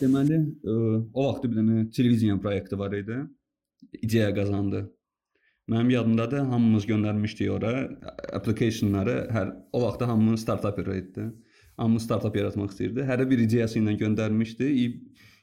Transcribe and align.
deməli, 0.00 0.40
ə, 0.64 0.74
o 1.12 1.26
vaxt 1.28 1.44
bir 1.46 1.58
dənə 1.58 1.84
televiziya 1.94 2.38
proyekti 2.40 2.78
var 2.78 2.96
idi. 2.96 3.20
İdeya 4.02 4.34
qazandı. 4.34 4.84
Mənim 5.70 5.90
yadımdadır, 5.94 6.48
hamımız 6.50 6.86
göndərmişdik 6.90 7.50
ora 7.54 7.72
applicationları. 8.34 9.16
Hər 9.30 9.52
o 9.72 9.82
vaxt 9.84 10.02
hamımız 10.02 10.42
startap 10.42 10.78
idi. 10.82 11.30
Hamımız 11.76 12.04
startap 12.08 12.36
yaratmaq 12.36 12.72
istəyirdi. 12.74 13.04
Hərə 13.06 13.28
bir 13.30 13.38
ideyası 13.38 13.78
ilə 13.78 13.94
göndərmişdi. 14.00 14.70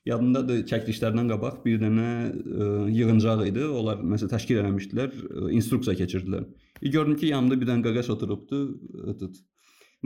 Yadımdadır, 0.08 0.62
çəkilişlərdən 0.70 1.31
qabaq 1.31 1.62
bir 1.66 1.80
dənə 1.81 2.09
ə, 2.31 2.67
yığıncaq 2.95 3.45
idi. 3.50 3.64
Onlar 3.66 4.03
məsələn 4.03 4.31
təşkil 4.36 4.62
etmişdilər, 4.62 5.09
ə, 5.12 5.50
instruksiya 5.58 5.98
keçirdilər. 6.00 6.45
E, 6.81 6.89
gördüm 6.89 7.17
ki, 7.20 7.31
yanımda 7.34 7.58
bir 7.59 7.67
dənə 7.72 7.84
qaqaş 7.89 8.12
oturubdu. 8.16 8.62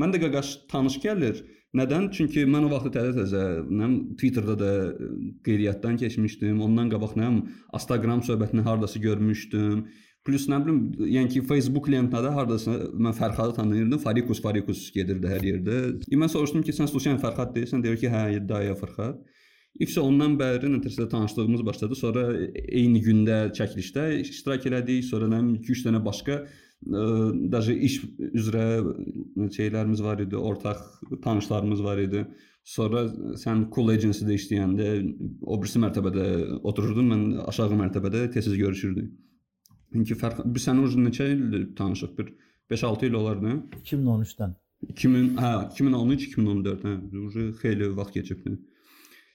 Mən 0.02 0.14
də 0.14 0.22
qaqaş 0.24 0.56
tanış 0.72 0.98
gəlir. 1.04 1.44
Nədən? 1.78 2.10
Çünki 2.12 2.44
mən 2.52 2.66
o 2.68 2.70
vaxt 2.74 2.92
təzə-təzə, 2.98 3.42
nəm 3.72 3.92
Twitterdə 4.20 4.56
də 4.60 4.72
qeyriyyatdan 5.46 6.00
keçmişdim. 6.02 6.60
Ondan 6.66 6.90
qabaq 6.92 7.14
nəm 7.20 7.38
Instagram 7.78 8.24
söhbətini 8.28 8.66
hardasa 8.66 9.00
görmüşdüm. 9.00 9.86
Plus 10.28 10.50
nə 10.52 10.60
bilim, 10.62 10.82
yəni 11.10 11.32
ki, 11.34 11.44
Facebook 11.50 11.88
lentədə 11.90 12.34
hardasa 12.36 12.76
mən 12.92 13.16
Fərhadı 13.18 13.56
tanıyırdım. 13.56 14.02
Farikus, 14.04 14.42
Farikus 14.44 14.84
gedirdi 14.94 15.32
hər 15.32 15.48
yerdə. 15.48 15.78
E, 16.12 16.20
mən 16.20 16.30
soruşdum 16.30 16.66
ki, 16.68 16.76
sən 16.76 16.92
Susan 16.92 17.18
Fərhad 17.24 17.56
deyirsən? 17.56 17.82
Deyir 17.86 17.98
ki, 18.04 18.12
hə, 18.12 18.26
Daya 18.50 18.76
Fərhad. 18.78 19.24
İfsə 19.82 20.04
ondan 20.04 20.36
bəri 20.38 20.68
nəticədə 20.74 21.08
tanışlığımız 21.14 21.64
başladı. 21.66 21.96
Sonra 21.96 22.26
eyni 22.68 23.00
gündə 23.02 23.40
çəkilişdə 23.56 24.10
iştirak 24.26 24.68
elədik. 24.68 25.08
Sonra 25.08 25.32
nə 25.32 25.40
2-3 25.56 25.88
dənə 25.88 26.04
başqa 26.04 26.42
daşı 26.86 27.74
iş 27.88 27.98
üzrə 28.32 28.64
e, 28.82 29.50
şeylərimiz 29.54 30.04
var 30.04 30.20
idi, 30.20 30.38
ortaq 30.38 30.82
tanışlarımız 31.24 31.84
var 31.84 31.98
idi. 31.98 32.26
Sonra 32.64 33.08
sən 33.42 33.68
Cool 33.74 33.90
Agency-də 33.96 34.38
işləyəndə 34.38 34.88
o 35.42 35.58
birisi 35.62 35.82
mərtəbədə 35.82 36.26
otururdun, 36.62 37.08
mən 37.10 37.24
aşağı 37.50 37.78
mərtəbədə 37.78 38.28
tez-tez 38.34 38.58
görüşürdük. 38.58 39.12
İnki 39.98 40.16
fərq 40.16 40.44
biz 40.46 40.68
sənin 40.68 40.86
ucun 40.86 41.06
neçə 41.10 41.28
ildir 41.34 41.72
tanışıq? 41.76 42.18
Bir 42.18 42.34
5-6 42.72 43.10
il 43.10 43.18
olar, 43.20 43.42
nə? 43.44 43.58
2013-dən. 43.82 44.54
2000 44.94 45.34
hə 45.38 45.50
2013 45.74 46.28
2014 46.30 46.86
hə 46.88 46.94
ucu 47.26 47.48
xeyli 47.62 47.90
vaxt 47.98 48.16
keçibdi. 48.18 48.56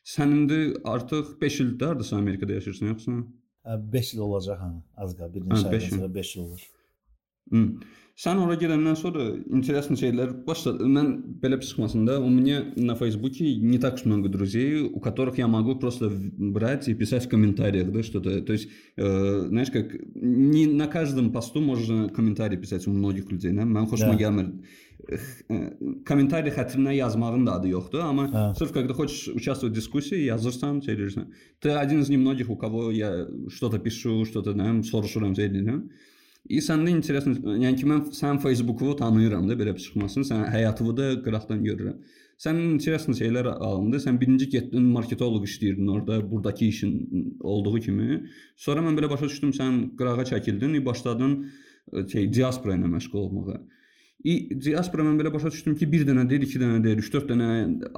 Sən 0.06 0.32
indi 0.34 0.60
artıq 0.86 1.34
5 1.40 1.60
ildirsən 1.64 2.22
Amerikada 2.22 2.58
yaşayırsan, 2.58 2.94
yoxsa? 2.94 3.18
Hə, 3.66 3.76
5 3.92 4.14
il 4.14 4.24
olacaq 4.26 4.62
hə, 4.62 4.70
az 5.02 5.14
qala 5.18 5.34
bir 5.34 5.44
hə, 5.44 5.52
neçə 5.52 5.72
ay 5.74 5.84
sonra 5.90 6.10
5 6.14 6.34
il 6.36 6.42
olur. 6.46 6.66
Hı. 7.51 7.65
Sən 8.21 8.37
ora 8.37 8.53
gedəndən 8.59 8.97
sonra 8.99 9.23
интересный 9.49 9.97
şeylər 9.97 10.33
başladı. 10.45 10.85
Mən 10.85 11.07
belə 11.41 11.57
çıxmasında 11.61 12.19
у 12.21 12.29
меня 12.29 12.59
на 12.75 12.93
Фейсбуке 12.95 13.55
не 13.55 13.79
так 13.79 14.05
много 14.05 14.29
друзей, 14.29 14.81
у 14.81 14.99
которых 14.99 15.39
я 15.39 15.47
могу 15.47 15.75
просто 15.79 16.11
брать 16.11 16.87
и 16.87 16.93
писать 16.93 17.25
в 17.25 17.29
комментариях, 17.29 17.91
да, 17.91 18.03
что-то. 18.03 18.41
То 18.41 18.53
есть, 18.53 18.69
э, 18.97 19.45
знаешь, 19.47 19.71
как 19.71 19.95
не 20.15 20.67
на 20.67 20.87
каждом 20.87 21.31
посту 21.31 21.61
можно 21.61 22.09
комментарий 22.09 22.59
писать 22.59 22.85
у 22.85 22.91
многих 22.91 23.31
людей, 23.31 23.53
да? 23.53 23.63
Mən 23.63 23.89
xoşuma 23.89 24.13
да. 24.13 24.21
gəlmir. 24.21 24.53
Kommentariy 26.05 26.53
xətrinə 26.53 26.93
yazmağın 26.93 27.47
da 27.47 27.55
adı 27.57 27.71
yoxdur, 27.73 28.05
amma 28.05 28.27
hə. 28.29 28.55
sırf 28.55 28.73
когда 28.73 28.93
хочешь 28.93 29.29
участвовать 29.29 29.73
в 29.73 29.75
дискуссии, 29.75 30.25
yazırsan, 30.25 30.81
şey 30.81 30.93
edirsən. 30.93 31.25
Ты 31.59 31.69
один 31.69 32.01
из 32.01 32.09
немногих, 32.09 32.49
у 32.49 32.55
кого 32.55 32.91
я 32.91 33.27
что-то 33.49 33.79
пишу, 33.79 34.25
что-то, 34.25 34.51
nə, 34.51 34.83
soruşuram, 34.83 35.35
şey 35.35 35.45
edirəm. 35.45 35.89
И 36.48 36.60
səndə 36.62 36.92
interesin, 36.94 37.36
yəni 37.62 37.80
ki 37.80 37.88
mən 37.90 38.04
sən 38.14 38.38
Facebooku 38.42 38.92
tanıyıram 38.98 39.48
da 39.50 39.56
belə 39.58 39.74
bir 39.74 39.82
çıxmasın, 39.82 40.26
sən 40.28 40.44
həyatını 40.52 40.94
da 40.96 41.08
qıraqdan 41.24 41.62
görürəm. 41.64 41.96
Sənin 42.38 42.74
interesin 42.74 43.16
şeylər 43.16 43.48
alındı. 43.54 43.98
Sən 44.04 44.20
birinci 44.20 44.48
getdin 44.52 44.90
marketoloq 44.96 45.46
işləyirdin 45.48 45.88
orada, 45.88 46.18
burdakı 46.30 46.64
işin 46.64 46.92
olduğu 47.40 47.80
kimi. 47.86 48.20
Sonra 48.56 48.84
mən 48.84 48.98
belə 48.98 49.10
başa 49.10 49.30
düşdüm, 49.30 49.54
sən 49.56 49.80
qırağa 49.98 50.28
çəkildin, 50.32 50.76
başladın 50.84 51.38
şey 52.12 52.28
diaspora 52.34 52.76
ilə 52.76 52.92
məşğul 52.92 53.18
olmağa. 53.24 53.58
İ 54.24 54.34
diaspora 54.60 55.04
mən 55.06 55.18
belə 55.20 55.32
başa 55.32 55.50
düşdüm 55.54 55.76
ki, 55.80 55.90
bir 55.92 56.06
dənə 56.08 56.28
deyil, 56.28 56.46
iki 56.46 56.60
dənə 56.60 56.82
deyil, 56.84 57.02
3-4 57.04 57.28
dənə 57.32 57.50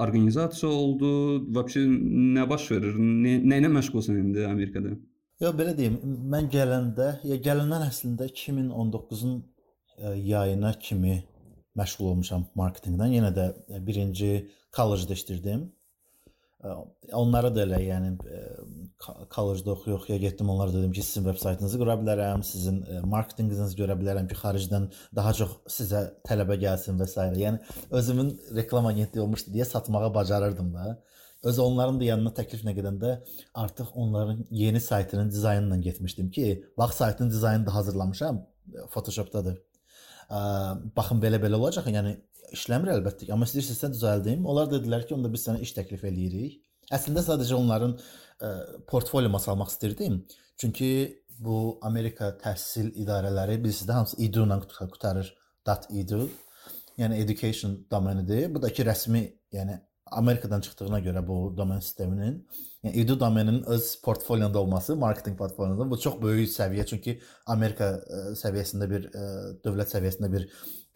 orqanizasiya 0.05 0.71
oldu. 0.71 1.13
Vəbsə 1.59 1.85
nə 2.39 2.49
baş 2.51 2.71
verir? 2.75 2.99
Nə, 2.99 3.39
nə 3.45 3.61
ilə 3.63 3.71
məşğulsan 3.77 4.19
indi 4.23 4.47
Amerikada? 4.47 4.97
Yox, 5.39 5.55
belə 5.55 5.71
deyim, 5.79 5.97
mən 6.33 6.49
gələndə, 6.51 7.13
ya 7.31 7.37
gələndən 7.39 7.85
əslində 7.87 8.27
2019-un 8.27 9.37
e, 9.39 10.11
yayına 10.33 10.73
kimi 10.83 11.21
məşğul 11.79 12.09
olmuşam 12.13 12.49
marketinqdən. 12.59 13.13
Yenə 13.15 13.31
də 13.37 13.45
e, 13.71 13.79
birinci 13.87 14.31
kollecdə 14.75 15.15
işləyirdim. 15.15 15.61
E, 15.63 16.75
onlara 17.21 17.53
da 17.55 17.63
elə, 17.69 17.79
yəni 17.85 18.11
kollecdə 19.31 19.77
oxuyuq, 19.77 20.09
ya 20.11 20.17
getdim 20.25 20.51
onlara 20.51 20.75
dedim 20.75 20.91
ki, 20.97 21.07
sizin 21.07 21.29
veb 21.31 21.39
saytınızı 21.39 21.79
qura 21.85 21.95
bilərəm, 22.03 22.43
sizin 22.49 22.83
marketinqinizi 23.15 23.79
görə 23.79 23.95
bilərəm 24.01 24.27
ki, 24.27 24.41
xaricdən 24.43 24.91
daha 25.21 25.37
çox 25.39 25.55
sizə 25.77 26.03
tələbə 26.27 26.59
gəlsin 26.67 26.99
və 26.99 27.07
s. 27.07 27.29
Yəni 27.45 27.63
özümün 28.01 28.35
reklam 28.59 28.91
agentliyi 28.91 29.23
olmuşdu 29.29 29.55
deyə 29.55 29.71
satmağı 29.71 30.11
bacarırdım 30.19 30.75
da. 30.75 30.99
Öz 31.43 31.59
onların 31.63 32.01
da 32.01 32.05
yanına 32.05 32.33
təkliflə 32.35 32.75
gedəndə 32.75 33.13
artıq 33.55 33.93
onların 33.95 34.45
yeni 34.51 34.81
saytının 34.81 35.31
dizaynı 35.31 35.69
ilə 35.69 35.81
getmişdim 35.81 36.31
ki, 36.31 36.47
bax 36.79 36.97
saytın 36.97 37.31
dizaynını 37.31 37.67
da 37.67 37.75
hazırlamışam, 37.75 38.41
Photoshopdadır. 38.91 39.61
Baxın 40.97 41.23
belə-belə 41.23 41.55
olacaq. 41.57 41.87
Yəni 41.95 42.17
işləmir 42.53 42.91
əlbəttə 42.97 43.29
ki, 43.29 43.33
amma 43.33 43.47
istəyirsinizsə 43.49 43.93
düzəldim. 43.95 44.45
Onlar 44.45 44.69
dedilər 44.73 45.07
ki, 45.07 45.15
onda 45.15 45.31
biz 45.33 45.47
sənə 45.47 45.63
iş 45.65 45.73
təklif 45.79 46.05
eləyirik. 46.09 46.59
Əslində 46.93 47.23
sadəcə 47.25 47.57
onların 47.57 47.95
ə, 47.97 48.51
portfolioma 48.89 49.41
salmaq 49.41 49.71
istirdim. 49.73 50.23
Çünki 50.61 50.91
bu 51.39 51.79
Amerika 51.87 52.33
təhsil 52.43 52.91
idarələri 52.99 53.59
bilirsiniz 53.63 53.89
də 53.89 53.99
hamısı 53.99 54.23
edu 54.25 54.47
ilə 54.47 54.61
qutarır. 54.67 55.35
.edu. 55.91 56.29
Yəni 56.99 57.21
education 57.23 57.87
domenidir. 57.91 58.49
Bu 58.55 58.63
da 58.63 58.71
ki 58.73 58.87
rəsmi, 58.89 59.21
yəni 59.53 59.77
Amerikadan 60.11 60.61
çıxdığına 60.61 61.01
görə 61.01 61.23
bu 61.27 61.37
domen 61.57 61.81
sisteminin, 61.81 62.39
yəni 62.85 63.01
edu 63.03 63.21
domeninin 63.21 63.63
öz 63.63 64.01
portfolyoda 64.03 64.59
olması, 64.59 64.97
marketinq 64.97 65.37
portfolyoda 65.37 65.91
bu 65.91 65.99
çox 66.01 66.21
böyük 66.23 66.49
səviyyə, 66.53 66.87
çünki 66.87 67.21
Amerika 67.47 67.91
ə, 67.97 67.99
e, 67.99 68.35
səviyyəsində 68.41 68.89
bir 68.91 69.09
ə, 69.09 69.23
e, 69.23 69.53
dövlət 69.65 69.95
səviyyəsində 69.95 70.33
bir 70.33 70.47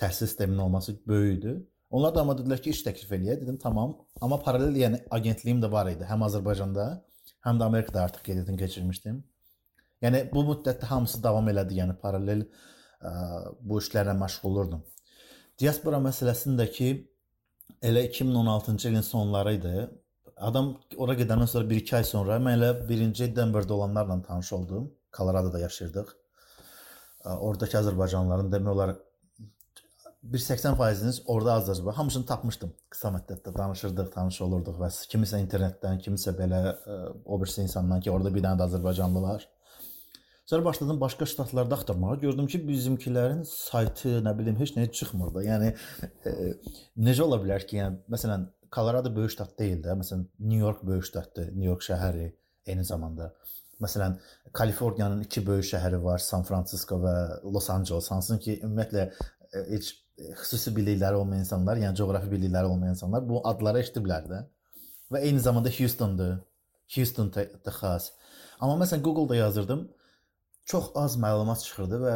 təhsil 0.00 0.26
sisteminin 0.26 0.58
olması 0.58 0.96
böyükdür. 1.06 1.60
Onlar 1.90 2.14
da 2.14 2.22
amma 2.22 2.36
dedilər 2.38 2.62
ki, 2.62 2.72
iş 2.72 2.84
təklif 2.86 3.10
eləyə. 3.12 3.36
Dedim, 3.40 3.58
tamam. 3.60 3.98
Amma 4.20 4.38
paralel 4.40 4.76
yəni 4.80 5.02
agentliyim 5.10 5.60
də 5.60 5.70
var 5.72 5.90
idi, 5.90 6.06
həm 6.08 6.24
Azərbaycanda, 6.28 6.86
həm 7.44 7.60
də 7.60 7.68
Amerikada 7.68 8.06
artıq 8.06 8.24
qeydiyyatını 8.28 8.62
keçirmişdim. 8.64 9.18
Yəni 10.02 10.22
bu 10.32 10.46
müddətdə 10.48 10.88
hamısı 10.88 11.20
davam 11.22 11.48
elədi, 11.52 11.76
yəni 11.82 11.98
paralel 12.00 12.46
ə, 12.46 13.12
bu 13.60 13.82
işlərlə 13.82 14.16
məşğul 14.18 14.50
olurdum. 14.50 14.86
Diaspora 15.60 16.00
məsələsindəki 16.02 16.88
Elə 17.82 18.04
2016-cı 18.06 18.88
ilin 18.88 19.00
sonları 19.00 19.52
idi. 19.56 19.70
Adam 20.36 20.68
ora 21.02 21.16
gedəndən 21.18 21.48
sonra 21.50 21.66
1-2 21.66 21.96
ay 21.98 22.04
sonra 22.06 22.36
mən 22.38 22.54
elə 22.60 22.68
birinci 22.88 23.26
Denverdə 23.34 23.74
olanlarla 23.74 24.20
tanış 24.22 24.52
oldum. 24.52 24.84
Koloradoda 25.12 25.58
yaşayırdıq. 25.58 26.12
Oradakı 27.24 27.78
Azərbaycanlıların 27.78 28.52
demək 28.52 28.70
olar 28.74 28.94
bir 30.22 30.38
80%-iniz 30.38 31.22
orada 31.26 31.56
Azərbaycan. 31.58 31.98
Hamısını 31.98 32.26
tapmışdım. 32.26 32.70
Qısa 32.90 33.10
müddətdə 33.16 33.54
danışırdıq, 33.56 34.12
tanış 34.14 34.40
olurduq 34.46 34.78
və 34.78 34.92
kimisə 35.14 35.42
internetdən, 35.42 35.98
kimisə 36.06 36.36
belə 36.38 36.60
o 37.24 37.40
birisi 37.42 37.66
insandan 37.66 38.00
ki, 38.00 38.14
orada 38.14 38.30
bir 38.34 38.46
dənə 38.46 38.62
də 38.62 38.70
Azərbaycanlı 38.70 39.26
var. 39.26 39.48
Sonra 40.52 40.64
başladım 40.64 41.00
başqa 41.00 41.26
ştatlarda 41.26 41.74
axtarmağa. 41.74 42.14
Gördüm 42.20 42.46
ki, 42.46 42.58
bizimkilərin 42.68 43.38
saytı, 43.48 44.18
nə 44.20 44.34
bilim, 44.38 44.56
heç 44.60 44.74
nə 44.76 44.82
çıxmır 44.92 45.30
da. 45.32 45.42
Yəni 45.46 45.70
e, 46.28 46.32
necə 47.06 47.22
ola 47.24 47.38
bilər 47.40 47.62
ki, 47.64 47.78
yəni 47.78 48.02
məsələn, 48.12 48.42
Colorado 48.76 49.08
böyük 49.16 49.32
ştat 49.32 49.54
deyil 49.56 49.80
də. 49.86 49.94
Məsələn, 50.02 50.26
New 50.50 50.58
York 50.60 50.82
böyük 50.84 51.06
ştatdır, 51.08 51.46
New 51.54 51.64
York 51.70 51.86
şəhəri 51.86 52.26
eyni 52.66 52.84
zamanda. 52.84 53.30
Məsələn, 53.80 54.18
Kaliforniyanın 54.52 55.22
iki 55.24 55.46
böyük 55.46 55.70
şəhəri 55.70 56.02
var, 56.04 56.20
San 56.26 56.44
Francisco 56.44 57.00
və 57.06 57.14
Los 57.54 57.70
Angeles. 57.72 58.10
Hansın 58.12 58.44
ki, 58.44 58.58
ümumiyyətlə 58.68 59.06
e, 59.08 59.64
heç 59.70 59.90
xüsusi 60.42 60.74
bilikləri 60.76 61.22
olmayan 61.22 61.46
insanlar, 61.46 61.80
yəni 61.80 61.96
coğrafi 62.02 62.28
bilikləri 62.34 62.74
olmayan 62.74 62.98
insanlar 62.98 63.24
bu 63.24 63.40
adları 63.54 63.80
eşidiblər 63.86 64.28
də. 64.34 64.44
Və 65.16 65.24
eyni 65.30 65.40
zamanda 65.40 65.72
Houstondur. 65.78 66.36
Houston 66.92 67.32
Texas. 67.32 68.12
Amma 68.60 68.76
məsələn 68.84 69.00
Google-da 69.00 69.40
yazırdım 69.40 69.88
çox 70.64 70.92
az 70.94 71.16
məlumat 71.20 71.64
çıxırdı 71.64 71.98
və 72.04 72.14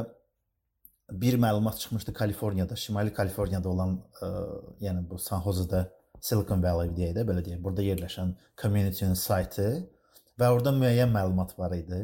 bir 1.11 1.39
məlumat 1.39 1.79
çıxmışdı 1.79 2.13
Kaliforniyada, 2.13 2.77
Şimali 2.77 3.13
Kaliforniyada 3.15 3.69
olan, 3.69 3.99
ə, 4.21 4.31
yəni 4.83 5.05
bu 5.11 5.19
San 5.19 5.43
Jose-də 5.43 5.87
Silicon 6.21 6.63
Valley 6.63 6.91
deyək 6.97 7.15
də, 7.19 7.27
belə 7.29 7.45
deyək, 7.47 7.61
burada 7.63 7.85
yerləşən 7.87 8.33
community-nin 8.63 9.15
saytı 9.15 9.69
və 10.41 10.49
orada 10.51 10.73
müəyyən 10.75 11.13
məlumat 11.15 11.55
var 11.59 11.77
idi. 11.77 12.01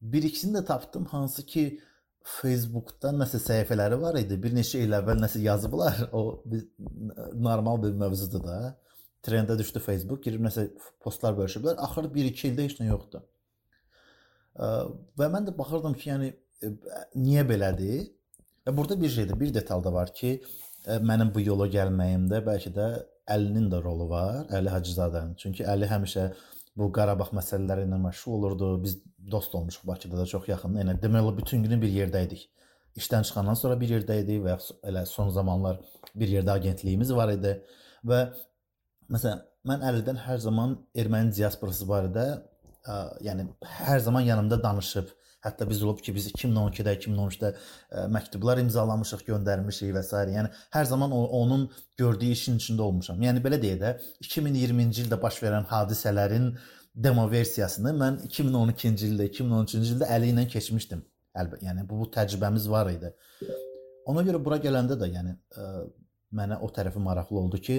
Bir 0.00 0.22
ikisini 0.22 0.58
də 0.58 0.64
tapdım, 0.66 1.04
hansı 1.12 1.46
ki 1.46 1.64
Facebookda 2.28 3.12
nəsə 3.16 3.38
səhifələri 3.40 4.00
var 4.02 4.18
idi. 4.20 4.36
Bir 4.42 4.52
neçə 4.56 4.82
il 4.84 4.92
əvvəl 4.98 5.22
nəsə 5.22 5.40
yazıblar. 5.44 6.08
O 6.12 6.42
normal 7.34 7.82
bir 7.82 7.96
mövzudur 8.02 8.44
da. 8.44 8.58
trendə 9.28 9.56
düşdü 9.58 9.80
Facebook, 9.82 10.22
girib 10.24 10.44
nəsə 10.44 10.68
postlar 11.02 11.34
bölüşüblər. 11.36 11.78
Axır 11.84 12.06
1-2 12.14 12.50
ildə 12.50 12.66
heç 12.68 12.76
nə 12.80 12.86
yoxdur. 12.88 13.24
Və 14.58 15.28
mən 15.32 15.48
də 15.48 15.54
baxırdım 15.58 15.94
ki, 15.98 16.08
yəni 16.10 16.30
niyə 17.14 17.44
belədir? 17.48 18.08
Və 18.66 18.74
burada 18.76 18.98
bir 19.00 19.12
şeydə, 19.14 19.38
bir 19.38 19.54
detal 19.54 19.84
da 19.84 19.92
var 19.94 20.12
ki, 20.14 20.38
mənim 21.04 21.30
bu 21.34 21.44
yola 21.44 21.68
gəlməyimdə 21.72 22.42
bəlkə 22.46 22.74
də 22.74 22.88
Əlinin 23.28 23.66
də 23.68 23.82
rolu 23.84 24.06
var, 24.08 24.46
Əli 24.56 24.70
Hacızadənin. 24.72 25.34
Çünki 25.36 25.66
Əli 25.68 25.84
həmişə 25.90 26.30
bu 26.78 26.86
Qarabağ 26.96 27.28
məsələləri 27.36 27.84
ilə 27.84 27.98
məşğul 28.00 28.36
olurdu. 28.38 28.70
Biz 28.82 28.94
dost 29.30 29.54
olmuşuq 29.54 29.86
Bakıda 29.86 30.22
da 30.22 30.26
çox 30.26 30.48
yaxın. 30.48 30.78
Yəni 30.80 30.94
demək 31.02 31.26
olar 31.26 31.36
bütün 31.36 31.62
günü 31.62 31.80
bir 31.82 31.92
yerdə 31.92 32.22
idik. 32.24 32.46
İşdən 32.96 33.26
çıxandan 33.28 33.58
sonra 33.60 33.76
bir 33.80 33.92
yerdə 33.92 34.16
idik 34.22 34.40
və 34.46 34.56
elə 34.88 35.04
son 35.06 35.28
zamanlar 35.30 35.80
bir 36.14 36.32
yerdə 36.32 36.54
agentliyimiz 36.56 37.12
var 37.14 37.34
idi 37.34 37.52
və 38.08 38.22
məsələn 39.12 39.44
mən 39.68 39.84
Əlidən 39.90 40.22
hər 40.24 40.40
zaman 40.42 40.78
erməni 40.96 41.34
diasporası 41.36 41.86
barədə 41.90 42.24
ə, 42.86 42.98
yəni 43.26 43.48
hər 43.80 44.04
zaman 44.04 44.26
yanımda 44.28 44.62
danışıb 44.62 45.14
Hətta 45.38 45.68
biz 45.70 45.82
olub 45.86 46.00
ki, 46.02 46.12
biz 46.16 46.24
2012-də, 46.32 46.94
2013-də 46.98 47.50
ə, 47.52 48.06
məktublar 48.10 48.58
imzalamışıq, 48.58 49.20
göndərmişik 49.28 49.92
və 49.94 50.02
s. 50.02 50.22
Yəni 50.34 50.50
hər 50.74 50.88
zaman 50.90 51.14
o, 51.14 51.20
onun 51.40 51.68
gördüyü 52.00 52.34
işin 52.34 52.58
içində 52.58 52.82
olmuşam. 52.82 53.22
Yəni 53.22 53.42
belə 53.44 53.60
deyə 53.62 53.76
də 53.78 53.92
2020-ci 54.24 55.04
ildə 55.06 55.20
baş 55.22 55.38
verən 55.44 55.68
hadisələrin 55.70 56.50
demo 57.06 57.28
versiyasını 57.30 57.94
mən 58.00 58.18
2012-ci 58.26 59.12
ildə, 59.12 59.30
2013-cü 59.30 59.94
ildə 59.94 60.10
əli 60.16 60.32
ilə 60.34 60.48
keçmişdim. 60.56 61.06
Əlbəttə, 61.38 61.68
yəni 61.70 61.86
bu, 61.86 62.02
bu 62.02 62.10
təcrübəmiz 62.18 62.66
var 62.74 62.90
idi. 62.90 63.14
Ona 64.10 64.26
görə 64.26 64.42
bura 64.42 64.58
gələndə 64.64 64.98
də 64.98 65.12
yəni 65.14 65.38
ə, 65.54 65.70
mənə 66.34 66.58
o 66.66 66.74
tərəfi 66.74 66.98
maraqlı 67.04 67.44
oldu 67.44 67.62
ki, 67.62 67.78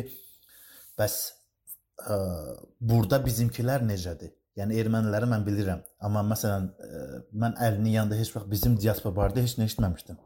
bəs 0.95 1.21
ə, 2.07 2.23
burada 2.79 3.19
bizimkilər 3.25 3.83
necədir? 3.83 4.38
Yəni 4.57 4.79
erməniləri 4.81 5.27
mən 5.29 5.43
bilirəm, 5.45 5.83
amma 6.03 6.23
məsələn 6.31 6.65
ə, 6.69 6.87
e, 6.87 7.19
mən 7.43 7.53
əlinin 7.67 7.93
yanında 7.93 8.17
heç 8.19 8.31
vaxt 8.35 8.49
bizim 8.51 8.77
diaspora 8.81 9.15
barədə 9.15 9.43
heç 9.45 9.57
nə 9.59 9.67
eşitməmişdim. 9.69 10.17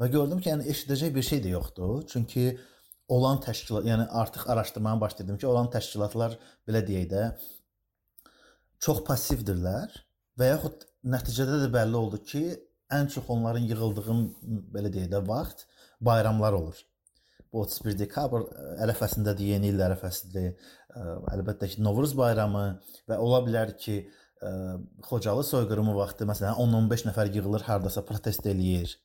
Və 0.00 0.08
gördüm 0.12 0.40
ki, 0.42 0.50
yəni 0.52 0.68
eşidəcək 0.72 1.10
bir 1.14 1.26
şey 1.26 1.42
də 1.44 1.52
yoxdur. 1.52 2.06
Çünki 2.08 2.46
olan 3.12 3.42
təşkilat, 3.44 3.84
yəni 3.86 4.06
artıq 4.22 4.46
araşdırmaya 4.54 5.00
başladım 5.00 5.38
ki, 5.38 5.46
olan 5.46 5.68
təşkilatlar 5.74 6.38
belə 6.68 6.84
deyək 6.86 7.08
də 7.10 7.24
çox 8.82 9.02
passivdirlər 9.06 9.98
və 10.38 10.48
yaxud 10.54 10.86
nəticədə 11.14 11.60
də 11.64 11.68
bəlli 11.74 11.98
oldu 11.98 12.22
ki, 12.30 12.44
ən 12.92 13.10
çox 13.12 13.28
onların 13.34 13.68
yığıldığım 13.68 14.24
belə 14.74 14.92
deyək 14.94 15.12
də 15.12 15.22
vaxt 15.28 15.66
bayramlar 16.00 16.52
olur. 16.52 16.78
Bu 17.52 17.66
31 17.66 17.98
dekabr 18.00 18.46
ərəfəsindədir, 18.80 19.52
yeni 19.54 19.68
il 19.72 19.80
ərəfəsidir. 19.84 20.54
Əlbəttə 21.34 21.68
ki, 21.68 21.82
Novruz 21.84 22.14
bayramı 22.16 22.64
və 23.10 23.18
ola 23.20 23.42
bilər 23.44 23.74
ki, 23.76 23.98
Xocalı 25.06 25.44
soyqırımı 25.46 25.92
vaxtı 25.94 26.26
məsələn 26.26 26.56
10-15 26.58 27.04
nəfər 27.10 27.28
yığılır 27.36 27.62
hardasa 27.68 28.02
protest 28.08 28.48
eləyir. 28.50 28.96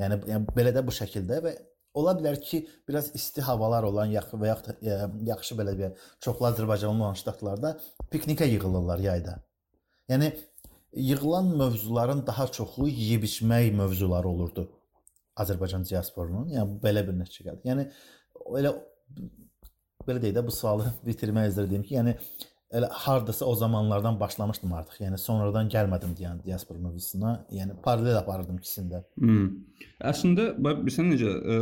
Yəni, 0.00 0.20
yəni 0.30 0.54
belə 0.56 0.72
də 0.72 0.84
bu 0.86 0.94
şəkildə 0.94 1.42
və 1.44 1.52
ola 1.96 2.14
bilər 2.16 2.38
ki, 2.40 2.62
biraz 2.88 3.10
isti 3.18 3.44
havalar 3.44 3.84
olan 3.90 4.14
yaxşı 4.14 4.40
və 4.40 4.48
yaxud 4.52 4.88
yaxşı 5.28 5.58
belə 5.58 5.76
bir 5.76 6.08
çoxlu 6.24 6.48
Azərbaycanlı 6.52 7.04
olan 7.08 7.18
ştatlarda 7.20 7.74
piknikə 8.12 8.48
yığılırlar 8.54 9.02
yayda. 9.04 9.38
Yəni 10.08 10.32
yığılan 10.92 11.52
mövzuların 11.60 12.26
daha 12.26 12.46
çoxu 12.46 12.88
yeyib-içmək 12.88 13.72
mövzuları 13.76 14.28
olurdu. 14.28 14.70
Azərbaycan 15.42 15.84
diasporunun, 15.88 16.50
yəni 16.54 16.78
belə 16.82 17.04
bir 17.06 17.16
nəticə 17.18 17.48
gəldi. 17.50 17.68
Yəni 17.68 17.86
elə 18.60 18.72
belə 20.06 20.22
deyək 20.22 20.36
də 20.38 20.44
bu 20.46 20.54
sualı 20.54 20.92
bitirmək 21.06 21.50
deyim 21.58 21.84
ki, 21.86 21.96
yəni 21.98 22.16
elə 22.76 22.88
hardasa 23.04 23.46
o 23.46 23.54
zamanlardan 23.54 24.18
başlamışdım 24.20 24.72
artıq. 24.78 25.00
Yəni 25.04 25.18
sonradan 25.20 25.68
gəlmədim 25.72 26.14
deyən 26.18 26.42
diaspor 26.44 26.78
mövzusuna. 26.82 27.32
Yəni 27.54 27.76
paralel 27.84 28.18
aparırdım 28.20 28.58
ikisində. 28.60 29.02
Hmm. 29.20 29.46
Əslində 30.10 30.48
bax 30.62 30.82
bilirsən 30.82 31.10
necə 31.12 31.32
e, 31.54 31.58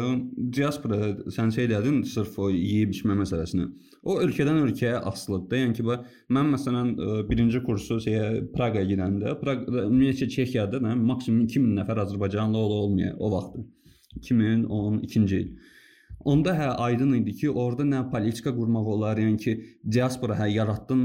diaspora 0.58 1.12
sən 1.36 1.52
şey 1.54 1.68
dedin 1.74 2.02
sırf 2.14 2.38
o 2.38 2.48
yeyib 2.50 2.94
içmə 2.96 3.16
məsələsini. 3.20 3.68
O 4.04 4.18
ölkədən 4.24 4.62
ölkəyə 4.64 5.02
asılıdır. 5.10 5.62
Yəni 5.64 5.78
ki, 5.78 5.86
bax 5.90 6.16
mən 6.38 6.50
məsələn 6.56 6.94
e, 6.94 7.12
birinci 7.30 7.62
kursu 7.66 8.00
şeyə 8.06 8.48
Praqa 8.56 8.82
gedəndə, 8.88 9.36
Praqa 9.42 9.86
ümumiyyətlə 9.86 10.30
Çexiyada 10.38 10.82
nə 10.84 10.96
maksimum 11.00 11.46
2000 11.46 11.78
nəfər 11.82 12.02
Azərbaycanlı 12.08 12.66
olmaya 12.80 13.14
o 13.18 13.30
vaxt 13.36 13.62
2012-ci 14.22 15.38
il. 15.38 15.54
Onda 16.24 16.54
hə 16.56 16.68
aydın 16.86 17.12
idi 17.18 17.34
ki, 17.40 17.50
orada 17.50 17.84
nə 17.84 17.98
politika 18.12 18.52
qurmaq 18.56 18.86
olar, 18.94 19.18
yəni 19.20 19.36
ki, 19.40 19.54
diaspora 19.96 20.36
hə 20.38 20.46
yaratdın, 20.52 21.02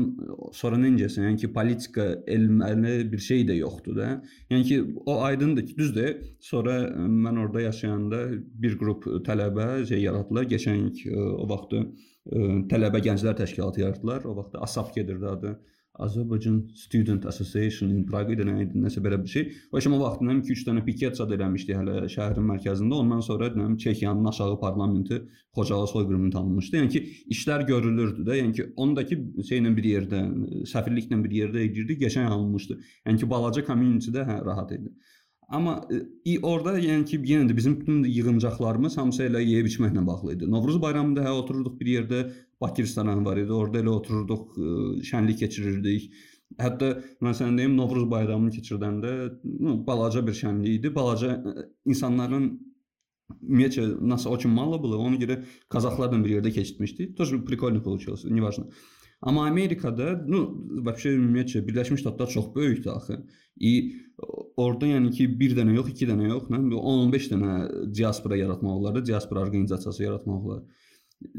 sonra 0.55 0.79
necəsən? 0.79 1.25
Yəni 1.27 1.41
ki, 1.41 1.49
politika 1.55 2.05
elmli 2.27 2.93
bir 3.11 3.23
şey 3.25 3.43
də 3.49 3.57
yoxdur 3.59 3.97
da. 3.97 4.11
Yəni 4.51 4.67
ki, 4.69 4.77
o 5.05 5.17
aydındır 5.27 5.65
ki, 5.67 5.77
düzdür. 5.77 6.13
Sonra 6.39 6.77
mən 7.25 7.41
orada 7.43 7.65
yaşayanda 7.65 8.21
bir 8.63 8.77
qrup 8.79 9.09
tələbə 9.27 9.67
şey 9.89 10.05
yaratdılar. 10.05 10.47
Keçən 10.53 10.87
o 11.15 11.49
vaxt 11.51 11.75
tələbə 12.71 13.03
gənclər 13.09 13.35
təşkilatı 13.41 13.83
yaratdılar. 13.83 14.23
O 14.23 14.37
vaxt 14.39 14.55
ASAP 14.61 14.95
gedirdi 14.95 15.27
adı. 15.27 15.59
Azərbaycan 16.05 16.59
Student 16.75 17.25
Association 17.25 17.89
in 17.91 18.05
Prague 18.07 18.35
idi, 18.35 18.45
nə 18.47 18.55
idi, 18.63 18.79
nəsə 18.85 19.03
belə 19.03 19.19
bir 19.21 19.31
şey. 19.33 19.45
O 19.71 19.81
kimi 19.83 19.97
o 19.97 19.99
vaxtdan 20.03 20.39
2-3 20.41 20.63
dənə 20.69 20.83
piket 20.87 21.19
zad 21.19 21.33
eləmişdi 21.35 21.75
hələ 21.75 21.97
şəhərin 22.13 22.47
mərkəzində. 22.53 23.01
Ondan 23.03 23.21
sonra 23.25 23.51
deyirəm 23.53 23.77
Çexiyanın 23.83 24.31
aşağı 24.31 24.59
parlamenti 24.63 25.21
Xocalı 25.57 25.87
soyqırımını 25.91 26.31
tanımışdı. 26.31 26.77
Yəni 26.77 26.89
ki, 26.95 27.03
işlər 27.35 27.65
görülürdü 27.67 28.25
də. 28.27 28.39
Yəni 28.39 28.55
ki, 28.55 28.67
ondakı 28.77 29.19
şeylə 29.51 29.75
bir 29.77 29.91
yerdə, 29.93 30.25
səfirliklə 30.73 31.23
bir 31.23 31.37
yerdə 31.41 31.65
girdi, 31.77 31.99
qəşəng 32.03 32.31
alınmışdı. 32.31 32.79
Yəni 33.07 33.23
ki, 33.23 33.29
balaca 33.29 33.65
community-də 33.67 34.27
hə 34.29 34.43
rahat 34.45 34.75
idi. 34.77 34.93
Amma 35.49 35.79
e, 35.89 36.35
orada 36.45 36.75
yəni 36.77 37.07
ki, 37.09 37.17
yenə 37.25 37.49
də 37.49 37.55
bizim 37.57 37.79
bütün 37.79 38.03
yığıncaqlarımız 38.05 38.97
hamısı 39.01 39.23
elə 39.25 39.41
yeyib 39.41 39.65
içməklə 39.71 40.05
bağlı 40.07 40.35
idi. 40.35 40.49
Novruz 40.51 40.77
bayramında 40.81 41.25
hə 41.25 41.31
otururduq 41.41 41.79
bir 41.79 41.89
yerdə, 41.95 42.19
Bakı 42.60 42.82
restoranı 42.82 43.24
var 43.24 43.36
idi. 43.36 43.52
Orada 43.52 43.80
elə 43.82 43.92
otururduq, 43.92 44.44
ə, 44.54 44.76
e, 45.00 45.02
şənlik 45.08 45.40
keçirirdik. 45.42 46.12
Hətta 46.60 46.90
mən 47.24 47.34
sənə 47.34 47.58
deyim, 47.58 47.74
Novruz 47.76 48.06
bayramını 48.10 48.54
keçirdəndə 48.54 49.14
ну, 49.44 49.80
balaca 49.86 50.22
bir 50.26 50.36
şənlik 50.38 50.78
idi. 50.78 50.94
Balaca 50.94 51.34
ə, 51.34 51.54
e, 51.54 51.66
insanların 51.92 52.48
ümumiyyətlə 53.42 53.86
nasıl 54.08 54.34
o 54.34 54.38
kimi 54.38 54.54
mallı 54.54 54.80
было, 54.82 54.98
ona 55.00 55.16
görə 55.20 55.40
Qazaxlarla 55.72 56.20
bir 56.24 56.36
yerdə 56.38 56.52
keçirmişdik. 56.52 57.16
Тоже 57.16 57.38
прикольно 57.38 57.82
получилось, 57.82 58.24
неважно. 58.24 58.68
Amma 59.20 59.46
Amerikada, 59.46 60.24
ну, 60.28 60.40
вообще 60.84 61.14
ümumiyyətlə 61.16 61.62
Birləşmiş 61.66 62.00
Ştatlar 62.00 62.28
çox 62.28 62.54
böyükdür 62.54 62.90
axı. 62.92 63.24
И 63.56 63.94
orada 64.56 64.86
yəni 64.86 65.12
ki, 65.16 65.28
bir 65.40 65.54
dənə 65.56 65.76
yox, 65.78 65.92
iki 65.94 66.08
dənə 66.10 66.28
yox, 66.28 66.50
nə 66.52 66.60
10-15 66.60 67.28
dənə 67.32 67.54
diaspora 67.94 68.36
yaratmaq 68.36 68.80
olar, 68.80 68.98
diaspora 69.06 69.46
orqanizasiyası 69.46 70.02
yaratmaq 70.02 70.44
olar. 70.44 70.62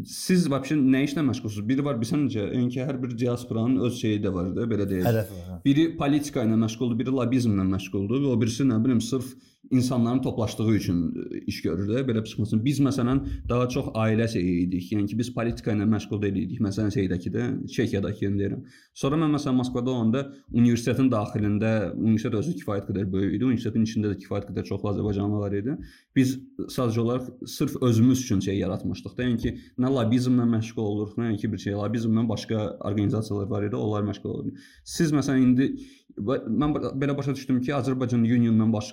Siz 0.04 0.44
vəbşə 0.52 0.76
nə 0.76 1.00
işlə 1.06 1.22
məşğulsunuz? 1.24 1.64
Biri 1.68 1.84
var, 1.84 1.96
bilirsən 2.00 2.26
necə? 2.26 2.42
Yəni 2.52 2.82
hər 2.84 2.98
bir 3.00 3.14
diasporanın 3.16 3.86
öz 3.86 3.94
şeyi 3.96 4.18
də 4.20 4.32
var 4.34 4.50
da, 4.56 4.66
belə 4.68 4.84
deyək. 4.90 5.06
Hədəfi 5.08 5.38
var. 5.38 5.46
Hə. 5.54 5.56
Biri 5.64 5.86
politika 5.96 6.44
ilə 6.44 6.58
məşğuldur, 6.60 6.98
biri 6.98 7.14
lobbizmlə 7.16 7.64
məşğuldur, 7.70 8.26
o 8.28 8.34
birisi 8.42 8.66
nə 8.68 8.76
bilim 8.84 9.00
sırf 9.00 9.32
insanların 9.70 10.22
toplaşdığı 10.22 10.70
üçün 10.70 11.14
e, 11.30 11.38
iş 11.46 11.62
görür 11.62 11.88
də, 11.88 12.02
belə 12.08 12.24
çıxmasın. 12.24 12.64
Biz 12.64 12.80
məsələn 12.80 13.20
daha 13.48 13.68
çox 13.68 13.90
ailə 13.94 14.26
şeyi 14.28 14.54
idik. 14.66 14.92
Yəni 14.92 15.06
ki, 15.06 15.18
biz 15.18 15.32
politika 15.34 15.72
ilə 15.74 15.86
məşğul 15.90 16.22
deyilik. 16.22 16.60
Məsələn, 16.64 16.90
şeydəki 16.94 17.32
də, 17.34 17.46
Çexiyadakı 17.74 18.24
yəni 18.24 18.40
deyirəm. 18.40 18.64
Sonra 18.94 19.20
mən 19.20 19.36
məsələn 19.36 19.58
Moskvada 19.60 19.92
olanda 19.92 20.24
universitetin 20.52 21.10
daxilində, 21.12 21.92
universitet 21.94 22.38
özü 22.40 22.56
kifayət 22.62 22.88
qədər 22.90 23.12
böyük 23.12 23.36
idi. 23.36 23.48
Universitetin 23.50 23.86
içində 23.86 24.14
də 24.14 24.18
kifayət 24.24 24.50
qədər 24.50 24.66
çoxlu 24.70 24.92
azərbaycanlı 24.94 25.42
var 25.44 25.56
idi. 25.60 25.76
Biz 26.16 26.34
sadəcə 26.76 27.04
olaraq 27.04 27.30
sırf 27.46 27.76
özümüz 27.82 28.24
üçün 28.24 28.40
şey 28.40 28.58
yaratmışdıq 28.64 29.16
da. 29.16 29.28
Yəni 29.28 29.40
ki, 29.44 29.54
nə 29.78 29.92
lobbizmlə 29.92 30.48
məşğul 30.56 30.82
oluruq, 30.82 31.16
nə 31.20 31.30
yəni 31.30 31.40
ki, 31.44 31.52
bir 31.52 31.64
şey 31.68 31.78
lobbizmlə 31.78 32.26
başqa 32.28 32.66
orqanizasiyalar 32.80 33.50
var 33.52 33.68
idi, 33.68 33.76
onlar 33.76 34.08
məşğul 34.08 34.34
olurdu. 34.34 34.56
Siz 34.84 35.12
məsələn 35.12 35.46
indi 35.46 35.72
mən 36.20 36.74
belə 37.00 37.16
başa 37.16 37.34
düşdüm 37.36 37.60
ki, 37.64 37.72
Azərbaycan 37.76 38.24
Uniondan 38.24 38.72
baş 38.74 38.92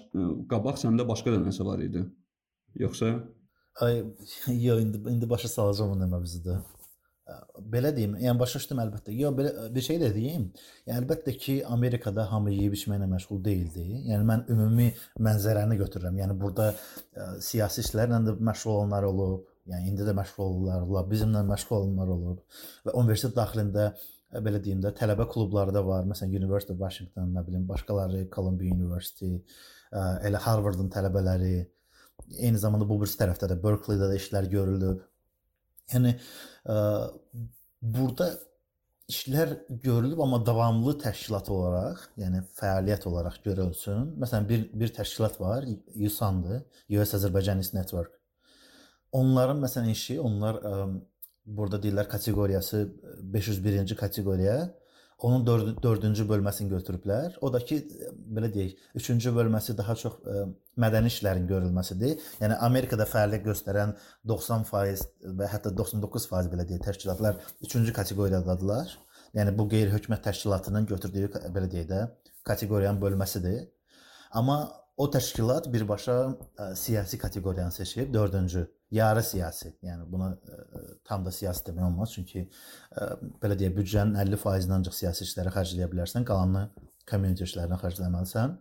qabaq 0.51 0.79
səndə 0.81 1.07
başqa 1.07 1.35
da 1.35 1.41
nəsə 1.43 1.65
var 1.67 1.83
idi. 1.83 2.05
Yoxsa? 2.79 3.13
Ay, 3.81 4.03
yox, 4.67 4.81
indi 4.81 5.03
indi 5.11 5.29
başa 5.29 5.49
salacağam 5.51 5.95
o 5.95 5.99
nə 5.99 6.09
mövzuda. 6.11 6.61
Belə 7.73 7.89
deyim, 7.95 8.13
yəni 8.23 8.39
başa 8.39 8.61
düşdüm 8.61 8.79
əlbəttə. 8.85 9.13
Yox, 9.19 9.35
belə 9.37 9.51
bir 9.75 9.83
şey 9.87 9.99
də 10.03 10.13
deyim. 10.15 10.47
Yəni 10.87 11.01
əlbəttə 11.01 11.33
ki, 11.43 11.57
Amerikada 11.75 12.25
hamı 12.31 12.53
yeyib 12.55 12.77
içməklə 12.77 13.09
məşğul 13.11 13.43
deyildi. 13.43 13.85
Yəni 14.13 14.27
mən 14.29 14.45
ümumi 14.53 14.87
mənzərəni 15.27 15.77
götürürəm. 15.81 16.21
Yəni 16.23 16.37
burada 16.39 16.71
ə, 16.71 17.27
siyasi 17.43 17.83
işlərlə 17.83 18.21
də 18.29 18.37
məşğul 18.49 18.77
olanlar 18.77 19.09
olub, 19.09 19.43
yəni 19.67 19.91
indi 19.91 20.07
də 20.07 20.15
məşğul 20.15 20.45
olurlar, 20.45 21.09
bizimlə 21.11 21.43
məşğul 21.51 21.81
olanlar 21.81 22.13
olub 22.15 22.61
və 22.87 22.95
universitet 23.01 23.35
daxilində 23.35 23.91
belə 24.33 24.59
deyim 24.63 24.81
də 24.83 24.91
tələbə 24.97 25.27
klubları 25.31 25.73
da 25.75 25.83
var. 25.87 26.05
Məsələn, 26.09 26.35
University 26.41 26.73
of 26.73 26.81
Washington, 26.81 27.31
nə 27.35 27.45
bilim, 27.47 27.67
başqaları, 27.69 28.25
Columbia 28.33 28.73
University, 28.75 29.37
elə 30.27 30.41
Harvardın 30.43 30.89
tələbələri, 30.93 31.53
eyni 32.35 32.59
zamanda 32.59 32.87
bu 32.89 32.99
birisi 33.01 33.19
tərəfdə 33.21 33.51
də 33.53 33.61
Berkeley-də 33.63 34.11
də 34.11 34.19
işlər 34.19 34.49
görülüb. 34.51 34.99
Yəni 35.93 36.17
burada 37.81 38.33
işlər 39.07 39.53
görülüb 39.85 40.19
amma 40.19 40.41
davamlı 40.43 40.97
təşkilat 40.99 41.47
olaraq, 41.53 42.01
yəni 42.19 42.41
fəaliyyət 42.59 43.07
olaraq 43.07 43.37
görülsün. 43.45 44.17
Məsələn 44.19 44.49
bir 44.49 44.65
bir 44.81 44.91
təşkilat 44.97 45.39
var, 45.39 45.63
USAN-dır, 45.95 46.65
US 46.99 47.13
Azerbaijanis 47.15 47.71
Network. 47.73 48.11
Onların 49.15 49.63
məsələn 49.63 49.93
işi, 49.93 50.19
onlar 50.19 50.59
burada 51.47 51.79
deyirlər 51.83 52.09
kateqoriyası 52.11 52.83
501-ci 53.33 53.95
kateqoriya 53.95 54.57
Onun 55.17 55.45
4-cü 55.81 56.27
bölməsini 56.29 56.69
götürüblər. 56.69 57.39
O 57.41 57.49
da 57.53 57.57
ki, 57.65 57.79
belə 58.37 58.51
deyək, 58.53 58.75
3-cü 58.99 59.31
bölməsi 59.33 59.73
daha 59.77 59.95
çox 59.97 60.19
ə, 60.21 60.33
e, 60.33 60.43
mədəni 60.77 61.09
işlərin 61.09 61.47
görülməsidir. 61.49 62.21
Yəni 62.43 62.59
Amerikada 62.67 63.07
fəaliyyət 63.09 63.47
göstərən 63.47 63.95
90% 64.29 65.33
və 65.39 65.49
hətta 65.49 65.73
99% 65.79 66.51
belə 66.53 66.67
deyək, 66.69 66.83
təşkilatlar 66.85 67.41
3-cü 67.65 67.95
kateqoriyadadılar. 67.97 68.93
Yəni 69.37 69.57
bu 69.57 69.65
qeyri-hökumət 69.73 70.21
təşkilatının 70.29 70.85
götürdüyü 70.93 71.31
belə 71.55 71.71
deyək 71.71 71.89
də 71.89 72.03
kateqoriyanın 72.45 73.01
bölməsidir. 73.01 73.63
Amma 74.37 74.67
o 75.01 75.09
təşkilat 75.17 75.73
birbaşa 75.73 76.19
ə, 76.21 76.37
e, 76.37 76.71
siyasi 76.77 77.17
kateqoriyanı 77.25 77.73
seçib, 77.73 78.13
4-cü 78.13 78.67
yarı 78.91 79.23
siyasi. 79.23 79.73
Yəni 79.83 80.05
buna 80.11 80.29
ə, 80.33 80.59
e, 80.79 80.83
tam 81.07 81.25
da 81.25 81.31
siyasi 81.33 81.65
demək 81.67 81.87
olmaz, 81.89 82.13
çünki 82.15 82.43
ə, 82.43 82.47
e, 83.01 83.09
belə 83.41 83.57
deyək, 83.59 83.75
büdcənin 83.77 84.15
50%-ni 84.21 84.77
ancaq 84.77 84.95
siyasi 84.95 85.27
işlərə 85.27 85.51
xərcləyə 85.55 85.89
bilərsən, 85.91 86.25
qalanını 86.27 86.69
community 87.09 87.47
işlərinə 87.47 87.79
xərcləməlisən. 87.83 88.55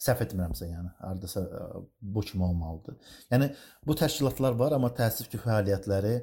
Səhv 0.00 0.22
etmirəmsə, 0.24 0.66
yəni 0.70 0.92
hardasa 1.04 1.44
ə, 1.44 1.62
e, 1.62 1.84
bu 2.16 2.26
kimi 2.26 2.46
olmalıdır. 2.48 2.98
Yəni 3.32 3.52
bu 3.86 3.96
təşkilatlar 4.02 4.58
var, 4.58 4.76
amma 4.78 4.92
təəssüf 4.96 5.30
ki, 5.30 5.42
fəaliyyətləri 5.44 6.14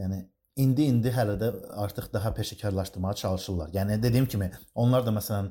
yəni 0.00 0.24
indi-indi 0.62 1.12
hələ 1.14 1.38
də 1.40 1.52
artıq 1.80 2.10
daha 2.12 2.34
peşəkarlaşdırmağa 2.36 3.14
çalışırlar. 3.22 3.70
Yəni 3.72 4.02
dediyim 4.02 4.26
kimi, 4.28 4.50
onlar 4.74 5.06
da 5.06 5.14
məsələn 5.16 5.48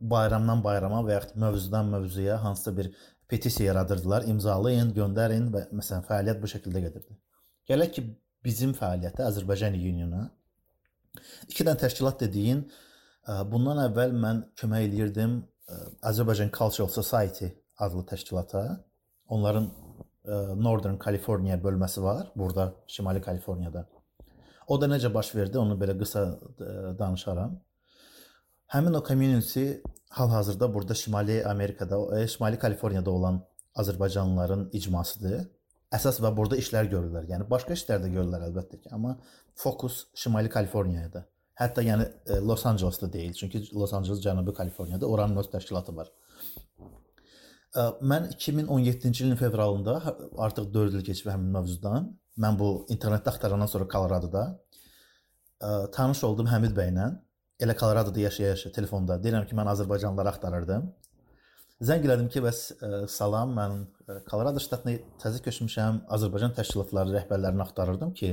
bayramdan 0.00 0.60
bayrama 0.64 1.00
və 1.06 1.14
ya 1.14 1.20
mövzudan 1.40 1.86
mövzuya 1.88 2.36
hansısa 2.44 2.76
bir 2.76 2.90
petisiya 3.28 3.72
yaradırdılar, 3.72 4.26
imzalayın, 4.30 4.92
göndərin 4.94 5.50
və 5.54 5.66
məsələn 5.74 6.06
fəaliyyət 6.06 6.42
bu 6.42 6.50
şəkildə 6.52 6.82
gedirdi. 6.86 7.16
Gələk 7.68 7.92
ki, 7.96 8.04
bizim 8.44 8.74
fəaliyyətə 8.78 9.26
Azərbaycan 9.26 9.74
Uniona 9.74 10.28
iki 11.48 11.64
dənə 11.64 11.80
təşkilat 11.80 12.20
dediyin 12.20 12.66
bundan 13.50 13.80
əvvəl 13.88 14.12
mən 14.14 14.42
kömək 14.60 14.86
eləyirdim 14.86 15.40
Azərbaycan 16.06 16.52
Cultural 16.54 16.90
Society 16.92 17.48
adlı 17.82 18.04
təşkilata. 18.06 18.84
Onların 19.26 19.66
Northern 20.62 20.98
California 21.04 21.56
bölməsi 21.58 22.02
var, 22.02 22.28
burada 22.36 22.74
Şimali 22.86 23.20
Kaliforniyada. 23.20 23.88
O 24.66 24.80
da 24.80 24.86
necə 24.86 25.10
baş 25.14 25.34
verdi, 25.34 25.58
onu 25.58 25.74
belə 25.78 25.98
qısa 25.98 26.22
danışaram. 26.98 27.56
Həmin 28.66 28.94
o 28.94 29.04
community 29.08 29.72
hal-hazırda 30.10 30.74
burada 30.74 30.94
Şimali 30.94 31.46
Amerikada, 31.46 32.20
e, 32.20 32.28
Şimali 32.28 32.58
Kaliforniyada 32.58 33.10
olan 33.10 33.44
Azərbaycanlıların 33.74 34.68
icmasıdır. 34.72 35.44
Əsas 35.94 36.18
və 36.18 36.32
burada 36.36 36.58
işlər 36.58 36.88
görürlər. 36.90 37.28
Yəni 37.30 37.46
başqa 37.50 37.76
işlər 37.78 38.00
də 38.02 38.10
görürlər 38.10 38.48
əlbəttə 38.48 38.80
ki, 38.80 38.90
amma 38.90 39.12
fokus 39.54 40.06
Şimali 40.14 40.50
Kaliforniyada. 40.50 41.22
Hətta 41.60 41.84
yəni 41.86 42.08
e, 42.26 42.40
Los 42.42 42.66
Ancelesdə 42.66 43.06
deyil, 43.12 43.36
çünki 43.38 43.62
Los 43.72 43.94
Anceles 43.94 44.24
Cənubi 44.24 44.54
Kaliforniyada, 44.54 45.06
oranın 45.06 45.36
öz 45.44 45.50
təşkilatı 45.52 45.94
var. 45.96 46.10
E, 47.76 47.80
mən 48.02 48.32
2017-ci 48.34 49.24
ilin 49.24 49.36
fevralında 49.36 50.16
artıq 50.38 50.72
4 50.74 50.94
il 50.98 51.04
keçib 51.06 51.30
həmin 51.30 51.54
mövzudan. 51.60 52.10
Mən 52.38 52.58
bu 52.58 52.72
internetdə 52.90 53.30
axtarandan 53.30 53.70
sonra 53.70 53.88
Koloradoda 53.88 54.42
tanış 55.92 56.24
oldum 56.24 56.50
Həmid 56.50 56.74
bəylə 56.76 57.06
elə 57.60 57.76
Koloradoda 57.76 58.20
yaşaya-yaşaya 58.20 58.72
telefonda 58.74 59.16
deyirəm 59.22 59.46
ki, 59.48 59.56
mən 59.56 59.70
Azərbaycanlıları 59.72 60.32
axtarırdım. 60.34 60.88
Zəng 61.84 62.04
elədim 62.08 62.28
ki, 62.32 62.40
bəs 62.44 62.60
ə, 62.72 62.88
e, 62.88 63.00
salam, 63.12 63.52
mən 63.56 63.82
e, 63.84 64.18
Kolorado 64.28 64.60
ştatına 64.64 64.96
təzə 65.20 65.42
köçmüşəm, 65.44 66.06
Azərbaycan 66.16 66.54
təşkilatları 66.56 67.12
rəhbərlərini 67.18 67.64
axtarırdım 67.66 68.14
ki, 68.16 68.30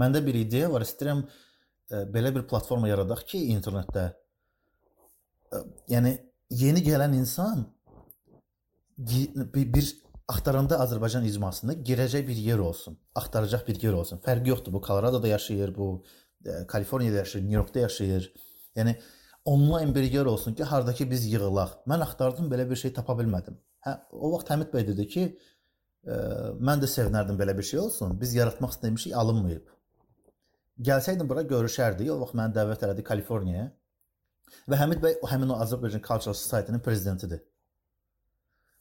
məndə 0.00 0.22
bir 0.24 0.38
ideya 0.40 0.70
var, 0.72 0.86
istəyirəm 0.86 1.20
ə, 1.24 1.28
e, 1.28 2.02
belə 2.14 2.32
bir 2.36 2.46
platforma 2.48 2.88
yaradaq 2.88 3.26
ki, 3.28 3.42
internetdə 3.52 4.06
ə, 5.52 5.62
yəni 5.92 6.14
yeni 6.62 6.84
gələn 6.84 7.16
insan 7.18 7.66
bir, 8.96 9.36
bir 9.76 9.92
axtaranda 10.28 10.80
Azərbaycan 10.84 11.28
icmasında 11.28 11.76
girəcək 11.84 12.24
bir 12.28 12.40
yer 12.40 12.64
olsun, 12.64 12.96
axtaracaq 13.16 13.68
bir 13.68 13.84
yer 13.84 14.00
olsun. 14.00 14.24
Fərqi 14.24 14.52
yoxdur, 14.54 14.72
bu 14.72 14.80
Koloradoda 14.80 15.28
yaşayır, 15.28 15.76
bu 15.76 16.04
Kaliforniyada 16.68 17.16
yaşayır, 17.16 17.44
New 17.44 17.56
Yorkda 17.56 17.78
yaşayır. 17.78 18.32
Yəni 18.78 18.94
onlayn 19.48 19.94
bir 19.94 20.02
yer 20.02 20.26
olsun 20.26 20.54
ki, 20.54 20.64
hardakı 20.64 21.10
biz 21.10 21.26
yığılaq. 21.32 21.70
Mən 21.90 22.04
axtardım, 22.04 22.50
belə 22.52 22.68
bir 22.70 22.76
şey 22.76 22.92
tapa 22.98 23.16
bilmədim. 23.18 23.56
Hə, 23.86 23.94
o 24.12 24.32
vaxt 24.34 24.52
Həmid 24.52 24.70
bəy 24.74 24.86
dedi 24.90 25.06
ki, 25.14 25.24
ə, 26.04 26.18
mən 26.68 26.82
də 26.82 26.90
sevinərdim 26.90 27.38
belə 27.40 27.56
bir 27.58 27.66
şey 27.70 27.80
olsun. 27.80 28.16
Biz 28.20 28.34
yaratmaq 28.38 28.74
istəmişik, 28.76 29.14
alınmayıb. 29.22 29.74
Gəlsəydim 30.88 31.30
bura 31.30 31.42
görüşərdik. 31.54 32.10
O 32.12 32.20
vaxt 32.22 32.36
məni 32.38 32.54
dəvət 32.58 32.84
elədi 32.86 33.06
Kaliforniyaya. 33.10 33.70
Və 34.68 34.80
Həmid 34.80 35.02
bəy 35.04 35.16
həmin 35.32 35.54
o 35.54 35.58
Azərbaycan 35.64 36.04
Cultural 36.04 36.36
Society-nin 36.36 36.84
prezidentidir. 36.84 37.42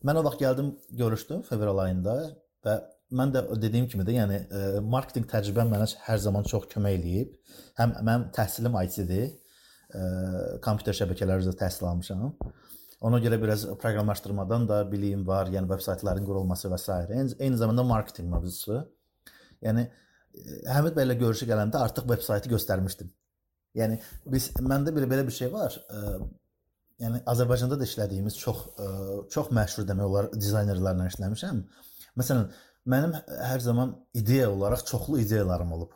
Mən 0.05 0.19
o 0.19 0.23
vaxt 0.27 0.43
gəldim, 0.43 0.75
görüşdüm 0.99 1.41
fevral 1.47 1.81
ayında 1.87 2.19
və 2.65 2.77
mən 3.17 3.33
də 3.33 3.43
dediyim 3.61 3.87
kimi 3.89 4.05
də, 4.05 4.13
yəni 4.19 4.37
ə, 4.45 4.61
marketinq 4.83 5.27
təcrübəm 5.31 5.71
mənə 5.71 5.87
hər 6.05 6.21
zaman 6.21 6.45
çox 6.47 6.67
kömək 6.73 6.99
eləyib. 6.99 7.35
Həm 7.79 7.95
mənim 8.03 8.27
təhsilim 8.35 8.77
IT-dir 8.83 9.29
kompüter 10.63 10.97
şəbəkələri 10.97 11.45
üzrə 11.45 11.55
təhsil 11.59 11.87
almışam. 11.89 12.33
Ona 13.07 13.19
görə 13.21 13.37
biraz 13.41 13.67
proqramlaşdırmadan 13.77 14.65
da 14.69 14.81
biliyim 14.91 15.27
var, 15.27 15.51
yəni 15.53 15.69
veb 15.69 15.83
saytların 15.85 16.25
qurulması 16.25 16.71
və 16.71 16.79
s. 16.81 16.97
Eyni, 17.13 17.35
eyni 17.39 17.59
zamanda 17.59 17.85
marketinq 17.85 18.31
mövzusu. 18.31 18.81
Yəni 19.61 19.85
Həmid 20.69 20.97
bəylə 20.97 21.15
görüşə 21.17 21.47
gələndə 21.49 21.79
artıq 21.81 22.07
veb 22.09 22.23
saytı 22.25 22.51
göstərmişdim. 22.51 23.09
Yəni 23.77 23.99
biz 24.33 24.51
məndə 24.63 24.93
belə 24.95 25.09
belə 25.09 25.25
bir 25.27 25.35
şey 25.35 25.51
var. 25.53 25.75
Ə, 25.89 26.17
yəni 27.03 27.21
Azərbaycanda 27.33 27.77
da 27.79 27.87
işlədiyimiz 27.87 28.37
çox 28.41 28.63
ə, 28.77 28.89
çox 29.33 29.51
məşhur 29.57 29.87
demək 29.89 30.09
olar 30.09 30.29
dizaynerlərlə 30.35 31.07
işləmişəm. 31.11 31.61
Məsələn, 32.21 32.51
mənim 32.93 33.15
hər 33.49 33.63
zaman 33.65 33.95
ideya 34.17 34.49
olaraq 34.51 34.85
çoxlu 34.89 35.21
ideyalarım 35.23 35.73
olub. 35.77 35.95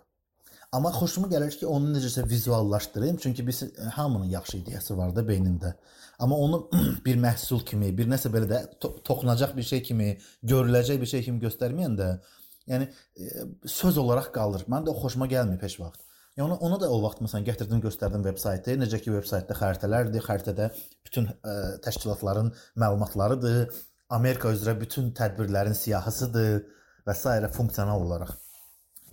Amma 0.72 0.88
xoşuma 0.96 1.28
gəlir 1.28 1.52
ki, 1.52 1.66
onu 1.68 1.90
necəsə 1.92 2.22
vizuallaşdırım, 2.32 3.18
çünki 3.20 3.44
biz 3.48 3.64
e, 3.64 3.90
hamının 3.96 4.30
yaxşı 4.32 4.58
ideyası 4.58 4.96
var 4.98 5.10
da 5.16 5.24
beynində. 5.28 5.74
Amma 6.20 6.38
onu 6.40 6.60
bir 7.06 7.18
məhsul 7.20 7.66
kimi, 7.68 7.90
bir 7.98 8.08
nəsə 8.08 8.30
belə 8.32 8.48
də 8.48 8.60
to 8.80 8.94
toxunacaq 9.04 9.52
bir 9.58 9.66
şey 9.68 9.82
kimi, 9.90 10.14
görüləcək 10.48 11.02
bir 11.02 11.10
şey 11.12 11.26
kimi 11.26 11.42
göstərməyəndə, 11.42 12.08
yəni 12.72 12.88
e, 12.88 13.44
söz 13.74 14.00
olaraq 14.00 14.30
qalır. 14.38 14.64
Mən 14.72 14.88
də 14.88 14.94
o 14.94 15.02
xoşuma 15.02 15.28
gəlmir 15.34 15.60
heç 15.66 15.76
vaxt. 15.82 16.06
Yəni 16.40 16.46
onu, 16.46 16.58
onu 16.68 16.78
da 16.80 16.92
o 16.96 17.02
vaxt 17.04 17.20
məsələn 17.26 17.50
gətirdim, 17.50 17.82
göstərdim 17.84 18.24
veb 18.24 18.40
saytı. 18.40 18.78
Necə 18.80 19.02
ki, 19.04 19.12
veb 19.12 19.28
saytda 19.28 19.58
xəritələrdir, 19.60 20.24
xəritədə 20.24 20.70
bütün 21.10 21.28
ə, 21.34 21.34
e, 21.34 21.58
təşkilatların 21.84 22.54
məlumatlarıdır, 22.80 23.76
Amerika 24.22 24.56
üzrə 24.56 24.78
bütün 24.80 25.12
tədbirlərin 25.20 25.76
siyahısıdır 25.76 26.64
və 27.04 27.18
s. 27.18 27.52
funksional 27.58 28.08
olaraq. 28.08 28.32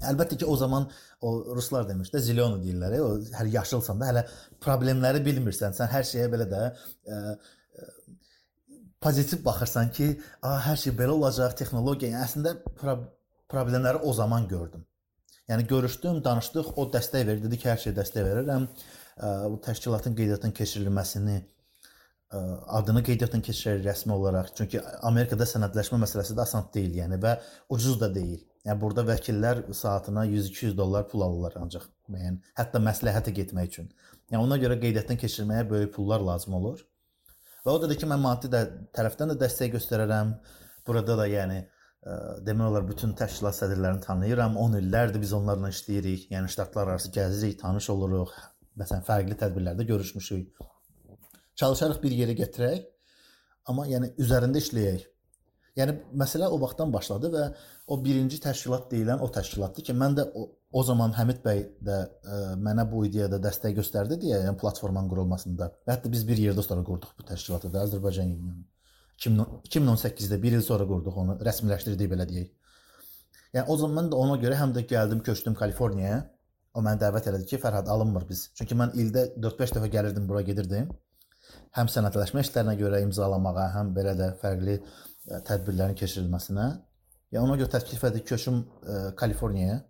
Əlbəttə 0.06 0.36
ki, 0.38 0.46
o 0.46 0.54
zaman 0.56 0.84
o 1.26 1.30
ruslar 1.56 1.88
demiş 1.88 2.12
də 2.14 2.20
zilyon 2.22 2.60
deyirlər. 2.62 2.92
O 3.02 3.14
hər 3.34 3.48
yaşılsan 3.50 3.98
da 3.98 4.10
hələ 4.12 4.20
problemləri 4.62 5.24
bilmirsən. 5.24 5.74
Sən 5.74 5.90
hər 5.90 6.04
şeyə 6.06 6.28
belə 6.30 6.46
də 6.50 6.60
ə, 6.68 6.68
e, 6.70 7.16
ə, 7.18 7.32
e, 7.82 7.88
pozitiv 9.02 9.42
baxırsan 9.46 9.90
ki, 9.96 10.12
a, 10.38 10.52
hər 10.68 10.78
şey 10.78 10.94
belə 11.00 11.16
olacaq, 11.16 11.56
texnologiya. 11.58 12.12
Yəni 12.12 12.26
əslində 12.28 12.54
pro 12.78 12.94
problemləri 13.50 14.04
o 14.04 14.12
zaman 14.14 14.46
gördüm. 14.46 14.84
Yəni 15.48 15.64
görüşdüm, 15.66 16.20
danışdıq, 16.22 16.74
o 16.78 16.84
dəstək 16.92 17.24
verdi, 17.26 17.48
dedi 17.48 17.58
ki, 17.58 17.70
hər 17.72 17.82
şeyə 17.82 17.96
dəstək 17.96 18.26
verirəm. 18.28 18.68
Ə, 18.68 19.32
e, 19.32 19.32
bu 19.50 19.58
təşkilatın 19.66 20.14
qeydiyyatdan 20.14 20.54
keçirilməsini 20.60 21.40
ə, 21.42 22.44
adını 22.78 23.02
qeydiyyatdan 23.02 23.42
keçirir 23.50 23.82
rəsmi 23.88 24.14
olaraq. 24.14 24.54
Çünki 24.54 24.84
Amerikada 25.10 25.48
sənədləşmə 25.56 25.98
məsələsi 26.04 26.38
də 26.38 26.46
asan 26.46 26.70
deyil, 26.74 27.00
yəni 27.02 27.18
və 27.26 27.34
ucuz 27.74 27.98
da 27.98 28.12
deyil. 28.14 28.46
Yəni 28.66 28.80
burada 28.80 29.04
vəkillər 29.06 29.62
saatına 29.74 30.26
100-200 30.26 30.76
dollar 30.76 31.06
pul 31.08 31.22
alırlar 31.26 31.56
ancaq 31.62 31.86
müəyyən, 32.10 32.38
hətta 32.58 32.80
məsləhətə 32.82 33.32
getmək 33.36 33.70
üçün. 33.70 33.90
Yəni 34.32 34.42
ona 34.44 34.58
görə 34.60 34.76
qeydiyyatdan 34.82 35.20
keçirməyə 35.22 35.68
böyük 35.70 35.94
pullar 35.94 36.24
lazım 36.24 36.58
olur. 36.58 36.82
Və 37.64 37.74
o 37.74 37.80
dedi 37.82 37.96
ki, 38.00 38.08
mən 38.10 38.20
maddi 38.22 38.50
də 38.52 38.62
tərəfdən 38.96 39.32
də 39.32 39.38
dəstək 39.42 39.74
göstərərəm. 39.76 40.34
Burada 40.88 41.16
da 41.20 41.26
yəni 41.28 41.58
ə, 41.62 42.18
demək 42.46 42.70
olar 42.70 42.86
bütün 42.88 43.14
təşkilat 43.18 43.56
sədrlərini 43.56 44.04
tanıyıram. 44.04 44.56
10 44.56 44.78
illərdir 44.82 45.22
biz 45.22 45.34
onlarla 45.36 45.72
işləyirik. 45.74 46.28
Yəni 46.32 46.52
ştatlar 46.52 46.94
arası 46.94 47.12
gəzirik, 47.14 47.58
tanış 47.62 47.90
oluruq. 47.94 48.32
Məsələn, 48.78 49.04
fərqli 49.06 49.36
tədbirlərdə 49.38 49.86
görüşmüşük. 49.88 50.64
Çalışarıq 51.58 52.02
bir 52.02 52.14
yerə 52.14 52.36
gətirək, 52.38 52.84
amma 53.68 53.88
yəni 53.90 54.12
üzərində 54.22 54.60
işləyək. 54.62 55.08
Yəni 55.78 55.94
məsələ 56.18 56.48
o 56.50 56.56
vaxtdan 56.58 56.92
başladı 56.92 57.30
və 57.32 57.42
o 57.86 57.98
birinci 58.02 58.40
təşkilat 58.42 58.88
deyilən 58.90 59.20
o 59.22 59.28
təşkilatdır 59.34 59.84
ki, 59.86 59.94
mən 59.94 60.16
də 60.18 60.24
o, 60.34 60.48
o 60.74 60.82
zaman 60.82 61.12
Həmid 61.14 61.38
bəy 61.44 61.60
də 61.86 61.98
ə, 62.02 62.38
mənə 62.64 62.84
bu 62.90 63.04
ideyada 63.06 63.38
dəstək 63.44 63.76
göstərdi 63.76 64.18
deyə, 64.24 64.40
yəni 64.48 64.58
platformanın 64.58 65.10
qurulmasında. 65.12 65.70
Və 65.86 65.94
hətta 65.94 66.10
biz 66.10 66.24
bir 66.26 66.40
yerdə 66.42 66.64
sonra 66.66 66.82
qurduq 66.88 67.14
bu 67.18 67.28
təşkilatı 67.30 67.70
da 67.74 67.84
Azərbaycan 67.86 68.34
Unionu. 68.34 68.64
2018-də 69.68 70.38
1 70.42 70.58
il 70.58 70.64
sonra 70.66 70.86
qurduq 70.86 71.22
onu, 71.22 71.38
rəsmiləşdirdik 71.46 72.10
belə 72.10 72.26
deyək. 72.30 72.50
Yəni 73.54 73.70
o 73.72 73.76
zaman 73.78 74.10
da 74.10 74.18
ona 74.18 74.36
görə 74.42 74.58
həm 74.58 74.74
də 74.76 74.84
gəldim, 74.90 75.22
köçdüm 75.26 75.54
Kaliforniyaya. 75.58 76.24
O 76.74 76.82
məni 76.84 77.00
dəvət 77.00 77.30
elədi 77.30 77.46
ki, 77.50 77.58
Fərhad 77.62 77.88
alınmır 77.90 78.26
biz. 78.28 78.48
Çünki 78.58 78.76
mən 78.78 78.92
ildə 79.02 79.24
4-5 79.42 79.78
dəfə 79.78 79.90
gəlirdim 79.94 80.26
bura 80.28 80.42
gedirdim. 80.46 80.90
Həm 81.74 81.88
sənədləşmə 81.90 82.44
işlərinə 82.44 82.74
görə 82.78 83.00
imzalamağa, 83.06 83.70
həm 83.78 83.94
belə 83.96 84.12
də 84.18 84.28
fərqli 84.42 84.76
tədbirlərin 85.48 85.96
keçirilməsinə. 85.98 86.68
Yəni 87.34 87.44
ona 87.44 87.58
görə 87.60 87.72
təklif 87.76 88.04
etdi 88.08 88.24
köçüm 88.28 88.62
ə, 88.64 88.98
Kaliforniyaya. 89.18 89.82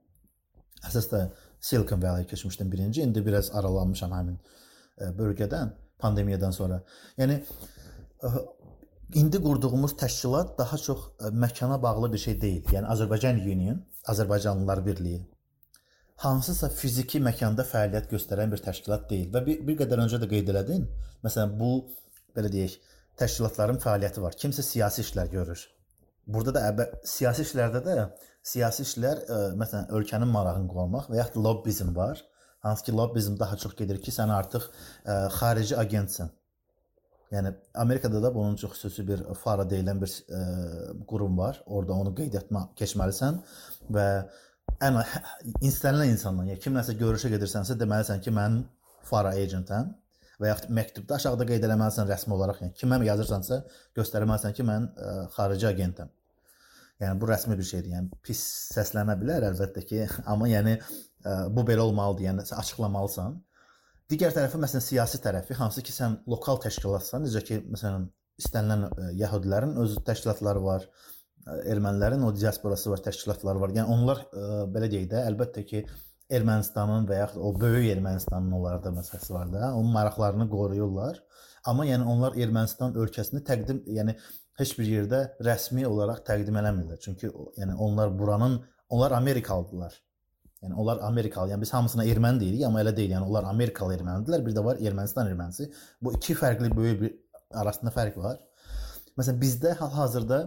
Əsas 0.88 1.08
da 1.12 1.24
Silicon 1.60 2.02
Valley 2.02 2.26
keçmişdim 2.26 2.72
birinci. 2.72 3.02
İndi 3.02 3.24
biraz 3.26 3.50
aralanmışam 3.54 4.14
həmin 4.14 4.36
ə, 4.38 5.12
bölgədən 5.18 5.74
pandemiyadan 6.02 6.54
sonra. 6.54 6.82
Yəni 7.18 7.40
indi 9.18 9.40
qurduğumuz 9.42 9.96
təşkilat 9.98 10.58
daha 10.58 10.78
çox 10.78 11.08
məkana 11.32 11.82
bağlı 11.82 12.12
bir 12.12 12.22
şey 12.26 12.40
deyil. 12.40 12.70
Yəni 12.74 12.90
Azərbaycan 12.94 13.42
Union, 13.42 13.82
Azərbaycanlılar 14.06 14.86
Birliyi 14.86 15.26
hansısa 16.18 16.68
fiziki 16.74 17.20
məkanda 17.22 17.64
fəaliyyət 17.66 18.10
göstərən 18.10 18.50
bir 18.50 18.62
təşkilat 18.62 19.06
deyil 19.10 19.30
və 19.34 19.42
bir, 19.46 19.60
bir 19.66 19.76
qədər 19.82 20.02
öncə 20.02 20.18
də 20.18 20.28
qeyd 20.30 20.50
elədin. 20.50 20.86
Məsələn, 21.22 21.54
bu 21.60 21.70
belə 22.34 22.50
deyək, 22.50 22.74
təşkilatların 23.20 23.80
fəaliyyəti 23.82 24.22
var. 24.22 24.36
Kimsə 24.38 24.64
siyasi 24.66 25.04
işlər 25.04 25.30
görür. 25.32 25.60
Burada 26.28 26.54
da 26.54 26.64
əbə, 26.70 26.86
siyasi 27.08 27.44
işlərdə 27.46 27.82
də 27.84 28.08
siyasi 28.48 28.84
işlər 28.86 29.22
ə, 29.24 29.38
məsələn 29.60 29.92
ölkənin 29.98 30.30
marağını 30.32 30.68
qorumaq 30.72 31.08
və 31.12 31.20
ya 31.20 31.28
lobbizm 31.36 31.94
var. 31.96 32.20
Hansı 32.64 32.84
ki, 32.84 32.92
lobbizm 32.92 33.38
daha 33.38 33.56
çox 33.56 33.76
gedir 33.78 34.00
ki, 34.02 34.12
sən 34.14 34.32
artıq 34.34 34.66
ə, 34.66 35.16
xarici 35.38 35.76
agentsən. 35.78 36.32
Yəni 37.32 37.52
Amerikada 37.74 38.22
da 38.22 38.32
bunun 38.34 38.56
çox 38.56 38.76
xüsusi 38.76 39.04
bir 39.08 39.22
FARA 39.42 39.66
deyilən 39.68 40.00
bir 40.00 40.10
ə, 40.10 40.42
qurum 41.08 41.38
var. 41.38 41.62
Orada 41.66 41.98
onu 42.02 42.14
qeyd 42.16 42.34
etmə 42.40 42.66
keçməlisən 42.80 43.40
və 43.94 44.08
ən 44.84 45.00
istənilən 45.64 46.12
insanla, 46.14 46.48
ya 46.48 46.58
kimləsə 46.60 46.96
görüşə 46.98 47.30
gedirsənsə, 47.34 47.76
deməlisən 47.80 48.20
ki, 48.24 48.34
mən 48.36 48.62
FARA 49.08 49.34
agentəm 49.36 49.94
və 50.38 50.52
yaxud 50.52 50.70
məktubda 50.74 51.16
aşağıda 51.18 51.46
qeyd 51.48 51.66
eləməlisən 51.66 52.06
rəsmi 52.08 52.34
olaraq, 52.36 52.62
yəni 52.62 52.76
kimə 52.78 53.00
yazırsansa, 53.06 53.60
göstərməlisən 53.98 54.54
ki, 54.54 54.66
mən 54.68 54.86
ə, 54.94 55.12
xarici 55.34 55.66
agentəm. 55.70 56.12
Yəni 57.02 57.20
bu 57.20 57.28
rəsmi 57.30 57.56
bir 57.58 57.66
şeydir. 57.66 57.92
Yəni 57.94 58.20
pis 58.26 58.40
səslənə 58.74 59.14
bilər 59.18 59.48
əlbəttə 59.50 59.84
ki, 59.86 60.00
amma 60.30 60.48
yəni 60.50 60.78
ə, 60.78 61.36
bu 61.54 61.66
belə 61.66 61.84
olmalıdır. 61.86 62.28
Yəni 62.28 62.46
sən 62.48 62.62
açıqlamalısan. 62.62 63.36
Digər 64.08 64.32
tərəfi 64.34 64.62
məsələn 64.62 64.84
siyasi 64.86 65.20
tərəfi, 65.22 65.58
hansı 65.58 65.84
ki 65.84 65.92
sən 65.92 66.20
lokal 66.30 66.62
təşkilatsan, 66.64 67.26
necə 67.26 67.44
ki 67.44 67.60
məsələn 67.68 68.08
istənilən 68.40 68.88
ə, 68.88 69.12
yəhudilərin 69.20 69.76
öz 69.82 69.98
təşkilatları 70.06 70.64
var, 70.64 70.86
ermənilərin 71.68 72.24
o 72.26 72.32
diasporası 72.34 72.92
var, 72.92 73.02
təşkilatları 73.04 73.62
var. 73.62 73.74
Yəni 73.76 73.94
onlar 73.94 74.22
ə, 74.30 74.64
belə 74.72 74.88
deyək 74.90 75.10
də, 75.12 75.24
əlbəttə 75.32 75.64
ki, 75.68 75.84
Ermənistanın 76.30 77.06
və 77.08 77.22
yaxud 77.22 77.44
o 77.44 77.52
böyük 77.60 77.86
Ermənistanın 77.94 78.52
onlarda 78.58 78.92
məsələsi 78.92 79.32
var 79.32 79.52
da, 79.52 79.70
onun 79.74 79.92
maraqlarını 79.94 80.48
qoruyurlar. 80.50 81.22
Amma 81.64 81.86
yəni 81.88 82.04
onlar 82.04 82.36
Ermənistan 82.36 82.96
ölkəsini 83.00 83.40
təqdim, 83.44 83.80
yəni 83.98 84.14
heç 84.60 84.74
bir 84.78 84.90
yerdə 84.90 85.22
rəsmi 85.44 85.86
olaraq 85.88 86.20
təqdim 86.26 86.58
eləmirlər. 86.60 87.00
Çünki 87.00 87.30
yəni 87.60 87.76
onlar 87.76 88.12
buranın, 88.18 88.58
onlar 88.88 89.16
Amerikalıdılar. 89.16 89.96
Yəni 90.62 90.74
onlar 90.74 90.98
Amerikalı. 91.06 91.52
Yəni 91.52 91.62
biz 91.62 91.72
hamısına 91.72 92.04
erməni 92.04 92.40
deyirik, 92.40 92.64
amma 92.66 92.82
elə 92.82 92.92
deyil. 92.96 93.14
Yəni 93.14 93.30
onlar 93.30 93.46
Amerikalı 93.48 93.96
ermənidirlər. 93.96 94.44
Bir 94.46 94.56
də 94.56 94.64
var 94.64 94.80
Ermənistan 94.82 95.30
ermənisi. 95.30 95.68
Bu 96.02 96.12
iki 96.18 96.34
fərqli 96.34 96.72
böyük 96.76 97.00
bir 97.02 97.14
arasında 97.62 97.94
fərq 97.94 98.18
var. 98.20 98.40
Məsələn 99.18 99.38
bizdə 99.40 99.74
hal-hazırda 99.78 100.40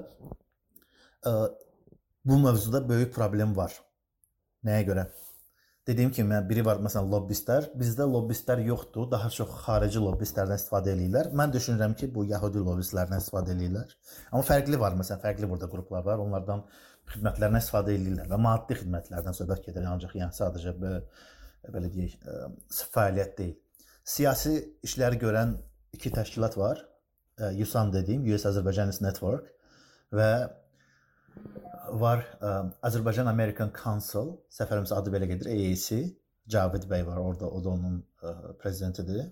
ə, 1.26 1.34
bu 2.26 2.38
mövzuda 2.44 2.84
böyük 2.90 3.16
problem 3.16 3.56
var. 3.56 3.74
Nəyə 4.68 4.86
görə? 4.92 5.08
Dediyim 5.88 6.12
kimi, 6.14 6.38
biri 6.46 6.62
var 6.66 6.78
məsələn 6.86 7.08
lobbistlər. 7.10 7.72
Bizdə 7.78 8.06
lobbistlər 8.06 8.60
yoxdur, 8.68 9.08
daha 9.10 9.32
çox 9.34 9.56
xarici 9.64 10.02
lobbistlərdən 10.04 10.60
istifadə 10.62 10.92
eləyirlər. 10.94 11.32
Mən 11.40 11.56
düşünürəm 11.56 11.96
ki, 11.98 12.12
bu 12.14 12.28
yəhudi 12.30 12.62
lobbistlərdən 12.68 13.18
istifadə 13.24 13.56
eləyirlər. 13.56 13.96
Amma 14.30 14.44
fərqli 14.46 14.78
var, 14.84 14.94
məsələn, 15.00 15.24
fərqli 15.24 15.50
burada 15.50 15.72
qruplar 15.72 16.06
var. 16.06 16.22
Onlardan 16.22 16.62
xidmətlərindən 17.16 17.66
istifadə 17.66 17.96
eləyirlər 17.98 18.30
və 18.30 18.40
maddi 18.46 18.78
xidmətlərdən 18.78 19.38
söhbət 19.40 19.66
gedir, 19.72 19.90
ancaq 19.90 20.14
yəni 20.20 20.38
sadəcə 20.38 20.76
belə, 20.84 21.02
belə 21.74 21.90
deyək, 21.98 22.16
ə, 22.30 22.38
fəaliyyət 22.94 23.36
deyil. 23.42 23.58
Siyasi 24.14 24.56
işləri 24.86 25.18
görən 25.26 25.58
iki 25.98 26.14
təşkilat 26.14 26.62
var. 26.62 26.86
USAN 27.42 27.90
dediyim, 27.90 28.28
US 28.30 28.46
Azərbaycan 28.52 28.94
Network 29.02 29.50
və 30.14 30.32
var 32.02 32.24
ə, 32.40 32.54
Azərbaycan 32.88 33.30
American 33.32 33.72
Council, 33.76 34.36
səfərimizə 34.54 34.98
adı 34.98 35.14
belə 35.14 35.30
gedir, 35.32 35.52
AAC. 35.52 36.18
Cavid 36.52 36.88
bəy 36.90 37.04
var 37.08 37.20
orada, 37.22 37.48
o 37.48 37.62
da 37.64 37.74
onun 37.76 38.00
ə, 38.02 38.34
prezidentidir. 38.62 39.30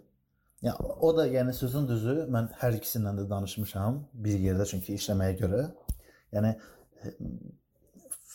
Ya 0.61 0.73
o 0.75 1.13
da 1.15 1.25
yəni 1.27 1.53
sözün 1.55 1.87
düzü 1.87 2.15
mən 2.31 2.49
hər 2.59 2.75
ikisindən 2.75 3.21
də 3.21 3.29
danışmışam 3.29 4.01
bir 4.25 4.41
yerdə 4.43 4.65
çünki 4.67 4.97
işləməyə 4.99 5.37
görə. 5.39 5.61
Yəni 6.35 6.51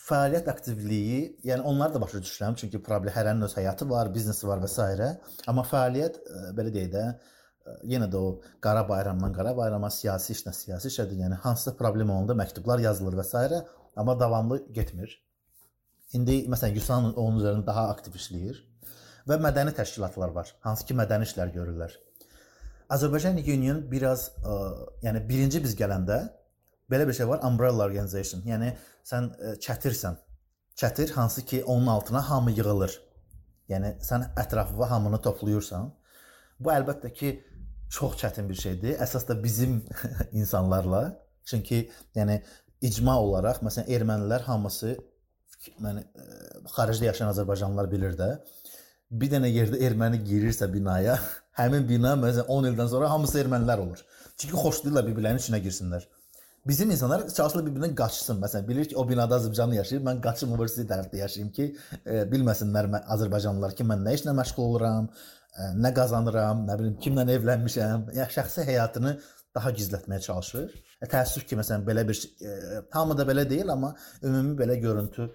fəaliyyət 0.05 0.49
aktivliyi, 0.49 1.19
yəni 1.45 1.65
onları 1.69 1.95
da 1.95 2.01
başa 2.01 2.21
düşürəm 2.25 2.57
çünki 2.61 2.81
problem 2.85 3.13
hərənin 3.13 3.45
öz 3.45 3.55
həyatı 3.57 3.87
var, 3.89 4.09
biznesi 4.13 4.47
var 4.49 4.61
və 4.63 4.69
s. 4.69 5.11
Amma 5.49 5.65
fəaliyyət 5.69 6.19
belə 6.57 6.73
deyək 6.73 6.91
də 6.93 7.05
yenə 7.83 8.07
də 8.11 8.19
o 8.21 8.39
qara 8.61 8.83
bayramdan 8.89 9.33
qara 9.33 9.55
bayrama, 9.57 9.89
siyasi 9.89 10.33
işlə 10.35 10.53
siyasi 10.53 10.91
işədir. 10.93 11.21
Yəni 11.25 11.39
hansısa 11.45 11.75
problem 11.77 12.11
olanda 12.13 12.37
məktublar 12.37 12.81
yazılır 12.81 13.19
və 13.21 13.25
s. 13.25 13.65
amma 13.95 14.19
davamlı 14.19 14.65
getmir. 14.73 15.21
İndi 16.13 16.45
məsələn 16.51 16.75
Yusan 16.75 17.13
onun 17.13 17.39
üzərində 17.39 17.65
daha 17.67 17.89
aktiv 17.89 18.15
işləyir 18.15 18.61
və 19.27 19.37
mədəni 19.41 19.73
təşkilatlar 19.75 20.33
var, 20.35 20.51
hansı 20.61 20.85
ki 20.85 20.93
mədəni 20.93 21.25
işlər 21.25 21.53
görürlər. 21.53 21.95
Azərbaycan 22.89 23.39
Union 23.41 23.81
biraz 23.91 24.27
ə, 24.45 24.57
yəni 25.01 25.23
birinci 25.27 25.63
biz 25.63 25.73
gələndə 25.79 26.19
belə 26.91 27.07
bir 27.07 27.17
şey 27.17 27.27
var, 27.27 27.41
umbrella 27.47 27.87
organization. 27.87 28.43
Yəni 28.45 28.75
sən 29.03 29.31
ə, 29.33 29.55
çətirsən. 29.65 30.19
Çətir 30.77 31.11
hansı 31.15 31.45
ki 31.45 31.63
onun 31.63 31.87
altına 31.87 32.21
hamı 32.29 32.51
yığılır. 32.51 32.99
Yəni 33.69 33.95
sən 34.05 34.27
ətrafına 34.37 34.89
hamını 34.89 35.21
toplayırsan. 35.21 35.89
Bu 36.59 36.71
əlbəttə 36.71 37.11
ki 37.13 37.31
çox 37.89 38.17
çətin 38.21 38.49
bir 38.49 38.55
şeydir. 38.55 38.97
Əsas 38.99 39.27
da 39.27 39.37
bizim 39.43 39.83
insanlarla. 40.31 41.03
Çünki 41.45 41.89
yəni 42.15 42.39
icma 42.81 43.19
olaraq 43.21 43.61
məsələn 43.65 43.91
ermənilər 43.97 44.45
hamısı 44.47 44.95
mən 45.81 46.01
xaricdə 46.75 47.09
yaşayan 47.11 47.31
azərbaycanlılar 47.33 47.89
bilir 47.91 48.17
də. 48.19 48.29
Bir 49.11 49.29
dənə 49.31 49.49
yerdə 49.53 49.79
erməni 49.85 50.21
girirsə 50.25 50.67
binaya, 50.73 51.17
həmin 51.59 51.87
bina 51.89 52.15
məsələn 52.19 52.51
10 52.57 52.69
ildən 52.71 52.91
sonra 52.91 53.09
hamısı 53.13 53.41
ermənilər 53.43 53.81
olur. 53.85 54.05
Çünki 54.35 54.57
xoşlayırlar 54.59 55.05
bir-birlərinin 55.07 55.43
içinə 55.43 55.61
girsinlər. 55.63 56.07
Bizim 56.67 56.89
insanlar 56.91 57.27
çalışırlar 57.29 57.65
bir-birindən 57.67 57.95
qaçsın. 57.95 58.39
Məsələn, 58.41 58.67
bilir 58.67 58.87
ki, 58.89 58.95
o 58.97 59.03
binada 59.09 59.37
azərbaycanlı 59.37 59.75
yaşayır, 59.75 60.01
mən 60.07 60.21
qaçım 60.21 60.55
birisi 60.57 60.85
tərəfdə 60.89 61.19
yaşayım 61.19 61.51
ki, 61.53 61.67
e, 62.01 62.23
bilməsinlər 62.31 62.89
mən 62.95 63.05
azərbaycanlılar 63.15 63.75
ki, 63.77 63.85
mən 63.85 64.01
nə 64.07 64.15
işlə 64.17 64.33
məşğul 64.39 64.63
oluram, 64.71 65.11
e, 65.44 65.44
nə 65.79 65.91
qazanıram, 65.95 66.65
nə 66.67 66.77
bilim 66.79 66.97
kimlə 67.01 67.25
evlənmişəm. 67.37 68.09
Yəni 68.17 68.35
şəxsi 68.35 68.65
həyatını 68.67 69.15
daha 69.55 69.71
gizlətməyə 69.77 70.21
çalışır. 70.25 70.73
E, 70.99 71.07
təəssüf 71.11 71.45
ki, 71.47 71.57
məsələn, 71.59 71.85
belə 71.87 72.03
bir 72.07 72.19
e, 72.43 72.81
hamıda 72.93 73.25
belə 73.29 73.45
deyil, 73.49 73.71
amma 73.71 73.93
ümumi 74.23 74.55
belə 74.59 74.75
görüntü 74.83 75.29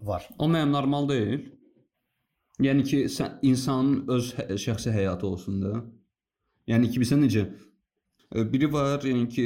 var. 0.00 0.28
O 0.38 0.48
mənim 0.48 0.72
normal 0.72 1.08
deyil. 1.10 1.46
Yəni 2.64 2.86
ki, 2.88 3.02
sən 3.12 3.36
insanın 3.44 4.06
öz 4.16 4.32
hə 4.38 4.56
şəxsi 4.64 4.94
həyatı 4.94 5.28
olsun 5.28 5.60
da. 5.64 5.74
Yəni 6.72 6.88
ki, 6.90 7.02
bilirsən 7.02 7.20
necə 7.26 7.44
biri 8.52 8.68
var, 8.72 9.04
yəni 9.04 9.26
ki, 9.32 9.44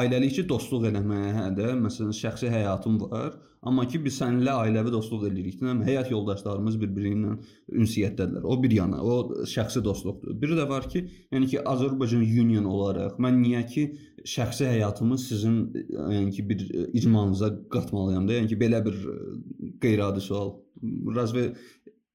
ailəlikcə 0.00 0.46
dostluq 0.48 0.88
eləməyə, 0.90 1.30
hə 1.36 1.46
də, 1.56 1.70
məsələn, 1.80 2.12
şəxsi 2.16 2.50
həyatım 2.52 2.98
var, 3.02 3.34
amma 3.66 3.86
ki, 3.90 4.00
biz 4.04 4.18
səninlə 4.20 4.54
ailəvi 4.64 4.92
dostluq 4.94 5.26
eləyirik. 5.28 5.58
Nə 5.64 5.74
həyat 5.86 6.12
yoldaşlarımız 6.12 6.78
bir-biri 6.80 7.14
ilə 7.16 7.34
ünsiyyətdədirlər. 7.82 8.46
O 8.46 8.56
bir 8.62 8.76
yana, 8.76 9.02
o 9.02 9.44
şəxsi 9.54 9.82
dostluqdur. 9.84 10.36
Biri 10.42 10.58
də 10.60 10.68
var 10.70 10.88
ki, 10.92 11.04
yəni 11.34 11.50
ki, 11.50 11.60
Azərbaycan 11.74 12.24
Union 12.44 12.70
olaraq 12.70 13.18
mən 13.20 13.42
niyə 13.42 13.66
ki 13.68 13.86
şəxsi 14.28 14.66
həyatımı 14.68 15.18
sizin 15.18 15.60
yəni 15.90 16.32
ki 16.36 16.48
bir 16.48 16.64
icmanıza 16.92 17.52
qatmalıyam 17.72 18.28
da, 18.28 18.36
yəni 18.38 18.52
ki 18.52 18.58
belə 18.60 18.82
bir 18.84 18.98
qeyri-adi 19.80 20.20
sual. 20.24 20.58
Razve 21.16 21.50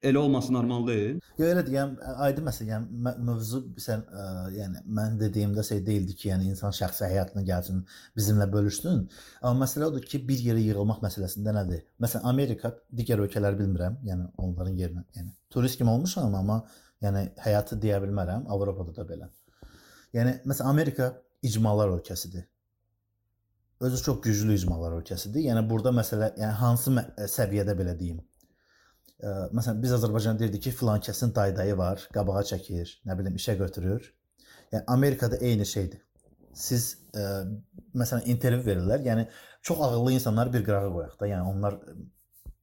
elə 0.09 0.19
olması 0.21 0.53
normal 0.53 0.85
deyil. 0.87 1.19
Yox 1.39 1.51
elə 1.51 1.63
deyəm, 1.67 1.93
aydın 2.25 2.47
məsələ, 2.47 2.67
yəni 2.71 3.13
mövzu 3.27 3.61
sən 3.81 4.03
ə, 4.05 4.25
yəni 4.55 4.83
mən 4.99 5.19
dediyimdə 5.19 5.63
şey 5.67 5.81
deyildi 5.87 6.15
ki, 6.15 6.29
yəni 6.31 6.49
insan 6.53 6.75
şəxsi 6.75 7.09
həyatına 7.11 7.43
gəlsin, 7.49 7.83
bizimlə 8.17 8.47
bölüşsün. 8.53 9.03
Amma 9.41 9.65
məsələ 9.65 9.89
odur 9.89 10.05
ki, 10.05 10.21
bir 10.29 10.43
yerə 10.47 10.63
yığılmaq 10.63 11.01
məsələsində 11.05 11.55
nədir? 11.59 11.85
Məsələn, 12.03 12.27
Amerika, 12.31 12.73
digər 12.95 13.23
ölkələri 13.25 13.59
bilmirəm, 13.63 13.99
yəni 14.07 14.29
onların 14.37 14.77
yerinə, 14.81 15.05
yəni 15.17 15.33
turist 15.53 15.81
kimi 15.81 15.93
olmuşam, 15.93 16.35
amma 16.35 16.61
yəni 17.03 17.27
həyatı 17.45 17.79
deyə 17.81 18.01
bilmərəm, 18.03 18.45
Avropada 18.51 18.95
da 18.95 19.07
belə. 19.09 19.31
Yəni 20.15 20.39
məsələn 20.45 20.69
Amerika 20.71 21.13
icmalar 21.43 21.89
ölkəsidir. 21.97 22.45
Özü 23.83 24.03
çox 24.03 24.21
güclü 24.23 24.55
icmalar 24.55 24.93
ölkəsidir. 25.01 25.43
Yəni 25.49 25.65
burada 25.69 25.91
məsələ, 25.91 26.31
yəni 26.39 26.55
hansı 26.61 26.93
mə- 26.95 27.09
səviyyədə 27.27 27.75
belə 27.75 27.97
deyim? 27.99 28.21
Məsələn 29.23 29.80
biz 29.82 29.93
Azərbaycan 29.95 30.39
deyirdik 30.39 30.65
ki, 30.67 30.71
filan 30.75 30.99
kəsin 31.04 31.32
daydayı 31.36 31.78
var, 31.80 32.01
qabağa 32.13 32.41
çəkir, 32.49 32.89
nə 33.08 33.15
bilim 33.17 33.38
işə 33.39 33.56
götürür. 33.58 34.10
Yəni 34.73 34.84
Amerikada 34.91 35.38
eyni 35.38 35.65
şeydir. 35.65 36.01
Siz 36.56 36.97
ə, 37.15 37.45
məsələn 37.95 38.28
intervyu 38.32 38.65
verirlər. 38.65 39.06
Yəni 39.08 39.28
çox 39.62 39.80
ağıllı 39.88 40.17
insanları 40.17 40.54
bir 40.54 40.65
qırağa 40.67 40.91
qoyaq 40.91 41.15
da. 41.19 41.30
Yəni 41.32 41.47
onlar 41.54 41.80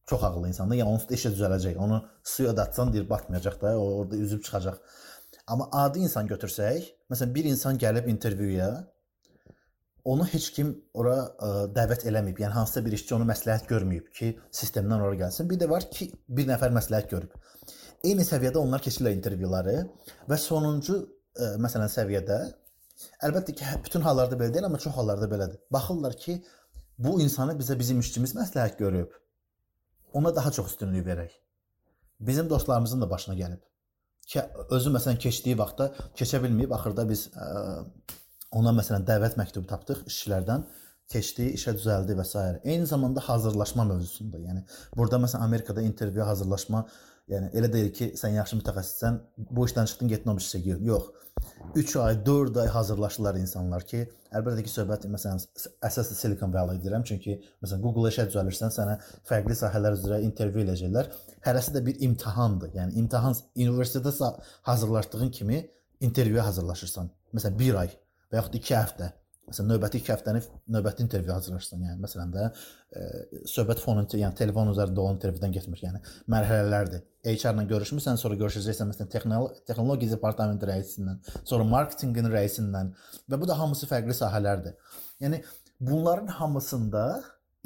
çox 0.07 0.25
ağıllı 0.29 0.49
insanlar. 0.53 0.77
Yəni 0.77 0.93
onsuz 0.93 1.09
da 1.09 1.17
işə 1.17 1.33
düzələcək. 1.37 1.81
Onu 1.81 2.03
suya 2.35 2.57
da 2.57 2.69
atsan 2.69 2.93
deyir 2.93 3.09
batmayacaq 3.11 3.61
da, 3.62 3.79
o 3.81 3.88
orada 4.03 4.17
üzüb 4.17 4.43
çıxacaq. 4.45 4.77
Amma 5.47 5.69
adi 5.73 6.05
insan 6.05 6.29
götürsək, 6.29 6.93
məsələn 7.11 7.35
bir 7.35 7.49
insan 7.49 7.79
gəlib 7.81 8.09
intervyuya 8.12 8.69
onu 10.05 10.27
heç 10.27 10.49
kim 10.57 10.73
ora 10.99 11.17
ə, 11.17 11.51
dəvət 11.75 12.07
eləməyib. 12.11 12.41
Yəni 12.43 12.57
hansısa 12.57 12.83
bir 12.85 12.97
işçi 12.97 13.15
onu 13.17 13.27
məsləhət 13.29 13.69
görməyib 13.71 14.09
ki, 14.17 14.33
sistemdən 14.55 15.05
ora 15.05 15.19
gəlsin. 15.21 15.49
Bir 15.51 15.61
də 15.61 15.69
var 15.71 15.87
ki, 15.91 16.11
bir 16.29 16.49
nəfər 16.51 16.75
məsləhət 16.75 17.11
görüb. 17.12 17.37
Eyni 18.03 18.27
səviyyədə 18.27 18.59
onlar 18.59 18.83
keçirlər 18.83 19.15
intervyuları 19.15 19.77
və 20.31 20.38
sonuncu 20.43 20.99
ə, 20.99 21.55
məsələn 21.62 21.93
səviyyədə 21.93 22.41
əlbəttə 23.29 23.55
ki, 23.59 23.67
hə- 23.67 23.81
bütün 23.85 24.03
hallarda 24.07 24.38
belə 24.38 24.55
deyil, 24.55 24.67
amma 24.67 24.81
çox 24.83 24.97
hallarda 24.99 25.29
belədir. 25.31 25.61
Baxırlar 25.73 26.17
ki, 26.19 26.41
bu 26.99 27.21
insanı 27.23 27.55
bizə 27.59 27.79
bizim 27.79 28.01
işçimiz 28.03 28.35
məsləhət 28.38 28.79
görüb. 28.79 29.15
Ona 30.12 30.35
daha 30.37 30.51
çox 30.51 30.75
üstünlük 30.75 31.07
verək. 31.07 31.31
Bizim 32.21 32.51
dostlarımızın 32.51 33.01
da 33.01 33.11
başına 33.11 33.35
gəlib. 33.35 33.62
Ki 34.27 34.43
özü 34.71 34.91
məsələn 34.95 35.19
keçdiyi 35.19 35.57
vaxtda 35.59 35.88
keçə 36.19 36.38
bilməyib, 36.43 36.75
axırda 36.75 37.09
biz 37.09 37.27
ə, 37.35 37.47
ona 38.59 38.73
məsələn 38.77 39.07
dəvət 39.09 39.38
məktubu 39.41 39.69
tapdıq 39.71 40.05
işçilərdən 40.11 40.67
keçdi, 41.12 41.49
işə 41.57 41.75
düzəldi 41.77 42.17
və 42.19 42.25
s. 42.27 42.43
Eyni 42.65 42.87
zamanda 42.88 43.23
hazırlaşma 43.27 43.85
mövzusunda. 43.91 44.41
Yəni 44.41 44.62
burada 44.97 45.21
məsələn 45.25 45.49
Amerikada 45.49 45.83
intervyuya 45.85 46.27
hazırlaşma, 46.31 46.85
yəni 47.33 47.51
elə 47.59 47.69
deyil 47.73 47.91
ki, 47.97 48.12
sən 48.19 48.38
yaxşı 48.38 48.59
mütəxəssissən, 48.61 49.19
bu 49.51 49.67
işdən 49.69 49.91
çıxdın, 49.91 50.12
getdin 50.15 50.33
o 50.33 50.37
işə 50.41 50.62
gir. 50.65 50.81
Yox. 50.88 51.11
3 51.75 51.97
ay, 51.97 52.19
4 52.27 52.57
ay 52.62 52.69
hazırlaşırlar 52.69 53.38
insanlar 53.41 53.87
ki, 53.88 54.03
əlbəttə 54.37 54.65
ki, 54.67 54.73
söhbət 54.73 55.07
məsələn 55.11 55.41
əsas 55.88 56.12
Silicon 56.19 56.53
Valley 56.55 56.81
deyirəm, 56.83 57.07
çünki 57.09 57.38
məsələn 57.65 57.81
Google 57.85 58.12
işə 58.12 58.27
düzəlirsən, 58.29 58.75
sənə 58.75 58.99
fərqli 59.29 59.57
sahələr 59.59 59.97
üzrə 59.97 60.21
intervyu 60.27 60.67
eləyəcəklər. 60.67 61.09
Hərəsi 61.47 61.75
də 61.77 61.85
bir 61.87 62.05
imtahandır. 62.09 62.75
Yəni 62.77 63.01
imtahan 63.05 63.37
universitetdə 63.57 64.12
sa- 64.19 64.37
hazırlaşdığın 64.69 65.31
kimi 65.38 65.65
intervyuya 66.01 66.47
hazırlaşırsan. 66.47 67.11
Məsələn 67.35 67.59
1 67.59 67.81
ay 67.85 67.91
və 68.33 68.40
yaxud 68.40 68.57
2 68.59 68.75
həftə. 68.79 69.11
Məsələn 69.53 69.73
növbəti 69.73 69.99
2 70.01 70.12
həftəni 70.12 70.40
növbəti 70.73 71.03
intervyuya 71.05 71.35
hazırlaşırsan. 71.37 71.81
Yəni 71.88 72.01
məsələn 72.01 72.31
də 72.33 72.45
e, 72.49 73.03
söhbət 73.51 73.83
fonu, 73.83 74.05
yəni 74.16 74.37
telefon 74.38 74.71
üzərində 74.71 75.03
olan 75.03 75.18
intervyudan 75.18 75.53
getmir. 75.53 75.83
Yəni 75.83 76.01
mərhələlərdir. 76.33 77.03
HR-la 77.27 77.66
görüşmüsən, 77.71 78.21
sonra 78.23 78.38
görüşəcəksən 78.40 78.88
məsələn 78.92 79.11
texnolo 79.12 79.51
texnologiya 79.68 80.14
departamenti 80.14 80.68
rəisindən, 80.71 81.18
sonra 81.42 81.66
marketinqin 81.68 82.31
rəisindən 82.33 82.95
və 83.31 83.40
bu 83.42 83.51
da 83.51 83.59
hamısı 83.59 83.90
fərqli 83.90 84.16
sahələrdir. 84.16 84.79
Yəni 85.23 85.42
bunların 85.81 86.33
hamısında 86.38 87.05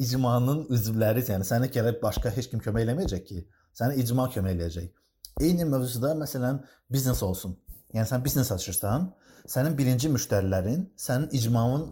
icmanın 0.01 0.67
üzvləri, 0.73 1.23
yəni 1.29 1.47
sənə 1.49 1.71
gəlib 1.73 2.01
başqa 2.03 2.33
heç 2.35 2.51
kim 2.53 2.65
kömək 2.65 2.89
eləməyəcək 2.89 3.25
ki, 3.29 3.45
sənə 3.77 4.01
icma 4.01 4.27
kömək 4.33 4.57
eləyəcək. 4.57 4.91
Eyni 5.45 5.69
mövzuda 5.69 6.15
məsələn 6.17 6.63
biznes 6.93 7.23
olsun. 7.23 7.57
Yəni 7.95 8.09
sən 8.09 8.25
biznes 8.25 8.51
açırsan, 8.53 9.11
sənin 9.51 9.77
birinci 9.79 10.11
müştərilərin 10.13 10.89
sənin 11.01 11.31
icmanın 11.39 11.87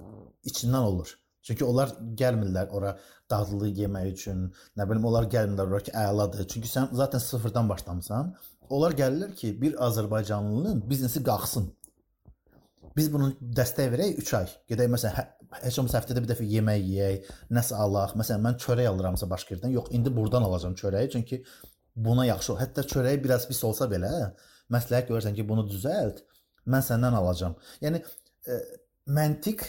içindən 0.48 0.90
olur. 0.90 1.12
Çünki 1.44 1.64
onlar 1.64 1.92
gəlmirlər 2.16 2.70
ora 2.72 2.94
dadlı 3.30 3.68
yemək 3.76 4.10
üçün, 4.14 4.46
nə 4.78 4.86
bilim 4.88 5.04
onlar 5.04 5.28
gəlmirlər 5.32 5.72
ora 5.74 5.80
ki, 5.84 5.92
əladır. 5.92 6.46
Çünki 6.48 6.70
sən 6.70 6.88
zaten 6.96 7.20
sıfırdan 7.20 7.68
başlamısan. 7.68 8.32
Onlar 8.72 8.96
gəlirlər 8.96 9.34
ki, 9.36 9.52
bir 9.60 9.76
Azərbaycanlının 9.86 10.80
biznesi 10.88 11.22
qalxsın. 11.24 11.68
Biz 12.96 13.10
bunu 13.12 13.32
dəstək 13.58 13.90
verək 13.92 14.20
3 14.22 14.34
ay. 14.38 14.52
Gedək 14.72 14.90
məsələn 14.94 15.16
hə, 15.18 15.24
heç 15.66 15.78
olmasa 15.82 16.00
həftədə 16.00 16.22
bir 16.24 16.30
dəfə 16.30 16.46
yemək 16.48 16.84
yeyək, 16.94 17.30
nəsə 17.58 17.76
alaq. 17.84 18.14
Məsələn 18.20 18.44
mən 18.46 18.58
çörək 18.64 18.88
alıramsa 18.88 19.28
başqa 19.30 19.56
yerdən, 19.56 19.74
yox, 19.74 19.90
indi 19.98 20.12
burdan 20.16 20.46
alacağam 20.48 20.76
çörəyi, 20.80 21.10
çünki 21.12 21.42
buna 21.96 22.24
yaxşı. 22.30 22.56
Hətta 22.62 22.86
çörəyi 22.88 23.20
biraz 23.24 23.48
pis 23.50 23.60
olsa 23.68 23.90
belə, 23.90 24.30
məsləhət 24.72 25.10
görürsən 25.10 25.36
ki, 25.36 25.48
bunu 25.48 25.66
düzəlt, 25.68 26.22
mən 26.70 26.84
səndən 26.84 27.16
alacağam. 27.18 27.56
Yəni 27.84 28.00
e, 28.00 28.58
məntiq 29.18 29.64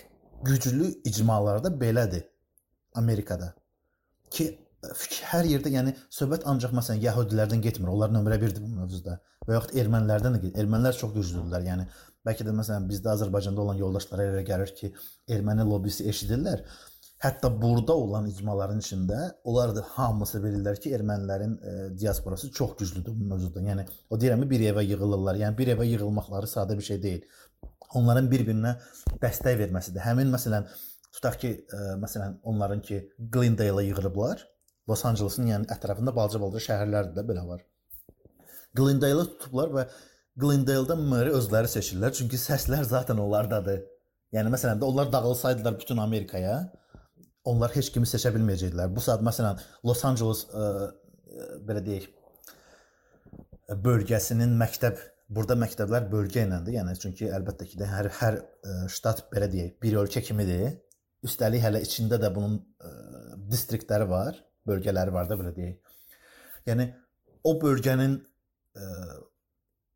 güclü 0.46 0.92
icmalarda 1.10 1.72
belədir 1.82 2.28
Amerikada. 2.96 3.54
Ki 4.32 4.52
fikir 4.94 5.30
hər 5.32 5.48
yerdə, 5.50 5.72
yəni 5.74 5.94
söhbət 6.14 6.46
ancaq 6.50 6.74
məsələn 6.78 7.02
yəhudilərdən 7.04 7.64
getmir. 7.64 7.92
Onlar 7.94 8.12
nömrə 8.14 8.38
1-dir 8.42 8.62
bu 8.64 8.82
mövzuda. 8.82 9.20
Və 9.48 9.58
yaxud 9.58 9.78
ermənilərdən 9.82 10.36
də 10.36 10.42
gedir. 10.44 10.60
Ermənilər 10.62 10.98
çox 10.98 11.14
güclüdürlər. 11.16 11.66
Yəni 11.66 11.88
bəlkə 12.26 12.46
də 12.46 12.54
məsələn 12.58 12.88
bizdə 12.90 13.14
Azərbaycanda 13.14 13.64
olan 13.64 13.80
yoldaşlara 13.80 14.28
elə 14.32 14.44
gəlir 14.48 14.74
ki, 14.78 14.92
erməni 15.38 15.66
lobbisi 15.70 16.08
eşidirlər. 16.12 16.64
Hətta 17.23 17.49
burada 17.62 17.93
olan 17.95 18.25
icmaların 18.28 18.82
içində 18.84 19.17
onlar 19.47 19.71
da 19.75 19.82
hamısı 19.95 20.41
bilirlər 20.43 20.80
ki, 20.84 20.91
ermənilərin 20.97 21.54
e, 21.56 21.75
diasporası 21.99 22.51
çox 22.51 22.75
güclüdür 22.82 23.15
bu 23.15 23.30
mövzuda. 23.30 23.63
Yəni 23.63 23.86
o 24.10 24.19
deyirəm 24.19 24.43
bir 24.49 24.65
evə 24.71 24.84
yığılırlar. 24.84 25.39
Yəni 25.39 25.58
bir 25.58 25.71
evə 25.75 25.88
yığılmaqları 25.88 26.49
sadə 26.51 26.78
bir 26.78 26.88
şey 26.89 27.01
deyil. 27.04 27.23
Onların 27.95 28.28
bir-birinə 28.32 28.75
dəstək 29.23 29.56
verməsidir. 29.63 30.04
Həmin 30.04 30.34
məsələn 30.36 30.67
tutaq 31.15 31.39
ki, 31.39 31.54
ə, 31.71 31.95
məsələn 32.04 32.38
onların 32.43 32.84
ki 32.84 32.99
Glendale-a 33.32 33.88
yığılıblar. 33.88 34.43
Los 34.89 35.06
Anceles'ın 35.08 35.47
yəni 35.54 35.71
ətrafında 35.71 36.12
balaca-balaca 36.13 36.62
şəhərlərdə 36.67 37.15
də 37.15 37.25
belə 37.32 37.47
var. 37.47 37.63
Glendale-ı 38.75 39.25
tutublar 39.32 39.71
və 39.73 39.89
Glendale-da 40.36 40.99
meri 40.99 41.32
özləri 41.32 41.71
seçirlər, 41.71 42.12
çünki 42.13 42.38
səslər 42.38 42.84
zaten 42.84 43.21
onlardadır. 43.23 43.86
Yəni 44.36 44.51
məsələn 44.51 44.82
də 44.82 44.86
onlar 44.86 45.08
dağılsaydılar 45.13 45.80
bütün 45.80 45.97
Amerikaya, 46.04 46.58
onlar 47.50 47.74
heç 47.76 47.92
kimi 47.94 48.08
seçə 48.10 48.32
bilməyəcəkdilər. 48.36 48.92
Bu 48.94 49.04
saat 49.04 49.24
məsələn 49.26 49.60
Los 49.88 50.04
Angeles 50.08 50.46
ə, 50.50 50.64
ə, 50.66 51.50
belə 51.68 51.84
deyək 51.86 52.08
bölgəsinin 53.86 54.56
məktəb 54.60 55.00
burada 55.36 55.58
məktəblər 55.58 56.10
bölgə 56.12 56.46
iləndir. 56.46 56.78
Yəni 56.80 56.98
çünki 57.02 57.30
əlbəttə 57.34 57.68
ki 57.70 57.80
də 57.82 57.90
hər 57.90 58.10
hər 58.20 58.40
ə, 58.42 58.76
ştat 58.94 59.26
belə 59.34 59.50
deyək, 59.52 59.78
bir 59.82 60.02
ölkə 60.04 60.24
kimidir. 60.26 60.80
Üstəlik 61.26 61.64
hələ 61.64 61.82
içində 61.86 62.20
də 62.22 62.30
bunun 62.34 62.60
ə, 62.60 62.92
distriktləri 63.50 64.10
var, 64.10 64.38
bölgələri 64.68 65.14
var 65.14 65.30
da 65.30 65.38
belə 65.40 65.54
deyək. 65.56 65.96
Yəni 66.70 66.90
o 67.46 67.56
bölgənin 67.62 68.20
ə, 68.20 68.92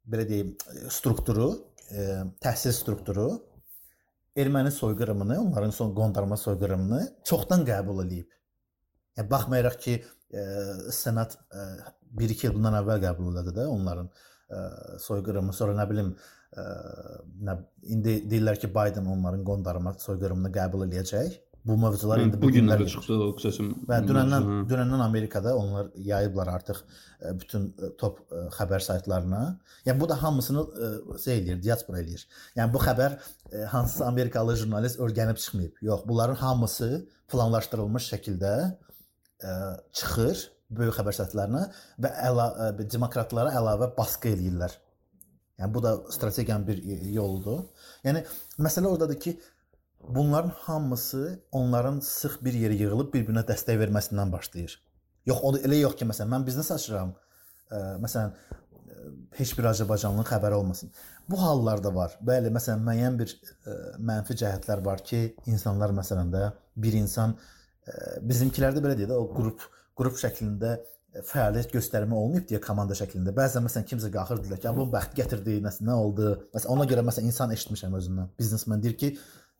belə 0.09 0.25
deyim, 0.29 0.55
strukturu, 0.93 1.51
ə, 1.89 2.25
təhsil 2.41 2.73
strukturu 2.73 3.29
erməni 4.41 4.71
soyqırımını, 4.71 5.39
onların 5.41 5.69
son 5.75 5.93
qondarma 5.95 6.37
soyqırımını 6.37 7.01
çoxdan 7.29 7.65
qəbul 7.67 8.03
eləyib. 8.05 8.29
Yəni 9.19 9.31
baxmayaraq 9.31 9.77
ki, 9.83 9.95
ə, 10.31 10.43
senat 10.95 11.37
1-2 12.19 12.49
il 12.49 12.55
bundan 12.55 12.79
əvvəl 12.81 13.03
qəbul 13.03 13.33
elədi 13.33 13.55
də 13.57 13.67
onların 13.69 14.09
ə, 14.09 14.63
soyqırımı, 15.05 15.55
sonra 15.55 15.75
nə 15.79 15.87
bilim 15.89 16.13
ə, 16.13 16.65
nə 17.49 17.57
indi 17.95 18.19
deyirlər 18.31 18.61
ki, 18.61 18.71
Biden 18.75 19.09
onların 19.15 19.43
qondarma 19.47 19.95
soyqırımını 20.05 20.53
qəbul 20.55 20.87
eləyəcək. 20.87 21.39
Bu 21.67 21.75
mövzular 21.77 22.21
indi 22.23 22.37
bu 22.39 22.49
günlərdə 22.53 22.85
günlər 22.85 22.91
çıxdı 22.93 23.15
o 23.19 23.29
qısasım. 23.37 23.71
Və 23.89 23.99
dünəndən 24.07 24.45
dünəndən 24.69 25.01
Amerikada 25.03 25.55
onlar 25.59 25.89
yayıblar 25.95 26.51
artıq 26.53 26.79
ə, 26.79 27.33
bütün 27.41 27.67
ə, 27.75 27.89
top 27.99 28.21
ə, 28.31 28.45
xəbər 28.55 28.85
saytlarına. 28.85 29.41
Yəni 29.85 29.99
bu 29.99 30.07
da 30.09 30.17
hamısını 30.21 30.63
şey 31.23 31.41
eləyir, 31.41 31.59
diaspora 31.63 31.99
eləyir. 31.99 32.23
Yəni 32.55 32.73
bu 32.73 32.83
xəbər 32.83 33.17
hansısa 33.73 34.07
Amerikalı 34.07 34.55
jurnalist 34.61 35.01
öyrənib 35.03 35.41
çıxmayıb. 35.41 35.83
Yox, 35.89 36.05
bunların 36.07 36.39
hamısı 36.39 36.89
planlaşdırılmış 37.31 38.07
şəkildə 38.13 38.53
çıxır 39.93 40.45
böyük 40.79 40.95
xəbər 40.99 41.15
saytlarına 41.17 41.63
və 42.03 42.11
əla, 42.29 42.47
demokratlara 42.79 43.53
əlavə 43.59 43.91
baskı 43.97 44.33
eləyirlər. 44.35 44.75
Yəni 45.59 45.73
bu 45.73 45.83
da 45.83 45.95
strategiyanın 46.13 46.67
bir 46.67 46.83
yoludur. 47.11 47.65
Yəni 48.05 48.23
məsələ 48.63 48.87
ordadır 48.87 49.19
ki, 49.19 49.33
bunların 50.07 50.51
hamısı 50.55 51.43
onların 51.51 51.99
sıx 51.99 52.39
bir 52.41 52.53
yerə 52.53 52.77
yığılıb 52.79 53.13
bir-birinə 53.13 53.43
dəstək 53.47 53.79
verməsindən 53.81 54.31
başlayır. 54.31 54.77
Yox, 55.25 55.39
o 55.43 55.53
da 55.53 55.63
elə 55.67 55.81
yox 55.81 55.97
ki, 55.99 56.07
məsələn, 56.09 56.31
mən 56.33 56.45
biznes 56.47 56.71
açıram, 56.71 57.11
ə, 57.69 57.81
məsələn 58.03 58.31
ə, 58.33 59.09
heç 59.37 59.55
bir 59.57 59.69
Azərbaycanlının 59.73 60.27
xəbəri 60.29 60.57
olmasın. 60.57 60.93
Bu 61.29 61.41
hallarda 61.41 61.91
var. 61.95 62.15
Bəli, 62.25 62.51
məsələn 62.55 62.85
müəyyən 62.85 63.19
bir 63.19 63.33
ə, 63.35 63.75
mənfi 64.11 64.37
cəhətlər 64.43 64.85
var 64.85 65.03
ki, 65.05 65.25
insanlar 65.51 65.93
məsələn 65.97 66.31
də 66.33 66.45
bir 66.79 66.95
insan 67.01 67.35
ə, 67.35 68.21
bizimkilərdə 68.31 68.81
belə 68.85 68.95
deyir 68.97 69.11
də 69.11 69.19
o 69.19 69.27
qrup 69.35 69.67
qrup 69.99 70.15
şəklində 70.15 70.77
fəaliyyət 71.25 71.73
göstərmə 71.73 72.15
olmayıb 72.15 72.45
deyə 72.49 72.61
komanda 72.63 72.95
şəklində. 72.95 73.33
Bəzən 73.35 73.65
məsələn 73.65 73.87
kimsə 73.89 74.11
qalxırdılar 74.13 74.61
ki, 74.61 74.71
bu 74.77 74.85
bəxt 74.93 75.15
gətirdi, 75.17 75.57
nəsə 75.65 75.85
nə 75.87 75.95
oldu? 75.97 76.35
Məsələn 76.53 76.75
ona 76.75 76.85
görə 76.89 77.03
məsələn 77.07 77.31
insan 77.31 77.53
eşitmişəm 77.55 77.97
özündən. 77.99 78.29
Biznesmen 78.39 78.83
deyir 78.83 78.95
ki, 79.01 79.09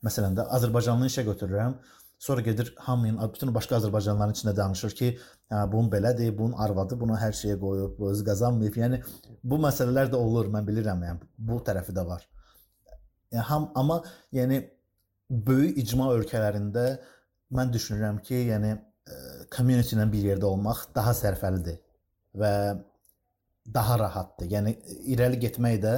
məsələn 0.05 0.37
də 0.37 0.45
Azərbaycanlı 0.57 1.09
işə 1.11 1.25
götürürəm. 1.27 1.77
Sonra 2.19 2.41
gedir 2.43 2.73
hamının 2.83 3.31
bütün 3.33 3.53
başqa 3.55 3.77
Azərbaycanlıların 3.77 4.35
içində 4.35 4.55
danışır 4.55 4.95
ki, 4.95 5.13
hə 5.51 5.61
bunun 5.71 5.87
belədir, 5.91 6.33
bunun 6.37 6.57
arvadı 6.59 6.97
bunu 6.99 7.15
hər 7.19 7.31
şeyə 7.35 7.55
qoyub, 7.61 8.01
özü 8.09 8.25
qazanmayıb. 8.27 8.79
Yəni 8.81 8.99
bu 9.43 9.59
məsələlər 9.63 10.11
də 10.11 10.19
olur, 10.19 10.49
mən 10.51 10.67
bilirəm, 10.67 11.05
yəni 11.07 11.29
bu 11.37 11.61
tərəfi 11.63 11.95
də 11.95 12.03
var. 12.07 12.25
Yəni 13.31 13.45
ham 13.51 13.69
amma 13.79 14.01
yəni 14.35 14.59
böyük 15.29 15.79
icma 15.85 16.09
ölkələrində 16.17 16.85
mən 17.55 17.71
düşünürəm 17.71 18.19
ki, 18.25 18.43
yəni 18.51 18.75
community 19.55 19.95
ilə 19.95 20.07
bir 20.11 20.31
yerdə 20.33 20.47
olmaq 20.49 20.89
daha 20.95 21.13
sərfəlidir 21.17 21.79
və 22.37 22.53
daha 23.73 23.99
rahatdır. 24.01 24.49
Yəni 24.57 24.75
irəli 25.13 25.39
getmək 25.45 25.79
də 25.83 25.95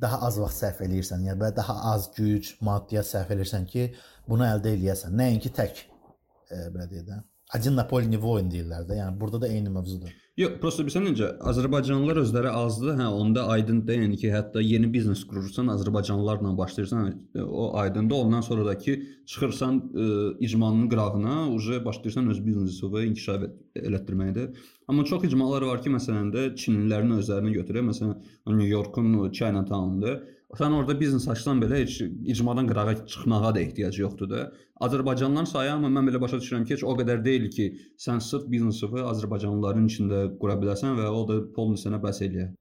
daha 0.00 0.22
az 0.26 0.38
vaxt 0.40 0.62
sərf 0.62 0.80
eləyirsən, 0.86 1.26
yəni 1.28 1.40
və 1.40 1.50
daha 1.56 1.74
az 1.92 2.08
güc, 2.16 2.54
maddiyyat 2.64 3.08
sərf 3.08 3.32
eləyirsən 3.34 3.66
ki, 3.68 3.88
bunu 4.28 4.46
əldə 4.48 4.72
eləyəsən. 4.76 5.14
Nəinki 5.18 5.52
tək 5.56 5.84
e, 5.84 6.68
belə 6.72 6.88
deyək 6.90 7.06
də. 7.10 7.20
Один 7.52 7.76
на 7.76 7.84
поле 7.88 8.08
не 8.08 8.16
воин 8.16 8.48
deyirlər 8.52 8.86
də. 8.88 8.96
Yəni 9.02 9.18
burada 9.20 9.42
da 9.42 9.50
eyni 9.52 9.72
mövzudur. 9.72 10.12
Yox, 10.37 10.59
prosta 10.61 10.83
bilirsən 10.85 11.07
necə 11.07 11.27
Azərbaycanlılar 11.49 12.19
özləri 12.21 12.51
azdır. 12.53 12.91
Hə, 12.99 13.07
onda 13.09 13.47
aydındır. 13.55 13.95
Yəni 14.03 14.19
ki, 14.21 14.27
hətta 14.29 14.61
yeni 14.61 14.85
biznes 14.93 15.23
qurursan, 15.25 15.71
Azərbaycanlılarla 15.73 16.51
başlayırsan, 16.59 17.07
o 17.41 17.71
aydındır. 17.81 18.15
Ondan 18.27 18.45
sonra 18.45 18.65
da 18.67 18.75
ki, 18.77 18.93
çıxırsan 19.25 19.79
ə, 19.81 20.05
e, 20.05 20.45
icmanın 20.45 20.85
qırağına, 20.91 21.39
uje 21.55 21.81
başlayırsan 21.85 22.29
öz 22.29 22.43
biznesini 22.45 23.07
inkişaf 23.07 23.47
elətdirməkdə. 23.81 24.45
Amma 24.87 25.05
çox 25.09 25.25
icmalar 25.25 25.65
var 25.71 25.81
ki, 25.81 25.95
məsələn 25.97 26.29
də 26.35 26.45
Çinlilərin 26.53 27.17
özlərini 27.17 27.57
götürək. 27.57 27.89
Məsələn, 27.89 28.21
New 28.45 28.69
Yorkun 28.69 29.17
Chinatown-da 29.31 30.19
Sən 30.55 30.71
orada 30.71 30.93
biznes 30.95 31.25
açsan 31.27 31.59
belə 31.59 31.81
heç 31.81 31.97
icmadan 32.33 32.69
qırağa 32.69 32.93
çıxmağa 33.13 33.49
da 33.55 33.59
ehtiyac 33.59 33.97
yoxdur 33.99 34.29
da. 34.31 34.43
Azərbaycanlıların 34.85 35.49
sayı 35.51 35.73
amma 35.73 35.89
mən 35.97 36.07
belə 36.07 36.21
başa 36.23 36.39
düşürəm 36.39 36.63
ki, 36.63 36.77
heç 36.77 36.85
o 36.87 36.93
qədər 36.99 37.19
deyil 37.25 37.49
ki, 37.55 37.65
sən 37.99 38.21
sırf 38.23 38.45
biznesini 38.53 39.03
Azərbaycanlıların 39.11 39.89
içində 39.91 40.21
qura 40.39 40.55
biləsən 40.61 40.95
və 41.01 41.09
o 41.19 41.25
da 41.27 41.41
polnu 41.57 41.75
sənə 41.81 41.99
bəs 42.05 42.21
eləyər. 42.29 42.53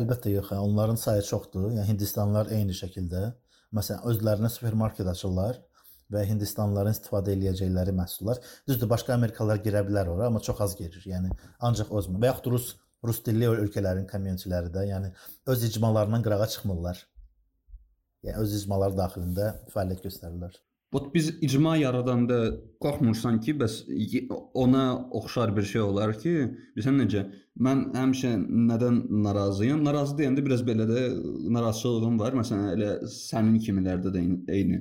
Əlbəttə 0.00 0.32
yox, 0.34 0.50
hə, 0.50 0.58
onların 0.66 0.98
sayı 1.04 1.22
çoxdur. 1.30 1.70
Yəni 1.76 1.92
Hindistanlılar 1.92 2.50
eyni 2.58 2.74
şəkildə 2.82 3.22
məsələn 3.78 4.10
özlərinə 4.10 4.50
supermarket 4.50 5.10
açırlar 5.14 5.60
və 6.14 6.24
Hindistanlıların 6.28 6.96
istifadə 6.96 7.34
eləyəcəkləri 7.36 7.94
məhsullar. 7.94 8.40
Düzdür, 8.68 8.90
başqa 8.90 9.14
Amerikalılar 9.14 9.62
girə 9.64 9.84
bilər 9.86 10.10
ora, 10.16 10.32
amma 10.32 10.42
çox 10.48 10.60
az 10.66 10.74
girir. 10.80 11.04
Yəni 11.14 11.30
ancaq 11.68 11.94
öz 11.94 12.10
və 12.10 12.32
yaxud 12.32 12.50
Rus 12.54 12.72
rus 13.06 13.22
dilli 13.26 13.48
ölkələrin 13.50 14.06
kommunitiləri 14.10 14.72
də, 14.74 14.86
yəni 14.90 15.10
öz 15.52 15.64
icmalarından 15.70 16.22
qırağa 16.26 16.48
çıxmırlar. 16.56 17.02
Yəni 18.24 18.40
öz 18.40 18.54
icmaları 18.60 18.96
daxilində 18.98 19.50
fəaliyyət 19.74 20.06
göstərirlər. 20.08 20.54
Bu 20.94 21.00
biz 21.14 21.28
icma 21.42 21.72
yaradanda 21.76 22.36
qorxmursan 22.84 23.40
ki, 23.44 23.56
bəs 23.60 23.80
ona 24.64 24.84
oxşar 25.20 25.50
bir 25.56 25.66
şey 25.70 25.82
olar 25.82 26.12
ki, 26.22 26.34
bilirsən 26.76 27.00
necə? 27.02 27.24
Mən 27.66 27.82
həmişə 27.98 28.30
nədən 28.70 29.00
narazıyam? 29.24 29.82
Narazı 29.84 30.14
deyəndə 30.20 30.44
biraz 30.46 30.62
belə 30.68 30.86
də 30.90 31.02
narazılığım 31.56 32.20
var. 32.22 32.38
Məsələn, 32.38 32.68
elə 32.76 32.92
sənin 33.10 33.58
kimilərdə 33.66 34.14
də 34.14 34.22
eyni. 34.58 34.80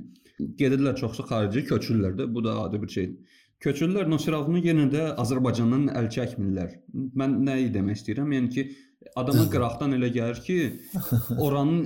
Gedirlər 0.62 0.95
çoxsu 1.01 1.25
xarici 1.31 1.65
köçürlər 1.71 2.13
də. 2.19 2.29
Bu 2.36 2.45
da 2.45 2.59
adi 2.67 2.81
bir 2.81 2.93
şeydir. 2.97 3.41
Köçürlər 3.63 4.10
Nosirovunu 4.12 4.60
yenə 4.60 4.89
də 4.91 5.04
Azərbaycandan 5.21 5.86
əl 5.95 6.10
çəkmirlər. 6.12 6.73
Mən 7.19 7.38
nəyi 7.47 7.69
demək 7.71 8.02
istəyirəm? 8.02 8.34
Yəni 8.36 8.49
ki, 8.52 8.65
adama 9.19 9.45
qıraqdan 9.54 9.95
elə 9.95 10.10
gəlir 10.12 10.41
ki, 10.43 10.58
oranın 11.45 11.86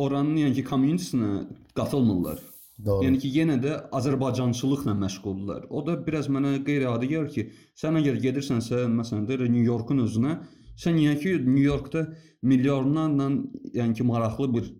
oranın 0.00 0.38
yəni 0.40 0.56
ki, 0.56 0.64
community-sinə 0.70 1.32
qatılmırlar. 1.76 2.40
Doğru. 2.86 3.04
Yəni 3.04 3.20
ki, 3.20 3.34
yenə 3.36 3.58
də 3.60 3.76
Azərbaycançılıqla 3.98 4.94
məşğuldurlar. 5.02 5.68
O 5.68 5.84
da 5.84 5.98
biraz 6.06 6.30
mənə 6.32 6.54
qeyri-adi 6.64 7.12
gəlir 7.12 7.28
ki, 7.34 7.46
sən 7.76 8.00
əgər 8.00 8.16
gedirsənsə, 8.24 8.86
məsələn 8.88 9.28
də 9.28 9.42
New 9.44 9.66
Yorkun 9.66 10.00
özünə, 10.06 10.38
sən 10.80 10.96
niyə 10.96 11.18
ki 11.20 11.34
New 11.44 11.66
Yorkda 11.66 12.06
milyonlarla 12.48 13.28
yəni 13.76 13.98
ki, 13.98 14.06
maraqlı 14.08 14.48
bir 14.54 14.70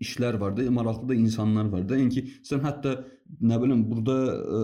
işlər 0.00 0.40
var 0.40 0.56
da, 0.56 0.64
maraqlı 0.72 1.10
da 1.12 1.18
insanlar 1.26 1.68
var 1.74 1.84
da. 1.88 2.00
Yəni 2.00 2.14
ki, 2.16 2.24
sən 2.48 2.64
hətta 2.64 3.02
nə 3.44 3.60
bilim 3.60 3.84
burada 3.90 4.16
ə, 4.32 4.62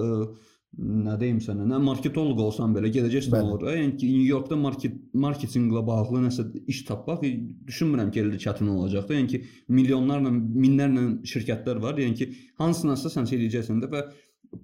nə 0.79 1.17
deyim 1.19 1.41
sənə, 1.43 1.65
nə 1.67 1.81
marketoloq 1.83 2.39
olsan 2.45 2.75
belə 2.77 2.91
gedəcəksən 2.95 3.49
ora. 3.55 3.75
Yəni 3.75 3.97
ki, 3.99 4.09
New 4.15 4.29
Yorkda 4.29 4.57
market 4.61 4.97
marketinqlə 5.25 5.83
bağlı 5.87 6.23
nəsə 6.29 6.47
iş 6.71 6.85
tapmaq 6.89 7.25
düşünmürəm 7.69 8.13
ki, 8.15 8.23
elə 8.23 8.39
çətin 8.41 8.71
olacaq 8.71 9.09
da. 9.09 9.19
Yəni 9.19 9.33
ki, 9.33 9.43
milyonlarla, 9.75 10.31
minlərlə 10.31 11.05
şirkətlər 11.33 11.83
var. 11.83 11.99
Yəni 11.99 12.17
ki, 12.21 12.31
hansınasa 12.63 13.11
sən 13.13 13.27
eləyəcəksən 13.27 13.83
də 13.83 13.91
və 13.91 14.05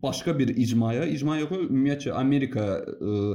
başqa 0.03 0.37
bir 0.38 0.55
icmaya, 0.55 1.05
icma 1.11 1.40
yox, 1.42 1.59
ümumiyyətcə 1.66 2.14
Amerika 2.14 2.69
ə, 2.79 3.27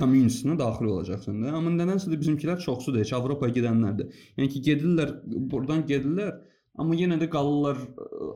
community-sinə 0.00 0.56
daxil 0.60 0.90
olacaqsan 0.96 1.44
da. 1.44 1.54
Amma 1.56 1.72
nədənsə 1.76 2.10
də 2.12 2.18
bizimkilər 2.20 2.60
çoxsudur, 2.64 3.04
heç 3.04 3.12
Avropaya 3.16 3.54
gedənlərdir. 3.60 4.24
Yəni 4.40 4.52
ki, 4.56 4.64
gedirlər, 4.70 5.18
burdan 5.52 5.84
gedirlər 5.88 6.34
Amma 6.76 6.96
yenə 6.98 7.16
də 7.20 7.28
qalırlar 7.32 7.80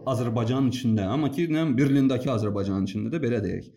Azərbaycanın 0.09 0.71
içində. 0.73 1.07
Amma 1.13 1.31
ki, 1.35 1.47
nə 1.53 1.67
Berlindəki 1.77 2.31
Azərbaycanın 2.33 2.89
içində 2.89 3.13
də 3.13 3.21
belə 3.23 3.41
deyək. 3.45 3.71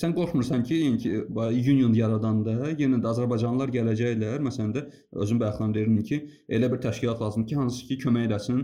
Sən 0.00 0.12
qorxmursan 0.14 0.62
ki, 0.66 0.76
yəni 0.84 0.98
ki, 1.02 1.12
union 1.72 1.94
yaradanda 1.94 2.70
yenə 2.78 3.00
də 3.02 3.10
Azərbaycanlılar 3.10 3.72
gələcəklər. 3.74 4.38
Məsələn 4.46 4.74
də 4.76 4.84
özüm 5.24 5.40
bayaqdan 5.42 5.74
deyirdim 5.74 6.04
ki, 6.06 6.20
elə 6.58 6.70
bir 6.70 6.82
təşkilat 6.84 7.22
lazımdır 7.22 7.50
ki, 7.50 7.58
hansı 7.58 7.88
ki, 7.88 7.98
kömək 8.04 8.28
eləsin 8.28 8.62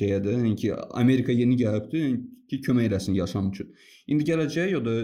şeyə 0.00 0.20
də, 0.24 0.36
yəni 0.36 0.54
ki, 0.60 0.74
Amerika 1.00 1.32
yeni 1.32 1.56
gəlibdi, 1.60 2.04
yəni 2.04 2.20
ki, 2.50 2.60
kömək 2.66 2.90
eləsin 2.90 3.16
yaşam 3.16 3.48
üçün. 3.52 3.72
İndi 4.12 4.28
gələcək 4.28 4.76
o 4.76 4.84
da 4.84 4.98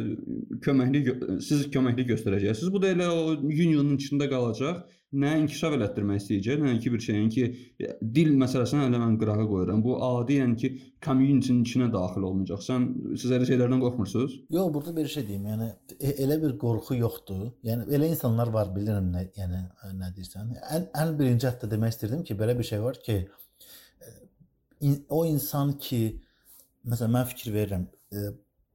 köməklik 0.66 1.10
siz 1.44 1.68
köməklik 1.72 2.12
göstərəcəksiniz. 2.12 2.72
Bu 2.74 2.82
da 2.82 2.92
elə 2.92 3.08
o 3.08 3.36
unionun 3.38 3.96
içində 3.96 4.28
qalacaq 4.28 4.84
nə 5.16 5.30
inkişaf 5.40 5.72
elətdirmək 5.78 6.18
istəyəcək, 6.20 6.60
nə 6.60 6.74
ki 6.82 6.90
bir 6.92 7.00
şeyin 7.00 7.28
ki 7.32 7.44
dil 8.16 8.34
məsələsini 8.40 8.82
hələ 8.84 9.00
mən 9.00 9.14
qırağa 9.20 9.46
qoyuram. 9.48 9.80
Bu 9.84 9.96
adi 10.04 10.36
yəni 10.36 10.56
ki 10.60 10.70
community-nin 11.04 11.62
içinə 11.64 11.88
daxil 11.92 12.26
olmayacaq. 12.28 12.60
Sən 12.66 12.84
siz 13.16 13.32
elə 13.32 13.48
şeylərdən 13.48 13.80
qorxmursunuz? 13.84 14.34
Yox, 14.52 14.72
burada 14.74 14.94
bir 14.96 15.08
şey 15.14 15.26
deyim. 15.30 15.46
Yəni 15.52 15.68
e, 15.96 16.12
elə 16.26 16.36
bir 16.42 16.56
qorxu 16.60 16.98
yoxdur. 17.00 17.46
Yəni 17.64 17.88
elə 17.96 18.10
insanlar 18.12 18.52
var, 18.52 18.72
bilirəm 18.76 19.08
nə, 19.14 19.24
yəni 19.38 19.62
nə 20.02 20.12
deyirsən. 20.16 20.52
Ən 20.76 20.90
ən 21.04 21.14
birinci 21.20 21.48
hətta 21.48 21.70
demək 21.72 21.96
istirdim 21.96 22.26
ki, 22.28 22.36
belə 22.42 22.58
bir 22.58 22.68
şey 22.68 22.84
var 22.84 23.00
ki 23.06 23.18
e, 24.82 24.92
o 25.08 25.24
insan 25.30 25.78
ki 25.80 26.02
məsələn 26.84 27.16
mən 27.16 27.32
fikir 27.32 27.56
verirəm, 27.56 27.88
e, 28.12 28.28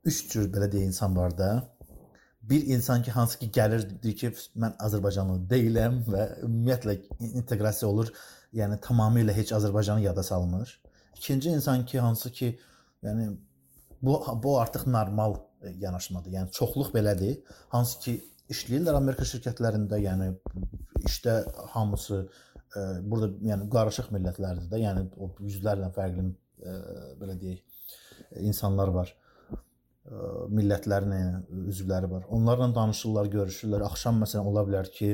üç 0.09 0.25
cür 0.33 0.49
belə 0.51 0.67
deyə 0.71 0.89
insan 0.89 1.13
var 1.15 1.37
da 1.37 1.51
bir 2.49 2.67
insan 2.67 3.03
ki, 3.03 3.11
hansı 3.11 3.39
ki 3.39 3.49
gəlir 3.55 3.85
deyir 4.03 4.17
ki, 4.17 4.31
mən 4.59 4.75
Azərbaycanlı 4.83 5.37
deyiləm 5.49 6.01
və 6.09 6.25
ümumiyyətlə 6.43 6.97
inteqrasiya 7.39 7.89
olur, 7.89 8.11
yəni 8.53 8.79
tamamilə 8.83 9.35
heç 9.35 9.53
Azərbaycanı 9.55 10.03
yada 10.03 10.23
salmır. 10.23 10.81
İkinci 11.17 11.49
insan 11.49 11.85
ki, 11.85 11.99
hansı 11.99 12.31
ki, 12.31 12.59
yəni 13.03 13.29
bu 14.01 14.19
bu 14.43 14.59
artıq 14.59 14.87
normal 14.91 15.37
yanaşmadır. 15.79 16.31
Yəni 16.31 16.51
çoxluq 16.51 16.91
belədir. 16.95 17.39
Hansı 17.71 17.99
ki 17.99 18.17
işləyirlər 18.51 18.99
Amerika 18.99 19.23
şirkətlərində, 19.27 19.99
yəni 20.03 20.33
işdə 21.07 21.37
hamısı 21.71 22.19
ə, 22.19 22.27
e, 22.75 22.83
burada 23.07 23.31
yəni 23.47 23.69
qarışıq 23.71 24.11
millətlərdir 24.11 24.67
də, 24.71 24.81
yəni 24.83 25.07
o 25.15 25.31
yüzlərlə 25.39 25.93
fərqli 25.95 26.27
ə, 26.27 26.33
e, 26.73 26.75
belə 27.21 27.39
deyək 27.39 28.43
insanlar 28.43 28.91
var 28.91 29.15
millətlərin 30.53 31.13
üzvləri 31.71 32.09
var. 32.11 32.25
Onlarla 32.35 32.69
danışırlar, 32.75 33.29
görüşürlər. 33.31 33.85
Axşam 33.87 34.19
məsələn 34.23 34.49
ola 34.51 34.65
bilər 34.67 34.89
ki, 34.91 35.13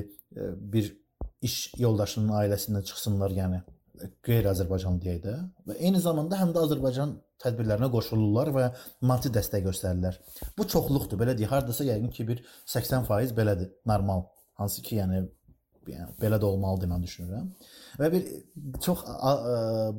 bir 0.73 0.89
iş 1.45 1.57
yoldaşının 1.79 2.33
ailəsindən 2.41 2.87
çıxsınlar, 2.89 3.35
yəni 3.37 3.61
qeyri-Azərbaycan 4.25 4.99
deyək 5.03 5.19
də 5.25 5.35
və 5.67 5.75
eyni 5.77 5.99
zamanda 6.01 6.39
həm 6.39 6.53
də 6.55 6.61
Azərbaycan 6.65 7.17
tədbirlərinə 7.43 7.89
qoşulurlar 7.91 8.51
və 8.55 8.65
maddi 9.07 9.31
dəstək 9.35 9.65
göstərirlər. 9.67 10.17
Bu 10.57 10.65
çoxluqdur, 10.73 11.19
belə 11.19 11.35
deyək, 11.37 11.51
hardasa 11.51 11.87
yəqin 11.87 12.11
ki, 12.15 12.27
bir 12.27 12.43
80% 12.67 13.35
belədir, 13.37 13.73
normal. 13.87 14.25
Hansı 14.59 14.81
ki, 14.83 14.99
yəni 14.99 15.25
yəni 15.95 16.15
belə 16.21 16.39
də 16.41 16.47
olmalıdır 16.49 16.91
mən 16.93 17.05
düşünürəm. 17.07 17.47
Və 17.99 18.11
bir 18.13 18.27
çox 18.85 19.01
a, 19.07 19.31
a, 19.31 19.93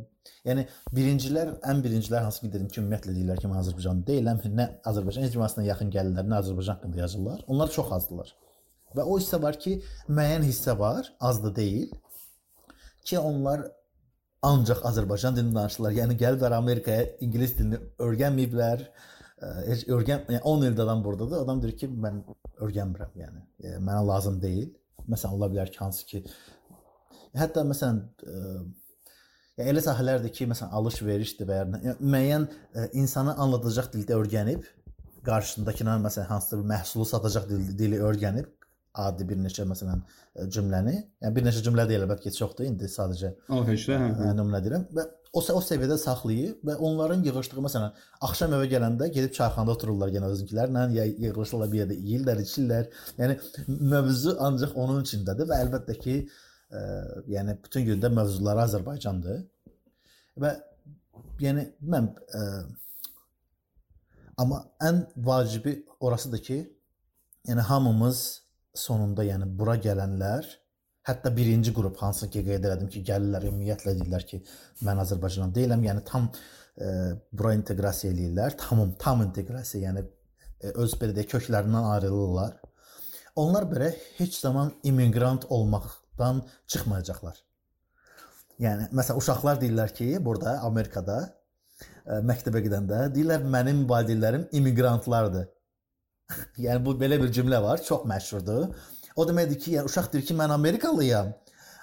yəni 0.49 0.67
birincilər, 0.97 1.57
ən 1.71 1.83
birincilər 1.85 2.27
hansı 2.27 2.45
ki 2.45 2.53
dedim 2.53 2.69
ki, 2.69 2.81
ümumiyyətlə 2.83 3.17
deyirlər 3.17 3.43
ki, 3.43 3.51
mən 3.51 3.63
Azərbaycan 3.63 4.05
deyiləm, 4.09 4.45
nə 4.59 4.69
Azərbaycan 4.91 5.29
icmasına 5.31 5.67
yaxın 5.71 5.91
gəlirlər, 5.97 6.29
nə 6.31 6.39
Azərbaycan 6.43 6.79
haqqında 6.79 7.03
yazırlar. 7.05 7.43
Onlar 7.49 7.73
çox 7.75 7.93
azdılar. 7.99 8.33
Və 8.97 9.05
o 9.07 9.19
hissə 9.19 9.39
var 9.43 9.59
ki, 9.63 9.77
müəyyən 10.09 10.47
hissə 10.49 10.77
var, 10.79 11.13
az 11.21 11.43
da 11.45 11.53
deyil 11.57 11.91
ki, 13.07 13.19
onlar 13.19 13.69
ancaq 14.43 14.83
Azərbaycan 14.91 15.37
dilini 15.37 15.55
danışırlar. 15.55 15.95
Yəni 16.01 16.17
gəliblər 16.21 16.57
Amerikaya 16.57 17.07
ingilis 17.25 17.57
dilini 17.59 17.81
öyrənməyiblər. 18.07 18.85
Heç 19.67 19.87
öyrən, 19.89 20.27
yəni 20.29 20.43
10 20.45 20.67
ildə 20.69 20.85
adam 20.85 21.05
burdadır. 21.05 21.45
Adam 21.45 21.63
deyir 21.63 21.77
ki, 21.81 21.89
mən 22.05 22.21
öyrənmirəm, 22.61 23.15
yəni. 23.23 23.45
E, 23.65 23.77
mənə 23.79 24.03
lazım 24.09 24.41
deyil. 24.43 24.69
Məsələn, 25.09 25.37
ola 25.39 25.49
bilər 25.53 25.73
ki, 25.73 25.81
hansı 25.85 26.07
ki 26.07 26.25
hətta 27.39 27.65
məsələn 27.67 28.01
ə, 28.27 28.43
yəni 29.61 29.73
elə 29.73 29.83
sahələrdir 29.85 30.35
ki, 30.35 30.49
məsələn, 30.51 30.73
alış-verişdir 30.81 31.49
və 31.49 31.59
ya 31.61 31.97
müəyyən 32.01 32.47
ə, 32.47 32.89
insanı 33.01 33.37
anladacaq 33.45 33.93
dildə 33.95 34.19
öyrənib, 34.19 34.67
qarşısındakına 35.27 35.99
məsələn 36.07 36.33
hansısa 36.33 36.59
bir 36.59 36.69
məhsulu 36.75 37.07
satacaq 37.07 37.49
dili, 37.51 37.79
dili 37.79 38.01
öyrənib 38.01 38.49
adi 39.01 39.27
bir 39.29 39.39
neçə 39.39 39.65
məsələn 39.71 40.01
e, 40.03 40.47
cümləni, 40.51 40.97
yəni 41.23 41.37
bir 41.37 41.45
neçə 41.47 41.63
cümlə 41.67 41.87
deyil 41.89 42.07
əlbəttə 42.07 42.27
ki, 42.27 42.33
çoxdur, 42.41 42.67
indi 42.67 42.89
sadəcə 42.91 43.33
heçdə 43.69 43.99
hə, 44.01 44.09
hə. 44.19 44.33
nümunə 44.39 44.63
deyirəm 44.65 44.87
və 44.97 45.05
o 45.33 45.41
o 45.41 45.61
səviyyədə 45.63 45.97
saxlayıb 46.03 46.65
və 46.67 46.75
onların 46.87 47.23
yığıldığı 47.27 47.63
məsələn 47.67 47.99
axşam 48.27 48.55
evə 48.57 48.67
gələndə 48.73 49.11
gedib 49.15 49.35
çayxanada 49.37 49.77
otururlar 49.77 50.11
yenə 50.15 50.31
özünkilərlə, 50.35 50.87
ya 50.97 51.05
yığılırlar 51.07 51.71
bir 51.71 51.83
yerdə 51.83 51.99
yeyirlər, 51.99 52.41
içirlər. 52.43 52.89
Yəni 53.21 53.37
mövzu 53.93 54.35
ancaq 54.47 54.75
onun 54.75 55.05
içindədir 55.07 55.47
və 55.51 55.61
əlbəttə 55.67 55.97
ki, 56.03 56.17
ə, 56.27 56.81
e, 56.81 56.83
yəni 57.37 57.57
bütün 57.63 57.87
gündə 57.93 58.11
mövzuları 58.17 58.65
Azərbaycandır. 58.67 59.45
Və 60.43 60.53
yəni 61.45 61.69
mən 61.95 62.11
ə, 62.11 62.43
e, 62.43 62.43
amma 64.43 64.65
ən 64.91 65.05
vacibi 65.31 65.77
orasıdır 66.01 66.43
ki, 66.49 66.59
yəni 67.49 67.69
hamımız 67.71 68.25
sonunda 68.75 69.23
yəni 69.27 69.47
bura 69.59 69.79
gələnlər 69.79 70.51
Hətta 71.09 71.33
birinci 71.37 71.73
qrup 71.73 71.97
hansı 72.03 72.29
ki 72.31 72.43
qeyd 72.45 72.65
elədim 72.69 72.89
ki, 72.93 73.01
gəlirlər 73.09 73.47
ümumiyyətlə 73.49 73.95
deyirlər 73.97 74.25
ki, 74.29 74.43
mən 74.85 75.01
Azərbaycandan 75.05 75.55
deyiləm, 75.57 75.85
yəni 75.89 76.03
tam 76.11 76.27
e, 76.29 76.91
bura 77.33 77.55
inteqrasiya 77.57 78.13
eləyirlər, 78.13 78.57
tamam 78.61 78.93
tam 79.01 79.23
inteqrasiya, 79.25 79.89
yəni 79.89 80.05
e, 80.05 80.75
öz 80.85 80.97
belə 81.01 81.17
deyək 81.17 81.31
köklərindən 81.37 81.89
ayrılırlar. 81.95 82.59
Onlar 83.41 83.69
belə 83.71 83.95
heç 84.19 84.37
zaman 84.43 84.75
immiqrant 84.91 85.49
olmaqdan 85.49 86.45
çıxmayacaqlar. 86.69 87.41
Yəni 88.61 88.91
məsələn 88.93 89.23
uşaqlar 89.23 89.61
deyirlər 89.63 89.97
ki, 89.97 90.11
burada 90.25 90.59
Amerikada 90.69 91.19
e, 91.25 92.21
məktəbə 92.29 92.61
gedəndə 92.69 93.07
deyirlər 93.15 93.49
mənim 93.57 93.87
valideynlərim 93.89 94.51
immiqrantlardır. 94.61 95.49
yəni 96.69 96.85
bu 96.85 96.99
belə 97.01 97.17
bir 97.23 97.33
cümlə 97.33 97.65
var, 97.65 97.81
çox 97.89 98.05
məşhurdur. 98.13 98.69
O 99.17 99.27
deməkdir 99.29 99.59
ki, 99.59 99.77
yəni 99.77 99.91
uşaq 99.91 100.13
deyir 100.13 100.27
ki, 100.31 100.37
mən 100.39 100.55
Amerikalıyam. 100.57 101.35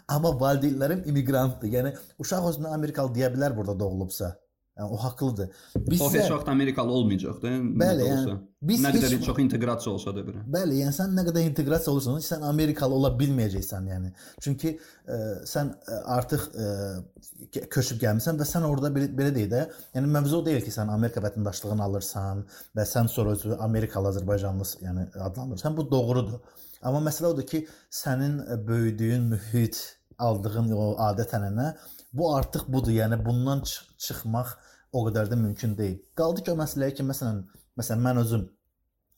Amma 0.07 0.31
valideynlərim 0.39 1.03
immiqrantdır. 1.11 1.71
Yəni 1.77 1.95
uşaq 2.23 2.51
özünə 2.53 2.73
Amerikalı 2.75 3.15
deyə 3.17 3.31
bilər 3.33 3.55
burada 3.57 3.75
doğulubsa. 3.79 4.35
Yəni 4.77 4.93
o 4.93 4.97
haqlıdır. 4.97 5.49
Biz 5.75 6.01
o 6.01 6.13
heç 6.13 6.31
vaxt 6.31 6.49
Amerikalı 6.49 6.91
olmayacaq 6.91 7.41
da. 7.41 7.53
Bəli, 7.81 8.03
yəni 8.11 8.35
biz 8.69 8.83
nə 8.85 8.91
qədər 8.93 9.15
heç... 9.15 9.23
çox 9.25 9.39
inteqrasiya 9.41 9.93
olsa 9.93 10.13
da 10.13 10.21
belə. 10.27 10.43
Bəli, 10.53 10.77
yəni 10.83 10.93
sən 10.93 11.15
nə 11.17 11.23
qədər 11.25 11.47
inteqrasiya 11.49 11.93
olursan, 11.95 12.19
sən 12.21 12.45
Amerikalı 12.45 12.93
ola 12.99 13.09
bilməyəcəksən 13.17 13.89
yəni. 13.89 14.11
Çünki 14.45 14.75
ə, 14.75 14.77
e, 15.15 15.17
sən 15.49 15.71
e, 15.73 15.97
artıq 16.17 16.45
ə, 16.51 16.67
e, 16.67 17.65
köçüb 17.73 18.03
gəlmisən 18.05 18.37
və 18.37 18.45
sən 18.51 18.69
orada 18.69 18.93
belə, 18.93 19.09
belə 19.17 19.33
deyək 19.39 19.49
də, 19.55 19.63
yəni 19.97 20.13
mövzu 20.13 20.43
deyil 20.45 20.61
ki, 20.67 20.75
sən 20.77 20.93
Amerika 20.93 21.25
vətəndaşlığını 21.25 21.87
alırsan 21.89 22.45
və 22.77 22.85
sən 22.85 23.09
sonra 23.09 23.33
özünü 23.33 23.57
Amerikalı 23.65 24.13
Azərbaycanlı 24.13 24.69
yəni 24.85 25.09
adlandırırsan. 25.31 25.77
Bu 25.77 25.89
doğrudur. 25.91 26.37
Amma 26.81 27.01
məsələ 27.09 27.31
odur 27.33 27.47
ki, 27.49 27.63
sənin 27.93 28.39
böyüdüyün 28.67 29.29
mühit, 29.33 29.79
aldığın 30.17 30.71
o 30.73 30.91
adət-ənənə 31.09 31.71
bu 32.17 32.29
artıq 32.35 32.67
budur. 32.73 32.93
Yəni 32.93 33.19
bundan 33.25 33.63
çıx 33.65 33.97
çıxmaq 34.05 34.53
o 34.93 35.03
qədər 35.07 35.31
də 35.31 35.39
mümkün 35.39 35.75
deyil. 35.77 35.97
Qaldı 36.17 36.45
ki, 36.45 36.53
o 36.53 36.59
məsələyə 36.61 36.95
ki, 36.97 37.05
məsələn, 37.07 37.43
məsələn 37.79 38.05
mən 38.05 38.21
özüm 38.23 38.45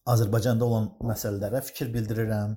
Azərbaycanda 0.10 0.66
olan 0.66 0.90
məsələlərə 1.12 1.62
fikir 1.68 1.92
bildirirəm, 1.94 2.56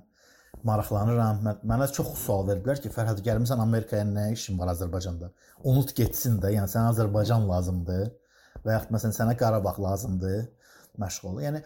maraqlanıram. 0.67 1.43
Mənə 1.69 1.89
çox 1.93 2.15
sual 2.23 2.47
veriblər 2.47 2.81
ki, 2.81 2.91
Fərhad 2.93 3.21
gəlmisən 3.25 3.61
Amerikaya 3.63 4.05
nə 4.07 4.29
işin 4.33 4.57
var 4.59 4.73
Azərbaycanda? 4.73 5.31
Unut 5.69 5.93
getsin 5.97 6.39
də, 6.43 6.53
yəni 6.57 6.71
sənə 6.71 6.93
Azərbaycan 6.93 7.47
lazımdır 7.49 8.05
və 8.63 8.77
yaxud 8.77 8.93
məsələn 8.95 9.17
sənə 9.17 9.37
Qarabağ 9.39 9.75
lazımdır, 9.83 10.43
məşğul. 11.01 11.41
Yəni 11.43 11.63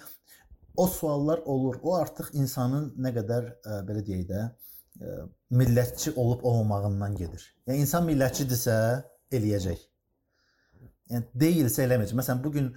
o 0.78 0.88
suallar 0.88 1.42
olur. 1.46 1.80
O 1.84 1.96
artıq 1.98 2.32
insanın 2.38 2.92
nə 3.02 3.14
qədər 3.18 3.52
ə, 3.66 3.82
belə 3.88 4.04
deyək 4.06 4.26
də 4.30 4.42
ə, 4.48 5.20
millətçi 5.60 6.14
olub 6.16 6.44
olmamağından 6.48 7.16
gedir. 7.20 7.44
Yəni 7.68 7.86
insan 7.86 8.06
millətçidirsə 8.08 8.76
eləyəcək. 9.34 9.86
Yəni 11.08 11.24
deyilsə 11.40 11.86
eləməyəcək. 11.86 12.18
Məsələn 12.20 12.44
bu 12.44 12.52
gün 12.52 12.70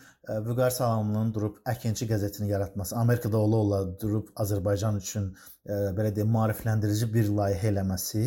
Vüqar 0.47 0.71
Salamlının 0.71 1.33
durub 1.35 1.57
Əkinçi 1.67 2.07
qəzetini 2.07 2.51
yaratması, 2.53 2.95
Amerikada 2.97 3.39
ola-ola 3.39 3.81
durub 4.01 4.29
Azərbaycan 4.39 5.01
üçün 5.01 5.33
ə, 5.67 5.91
belə 5.97 6.13
deyim 6.15 6.31
maarifləndirici 6.37 7.11
bir 7.11 7.31
layihə 7.41 7.73
eləməsi 7.73 8.25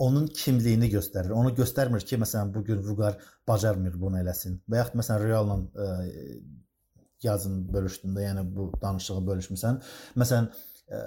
onun 0.00 0.30
kimliyini 0.32 0.88
göstərir. 0.94 1.34
Onu 1.36 1.50
göstərmir 1.56 2.06
ki, 2.06 2.16
məsələn 2.22 2.54
bu 2.54 2.62
gün 2.64 2.80
Vüqar 2.86 3.18
bacarmır 3.48 3.98
bunu 4.00 4.22
eləsin. 4.22 4.56
Və 4.70 4.80
yaxud 4.80 4.96
məsələn 5.02 5.26
Realla 5.26 5.58
yazın 7.22 7.64
bölüşdündə, 7.72 8.28
yəni 8.28 8.44
bu 8.56 8.70
danışığı 8.82 9.18
bölüşmüsən. 9.26 9.80
Məsələn, 10.20 10.48
e, 10.88 11.02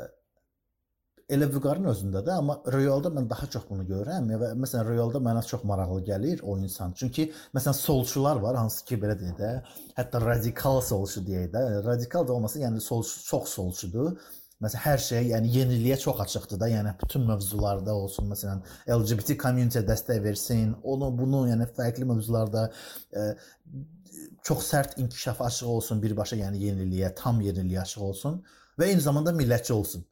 elə 1.34 1.48
Vüqarın 1.54 1.88
özündə 1.92 2.22
də, 2.26 2.36
amma 2.42 2.58
realda 2.74 3.10
mən 3.16 3.30
daha 3.30 3.48
çox 3.56 3.66
bunu 3.70 3.86
görürəm 3.88 4.28
və 4.42 4.52
məsələn 4.60 4.90
realda 4.90 5.22
mənə 5.24 5.44
çox 5.48 5.64
maraqlı 5.70 6.04
gəlir 6.10 6.44
o 6.44 6.58
insan. 6.60 6.94
Çünki 7.00 7.30
məsələn 7.56 7.78
solçular 7.80 8.42
var, 8.44 8.60
hansı 8.60 8.86
ki 8.90 9.00
belə 9.02 9.16
deyək 9.20 9.40
də, 9.40 9.52
hətta 9.98 10.22
radikal 10.26 10.82
solçu 10.82 11.24
deyək 11.28 11.50
də, 11.56 11.66
radikal 11.88 12.28
da 12.28 12.34
olmasa, 12.38 12.60
yəni 12.66 12.82
solçu 12.84 13.24
çox 13.30 13.56
solçudur. 13.58 14.14
Məsələn, 14.64 14.84
hər 14.84 15.02
şey, 15.04 15.26
yəni 15.34 15.50
yeniliyə 15.58 15.98
çox 16.00 16.22
açıqdır 16.24 16.60
da, 16.62 16.70
yəni 16.72 16.94
bütün 17.02 17.26
mövzularda 17.28 17.96
olsun, 18.00 18.30
məsələn, 18.32 18.62
LGBT 18.88 19.36
community 19.42 19.82
dəstək 19.88 20.22
versin, 20.24 20.76
onu, 20.84 21.10
bunu, 21.18 21.42
yəni 21.50 21.68
fərqli 21.76 22.08
mövzularda 22.08 22.70
ə, 22.70 23.26
e, 23.26 23.26
çox 24.44 24.66
sərt 24.72 24.98
inkişafa 25.00 25.46
açıq 25.46 25.68
olsun 25.76 26.02
birbaşa, 26.04 26.36
yəni 26.36 26.64
yeniliyə, 26.68 27.14
tam 27.16 27.42
yeniliyə 27.42 27.84
açıq 27.84 28.02
olsun 28.10 28.42
və 28.80 28.90
eyni 28.92 29.02
zamanda 29.02 29.32
millətçi 29.36 29.74
olsun. 29.74 30.06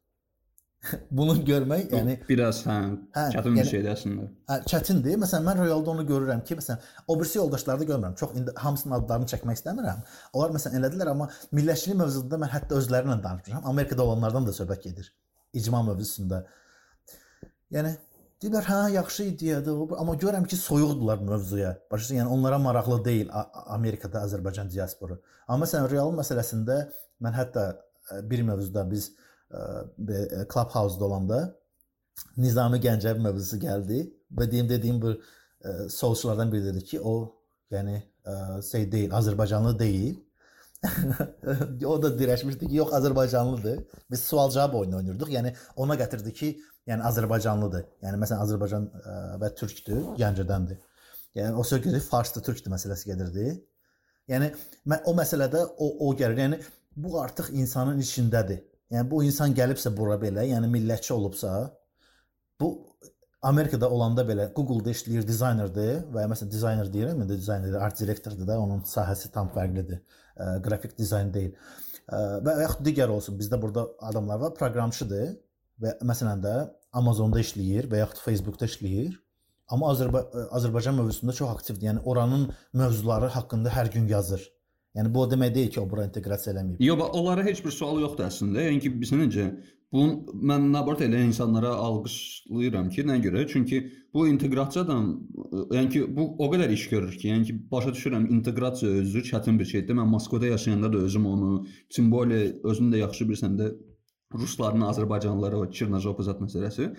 Bunu 1.18 1.36
görmək, 1.46 1.92
yəni 1.94 2.16
biraz 2.30 2.64
hə, 2.66 2.76
hə 3.14 3.26
çətin 3.36 3.52
yəni, 3.52 3.60
bir 3.60 3.70
şeydir 3.70 3.92
əslində. 3.92 4.24
Hə, 4.50 4.58
çətindir. 4.72 5.20
Məsələn, 5.22 5.46
mən 5.46 5.62
realda 5.62 5.92
onu 5.94 6.06
görürəm 6.10 6.42
ki, 6.48 6.58
məsələn, 6.58 6.88
o 7.08 7.18
birisi 7.20 7.38
yoldaşları 7.38 7.84
da 7.84 7.88
görmürəm. 7.92 8.16
Çox 8.18 8.34
indi 8.40 8.56
hamısının 8.64 8.96
adlarını 8.98 9.30
çəkmək 9.30 9.60
istəmirəm. 9.60 10.02
Onlar 10.34 10.56
məsələn 10.56 10.80
elədilər, 10.80 11.12
amma 11.14 11.28
millətçilik 11.54 12.00
mövzusunda 12.00 12.40
mən 12.42 12.54
hətta 12.56 12.80
özləri 12.80 13.12
ilə 13.12 13.20
danışmışam. 13.28 13.68
Amerikada 13.74 14.08
olanlardan 14.08 14.48
da 14.48 14.56
söhbət 14.58 14.88
gedir. 14.88 15.14
İcma 15.54 15.84
mövzusunda. 15.86 16.42
Yəni 17.78 17.94
Deyirlər, 18.42 18.66
hə, 18.66 18.78
yaxşı 18.96 19.24
ideyadır, 19.30 19.82
amma 20.02 20.16
görürəm 20.18 20.48
ki, 20.50 20.58
soyuqdular 20.58 21.20
mövzuya. 21.22 21.76
Başa 21.92 22.16
yəni 22.16 22.32
onlara 22.34 22.58
maraqlı 22.58 22.98
deyil 23.06 23.30
Amerikada 23.76 24.24
Azərbaycan 24.26 24.72
diasporu. 24.74 25.20
Amma 25.48 25.68
məsələn, 25.68 25.90
real 25.92 26.14
məsələsində 26.18 26.78
mən 27.22 27.38
hətta 27.38 27.68
bir 28.32 28.42
mövzuda 28.48 28.88
biz 28.90 29.12
ə, 29.54 29.62
Clubhouse-da 30.54 31.06
olanda 31.06 31.42
Nizami 32.38 32.80
Gəncəvi 32.82 33.22
mövzusu 33.22 33.62
gəldi 33.62 34.02
və 34.38 34.50
deyim 34.52 34.70
dediyim 34.70 34.98
bu 35.02 35.14
solçulardan 35.90 36.52
biri 36.52 36.66
dedi 36.66 36.84
ki, 36.84 37.00
o 37.02 37.14
yəni 37.72 38.02
şey 38.72 38.92
deyil, 38.92 39.12
Azərbaycanlı 39.12 39.80
deyil. 39.80 40.20
o 41.86 41.96
da 42.04 42.10
dirəşmişdi 42.18 42.68
ki, 42.68 42.76
yox 42.76 42.94
Azərbaycanlıdır. 42.94 43.84
Biz 44.12 44.24
sual-cavab 44.24 44.80
oyunu 44.80 44.98
oynayırdıq. 44.98 45.30
Yəni 45.38 45.54
ona 45.76 45.96
gətirdi 45.96 46.34
ki, 46.34 46.50
yəni 46.90 47.06
Azərbaycanlıdır. 47.10 47.86
Yəni 48.06 48.22
məsələn 48.22 48.46
Azərbaycan 48.46 48.88
ə, 48.88 49.02
e, 49.02 49.18
və 49.42 49.52
türkdür, 49.60 50.02
Gəncədəndir. 50.20 50.80
Yəni 51.38 51.56
o 51.60 51.66
söhbəti 51.68 52.02
farsdır, 52.04 52.46
türkdür 52.48 52.74
məsələsi 52.74 53.12
gedirdi. 53.12 53.52
Yəni 54.32 54.52
o 55.08 55.16
məsələdə 55.18 55.64
o 55.78 55.92
o 56.08 56.14
gəlir. 56.18 56.42
Yəni 56.46 56.62
bu 56.96 57.20
artıq 57.22 57.52
insanın 57.56 58.00
içindədir. 58.04 58.64
Yəni 58.92 59.08
bu 59.12 59.22
insan 59.24 59.54
gəlibsə 59.56 59.94
bura 59.96 60.18
belə, 60.20 60.44
yəni 60.50 60.68
millətçi 60.72 61.14
olubsa, 61.16 61.52
bu 62.60 62.74
Amerikada 63.42 63.90
olanda 63.90 64.26
belə 64.28 64.50
Google-da 64.54 64.92
işləyir, 64.94 65.24
dizaynerdir 65.26 66.04
və 66.14 66.26
ya 66.26 66.30
məsələn 66.30 66.52
dizayner 66.52 66.90
deyirəm, 66.94 67.24
indi 67.24 67.38
dizayner, 67.40 67.78
art 67.82 67.98
direktordur 68.00 68.46
da, 68.48 68.60
onun 68.62 68.84
sahəsi 68.86 69.32
tam 69.34 69.50
fərqlidir. 69.56 70.02
Ə, 70.36 70.44
e, 70.44 70.58
qrafik 70.68 70.94
dizayn 70.98 71.32
deyil. 71.34 71.56
Ə, 71.56 72.20
e, 72.20 72.20
və 72.46 72.58
yaxud 72.66 72.84
digər 72.86 73.14
olsun, 73.16 73.40
bizdə 73.40 73.58
burada 73.62 73.88
adamlar 74.12 74.44
var, 74.44 74.54
proqramçıdır 74.60 75.32
və 75.82 75.98
məsələn 76.06 76.44
də 76.46 76.56
Amazonda 77.02 77.42
işləyir 77.42 77.90
və 77.92 78.04
yaxud 78.04 78.24
Facebookda 78.26 78.70
işləyir. 78.70 79.18
Amma 79.72 79.92
Azərba 79.94 80.26
Azərbaycan 80.58 80.98
mövzusunda 81.00 81.34
çox 81.34 81.50
aktivdir. 81.56 81.88
Yəni 81.92 82.02
oranın 82.04 82.50
mövzuları 82.74 83.32
haqqında 83.36 83.72
hər 83.72 83.92
gün 83.94 84.08
yazır. 84.12 84.44
Yəni 84.98 85.14
bu 85.14 85.22
o 85.24 85.28
demək 85.32 85.54
deyil 85.56 85.70
ki, 85.72 85.80
o 85.80 85.86
bura 85.90 86.04
inteqrasiya 86.10 86.54
eləməyib. 86.54 86.82
Yox, 86.84 87.04
onlara 87.16 87.46
heç 87.48 87.62
bir 87.64 87.72
sual 87.72 88.02
yoxdur 88.04 88.28
əslində. 88.28 88.66
Yəni 88.68 88.82
ki, 88.84 88.92
biz 89.00 89.14
necə 89.16 89.46
bu 89.92 90.04
mən 90.52 90.68
nabart 90.72 91.04
elə 91.04 91.22
insanlara 91.28 91.72
alqışlayıram 91.86 92.90
ki, 92.92 93.06
nə 93.08 93.18
görə? 93.24 93.46
Çünki 93.48 93.80
bu 94.14 94.26
inteqrasiyadan 94.28 95.08
yəni 95.78 95.90
ki, 95.96 96.04
bu 96.18 96.28
o 96.44 96.50
qədər 96.52 96.72
iş 96.76 96.90
görür 96.92 97.16
ki, 97.16 97.30
yəni 97.32 97.48
ki, 97.48 97.56
başa 97.72 97.96
düşürəm, 97.96 98.28
inteqrasiya 98.36 98.92
özü 99.06 99.24
çətin 99.32 99.60
bir 99.60 99.72
şeydir. 99.72 99.96
Mən 100.00 100.12
Moskvada 100.12 100.52
yaşayanda 100.52 100.92
da 100.94 101.06
özüm 101.08 101.26
onu, 101.32 101.66
tim 101.90 102.12
bolе 102.12 102.42
özün 102.64 102.92
də 102.92 103.04
yaxşı 103.06 103.30
bilirsən 103.32 103.58
də 103.60 103.72
rusların, 104.34 104.86
azərbaycanlılara 104.92 105.60
o 105.62 105.68
Çirnajov 105.72 106.22
zət 106.28 106.42
məsələsi 106.46 106.90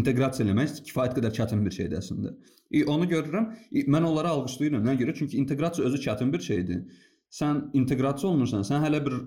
inteqrasiya 0.00 0.46
eləmək 0.46 0.80
kifayət 0.88 1.18
qədər 1.18 1.36
çətin 1.36 1.62
bir 1.66 1.76
şeydir 1.76 2.00
əslində. 2.00 2.34
E, 2.70 2.84
onu 2.84 3.08
görürəm. 3.10 3.52
E, 3.72 3.84
mən 3.90 4.08
onları 4.08 4.34
alqışlayıram. 4.36 4.84
Nə 4.86 4.96
görə? 5.00 5.16
Çünki 5.18 5.38
inteqrasiya 5.42 5.86
özü 5.90 6.02
çətin 6.08 6.32
bir 6.32 6.44
şeydir 6.46 6.84
sən 7.30 7.62
inteqrasiya 7.78 8.32
olmursan, 8.32 8.64
sən 8.66 8.82
hələ 8.82 9.00
bir 9.06 9.14
ə, 9.14 9.20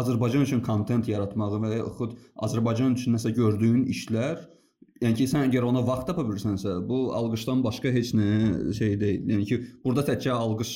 Azərbaycan 0.00 0.46
üçün 0.46 0.62
kontent 0.64 1.08
yaratmağı 1.10 1.60
və 1.64 1.74
yaxud 1.76 2.16
Azərbaycan 2.46 2.96
üçün 2.96 3.16
nəsə 3.18 3.34
gördüyün 3.36 3.84
işlər, 3.92 4.40
yəni 5.02 5.18
ki, 5.18 5.26
sən 5.28 5.50
əgər 5.50 5.66
ona 5.68 5.82
vaxt 5.84 6.08
tapa 6.08 6.24
bilirsənsə, 6.28 6.78
bu 6.88 7.04
alqışdan 7.18 7.60
başqa 7.66 7.92
heç 7.92 8.14
nə 8.16 8.28
şey 8.78 8.96
deyil. 9.00 9.28
Yəni 9.34 9.48
ki, 9.50 9.60
burada 9.84 10.06
təkcə 10.08 10.32
alqış 10.32 10.72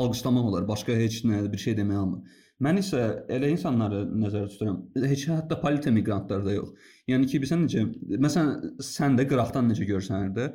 alqışlamaq 0.00 0.50
olar, 0.52 0.68
başqa 0.68 0.96
heç 1.00 1.22
nə 1.26 1.42
bir 1.50 1.64
şey 1.66 1.78
demək 1.80 2.02
olmur. 2.04 2.40
Mən 2.62 2.78
isə 2.78 3.00
elə 3.34 3.48
insanları 3.50 4.04
nəzərdə 4.14 4.50
tuturam. 4.52 4.76
Heç 5.10 5.24
hətta 5.26 5.56
politi 5.58 5.90
miqrantlar 5.90 6.44
da 6.46 6.52
yox. 6.54 6.92
Yəni 7.10 7.26
ki, 7.26 7.40
bilirsən 7.42 7.64
necə, 7.64 7.82
məsələn, 8.22 8.76
sən 8.86 9.18
də 9.18 9.26
qıraqdan 9.30 9.66
necə 9.72 9.88
görsən 9.88 10.28
də, 10.36 10.46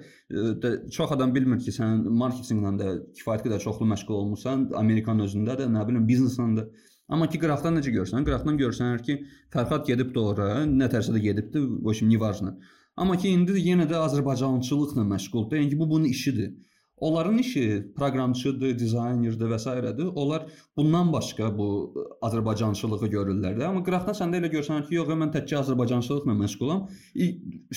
də 0.63 0.71
çox 0.95 1.11
adam 1.17 1.33
bilmir 1.35 1.59
ki, 1.59 1.73
sən 1.75 2.05
marketinqlə 2.21 2.71
də 2.79 2.93
kifayət 3.19 3.43
qədər 3.49 3.63
çoxlu 3.65 3.89
məşğul 3.91 4.15
olmusan, 4.21 4.63
Amerikanın 4.79 5.27
özündə 5.27 5.57
də, 5.59 5.67
nə 5.75 5.83
bilim, 5.89 6.07
bizneslə 6.07 6.47
də. 6.61 6.65
Amma 7.11 7.27
ki, 7.27 7.41
qıraqdan 7.43 7.75
necə 7.81 7.91
görsən, 7.91 8.23
qıraqdan 8.23 8.61
görsənər 8.63 9.03
ki, 9.03 9.19
Fərhad 9.51 9.83
gedibdi 9.91 10.23
ora, 10.23 10.49
nə 10.71 10.87
tərsə 10.93 11.11
də 11.17 11.19
gedibdi, 11.27 11.65
o 11.83 11.91
işim 11.91 12.07
nevajna. 12.13 12.55
Amma 12.95 13.19
ki, 13.19 13.35
indi 13.35 13.59
yenə 13.65 13.89
də 13.91 13.99
Azərbaycançılıqla 14.07 15.03
məşğuldur. 15.11 15.59
Yəni 15.59 15.73
ki, 15.73 15.79
bu 15.83 15.89
bunun 15.89 16.07
işidir. 16.15 16.53
Onların 17.01 17.37
işi 17.37 17.63
proqramçıdır, 17.95 18.75
dizaynerdir 18.79 19.51
və 19.51 19.59
s.dir. 19.59 20.11
Onlar 20.15 20.45
bundan 20.77 21.13
başqa 21.13 21.49
bu 21.57 21.69
Azərbaycançılığı 22.25 23.09
görürlər 23.13 23.55
də. 23.59 23.67
Amma 23.69 23.83
qıraqdan 23.87 24.17
səndə 24.17 24.41
elə 24.41 24.51
görsən 24.51 24.85
ki, 24.87 24.97
yox, 24.99 25.11
mən 25.21 25.31
təkcə 25.35 25.61
Azərbaycançılıqla 25.63 26.35
məşğulam. 26.43 26.85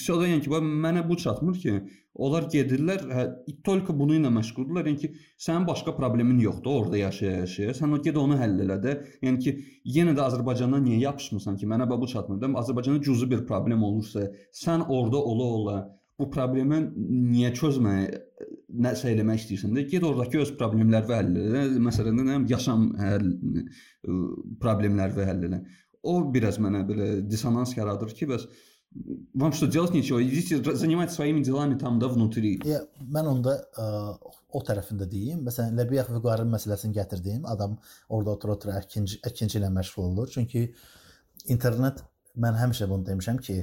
Sonra 0.06 0.30
yəni 0.32 0.44
ki, 0.46 0.50
mənə 0.86 1.04
bu 1.08 1.16
çatmır 1.24 1.60
ki, 1.64 1.76
onlar 2.14 2.48
gedirlər, 2.52 3.06
hə, 3.16 3.24
tolka 3.64 3.94
bunu 3.96 4.18
ilə 4.18 4.32
məşğuldurlar. 4.34 4.90
Yəni 4.90 5.00
ki, 5.04 5.12
sənin 5.46 5.66
başqa 5.68 5.94
problemin 5.96 6.42
yoxdur 6.42 6.82
orada 6.82 7.00
yaşaya-yaşaya. 7.04 7.78
Sən 7.78 7.94
o 7.94 8.02
get 8.02 8.18
onu 8.20 8.36
həll 8.42 8.58
elə 8.66 8.80
də. 8.82 8.98
Yəni 9.24 9.42
ki, 9.46 9.56
yenə 9.96 10.16
də 10.18 10.26
Azərbaycandan 10.26 10.84
niyə 10.88 11.00
yapışmısan 11.06 11.56
ki, 11.62 11.70
mənə 11.70 11.88
bu 11.90 12.10
çatmır 12.10 12.42
da. 12.42 12.52
Azərbaycanda 12.64 13.02
cüzi 13.06 13.30
bir 13.30 13.46
problem 13.46 13.82
olursa, 13.82 14.28
sən 14.52 14.86
orada 14.88 15.22
ola-ola 15.22 15.80
bu 16.18 16.28
problemi 16.30 16.78
niyə 17.32 17.52
çözməyə 17.56 18.10
nəsə 18.87 19.11
eləmək 19.13 19.43
istəyirsən 19.43 19.75
də, 19.75 19.83
get 19.91 20.05
oradakı 20.07 20.41
öz 20.43 20.53
problemlərini 20.59 21.17
həll 21.17 21.41
elə. 21.41 21.65
Məsələn, 21.87 22.23
nə 22.27 22.39
yaşam 22.51 22.87
həll 23.01 23.29
problemlərini 24.63 25.27
həll 25.27 25.45
elə. 25.49 25.61
O 26.07 26.19
biraz 26.33 26.59
mənə 26.63 26.83
belə 26.87 27.11
dissonans 27.27 27.75
yaradır 27.77 28.13
ki, 28.15 28.29
bəs 28.31 28.47
Вам 29.33 29.53
что 29.53 29.67
делать 29.67 29.93
нечего? 29.93 30.23
Идите 30.23 30.63
занимайтесь 30.75 31.15
своими 31.15 31.43
делами 31.43 31.77
там 31.77 31.99
да 31.99 32.07
внутри. 32.07 32.59
Ya, 32.65 32.79
mən 33.01 33.27
onda 33.29 33.53
ə, 33.77 33.85
o 34.49 34.61
tərəfində 34.65 35.05
deyim. 35.09 35.43
Məsələn, 35.45 35.75
Ləbiyev 35.77 36.09
vüqarın 36.15 36.49
məsələsini 36.49 36.95
gətirdiyim 36.95 37.45
adam 37.45 37.75
orada 38.07 38.33
otur-otur 38.33 38.73
əkinci 38.79 39.19
əkinçi 39.27 39.59
ilə 39.59 39.69
məşğul 39.75 40.07
olur. 40.07 40.31
Çünki 40.33 40.63
internet 41.53 42.01
mən 42.39 42.57
həmişə 42.57 42.87
bunu 42.89 43.05
demişəm 43.11 43.41
ki, 43.43 43.59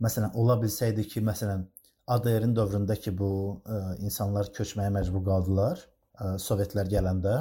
məsələn, 0.00 0.32
ola 0.40 0.56
bilsəydi 0.62 1.04
ki, 1.12 1.24
məsələn, 1.28 1.66
ADR-in 2.13 2.53
dövründə 2.57 2.97
ki, 3.01 3.15
bu 3.17 3.29
ə, 3.65 3.75
e, 3.75 3.79
insanlar 4.05 4.51
köçməyə 4.53 4.91
məcbur 4.93 5.23
qaldılar, 5.25 5.81
ə, 5.81 6.35
e, 6.35 6.37
Sovetlər 6.41 6.89
gələndə. 6.91 7.35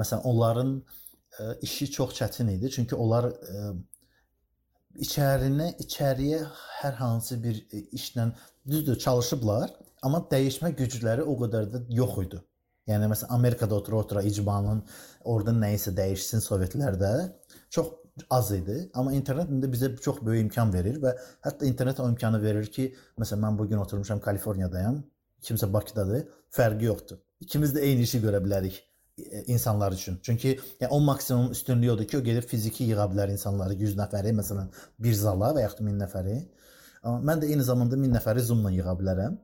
Məsələn, 0.00 0.24
onların 0.26 0.72
ə, 0.80 0.84
e, 1.38 1.48
işi 1.68 1.90
çox 1.96 2.16
çətin 2.18 2.50
idi, 2.56 2.70
çünki 2.74 2.98
onlar 2.98 3.30
ə, 3.30 3.72
içərinə, 5.06 5.70
içəriyə 5.84 6.42
hər 6.80 6.98
hansı 6.98 7.38
bir 7.44 7.62
işlə 7.94 8.32
düzdür 8.68 8.98
çalışıblar, 9.06 9.70
amma 10.02 10.24
dəyişmə 10.32 10.74
gücləri 10.78 11.22
o 11.22 11.36
qədər 11.44 11.70
də 11.72 11.84
yox 11.94 12.18
idi. 12.26 12.42
Yəni 12.90 13.06
məsələn 13.12 13.36
Amerikada 13.38 13.78
otura-otura 13.78 14.24
icmanın 14.26 14.82
orada 15.30 15.54
nə 15.54 15.76
isə 15.76 15.94
dəyişsin 15.94 16.42
Sovetlərdə 16.42 17.12
çox 17.70 17.92
az 18.30 18.52
idi, 18.52 18.90
amma 18.94 19.12
internet 19.12 19.50
indi 19.50 19.68
bizə 19.72 19.92
çox 20.04 20.20
böyük 20.24 20.46
imkan 20.46 20.72
verir 20.72 20.98
və 21.00 21.14
hətta 21.44 21.66
internet 21.66 22.00
o 22.00 22.08
imkanı 22.10 22.42
verir 22.42 22.68
ki, 22.72 22.90
məsələn 23.20 23.44
mən 23.46 23.58
bu 23.58 23.68
gün 23.68 23.80
oturmuşam 23.80 24.20
Kaliforniyadayam, 24.20 24.98
kimsə 25.42 25.68
Bakıdadır, 25.72 26.26
fərqi 26.52 26.90
yoxdur. 26.90 27.22
İkimiz 27.40 27.72
də 27.74 27.84
eyni 27.88 28.04
işi 28.06 28.20
görə 28.22 28.42
bilərik 28.44 28.76
e, 29.18 29.42
insanlar 29.54 29.96
üçün. 29.96 30.18
Çünki 30.22 30.58
yəni 30.80 30.90
o 30.90 31.00
maksimum 31.00 31.50
üstünlüyü 31.52 31.92
odur 31.92 32.08
ki, 32.08 32.18
o 32.18 32.22
gedib 32.22 32.48
fiziki 32.48 32.84
yığa 32.92 33.08
bilər 33.14 33.32
insanları 33.32 33.78
100 33.80 33.96
nəfəri, 34.02 34.36
məsələn, 34.42 34.68
bir 34.98 35.14
zala 35.14 35.54
və 35.56 35.64
yaxud 35.64 35.80
da 35.80 35.88
1000 35.88 35.98
nəfəri. 36.04 36.38
Amma 37.02 37.32
mən 37.32 37.42
də 37.42 37.50
eyni 37.50 37.64
zamanda 37.66 37.96
1000 37.98 38.16
nəfəri 38.18 38.44
Zoom-la 38.44 38.70
yığa 38.76 38.94
bilərəm. 39.00 39.40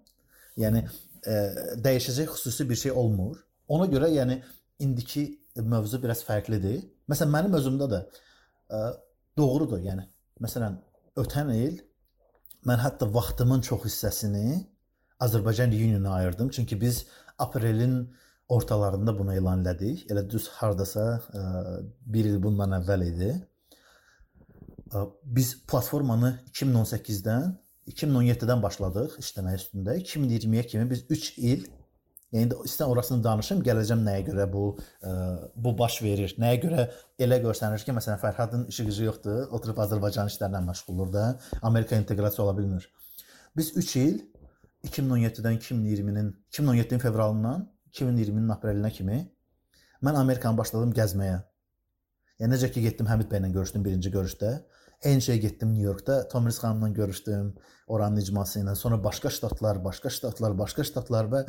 Yəni 0.60 0.84
e, 1.24 1.40
dəyişəcək 1.88 2.36
xüsusi 2.36 2.68
bir 2.68 2.84
şey 2.84 2.92
olmur. 2.92 3.40
Ona 3.68 3.88
görə 3.90 4.12
yəni 4.12 4.42
indiki 4.78 5.28
mövzu 5.56 6.02
biraz 6.02 6.22
fərqlidir. 6.26 6.82
Məsələn, 7.10 7.32
mənim 7.32 7.56
özümdə 7.58 7.88
də 7.90 8.04
doğrudur. 9.38 9.80
Yəni 9.82 10.04
məsələn 10.42 10.78
ötən 11.18 11.52
il 11.54 11.78
mən 12.68 12.82
hətta 12.82 13.08
vaxtımın 13.14 13.60
çox 13.66 13.86
hissəsini 13.86 14.66
Azərbaycan 15.20 15.70
Union-a 15.74 16.14
ayırdım. 16.14 16.50
Çünki 16.50 16.80
biz 16.80 17.06
aprelin 17.38 18.14
ortalarında 18.48 19.18
bunu 19.18 19.34
elan 19.34 19.64
elədik. 19.64 20.06
Elə 20.10 20.30
düz 20.30 20.48
hardasa 20.48 21.22
1 22.06 22.24
il 22.24 22.42
bundan 22.42 22.76
əvvəl 22.80 23.06
idi. 23.06 23.32
Biz 25.24 25.54
platformanı 25.68 26.38
2018-dən 26.52 27.50
2017-dən 27.88 28.62
başladıq 28.62 29.18
işləmək 29.20 29.58
üstündə. 29.60 29.96
2020-yə 30.00 30.66
kimi 30.66 30.90
biz 30.90 31.04
3 31.08 31.38
il 31.38 31.66
Yəni 32.36 32.58
istən 32.68 32.90
orasını 32.92 33.24
danışım, 33.24 33.62
gələcəm 33.64 34.02
nəyə 34.04 34.24
görə 34.26 34.44
bu 34.52 34.64
ə, 34.76 35.12
bu 35.56 35.72
baş 35.78 36.02
verir. 36.04 36.34
Nəyə 36.40 36.58
görə 36.60 36.84
elə 37.24 37.38
görsənir 37.44 37.80
ki, 37.86 37.94
məsələn 37.96 38.20
Fərhadın 38.20 38.66
işi 38.68 38.84
gücü 38.90 39.06
yoxdur, 39.06 39.46
oturub 39.56 39.80
Azərbaycan 39.84 40.28
işlərlə 40.28 40.60
məşğuldur 40.66 41.12
da, 41.14 41.24
Amerika 41.62 41.96
inteqrasiya 41.96 42.44
ola 42.44 42.56
bilmir. 42.58 42.84
Biz 43.56 43.72
3 43.80 43.96
il 44.02 44.18
2017-dən 44.90 45.56
2020-nin 45.56 46.28
2017-nin 46.52 47.00
fevralından 47.02 47.64
2020-nin 47.94 48.52
aprelinə 48.52 48.92
kimi 48.92 49.22
mən 50.04 50.20
Amerikanı 50.20 50.60
başladım 50.60 50.92
gəzməyə. 51.00 51.40
Yəni 52.38 52.54
necə 52.54 52.68
ki 52.74 52.84
getdim 52.84 53.08
Həmid 53.08 53.32
bəylə 53.32 53.48
görüşdüm 53.56 53.88
birinci 53.88 54.12
görüşdə. 54.14 54.52
Eyni 55.02 55.22
şey 55.22 55.40
getdim 55.40 55.72
New 55.72 55.82
Yorkda 55.82 56.28
Tomris 56.28 56.58
xanımla 56.58 56.88
görüşdüm, 56.88 57.54
oranın 57.86 58.16
icması 58.16 58.60
ilə. 58.60 58.74
Sonra 58.74 59.04
başqa 59.04 59.30
ştatlar, 59.30 59.84
başqa 59.84 60.10
ştatlar, 60.10 60.58
başqa 60.58 60.84
ştatlar 60.84 61.30
və 61.32 61.42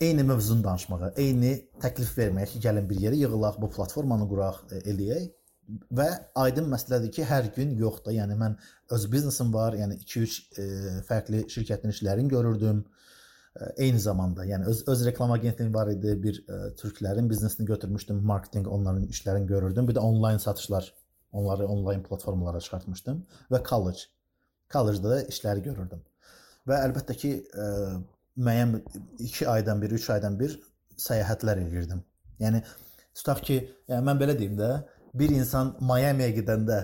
eyni 0.00 0.22
mövzunu 0.22 0.64
danışmağa, 0.64 1.12
eyni 1.16 1.52
təklif 1.80 2.12
verməyə 2.18 2.48
ki, 2.50 2.60
gəlin 2.64 2.88
bir 2.88 3.00
yerə 3.06 3.18
yığılaq, 3.22 3.60
bu 3.62 3.70
platformanı 3.72 4.28
quraq, 4.28 4.62
e, 4.70 4.80
eləyək 4.92 5.30
və 5.98 6.08
aydın 6.42 6.68
məsələdir 6.70 7.12
ki, 7.16 7.24
hər 7.26 7.48
gün 7.56 7.72
yox 7.80 8.02
da, 8.04 8.12
yəni 8.14 8.36
mən 8.38 8.58
öz 8.94 9.06
biznesim 9.12 9.52
var, 9.54 9.76
yəni 9.78 9.96
2-3 10.02 10.36
e, 10.62 10.66
fərqli 11.08 11.46
şirkətin 11.52 11.94
işlərini 11.94 12.32
görürdüm. 12.32 12.84
Eyni 13.80 13.96
zamanda, 13.96 14.44
yəni 14.44 14.66
öz 14.68 14.82
öz 14.92 15.02
reklam 15.06 15.30
agentliyim 15.32 15.72
var 15.74 15.88
idi, 15.88 16.12
bir 16.22 16.42
e, 16.44 16.56
türklərin 16.76 17.30
biznesini 17.30 17.64
götürmüşdüm, 17.66 18.18
marketinq 18.30 18.68
onların 18.68 19.06
işlərini 19.08 19.48
görürdüm. 19.48 19.88
Bir 19.88 19.96
də 19.96 20.02
onlayn 20.04 20.36
satışlar, 20.36 20.90
onları 21.32 21.66
onlayn 21.66 22.02
platformalara 22.04 22.60
çıxartmışdım 22.60 23.22
və 23.54 23.62
college. 23.68 24.10
Collegedə 24.74 25.14
də 25.14 25.22
işləri 25.32 25.64
görürdüm. 25.64 26.04
Və 26.68 26.82
əlbəttə 26.84 27.16
ki, 27.16 27.32
e, 27.56 27.70
müəyyən 28.36 28.76
2 29.18 29.48
aydan 29.48 29.82
bir, 29.82 29.94
3 29.98 30.10
aydan 30.16 30.38
bir 30.40 30.58
səyahətlər 31.00 31.62
edirdim. 31.66 32.02
Yəni 32.42 32.62
tutaq 33.16 33.42
ki, 33.48 33.62
yəni 33.88 34.06
mən 34.10 34.20
belə 34.20 34.36
deyim 34.38 34.58
də, 34.58 34.70
bir 35.16 35.32
insan 35.32 35.74
Miami-yə 35.80 36.34
gedəndə 36.40 36.80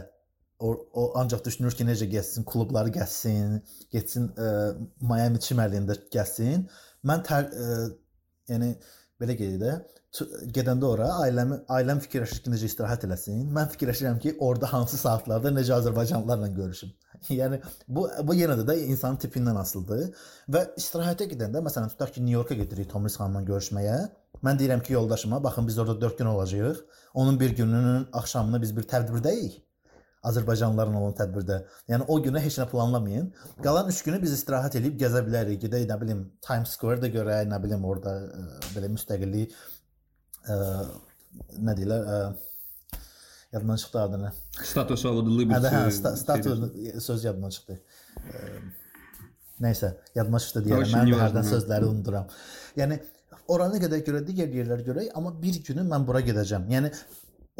o, 0.62 0.72
o 0.92 1.04
ancaq 1.20 1.44
düşünür 1.44 1.74
ki, 1.76 1.86
necə 1.88 2.06
getsin, 2.10 2.46
klubları 2.48 2.92
gəzsin, 2.94 3.58
getsin 3.92 4.28
ə, 4.30 4.46
e, 4.46 4.74
Miami 5.10 5.42
çimərliyində 5.42 5.98
gəzsin. 6.14 6.68
Mən 7.08 7.24
tər, 7.26 7.48
ə, 7.50 7.72
e, 7.74 8.20
yəni 8.52 8.70
belə 9.20 9.36
qeyd 9.38 9.58
də, 9.62 9.74
gedəndə 10.54 10.88
ora 10.88 11.08
ailəmi 11.24 11.62
ailəm 11.76 12.02
fikirləşir 12.04 12.44
ki, 12.44 12.52
necə 12.54 12.68
istirahət 12.70 13.08
eləsin. 13.08 13.42
Mən 13.56 13.70
fikirləşirəm 13.74 14.20
ki, 14.22 14.36
orada 14.44 14.70
hansı 14.72 15.00
saatlarda 15.00 15.52
necə 15.54 15.74
azərbaycanlılarla 15.80 16.52
görüşüm. 16.56 16.92
yəni 17.40 17.60
bu 17.88 18.06
bu 18.28 18.36
yenə 18.36 18.56
də 18.60 18.66
də 18.68 18.76
insanın 18.86 19.18
tipindən 19.22 19.58
asılıdır 19.60 20.26
və 20.54 20.64
istirahətə 20.80 21.28
gedəndə 21.32 21.62
məsələn 21.64 21.92
tutaq 21.94 22.14
ki, 22.16 22.24
Nyu-Yorka 22.26 22.58
gedirik 22.58 22.90
Tomris 22.90 23.18
xanımla 23.20 23.44
görüşməyə. 23.50 23.98
Mən 24.42 24.58
deyirəm 24.58 24.82
ki, 24.82 24.92
yoldaşıma, 24.92 25.42
baxın 25.44 25.68
biz 25.68 25.78
orada 25.78 26.00
4 26.00 26.18
gün 26.18 26.26
olacağıq. 26.26 26.78
Onun 27.14 27.40
bir 27.40 27.50
gününün 27.56 28.08
axşamını 28.12 28.62
biz 28.62 28.76
bir 28.76 28.88
tədbirdəyik. 28.94 29.60
Azərbaycanlıların 30.22 30.94
olan 30.94 31.14
tədbirdə. 31.18 31.58
Yəni 31.90 32.06
o 32.08 32.18
günə 32.22 32.40
heç 32.42 32.60
nə 32.60 32.68
planlamayın. 32.70 33.32
Qalan 33.62 33.88
3 33.90 34.02
günü 34.06 34.20
biz 34.22 34.36
istirahət 34.36 34.78
edib 34.78 35.00
gəzə 35.00 35.24
bilərik. 35.26 35.58
Gedək, 35.64 35.88
nə 35.90 35.98
bilim, 36.00 36.20
Times 36.46 36.76
Square-də 36.76 37.10
görək, 37.14 37.48
nə 37.50 37.58
bilim, 37.62 37.84
orada 37.84 38.14
ə, 38.22 38.44
belə 38.76 38.90
müstəqillik 38.94 39.56
ə, 40.46 40.58
nə 41.58 41.74
deyirlər, 41.78 42.06
ə, 42.06 42.20
yadımdan 43.52 43.80
çıxdı 43.82 44.00
adı 44.00 44.20
nə? 44.22 44.30
Status 44.64 45.02
the 45.02 45.38
liberty. 45.38 45.66
Hə, 45.66 45.82
hə, 45.86 45.90
sta 45.90 46.16
status 46.16 47.04
söz 47.04 47.24
yadımdan 47.24 47.50
çıxdı. 47.56 47.80
Nəysə, 49.62 49.92
yadıma 50.14 50.40
çıxdı 50.42 50.64
deyirəm. 50.66 50.94
Mən 50.96 51.10
də 51.12 51.18
hərdən 51.20 51.46
sözləri 51.46 51.90
unuduram. 51.90 52.30
Yəni 52.78 52.98
oranı 53.52 53.78
qədər 53.82 54.02
görə 54.06 54.22
digər 54.26 54.50
yerlər 54.58 54.82
görək, 54.86 55.12
amma 55.18 55.34
bir 55.42 55.60
günü 55.68 55.84
mən 55.90 56.06
bura 56.08 56.22
gedəcəm. 56.24 56.66
Yəni 56.72 56.90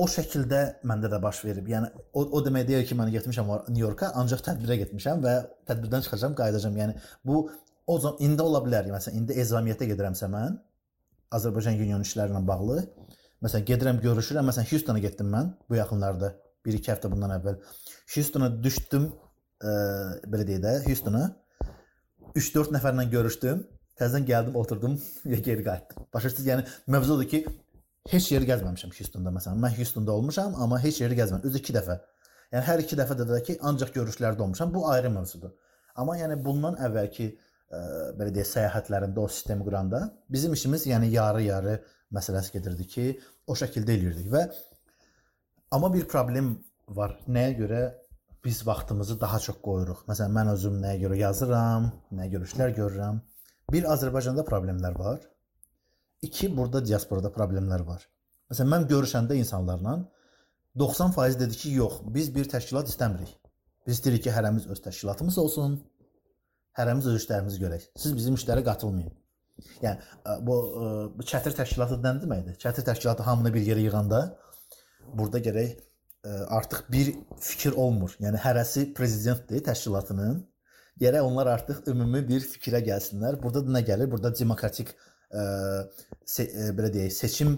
o 0.01 0.09
şəkildə 0.09 0.62
məndə 0.88 1.11
də 1.12 1.20
baş 1.22 1.45
verib. 1.47 1.68
Yəni 1.70 1.90
o, 2.12 2.24
o 2.24 2.43
demək 2.45 2.66
deyil 2.70 2.88
ki, 2.88 2.97
mən 2.99 3.12
getmişəm 3.14 3.53
New 3.68 3.84
Yorka, 3.84 4.11
ancaq 4.18 4.43
tədbirə 4.49 4.80
getmişəm 4.82 5.22
və 5.22 5.36
tədbirdən 5.70 6.07
çıxacağam, 6.09 6.34
qayıdacağam. 6.40 6.80
Yəni 6.82 6.99
bu 7.28 7.45
o 7.86 7.99
zaman 8.01 8.24
indi 8.26 8.43
ola 8.43 8.62
bilər. 8.64 8.88
Məsələn, 8.97 9.22
indi 9.22 9.38
ezamiyyətə 9.45 9.90
gedirəmsə 9.93 10.30
mən 10.32 10.59
Azərbaycan 11.36 11.78
Union 11.80 12.03
işləri 12.05 12.34
ilə 12.34 12.43
bağlı, 12.49 12.82
məsələn, 13.43 13.66
gedirəm, 13.68 14.01
görüşürəm. 14.03 14.47
Məsələn, 14.49 14.68
Houstona 14.70 15.03
getdim 15.03 15.30
mən 15.32 15.53
bu 15.68 15.78
yaxınlarda, 15.78 16.32
1-2 16.66 16.93
həftə 16.93 17.11
bundan 17.11 17.34
əvvəl. 17.38 17.59
Houstona 18.14 18.51
düşdüm, 18.64 19.09
ə, 19.62 19.74
belə 20.30 20.47
deyək 20.49 20.62
də, 20.62 20.74
Houstona 20.86 21.24
3-4 22.38 22.74
nəfərlə 22.76 23.09
görüşdüm. 23.12 23.66
Təzədən 24.01 24.24
gəldim, 24.28 24.57
oturdum 24.57 24.97
və 25.32 25.43
geri 25.45 25.66
qayıtdım. 25.66 26.09
Başa 26.14 26.30
düşdünüz? 26.30 26.49
Yəni 26.49 26.66
mövzu 26.95 27.18
odur 27.18 27.28
ki, 27.28 27.45
heç 28.11 28.30
yeri 28.32 28.49
gəzməmişəm 28.49 28.95
Houstonda 28.97 29.34
məsələn. 29.34 29.61
Mən 29.62 29.76
Houstonda 29.76 30.14
olmuşam, 30.16 30.57
amma 30.62 30.80
heç 30.82 31.03
yeri 31.03 31.18
gəzməmişəm. 31.18 31.51
Özü 31.51 31.62
2 31.66 31.76
dəfə. 31.78 31.99
Yəni 32.55 32.66
hər 32.68 32.82
2 32.86 32.99
dəfədə 33.01 33.28
də 33.28 33.40
ki, 33.47 33.59
ancaq 33.68 33.93
görüşlərdə 33.97 34.45
olmuşam. 34.45 34.72
Bu 34.74 34.86
ayrı 34.90 35.11
mövzudur. 35.12 35.53
Amma 35.97 36.16
yəni 36.16 36.38
bundan 36.45 36.78
əvvəlki 36.80 37.28
ə, 37.28 37.82
belə 38.18 38.32
deyək, 38.32 38.49
səyahətlərində 38.49 39.20
o 39.20 39.28
sistemi 39.28 39.64
quranda 39.66 40.07
bizim 40.32 40.57
işimiz 40.57 40.86
yəni 40.88 41.11
yarı-yarı 41.12 41.78
məsələsi 42.12 42.53
gedirdi 42.57 42.86
ki, 42.95 43.07
o 43.47 43.57
şəkildə 43.59 43.97
eləyirdik 43.97 44.30
və 44.32 44.45
amma 45.74 45.90
bir 45.95 46.07
problem 46.09 46.55
var. 46.88 47.16
Nəyə 47.26 47.57
görə 47.59 47.82
biz 48.45 48.62
vaxtımızı 48.66 49.20
daha 49.20 49.38
çox 49.40 49.61
qoyuruq? 49.64 50.07
Məsələn, 50.09 50.32
mən 50.36 50.51
özüm 50.55 50.80
nəyə 50.82 51.03
görə 51.05 51.18
yazıram, 51.20 51.90
nə 52.18 52.28
görüşlər 52.32 52.74
görürəm. 52.78 53.20
Bir 53.72 53.86
Azərbaycanda 53.95 54.45
problemlər 54.47 54.99
var. 54.99 55.20
İki, 56.22 56.51
burada 56.57 56.82
diasporada 56.86 57.30
problemlər 57.34 57.86
var. 57.86 58.03
Məsələn, 58.51 58.72
mən 58.74 58.88
görüşəndə 58.90 59.38
insanlarla 59.38 59.97
90% 60.78 61.38
dedi 61.40 61.57
ki, 61.57 61.72
yox, 61.78 62.03
biz 62.14 62.34
bir 62.34 62.49
təşkilat 62.51 62.90
istəmirik. 62.90 63.32
Biz 63.86 63.99
istəyirik 63.99 64.26
ki, 64.26 64.34
hərəmiz 64.34 64.68
öz 64.72 64.82
təşkilatımız 64.84 65.38
olsun, 65.43 65.80
hərəmiz 66.78 67.09
öz 67.11 67.18
işlərimizi 67.20 67.62
görək. 67.62 67.88
Siz 67.99 68.14
bizim 68.16 68.38
işlərə 68.38 68.64
qatılmayın. 68.66 69.12
Yəni 69.83 70.43
bu, 70.47 70.57
bu 71.17 71.27
çətir 71.27 71.57
təşkilatı 71.59 71.99
nə 72.03 72.17
deməkdir? 72.23 72.59
Çətir 72.63 72.87
təşkilatı 72.87 73.27
hamını 73.27 73.55
bir 73.55 73.67
yerə 73.67 73.85
yığanda 73.87 74.23
burada 75.15 75.43
gərək 75.43 75.81
artıq 76.49 76.85
bir 76.93 77.15
fikir 77.41 77.73
olmur. 77.73 78.15
Yəni 78.23 78.41
hərəsi 78.43 78.93
prezidentdir 78.95 79.65
təşkilatının. 79.67 80.43
Gərək 81.01 81.25
onlar 81.25 81.49
artıq 81.57 81.89
ümumi 81.91 82.21
bir 82.29 82.45
fikrə 82.47 82.83
gəlsinlər. 82.85 83.41
Burada 83.43 83.65
da 83.67 83.75
nə 83.79 83.83
gəlir? 83.87 84.11
Burada 84.11 84.31
demokratik 84.39 84.93
se, 85.33 86.47
belə 86.77 86.93
deyək, 86.95 87.11
seçim 87.17 87.57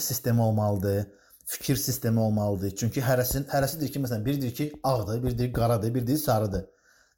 sistemi 0.00 0.40
olmalıdır, 0.40 1.04
fikir 1.46 1.76
sistemi 1.76 2.20
olmalıdır. 2.20 2.76
Çünki 2.76 3.02
hərəsin 3.04 3.48
hərəsidir 3.50 3.92
ki, 3.92 4.00
məsələn, 4.00 4.24
biridir 4.24 4.54
ki, 4.54 4.70
ağdır, 4.82 5.22
biridir 5.22 5.52
qaradır, 5.52 5.94
biridir 5.94 6.16
sarıdır. 6.16 6.64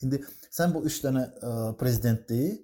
İndi 0.02 0.20
sən 0.52 0.74
bu 0.74 0.82
3 0.88 0.96
dənə 1.04 1.22
ə, 1.26 1.52
prezidentdir 1.80 2.56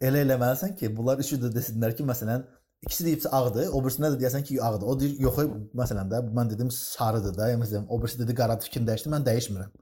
elə 0.00 0.22
eləməlisən 0.26 0.76
ki, 0.78 0.90
bunlar 0.96 1.20
üçü 1.22 1.38
də 1.42 1.50
desinlər 1.54 1.94
ki, 1.98 2.06
məsələn, 2.08 2.44
ikisi 2.86 3.06
deyibsə 3.08 3.32
ağdır, 3.34 3.70
o 3.74 3.82
birisində 3.84 4.12
də 4.14 4.20
deyəsən 4.22 4.44
ki, 4.46 4.58
ağdır. 4.62 4.86
O 4.86 4.96
deyir, 5.00 5.16
yox, 5.24 5.40
məsələn 5.80 6.10
də 6.12 6.22
mən 6.34 6.52
dedim 6.52 6.70
sarıdır 6.74 7.36
da, 7.36 7.50
yəni 7.52 7.64
məsələn, 7.64 7.86
o 7.88 8.00
birisi 8.02 8.20
dedi 8.22 8.36
qaradır, 8.38 8.68
fikrini 8.70 8.90
dəyişdi, 8.90 9.12
mən 9.14 9.26
dəyişmirəm. 9.26 9.72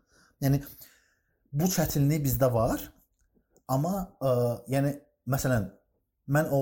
Yəni 0.47 0.63
bu 1.53 1.69
çətinlik 1.77 2.25
bizdə 2.25 2.49
var. 2.53 2.83
Amma 3.69 4.07
ə, 4.23 4.33
yəni 4.73 4.95
məsələn 5.29 5.69
mən 6.33 6.53
o 6.55 6.61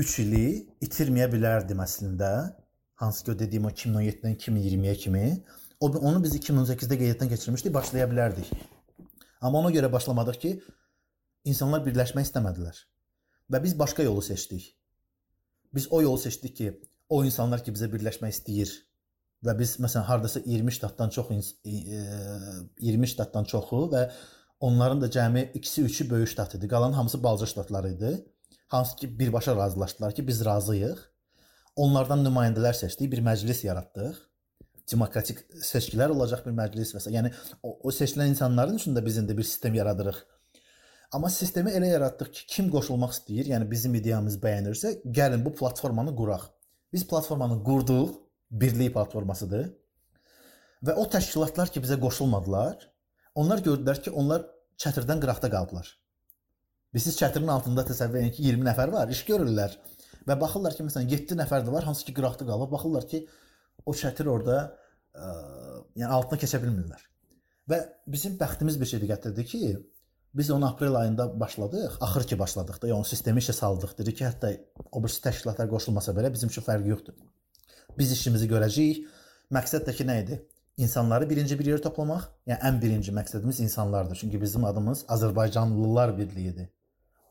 3 0.00 0.18
ili 0.24 0.44
itirməyə 0.84 1.28
bilərdim 1.32 1.80
əslində. 1.84 2.30
Hansı 3.00 3.24
ki 3.24 3.32
o 3.32 3.38
dediyim 3.38 3.64
o 3.64 3.70
2017-dən 3.72 4.36
2020-yə 4.36 4.96
kimi. 5.04 5.24
O 5.80 5.88
onu 5.88 6.22
biz 6.22 6.34
2018-də 6.36 6.98
qeydiyyatdan 6.98 7.30
keçirmişdik, 7.32 7.74
başlaya 7.74 8.08
bilərdik. 8.10 8.50
Amma 9.40 9.62
ona 9.62 9.70
görə 9.72 9.88
başlamadıq 9.92 10.40
ki, 10.40 10.50
insanlar 11.44 11.84
birləşmək 11.86 12.28
istəmədilər. 12.28 12.76
Və 13.50 13.62
biz 13.62 13.76
başqa 13.78 14.02
yolu 14.06 14.22
seçdik. 14.22 14.66
Biz 15.74 15.88
o 15.90 16.02
yolu 16.02 16.18
seçdik 16.18 16.56
ki, 16.56 16.70
o 17.08 17.24
insanlar 17.24 17.64
ki 17.64 17.74
bizə 17.74 17.90
birləşmək 17.92 18.34
istəyir 18.36 18.72
və 19.46 19.56
biz 19.58 19.78
məsələn 19.80 20.04
hardasa 20.04 20.42
20 20.44 20.72
ştatdan 20.76 21.10
çox 21.14 21.30
20 21.64 23.08
ştatdan 23.14 23.48
çoxu 23.48 23.86
və 23.94 24.02
onların 24.60 25.00
da 25.00 25.08
cəmi 25.08 25.46
ikisi, 25.54 25.82
üçü 25.82 26.10
böyük 26.10 26.28
ştat 26.28 26.54
idi. 26.54 26.68
Qalan 26.68 26.92
hamısı 26.92 27.22
balaca 27.22 27.46
ştatlar 27.46 27.84
idi 27.84 28.12
hansı 28.70 28.96
ki 28.96 29.18
birbaşa 29.18 29.56
razılaşdılar 29.56 30.14
ki, 30.14 30.26
biz 30.26 30.44
razıyıq. 30.44 30.98
Onlardan 31.76 32.22
nümayəndələr 32.26 32.74
seçdik, 32.74 33.10
bir 33.12 33.22
məclis 33.24 33.64
yaratdıq. 33.66 34.18
Demokratik 34.92 35.42
seçkilər 35.64 36.12
olacaq 36.14 36.44
bir 36.46 36.54
məclis 36.54 36.92
və 36.94 37.02
s. 37.02 37.10
Yəni 37.14 37.32
o, 37.62 37.76
o 37.88 37.92
seçilən 37.94 38.30
insanların 38.34 38.78
üçün 38.78 38.94
də 38.96 39.04
biz 39.06 39.18
indi 39.22 39.36
bir 39.38 39.46
sistem 39.46 39.74
yaradırıq. 39.74 40.18
Amma 41.10 41.26
sistemi 41.34 41.72
elə 41.74 41.88
yaratdıq 41.90 42.28
ki, 42.30 42.42
kim 42.54 42.66
qoşulmaq 42.70 43.10
istəyir, 43.16 43.48
yəni 43.50 43.66
bizim 43.70 43.94
ideyamız 43.98 44.36
bəyənirsə, 44.44 44.92
gəlin 45.18 45.42
bu 45.42 45.50
platformanı 45.58 46.12
quraq. 46.20 46.44
Biz 46.94 47.06
platformanı 47.10 47.56
qurduq, 47.66 48.12
birlik 48.62 48.94
platformasıdır. 48.94 49.64
Və 50.86 50.94
o 51.02 51.08
təşkilatlar 51.10 51.74
ki, 51.74 51.82
bizə 51.82 51.98
qoşulmadılar, 52.04 52.86
onlar 53.34 53.64
gördülər 53.66 53.98
ki, 54.04 54.14
onlar 54.22 54.46
çətirdən 54.78 55.18
qıraqda 55.24 55.50
qaldılar. 55.50 55.90
Biz 56.94 57.10
siz 57.10 57.18
çətirin 57.18 57.50
altında 57.58 57.88
təsəvvür 57.90 58.22
edin 58.22 58.32
ki, 58.38 58.46
20 58.54 58.70
nəfər 58.70 58.94
var, 58.94 59.10
iş 59.10 59.26
görürlər. 59.26 59.76
Və 60.30 60.38
baxırlar 60.38 60.78
ki, 60.78 60.86
məsələn 60.86 61.10
7 61.10 61.42
nəfər 61.42 61.66
də 61.66 61.74
var, 61.74 61.90
hansı 61.90 62.06
ki 62.06 62.14
qıraqda 62.14 62.46
qalıb, 62.46 62.70
baxırlar 62.70 63.10
ki, 63.10 63.24
o 63.82 63.98
çətir 63.98 64.30
orada 64.30 64.62
ə, 65.14 65.30
yəni 65.98 66.10
altına 66.22 66.38
keçə 66.46 66.62
bilmirlər. 66.62 67.02
Və 67.70 67.86
bizim 68.06 68.38
bəxtimiz 68.38 68.78
bir 68.78 68.94
şey 68.94 69.08
gətirdi 69.10 69.50
ki, 69.52 69.62
biz 70.34 70.50
onu 70.50 70.66
aprel 70.68 70.94
ayında 70.94 71.40
başladıq, 71.40 71.98
axır 72.00 72.26
ki 72.26 72.38
başladıq 72.38 72.82
da, 72.82 72.88
yəni 72.88 73.06
sistemi 73.06 73.42
işə 73.42 73.52
saldıq. 73.52 73.96
Dedi 73.98 74.14
ki, 74.14 74.24
hətta 74.24 74.52
o 74.92 75.02
birisi 75.02 75.22
təşkilatlar 75.24 75.68
qoşulmasa 75.70 76.14
belə 76.14 76.32
bizim 76.32 76.52
üçün 76.52 76.62
fərqi 76.66 76.92
yoxdur. 76.92 77.16
Biz 77.98 78.12
işimizi 78.14 78.48
görəcəyik. 78.50 79.06
Məqsəd 79.50 79.86
də 79.88 79.94
ki, 79.96 80.06
nə 80.06 80.20
idi? 80.22 80.38
İnsanları 80.80 81.26
birinci 81.30 81.58
bir 81.58 81.72
yerə 81.72 81.82
toplamaq. 81.82 82.28
Yəni 82.46 82.62
ən 82.68 82.78
birinci 82.82 83.12
məqsədimiz 83.12 83.62
insanlardır. 83.62 84.16
Çünki 84.22 84.40
bizim 84.40 84.64
adımız 84.64 85.04
Azərbaycanlılar 85.08 86.16
Birliyidir. 86.18 86.70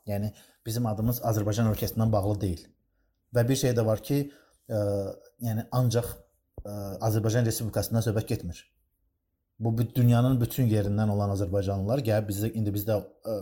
Yəni 0.08 0.34
bizim 0.66 0.86
adımız 0.86 1.22
Azərbaycan 1.22 1.72
ölkəsindən 1.72 2.12
bağlı 2.12 2.42
deyil. 2.42 2.66
Və 3.36 3.48
bir 3.48 3.56
şey 3.56 3.72
də 3.78 3.86
var 3.86 4.04
ki, 4.04 4.20
ə, 4.70 4.82
yəni 5.48 5.66
ancaq 5.72 6.12
ə, 6.12 6.76
Azərbaycan 7.08 7.48
Respublikasından 7.48 8.04
söhbət 8.06 8.28
getmir. 8.34 8.60
Bu 9.60 9.74
dünyanın 9.78 10.38
bütün 10.42 10.70
yerindən 10.72 11.10
olan 11.12 11.34
Azərbaycanlılar 11.34 12.00
gəlib 12.08 12.30
bizdə 12.30 12.52
indi 12.56 12.72
bizdə 12.72 12.96
ə, 13.00 13.34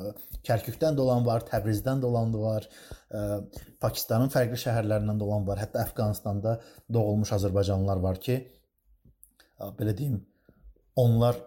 Kərkükdən 0.48 0.98
də 0.98 1.04
olan 1.04 1.26
var, 1.28 1.44
Təbrizdən 1.46 2.02
də 2.02 2.10
olan 2.10 2.32
var, 2.42 2.66
ə, 3.14 3.26
Pakistanın 3.84 4.32
fərqli 4.34 4.58
şəhərlərindən 4.64 5.20
də 5.22 5.28
olan 5.28 5.46
var, 5.46 5.62
hətta 5.62 5.84
Əfqanistanda 5.86 6.56
doğulmuş 6.94 7.36
Azərbaycanlılar 7.38 8.02
var 8.02 8.18
ki, 8.24 8.40
ə, 9.60 9.70
belə 9.78 9.94
deyim, 9.98 10.18
onlar 10.98 11.38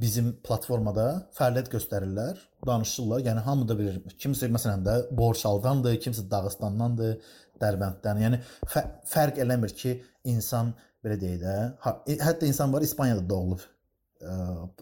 bizim 0.00 0.30
platformada 0.46 1.06
fəaliyyət 1.36 1.68
göstərirlər, 1.74 2.38
danışırlar. 2.66 3.24
Yəni 3.26 3.44
hamı 3.44 3.66
da 3.68 3.76
bilir. 3.78 3.98
Kimsə 4.22 4.48
məsələn 4.52 4.84
də 4.86 4.94
Borçaldandır, 5.16 5.98
kimsə 6.00 6.24
Dağıstandandır, 6.30 7.18
Dərbənddən. 7.60 8.22
Yəni 8.24 8.40
fə 8.72 8.86
fərq 9.12 9.42
eləmir 9.44 9.74
ki, 9.76 9.98
insan 10.32 10.72
belə 11.04 11.18
deyək 11.20 11.38
də, 11.42 11.54
hətta 12.22 12.46
insan 12.46 12.72
var 12.72 12.82
İspaniyada 12.82 13.28
doğulub. 13.28 13.60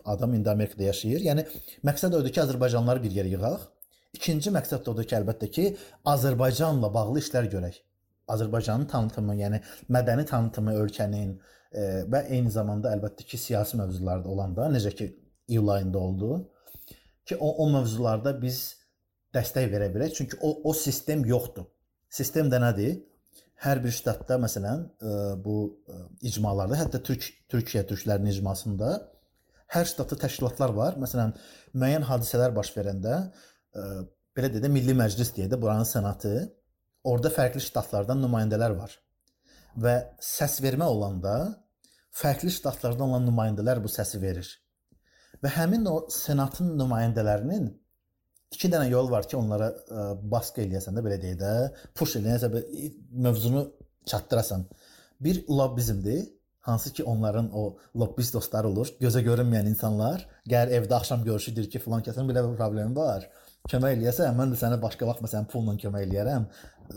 Adam 0.04 0.34
indi 0.34 0.50
Amerikada 0.50 0.82
yaşayır. 0.82 1.20
Yəni 1.30 1.46
məqsəd 1.86 2.16
odur 2.16 2.32
ki, 2.32 2.42
Azərbaycanlıları 2.42 3.02
bir 3.02 3.14
yerə 3.20 3.30
yığaq. 3.32 3.62
İkinci 4.18 4.52
məqsəd 4.52 4.84
də 4.84 4.92
odur 4.92 5.06
ki, 5.06 5.16
əlbəttə 5.16 5.48
ki, 5.54 5.64
Azərbaycanla 6.12 6.90
bağlı 6.94 7.22
işlər 7.22 7.48
görək. 7.54 7.78
Azərbaycanın 8.30 8.86
tanıtımı, 8.90 9.36
yəni 9.40 9.62
mədəni 9.88 10.26
tanıtımı 10.28 10.74
ölkənin, 10.82 11.32
e, 11.72 11.86
və 12.12 12.26
eyni 12.28 12.52
zamanda 12.52 12.92
əlbəttə 12.96 13.24
ki, 13.26 13.38
siyasi 13.38 13.80
mövzularda 13.80 14.28
olanda, 14.28 14.68
necə 14.74 14.92
ki 14.94 15.08
iyul 15.48 15.68
ayında 15.68 15.98
oldu 15.98 16.50
ki, 17.26 17.36
o 17.36 17.48
o 17.64 17.68
mövzularda 17.72 18.34
biz 18.42 18.60
dəstək 19.34 19.70
verə 19.72 19.88
bilək, 19.94 20.14
çünki 20.18 20.38
o 20.40 20.52
o 20.70 20.74
sistem 20.74 21.24
yoxdur. 21.24 21.68
Sistem 22.10 22.50
də 22.50 22.60
nədir? 22.62 22.96
Hər 23.60 23.82
bir 23.84 23.92
ştatda 23.92 24.38
məsələn 24.40 24.86
ə, 24.88 25.14
bu 25.44 25.56
ə, 25.68 25.98
icmalarda, 26.30 26.78
hətta 26.80 27.02
Türk 27.04 27.26
Türkiyə 27.52 27.82
türklərinin 27.88 28.32
icmasında 28.32 28.94
hər 29.74 29.88
ştatda 29.90 30.16
təşkilatlar 30.22 30.72
var. 30.76 30.96
Məsələn, 31.02 31.34
müəyyən 31.76 32.06
hadisələr 32.08 32.54
baş 32.56 32.72
verəndə 32.76 33.18
ə, 33.20 33.84
belə 34.36 34.48
deyə 34.54 34.64
də 34.64 34.70
Milli 34.72 34.96
Məclis 34.96 35.34
deyə 35.36 35.50
də 35.52 35.60
buranın 35.60 35.88
senatı, 35.88 36.32
orada 37.04 37.32
fərqli 37.34 37.60
ştatlardan 37.66 38.22
nümayəndələr 38.24 38.78
var. 38.78 38.96
Və 39.76 39.94
səs 40.24 40.56
vermə 40.64 40.88
olanda 40.88 41.36
fərqli 42.16 42.50
ştatlardan 42.56 43.10
olan 43.10 43.28
nümayəndələr 43.28 43.82
bu 43.84 43.92
səsi 43.92 44.22
verir. 44.24 44.48
Və 45.44 45.52
həmin 45.54 45.84
o 45.88 45.98
senatın 46.12 46.72
nümayəndələrinin 46.80 47.68
iki 48.54 48.70
dənə 48.72 48.88
yol 48.90 49.10
var 49.10 49.28
ki, 49.28 49.36
onlara 49.38 49.70
ə, 49.70 50.06
baskı 50.32 50.64
eləyəsən 50.64 50.96
də 50.98 51.04
belə 51.04 51.20
deyə 51.22 51.38
də, 51.40 51.54
push 51.96 52.16
eləyəsən 52.20 52.56
mövzunu 53.26 53.64
çatdırasan. 54.10 54.66
Bir 55.20 55.44
lobbizmdir, 55.48 56.24
hansı 56.60 56.92
ki 56.92 57.04
onların 57.04 57.50
o 57.52 57.76
lobbist 57.96 58.34
dostları 58.34 58.68
olur, 58.68 58.90
gözə 59.00 59.22
görünməyən 59.24 59.70
insanlar, 59.70 60.26
gəlir 60.48 60.80
evdə 60.80 60.98
axşam 60.98 61.24
görüşüdür 61.24 61.70
ki, 61.70 61.80
filan 61.84 62.04
kəsin 62.04 62.28
belə 62.28 62.44
bir 62.48 62.58
problemi 62.58 62.96
var. 62.96 63.28
Kömək 63.70 63.98
eləyəsən, 63.98 64.36
mən 64.36 64.52
də 64.52 64.60
sənə 64.60 64.80
başqa 64.82 65.08
vaxt 65.08 65.24
məsələn 65.24 65.48
pulla 65.52 65.76
kömək 65.80 66.06
eləyərəm. 66.08 66.46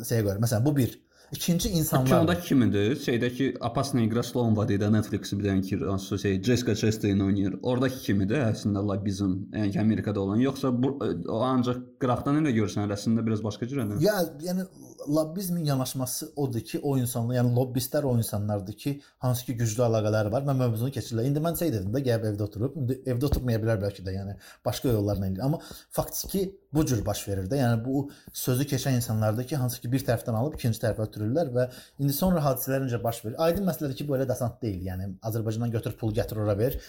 Şeyə 0.02 0.24
görə. 0.26 0.40
Məsələn, 0.44 0.66
bu 0.66 0.76
bir. 0.76 0.96
İkinci 1.32 1.70
insanlar. 1.70 2.08
Kinoda 2.08 2.40
kimdir? 2.40 2.96
Şeydəki 2.96 3.58
Apasna 3.62 4.02
Igraslon 4.02 4.58
var 4.58 4.70
idi, 4.70 4.90
Netflix 4.94 5.34
bir 5.34 5.46
dənə 5.48 5.62
ki, 5.62 5.78
hansı 5.86 6.20
şey 6.20 6.44
Jessica 6.44 6.76
Chastain 6.76 7.20
oynayır. 7.20 7.56
Oradakı 7.64 8.00
kimdir? 8.06 8.42
Əslində 8.52 8.84
lobbizm, 8.86 9.34
yəni 9.54 9.80
Amerikada 9.82 10.22
olan, 10.22 10.42
yoxsa 10.44 10.72
bu 10.84 10.94
o 11.28 11.42
ancaq 11.48 11.82
qıraqdan 12.02 12.42
elə 12.44 12.54
görsən, 12.60 12.92
əslində 12.94 13.26
biraz 13.26 13.44
başqa 13.44 13.66
cürədir. 13.66 14.02
Ya, 14.04 14.20
yəni 14.46 14.68
lobbizmin 15.08 15.66
yanaşması 15.66 16.32
odur 16.36 16.62
ki, 16.62 16.80
o 16.84 16.98
insanlar, 16.98 17.40
yəni 17.42 17.54
lobbistlər 17.58 18.06
o 18.06 18.18
insanlardır 18.18 18.74
ki, 18.74 19.00
hansı 19.26 19.46
ki 19.46 19.58
güclü 19.64 19.88
əlaqələri 19.90 20.32
var. 20.32 20.46
Mən 20.48 20.60
mövzunu 20.62 20.94
keçirlər. 20.94 21.28
İndi 21.30 21.42
mən 21.44 21.58
şey 21.60 21.74
dedim 21.74 21.94
də, 21.96 22.04
gəlib 22.10 22.30
evdə 22.34 22.46
oturub, 22.46 22.78
indi 22.78 23.02
evdə 23.10 23.32
oturmaya 23.32 23.62
bilər 23.64 23.82
bəlkə 23.82 24.06
də, 24.06 24.14
yəni 24.20 24.38
başqa 24.66 24.94
yollarla 24.94 25.28
eləyir. 25.28 25.44
Amma 25.50 25.60
faktiki 25.92 26.52
bu 26.74 26.86
cür 26.90 27.06
baş 27.06 27.28
verir 27.28 27.48
də. 27.52 27.60
Yəni 27.62 27.80
bu 27.86 28.08
sözü 28.34 28.68
keçən 28.74 28.98
insanlardır 29.00 29.48
ki, 29.52 29.56
hansı 29.62 29.82
ki 29.82 29.92
bir 29.92 30.06
tərəfdən 30.08 30.38
alıb 30.40 30.58
ikinci 30.58 30.82
tərəfə 30.82 31.08
ötürürlər 31.08 31.54
və 31.56 31.68
indi 32.00 32.14
sonra 32.18 32.44
hadisələr 32.46 32.88
necə 32.88 33.02
baş 33.04 33.24
verir? 33.26 33.38
Aydın 33.48 33.70
məsələdir 33.70 33.98
ki, 34.02 34.08
bu 34.10 34.18
elə 34.18 34.28
desant 34.30 34.62
deyil. 34.62 34.82
Yəni 34.90 35.10
Azərbaycandan 35.30 35.74
götür 35.78 35.98
pul 36.00 36.14
gətir 36.16 36.42
ora 36.44 36.58
ver. 36.58 36.80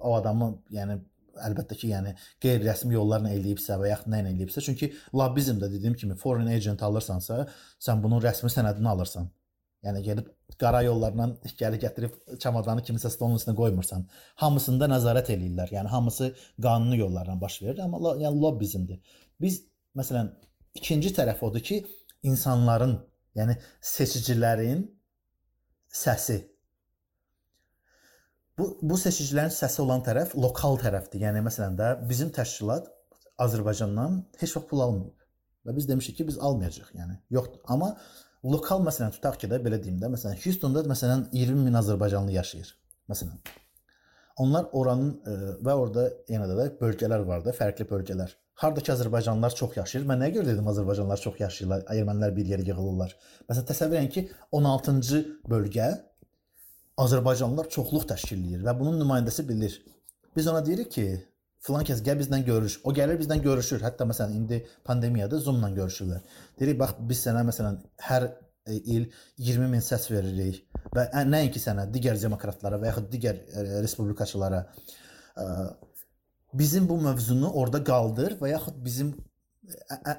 O 0.00 0.14
adamı, 0.16 0.54
yəni 0.74 0.98
əlbəttə 1.48 1.76
ki, 1.78 1.92
yəni 1.92 2.14
qeyri-rəsmi 2.44 2.96
yollarla 2.96 3.32
eləyibsə 3.36 3.78
və 3.80 3.92
yaxud 3.92 4.12
nə 4.12 4.22
ilə 4.22 4.32
eləyibsə, 4.34 4.64
çünki 4.64 4.90
lobbizmdə 5.16 5.70
dediyim 5.72 5.94
kimi 5.98 6.16
foreign 6.20 6.50
agent 6.52 6.82
alırsansa, 6.88 7.46
sən 7.80 8.02
bunun 8.04 8.22
rəsmi 8.24 8.50
sənədini 8.52 8.90
alırsan. 8.92 9.30
Yəni 9.82 10.02
gəlib 10.06 10.28
qara 10.60 10.82
yollarla 10.86 11.26
gəli 11.58 11.80
gətirib 11.82 12.14
çamadanı 12.42 12.84
kimisə 12.86 13.10
stolun 13.10 13.40
üstünə 13.40 13.54
qoymursan. 13.58 14.04
Hamısında 14.42 14.88
nəzarət 14.92 15.32
eləyirlər. 15.34 15.72
Yəni 15.78 15.90
hamısı 15.90 16.30
qanuni 16.62 17.00
yollarla 17.00 17.40
baş 17.40 17.62
verir, 17.62 17.82
amma 17.86 18.14
yəni 18.22 18.38
lobbizmdir. 18.44 19.18
Biz 19.42 19.58
məsələn 19.98 20.30
ikinci 20.78 21.10
tərəf 21.18 21.42
odur 21.48 21.64
ki, 21.66 21.82
insanların, 22.22 22.96
yəni 23.38 23.58
seçicilərin 23.94 24.86
səsi 25.92 26.38
Bu 28.58 28.66
bu 28.84 28.96
seçicilərin 29.00 29.52
səsi 29.52 29.80
olan 29.82 30.02
tərəf 30.06 30.34
lokal 30.36 30.76
tərəfdir. 30.80 31.22
Yəni 31.24 31.40
məsələn 31.46 31.78
də 31.78 31.86
bizim 32.08 32.28
təşkilat 32.36 32.90
Azərbaycandan 33.40 34.18
heç 34.42 34.52
vaxt 34.56 34.68
pul 34.70 34.82
almayıb. 34.84 35.14
Və 35.66 35.74
biz 35.76 35.88
demişik 35.88 36.18
ki, 36.18 36.26
biz 36.28 36.36
almayacağıq, 36.38 36.90
yəni. 36.98 37.16
Yoxdur. 37.36 37.62
Amma 37.72 37.94
lokal 38.44 38.82
məsələn 38.84 39.14
tutaq 39.14 39.38
ki 39.40 39.50
də 39.50 39.58
belə 39.62 39.78
deyim 39.82 39.98
də, 40.02 40.10
məsələn 40.12 40.38
Houstonda 40.44 40.84
məsələn 40.90 41.28
20 41.32 41.66
min 41.66 41.78
azərbaycanlı 41.80 42.34
yaşayır. 42.38 42.70
Məsələn. 43.10 43.40
Onlar 44.42 44.70
oranın 44.72 45.10
ə, 45.12 45.32
e, 45.32 45.56
və 45.64 45.74
orada 45.76 46.06
yenə 46.30 46.46
də, 46.50 46.56
də 46.58 46.68
bölgələr 46.80 47.26
var 47.28 47.44
da, 47.44 47.54
fərqli 47.56 47.86
bölgələr. 47.88 48.32
Hardakı 48.62 48.92
azərbaycanlılar 48.94 49.54
çox 49.58 49.76
yaşayır. 49.76 50.06
Mən 50.08 50.22
nəyə 50.22 50.36
görə 50.38 50.52
dedim 50.52 50.68
azərbaycanlılar 50.72 51.20
çox 51.20 51.40
yaşayırlar, 51.40 51.84
ermənilər 51.92 52.34
bir 52.36 52.48
yerə 52.54 52.66
yığılırlar. 52.68 53.14
Məsələn 53.48 53.68
təsəvvür 53.70 54.00
edin 54.00 54.10
ki, 54.14 54.24
16-cı 54.58 55.22
bölgə 55.50 55.88
Azərbaycanlılar 57.02 57.70
çoxluq 57.72 58.04
təşkil 58.10 58.42
edir 58.44 58.64
və 58.66 58.74
bunun 58.78 58.98
nümayəndəsi 59.00 59.46
bilir. 59.48 59.78
Biz 60.36 60.48
ona 60.52 60.60
deyirik 60.64 60.90
ki, 60.92 61.06
filan 61.66 61.86
kəs 61.86 62.02
gəl 62.06 62.18
bizlə 62.20 62.40
görüş. 62.46 62.78
O 62.84 62.92
gəlir 62.96 63.18
bizlə 63.20 63.38
görüşür. 63.42 63.82
Hətta 63.86 64.06
məsələn 64.08 64.36
indi 64.40 64.60
pandemiyada 64.86 65.38
Zoom-la 65.42 65.70
görüşürlər. 65.76 66.22
Deyirik 66.58 66.80
bax 66.80 66.96
biz 67.10 67.22
sənə 67.26 67.44
məsələn 67.48 67.78
hər 68.08 68.28
e, 68.28 68.78
il 68.96 69.08
20 69.38 69.70
min 69.70 69.84
səs 69.84 70.08
veririk 70.10 70.64
və 70.96 71.08
nəinki 71.28 71.62
sənə, 71.62 71.86
digər 71.94 72.18
demokratlara 72.20 72.80
və 72.82 72.90
yaxud 72.90 73.10
digər 73.12 73.38
e, 73.38 73.66
respublikaçılara 73.84 74.62
e, 74.64 75.46
bizim 76.58 76.88
bu 76.88 76.98
mövzunu 77.02 77.52
orada 77.62 77.82
qaldır 77.84 78.38
və 78.42 78.56
yaxud 78.56 78.82
bizim 78.84 79.14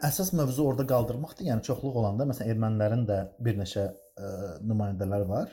əsas 0.08 0.32
mövzu 0.38 0.64
orada 0.64 0.86
qaldırmaqdır. 0.88 1.50
Yəni 1.50 1.68
çoxluq 1.68 2.00
olanda 2.00 2.26
məsələn 2.30 2.56
ermənilərin 2.56 3.04
də 3.10 3.20
bir 3.44 3.60
neçə 3.60 3.90
ə, 3.92 4.30
nümayəndələri 4.64 5.28
var 5.28 5.52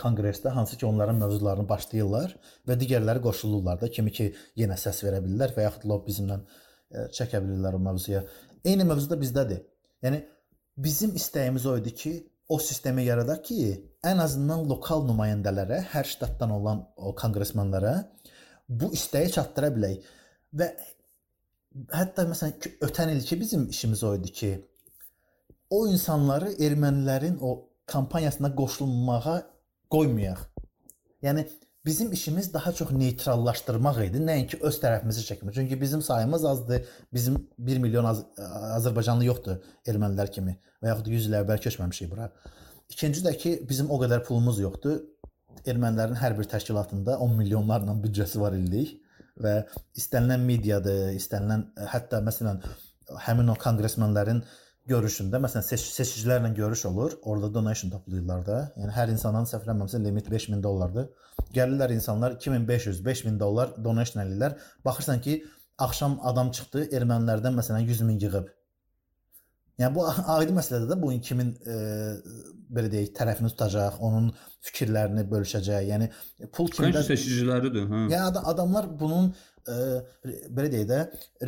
konqresdə 0.00 0.50
hansı 0.50 0.76
ki 0.76 0.86
onların 0.86 1.18
mövzularını 1.22 1.68
başlayırlar 1.68 2.34
və 2.68 2.76
digərləri 2.80 3.22
qoşulurlar 3.22 3.80
da 3.80 3.90
kimi 3.90 4.12
ki 4.12 4.30
yenə 4.58 4.76
səs 4.80 5.02
verə 5.06 5.20
bilirlər 5.24 5.54
və 5.56 5.68
yaxud 5.68 5.86
lobbizmdən 5.90 6.42
e, 6.42 7.06
çəkə 7.18 7.40
bilirlər 7.44 7.78
o 7.78 7.82
mövzuya. 7.82 8.24
Eyni 8.64 8.86
mövzu 8.88 9.10
da 9.10 9.18
bizdədir. 9.20 9.62
Yəni 10.02 10.24
bizim 10.76 11.14
istəyimiz 11.20 11.66
o 11.66 11.76
idi 11.78 11.94
ki, 11.94 12.14
o 12.48 12.58
sistemi 12.58 13.04
yaradaq 13.04 13.44
ki, 13.48 13.60
ən 14.04 14.20
azından 14.24 14.66
lokal 14.68 15.06
nümayəndələrə, 15.08 15.80
hər 15.94 16.08
ştatdan 16.08 16.52
olan 16.58 16.82
o 16.96 17.14
konqresmenlərə 17.16 17.94
bu 18.68 18.90
istəyi 18.96 19.30
çatdıra 19.32 19.70
bilək. 19.76 20.10
Və 20.58 20.68
hətta 21.94 22.26
məsələn 22.28 22.58
ki, 22.60 22.74
ötən 22.84 23.14
ilki 23.14 23.40
bizim 23.40 23.68
işimiz 23.70 24.04
o 24.04 24.14
idi 24.18 24.32
ki, 24.40 24.52
o 25.70 25.86
insanları 25.88 26.52
ermənilərin 26.66 27.38
o 27.40 27.54
kampaniyasına 27.86 28.54
qoşulmağa 28.56 29.38
qoymayaq. 29.90 30.40
Yəni 31.24 31.46
bizim 31.86 32.12
işimiz 32.12 32.54
daha 32.54 32.72
çox 32.72 32.90
neytrallaşdırmaq 32.90 34.00
idi, 34.06 34.20
nəinki 34.24 34.60
öz 34.64 34.76
tərəfimizi 34.82 35.24
çəkmək. 35.28 35.54
Çünki 35.54 35.80
bizim 35.80 36.02
sayımız 36.02 36.44
azdır. 36.44 36.84
Bizim 37.12 37.48
1 37.58 37.78
milyon 37.78 38.04
Az 38.04 38.24
Azərbaycanlı 38.78 39.24
yoxdur 39.28 39.60
ermənilər 39.86 40.32
kimi 40.32 40.58
və 40.82 40.92
yaxud 40.92 41.10
100 41.12 41.28
il 41.28 41.38
əvvəl 41.40 41.60
köçməmişik 41.66 42.10
bura. 42.10 42.30
İkinci 42.88 43.24
də 43.24 43.36
ki, 43.36 43.58
bizim 43.68 43.90
o 43.90 44.00
qədər 44.00 44.24
pulumuz 44.24 44.60
yoxdur. 44.60 45.00
Ermənilərin 45.66 46.18
hər 46.20 46.36
bir 46.38 46.48
təşkilatında 46.48 47.18
10 47.24 47.36
milyonlarla 47.38 47.94
büdcəsi 48.04 48.40
var 48.40 48.56
illik 48.56 48.98
və 49.40 49.54
istənilən 49.98 50.44
mediadır, 50.44 51.14
istənilən 51.18 51.64
hətta 51.90 52.20
məsələn 52.24 52.60
həmin 53.26 53.52
o 53.52 53.56
konqresmenlərin 53.60 54.42
görüşündə, 54.88 55.40
məsələn, 55.40 55.64
seç 55.64 55.84
seçicilərlə 55.96 56.50
görüş 56.56 56.84
olur, 56.90 57.18
orada 57.22 57.52
donation 57.54 57.92
toplayırlar 57.92 58.42
da. 58.46 58.56
Yəni 58.80 58.92
hər 58.92 59.12
insanın 59.14 59.46
səhv 59.48 59.64
eləmirəmsə 59.68 60.00
limit 60.04 60.28
5000 60.32 60.62
dollardır. 60.64 61.08
Gəlirlər 61.56 61.94
insanlar 61.94 62.36
2500, 62.36 63.04
5000 63.06 63.38
dollar 63.40 63.72
donation 63.84 64.22
eləyirlər. 64.24 64.58
Baxırsan 64.84 65.22
ki, 65.24 65.38
axşam 65.78 66.18
adam 66.22 66.52
çıxdı, 66.58 66.88
ermənilərdən 66.98 67.56
məsələn 67.60 67.88
100 67.88 68.04
min 68.10 68.20
yığıb. 68.20 68.52
Yəni 69.80 69.94
bu 69.96 70.04
aydın 70.06 70.54
məsələdir 70.60 70.92
də 70.92 70.96
bu 71.00 71.08
kimin 71.26 71.48
e, 71.66 71.78
belə 72.76 72.90
deyək, 72.92 73.08
tərəfini 73.16 73.50
tutacaq, 73.50 73.96
onun 74.06 74.28
fikirlərini 74.68 75.24
bölüşəcək. 75.32 75.88
Yəni 75.88 76.10
pul 76.54 76.70
kimdə 76.70 77.02
seçiciləridir, 77.08 77.88
hə. 77.90 78.04
Yəni 78.12 78.20
ad 78.28 78.38
adamlar 78.52 78.86
bunun 79.00 79.32
e, 79.66 79.78
belə 80.54 80.70
deyək 80.76 80.86
də 80.92 81.00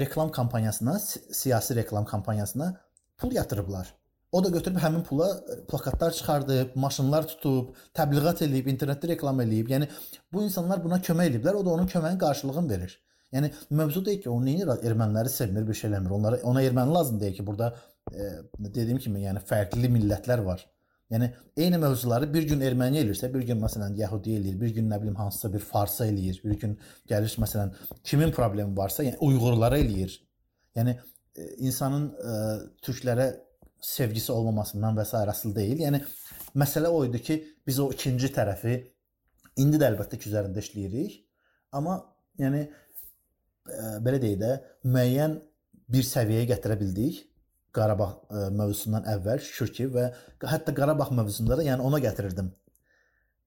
reklam 0.03 0.33
kampaniyasına, 0.35 0.97
siyasi 1.39 1.79
reklam 1.79 2.09
kampaniyasına 2.09 2.73
pul 3.19 3.33
yatırıblar. 3.33 3.95
O 4.33 4.45
da 4.45 4.49
götürüb 4.49 4.77
həmin 4.77 5.03
pula 5.03 5.29
e, 5.53 5.65
plakatlar 5.71 6.13
çıxardıb, 6.13 6.75
maşınlar 6.75 7.27
tutub, 7.31 7.75
təbliğat 7.95 8.43
eləyib, 8.45 8.69
internetdə 8.75 9.13
reklam 9.15 9.41
eləyib. 9.41 9.71
Yəni 9.73 9.89
bu 10.33 10.43
insanlar 10.45 10.83
buna 10.85 10.99
kömək 10.99 11.31
eləyiblər, 11.31 11.57
o 11.61 11.65
da 11.65 11.71
onun 11.71 11.87
köməyin 11.89 12.19
qarşılığını 12.21 12.71
verir. 12.71 12.99
Yəni 13.33 13.51
mövzu 13.71 14.05
deyil 14.05 14.23
ki, 14.23 14.31
o 14.31 14.39
nəyir 14.43 14.73
erməniləri 14.77 15.31
sevmir, 15.33 15.67
bir 15.69 15.79
şey 15.81 15.91
eləmir. 15.91 16.13
Onlara 16.19 16.41
ona 16.43 16.63
erməni 16.63 16.95
lazım 16.95 17.21
deyil 17.21 17.37
ki, 17.39 17.47
burada 17.47 17.73
e, 18.13 18.29
dediyim 18.59 18.99
kimi, 18.99 19.23
yəni 19.25 19.43
fərqli 19.47 19.91
millətlər 19.95 20.45
var. 20.45 20.67
Yəni 21.11 21.31
eyni 21.57 21.79
mövzuları 21.79 22.27
bir 22.35 22.47
gün 22.51 22.63
erməni 22.67 22.99
eləyirsə, 23.05 23.31
bir 23.35 23.45
gün 23.47 23.61
məsələn 23.63 23.95
yəhudi 23.99 24.39
eləyir, 24.41 24.61
bir 24.61 24.73
gün 24.75 24.89
nə 24.91 24.99
bilim 25.03 25.15
hansısa 25.15 25.53
bir 25.53 25.63
farsa 25.63 26.07
eləyir, 26.11 26.41
bir 26.45 26.59
gün 26.63 26.79
gəlir 27.09 27.37
məsələn 27.43 27.75
kimin 28.03 28.35
problemi 28.35 28.77
varsa, 28.77 29.05
yəni 29.07 29.21
uyğurlara 29.23 29.79
eləyir. 29.79 30.17
Yəni 30.77 30.97
insanın 31.59 32.09
ə, 32.11 32.33
e, 32.33 32.57
türklərə 32.85 33.29
sevgisi 33.83 34.33
olmamasından 34.33 34.97
və 34.97 35.05
s. 35.05 35.17
asılı 35.17 35.55
deyil. 35.57 35.83
Yəni 35.85 36.03
məsələ 36.59 36.91
o 36.93 37.05
idi 37.07 37.23
ki, 37.23 37.39
biz 37.67 37.81
o 37.83 37.91
ikinci 37.93 38.33
tərəfi 38.35 38.77
indi 39.63 39.81
də 39.81 39.91
əlbəttə 39.93 40.19
ki, 40.19 40.31
üzərində 40.31 40.65
işləyirik. 40.65 41.21
Amma 41.77 42.01
yəni 42.41 42.65
ə, 42.67 42.71
e, 43.69 43.89
belə 44.07 44.21
deyək 44.23 44.39
də 44.43 44.53
müəyyən 44.89 45.41
bir 45.93 46.07
səviyyəyə 46.07 46.53
gətirə 46.55 46.79
bildik 46.81 47.25
Qarabağ 47.77 48.09
ə, 48.09 48.47
mövzusundan 48.57 49.05
əvvəl 49.13 49.43
şükür 49.45 49.73
ki 49.77 49.89
və 49.93 50.07
hətta 50.49 50.73
Qarabağ 50.75 51.11
mövzusunda 51.13 51.59
da 51.61 51.67
yəni 51.67 51.85
ona 51.85 52.01
gətirirdim. 52.01 52.49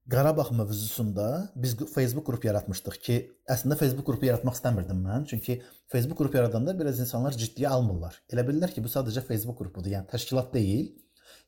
Qarabağ 0.10 0.48
mövzusunda 0.52 1.50
biz 1.56 1.78
Facebook 1.94 2.26
qrup 2.26 2.46
yaratmışdıq 2.46 2.96
ki, 3.06 3.16
əslində 3.46 3.76
Facebook 3.78 4.08
qrupu 4.08 4.26
yaratmaq 4.26 4.56
istəmirdim 4.58 5.04
mən. 5.06 5.26
Çünki 5.30 5.60
Facebook 5.88 6.18
qrupu 6.18 6.40
yaradanda 6.40 6.74
biraz 6.80 7.00
insanlar 7.04 7.36
ciddiyə 7.38 7.70
almırlar. 7.70 8.16
Elə 8.34 8.46
bilirlər 8.48 8.74
ki, 8.74 8.82
bu 8.82 8.90
sadəcə 8.90 9.22
Facebook 9.28 9.60
qrupudur, 9.60 9.92
yəni 9.94 10.10
təşkilat 10.10 10.50
deyil. 10.54 10.88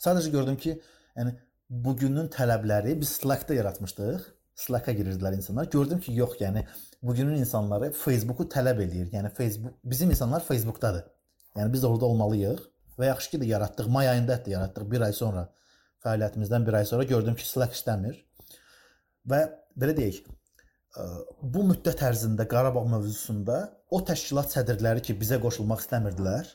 Sadəcə 0.05 0.29
gördüm 0.35 0.59
ki, 0.61 0.75
yəni 1.17 1.33
bugünün 1.87 2.29
tələbləri 2.35 2.93
biz 3.01 3.15
Slack-da 3.21 3.57
yaratmışdıq. 3.57 4.27
Slack-a 4.65 4.93
girirdilər 4.93 5.39
insanlar. 5.39 5.71
Gördüm 5.73 5.99
ki, 5.99 6.13
yox, 6.19 6.37
yəni 6.43 6.65
bugünün 7.01 7.39
insanları 7.41 7.91
Facebooku 7.97 8.45
tələb 8.45 8.83
eləyir. 8.83 9.09
Yəni 9.15 9.33
Facebook 9.33 9.79
bizim 9.83 10.11
insanlar 10.13 10.45
Facebookdadır. 10.45 11.07
Yəni 11.57 11.73
biz 11.73 11.83
orada 11.87 12.05
olmalıyıq 12.05 12.61
və 12.99 13.09
yaxşı 13.09 13.31
ki 13.31 13.41
də 13.41 13.49
yaratdıq. 13.55 13.89
May 13.89 14.09
ayında 14.09 14.37
hətta 14.37 14.53
yaratdıq. 14.53 14.91
1 14.91 15.07
ay 15.07 15.13
sonra 15.17 15.47
fəaliyyətimizdən 16.05 16.67
1 16.67 16.73
ay 16.73 16.85
sonra 16.85 17.03
gördüm 17.03 17.35
ki, 17.35 17.47
Slack 17.49 17.73
işləmir. 17.73 18.19
Və 19.29 19.41
belə 19.77 19.95
deyək, 19.97 20.21
bu 21.53 21.63
müddət 21.69 22.01
ərzində 22.07 22.47
Qarabağ 22.49 22.83
mövzusunda 22.95 23.59
o 23.91 24.01
təşkilat 24.07 24.51
sədrləri 24.55 25.03
ki, 25.05 25.15
bizə 25.19 25.39
qoşulmaq 25.43 25.83
istəmirdilər. 25.83 26.49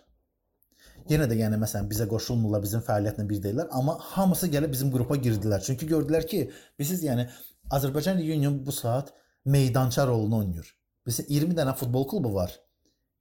Yenə 1.11 1.29
də 1.31 1.39
yəni 1.39 1.59
məsələn 1.62 1.87
bizə 1.89 2.09
qoşulmurlar, 2.11 2.62
bizim 2.64 2.83
fəaliyyətlə 2.85 3.27
bir 3.31 3.43
deyillər, 3.45 3.69
amma 3.79 3.95
hamısı 4.14 4.51
gəlib 4.51 4.73
bizim 4.75 4.91
qrupa 4.93 5.17
girdilər. 5.23 5.62
Çünki 5.62 5.87
gördülər 5.87 6.27
ki, 6.27 6.49
biz 6.79 6.93
yəni 7.05 7.29
Azərbaycan 7.71 8.19
Union 8.19 8.59
bu 8.67 8.73
saat 8.73 9.12
meydança 9.45 10.07
rolunu 10.07 10.43
oynayır. 10.43 10.73
Bizə 11.07 11.25
20 11.29 11.55
dənə 11.55 11.77
futbol 11.79 12.09
klubu 12.11 12.35
var. 12.35 12.51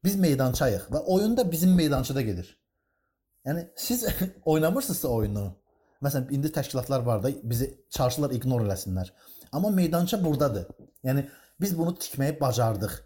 Biz 0.03 0.17
meydançayıq 0.21 0.89
və 0.93 1.03
oyun 1.13 1.37
da 1.37 1.45
bizim 1.51 1.75
meydançada 1.77 2.21
gedir. 2.21 2.49
Yəni 3.45 3.67
siz 3.75 4.05
oynamırsınızsa 4.45 5.07
oyunu. 5.07 5.45
Məsələn, 6.03 6.31
indi 6.33 6.51
təşkilatlar 6.53 7.05
var 7.05 7.23
da 7.23 7.31
bizi 7.43 7.69
çarşılar 7.89 8.33
ignor 8.35 8.65
eləsinlər. 8.65 9.13
Amma 9.51 9.69
meydança 9.69 10.23
burdadır. 10.23 10.67
Yəni 11.03 11.25
biz 11.61 11.77
bunu 11.77 11.95
tikməyi 12.01 12.39
bacardıq. 12.39 12.97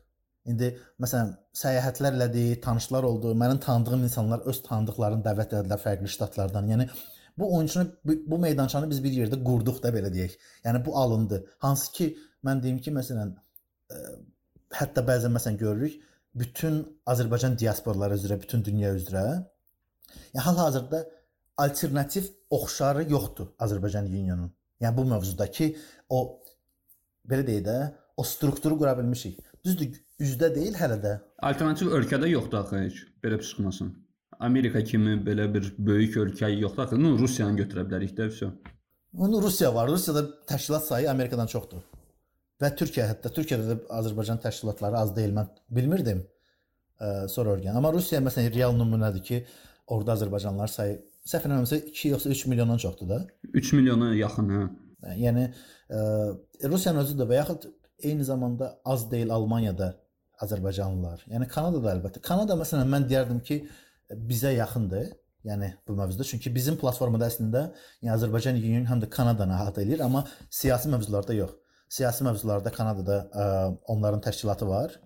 İndi 0.49 0.69
məsələn, 1.03 1.33
səyahətlər 1.53 2.15
elədik, 2.17 2.61
tanışlar 2.63 3.03
oldu. 3.03 3.35
Mənim 3.37 3.59
tanıdığım 3.59 4.03
insanlar 4.07 4.45
öz 4.49 4.61
tanıdıqlarını 4.65 5.25
dəvət 5.25 5.55
etdilər 5.59 5.81
fərqli 5.83 6.09
ştatlardan. 6.15 6.71
Yəni 6.73 6.89
bu 7.37 7.55
oyunçunu 7.55 7.87
bu, 8.05 8.37
meydançanı 8.37 8.89
biz 8.89 9.03
bir 9.03 9.15
yerdə 9.21 9.43
qurduq 9.43 9.83
da 9.83 9.91
belə 9.95 10.11
deyək. 10.13 10.37
Yəni 10.65 10.85
bu 10.85 10.97
alındı. 10.97 11.43
Hansı 11.65 11.91
ki 11.91 12.09
mən 12.45 12.63
deyim 12.63 12.79
ki, 12.83 12.91
məsələn, 12.95 13.35
ə, 13.91 13.99
hətta 14.79 15.03
bəzən 15.05 15.35
məsələn 15.35 15.59
görürük 15.59 15.99
bütün 16.35 16.81
Azərbaycan 17.09 17.57
diasporları 17.59 18.17
üzrə, 18.19 18.39
bütün 18.41 18.65
dünya 18.65 18.93
üzrə 18.95 19.23
yəni 20.33 20.43
hal-hazırda 20.45 21.03
alternativ 21.57 22.29
oxşarı 22.49 23.09
yoxdur 23.11 23.47
Azərbaycan 23.59 24.07
Unionun. 24.07 24.53
Yəni 24.81 24.97
bu 24.97 25.05
mövzudakı 25.05 25.73
o 26.09 26.19
belə 27.29 27.45
deyək 27.47 27.65
də, 27.65 27.77
o 28.17 28.23
strukturu 28.23 28.77
qura 28.77 28.97
bilmişik. 28.97 29.39
Düzdür, 29.65 29.95
üzdə 30.19 30.49
deyil 30.55 30.75
hələ 30.79 30.97
də. 31.03 31.13
Alternativ 31.49 31.93
ölkədə 31.95 32.29
yoxdur 32.31 32.63
axı 32.63 32.81
heç 32.83 32.99
belə 33.23 33.39
çıxmasın. 33.43 33.93
Amerika 34.39 34.83
kimi 34.83 35.17
belə 35.23 35.47
bir 35.53 35.71
böyük 35.77 36.17
ölkə 36.23 36.49
yoxdur 36.55 36.85
axı. 36.85 36.99
Ну, 36.99 37.15
Rusiyanı 37.19 37.59
götürə 37.61 37.85
bilərik 37.87 38.15
də, 38.17 38.29
vəsə. 38.31 38.51
Onu 39.17 39.41
Rusiya 39.41 39.73
var. 39.75 39.89
Rusiyada 39.89 40.25
təşkilat 40.47 40.85
sayı 40.85 41.09
Amerikadan 41.11 41.47
çoxdur. 41.47 41.85
Və 42.61 42.73
Türkiyə, 42.75 43.07
hətta 43.13 43.31
Türkiyədə 43.35 43.69
də 43.69 43.77
Azərbaycan 43.99 44.41
təşkilatları 44.43 44.99
az 44.99 45.15
deyil. 45.15 45.33
Mən 45.35 45.47
bilmirdim. 45.75 46.25
Ə, 46.99 47.27
sonra 47.31 47.55
öyrən. 47.55 47.77
Amma 47.79 47.93
Rusiya 47.95 48.19
məsələn 48.23 48.51
real 48.55 48.75
nümunədir 48.75 49.23
ki, 49.23 49.41
orada 49.87 50.17
Azərbaycanlılar 50.17 50.71
sayı 50.71 50.99
səhv 51.27 51.47
eləmirəmsə 51.47 51.81
2 51.91 52.13
yoxsa 52.13 52.31
3 52.35 52.45
milyondan 52.51 52.81
çoxdur 52.83 53.09
da. 53.09 53.19
3 53.53 53.73
milyona 53.79 54.13
yaxın, 54.15 54.53
hə. 54.55 54.67
Yəni 55.19 55.45
ə, 55.47 55.99
Rusiyanın 56.67 57.03
özü 57.05 57.15
də 57.19 57.27
və 57.29 57.39
yaxud 57.39 57.69
eyni 58.03 58.25
zamanda 58.27 58.73
az 58.85 59.05
deyil 59.11 59.31
Almaniyada 59.35 59.93
Azərbaycanlılar. 60.43 61.25
Yəni 61.31 61.47
Kanadada 61.51 61.93
əlbəttə. 61.95 62.21
Kanada 62.23 62.55
məsələn 62.59 62.87
mən 62.91 63.07
deyərdim 63.09 63.41
ki, 63.43 63.61
bizə 64.29 64.53
yaxındır. 64.55 65.09
Yəni 65.47 65.71
bu 65.87 65.95
mövzuda 65.95 66.25
çünki 66.27 66.51
bizim 66.51 66.75
platformada 66.79 67.29
əslində 67.31 67.69
yəni 68.03 68.11
Azərbaycan 68.15 68.57
Union 68.59 68.87
həm 68.89 69.03
də 69.03 69.07
Kanadanı 69.11 69.55
əhatə 69.55 69.85
edir, 69.85 70.01
amma 70.03 70.25
siyasi 70.51 70.91
mövzularda 70.91 71.35
yox. 71.37 71.53
Siyasi 71.89 72.25
mövzularda 72.27 72.71
Kanadada 72.75 73.19
ə, 73.31 73.45
onların 73.87 74.21
təşkilatı 74.21 74.67
var. 74.67 74.99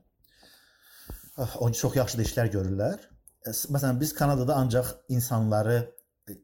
Onlar 1.60 1.78
çox 1.78 1.96
yaxşı 1.96 2.18
da 2.18 2.26
işlər 2.28 2.50
görürlər. 2.54 3.06
Məsələn 3.46 4.00
biz 4.00 4.14
Kanadada 4.14 4.56
ancaq 4.56 4.90
insanları 5.10 5.93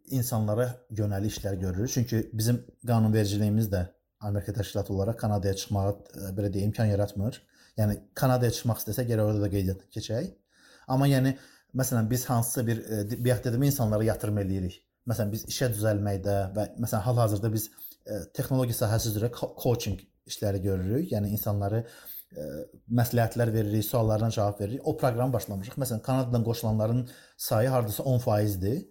insanlara 0.06 0.70
yönəlik 0.92 1.38
işlər 1.38 1.60
görürük. 1.60 1.92
Çünki 1.92 2.30
bizim 2.34 2.64
qanunvericiliyimiz 2.88 3.70
də 3.72 3.86
Amerika 4.20 4.52
təşkilatı 4.54 4.94
olaraq 4.94 5.18
Kanadaya 5.18 5.56
çıxmağa 5.56 5.92
belə 6.38 6.54
deyim 6.54 6.74
imkan 6.74 6.86
yaratmır. 6.86 7.42
Yəni 7.78 8.00
Kanadaya 8.14 8.52
çıxmaq 8.52 8.82
istəsə 8.84 9.08
gərək 9.08 9.32
orada 9.32 9.46
da 9.46 9.50
qeydiyyat 9.50 9.88
keçək. 9.96 10.34
Amma 10.88 11.08
yəni 11.08 11.38
Məsələn, 11.78 12.10
biz 12.10 12.26
hansısa 12.26 12.68
bir 12.68 12.78
e, 12.78 13.24
bayaq 13.26 13.44
dedim 13.44 13.64
insanlara 13.64 14.04
yatırım 14.04 14.38
eləyirik. 14.42 14.80
Məsələn, 15.10 15.32
biz 15.34 15.44
işə 15.52 15.70
düzəlməkdə 15.74 16.38
və 16.56 16.66
məsələn 16.82 17.04
hal-hazırda 17.06 17.52
biz 17.54 17.68
e, 17.70 18.22
texnologiya 18.34 18.78
sahəsi 18.80 19.12
üzrə 19.12 19.30
coaching 19.38 20.00
işləri 20.30 20.64
görürük. 20.64 21.12
Yəni 21.14 21.30
insanları 21.36 21.84
ə, 21.84 21.90
e, 22.34 22.48
məsləhətlər 23.02 23.54
veririk, 23.54 23.86
suallarına 23.86 24.32
cavab 24.34 24.64
veririk. 24.64 24.82
O 24.84 24.96
proqramı 24.98 25.34
başlamışıq. 25.34 25.78
Məsələn, 25.84 26.02
Kanadadan 26.02 26.44
qoşulanların 26.48 27.04
sayı 27.38 27.70
hardasa 27.70 28.04
10%dir. 28.04 28.82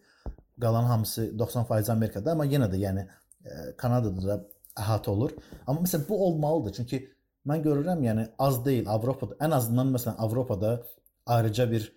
Qalan 0.60 0.84
hamısı 0.84 1.28
90% 1.38 1.92
Amerikada, 1.92 2.32
amma 2.32 2.46
yenə 2.46 2.70
də 2.72 2.80
yəni 2.82 3.04
ə, 3.04 3.76
Kanadada 3.76 4.24
da 4.26 4.40
əhatə 4.78 5.10
olur. 5.10 5.36
Amma 5.66 5.84
məsələn 5.84 6.08
bu 6.08 6.18
olmalıdır. 6.26 6.78
Çünki 6.80 7.04
mən 7.48 7.62
görürəm, 7.64 8.02
yəni 8.04 8.26
az 8.38 8.64
deyil 8.64 8.88
Avropada, 8.90 9.38
ən 9.44 9.54
azından 9.54 9.94
məsələn 9.94 10.18
Avropada 10.18 10.82
ayrıca 11.26 11.70
bir 11.70 11.92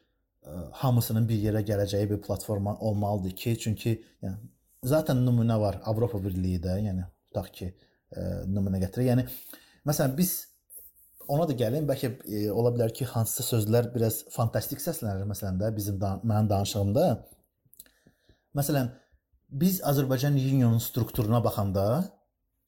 hamısının 0.82 1.28
bir 1.30 1.42
yerə 1.46 1.62
gələcəyi 1.66 2.10
bir 2.10 2.22
platforma 2.22 2.78
olmalıdır 2.80 3.36
ki, 3.36 3.58
çünki 3.60 3.92
yəni 4.22 4.38
zaten 4.84 5.18
nümunə 5.26 5.60
var 5.60 5.82
Avropa 5.86 6.24
Birliyi 6.24 6.62
də, 6.64 6.78
yəni 6.88 7.06
tutaq 7.30 7.52
ki, 7.58 7.68
ə, 8.16 8.24
nümunə 8.50 8.82
gətirir. 8.82 9.12
Yəni 9.12 9.28
məsələn 9.88 10.16
biz 10.18 10.34
ona 11.32 11.46
da 11.50 11.56
gəlin, 11.58 11.86
bəlkə 11.90 12.14
ə, 12.18 12.42
ola 12.54 12.74
bilər 12.74 12.94
ki, 12.98 13.06
hansısa 13.14 13.46
sözlər 13.56 13.92
biraz 13.94 14.24
fantastik 14.34 14.82
səslənir 14.82 15.30
məsələn 15.30 15.62
də 15.62 15.70
bizim 15.76 16.02
da, 16.02 16.16
mənim 16.24 16.50
danışığımda. 16.50 17.06
Məsələn, 18.58 18.90
biz 19.62 19.80
Azərbaycan 19.88 20.36
Unionun 20.40 20.82
strukturuna 20.84 21.40
baxanda 21.44 21.86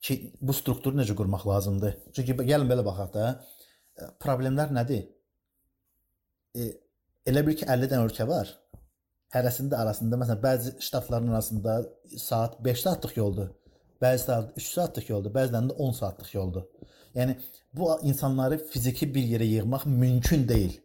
ki, 0.03 0.36
bu 0.41 0.55
strukturu 0.55 0.99
necə 0.99 1.15
qurmaq 1.17 1.47
lazımdır? 1.47 1.97
Çünki 2.15 2.38
gəlin 2.43 2.69
belə 2.69 2.86
baxaq 2.86 3.11
da, 3.15 3.27
problemlər 4.23 4.71
nədir? 4.75 5.05
E, 6.55 6.71
Elə 7.23 7.43
bil 7.47 7.55
ki 7.55 7.67
50 7.71 7.88
dənə 7.91 8.03
ölkə 8.03 8.25
var. 8.27 8.49
Hərəsində 9.34 9.77
arasında 9.79 10.17
məsələn 10.19 10.41
bəzi 10.43 10.73
ştatların 10.84 11.31
arasında 11.31 11.75
saat 12.19 12.57
5 12.65 12.81
saatlıq 12.81 13.13
yoldur. 13.17 13.53
Bəzi 14.03 14.25
saat 14.25 14.57
3 14.59 14.65
saatlıq 14.67 15.09
yoldur, 15.09 15.34
bəzilərində 15.38 15.77
10 15.86 15.95
saatlıq 16.01 16.34
yoldur. 16.36 16.65
Yəni 17.15 17.38
bu 17.73 17.88
insanları 18.09 18.57
fiziki 18.73 19.07
bir 19.15 19.23
yerə 19.36 19.47
yığmaq 19.47 19.86
mümkün 19.88 20.47
deyil. 20.49 20.75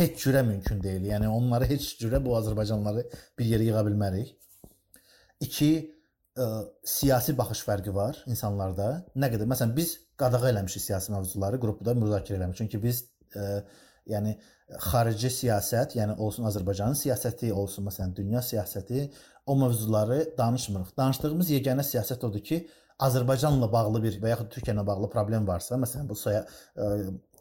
Heç 0.00 0.22
cürə 0.22 0.40
mümkün 0.46 0.78
deyil. 0.80 1.10
Yəni 1.10 1.28
onları 1.28 1.66
heç 1.74 1.90
cürə 2.00 2.22
bu 2.24 2.32
Azərbaycanlıları 2.38 3.02
bir 3.38 3.48
yerə 3.50 3.66
yığa 3.66 3.82
bilmərik. 3.84 4.30
2 5.44 5.68
ə, 6.40 6.46
siyasi 6.88 7.34
baxış 7.36 7.60
fərqi 7.66 7.92
var 7.92 8.22
insanlarda. 8.32 8.86
Nə 9.12 9.28
qədər 9.34 9.50
məsələn 9.50 9.74
biz 9.76 9.92
qadağa 10.22 10.54
eləmişik 10.54 10.86
siyasi 10.86 11.12
mövzuları 11.12 11.60
qrupda 11.60 11.92
müzakirə 12.00 12.40
eləmişik. 12.40 12.70
Çünki 12.70 12.82
biz 12.86 13.02
ə, 13.36 13.60
yəni 14.08 14.34
xarici 14.88 15.34
siyasət, 15.36 15.98
yəni 16.00 16.16
olsun 16.16 16.48
Azərbaycanın 16.48 16.96
siyasəti, 16.96 17.52
olsun 17.52 17.90
məsələn 17.90 18.16
dünya 18.16 18.40
siyasəti, 18.40 19.10
o 19.44 19.56
mövzuları 19.66 20.22
danışmırıq. 20.38 20.94
Danışdığımız 20.96 21.52
yeganə 21.58 21.84
siyasət 21.84 22.24
odur 22.24 22.40
ki, 22.40 22.64
Azərbaycanla 23.04 23.68
bağlı 23.72 24.00
bir 24.04 24.16
və 24.22 24.32
yaxud 24.32 24.48
Türkiyə 24.54 24.74
ilə 24.76 24.86
bağlı 24.86 25.08
problem 25.12 25.46
varsa, 25.48 25.76
məsələn 25.80 26.08
bu 26.08 26.16
soya 26.16 26.46
ə, 26.76 26.88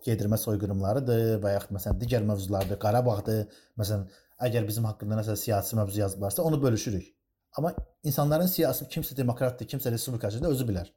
gedirmə 0.05 0.37
soyqırımlarıdır 0.41 1.39
və 1.43 1.53
yaxud 1.55 1.75
məsələn 1.75 1.99
digər 2.01 2.25
mövzulardır, 2.27 2.79
Qarabağdır. 2.81 3.59
Məsələn, 3.79 4.07
əgər 4.47 4.67
bizim 4.67 4.87
haqqında 4.89 5.19
nəsə 5.19 5.35
siyasi 5.39 5.75
mövzu 5.79 5.99
yazılarsa, 5.99 6.43
onu 6.43 6.61
bölüşürük. 6.63 7.11
Amma 7.57 7.73
insanların 8.03 8.47
siyasi 8.47 8.85
kimsə 8.93 9.17
demokratdır, 9.17 9.67
kimsə 9.67 9.91
respublikaçıdır, 9.91 10.55
özü 10.55 10.67
bilər. 10.69 10.89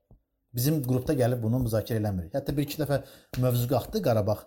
Bizim 0.54 0.82
qrupda 0.84 1.16
gəlib 1.16 1.42
bunu 1.42 1.62
müzakirə 1.64 2.00
eləmirik. 2.02 2.34
Hətta 2.36 2.54
bir 2.56 2.66
iki 2.68 2.80
dəfə 2.82 3.02
mövzu 3.40 3.68
qalxdı 3.70 4.02
Qarabağ 4.04 4.38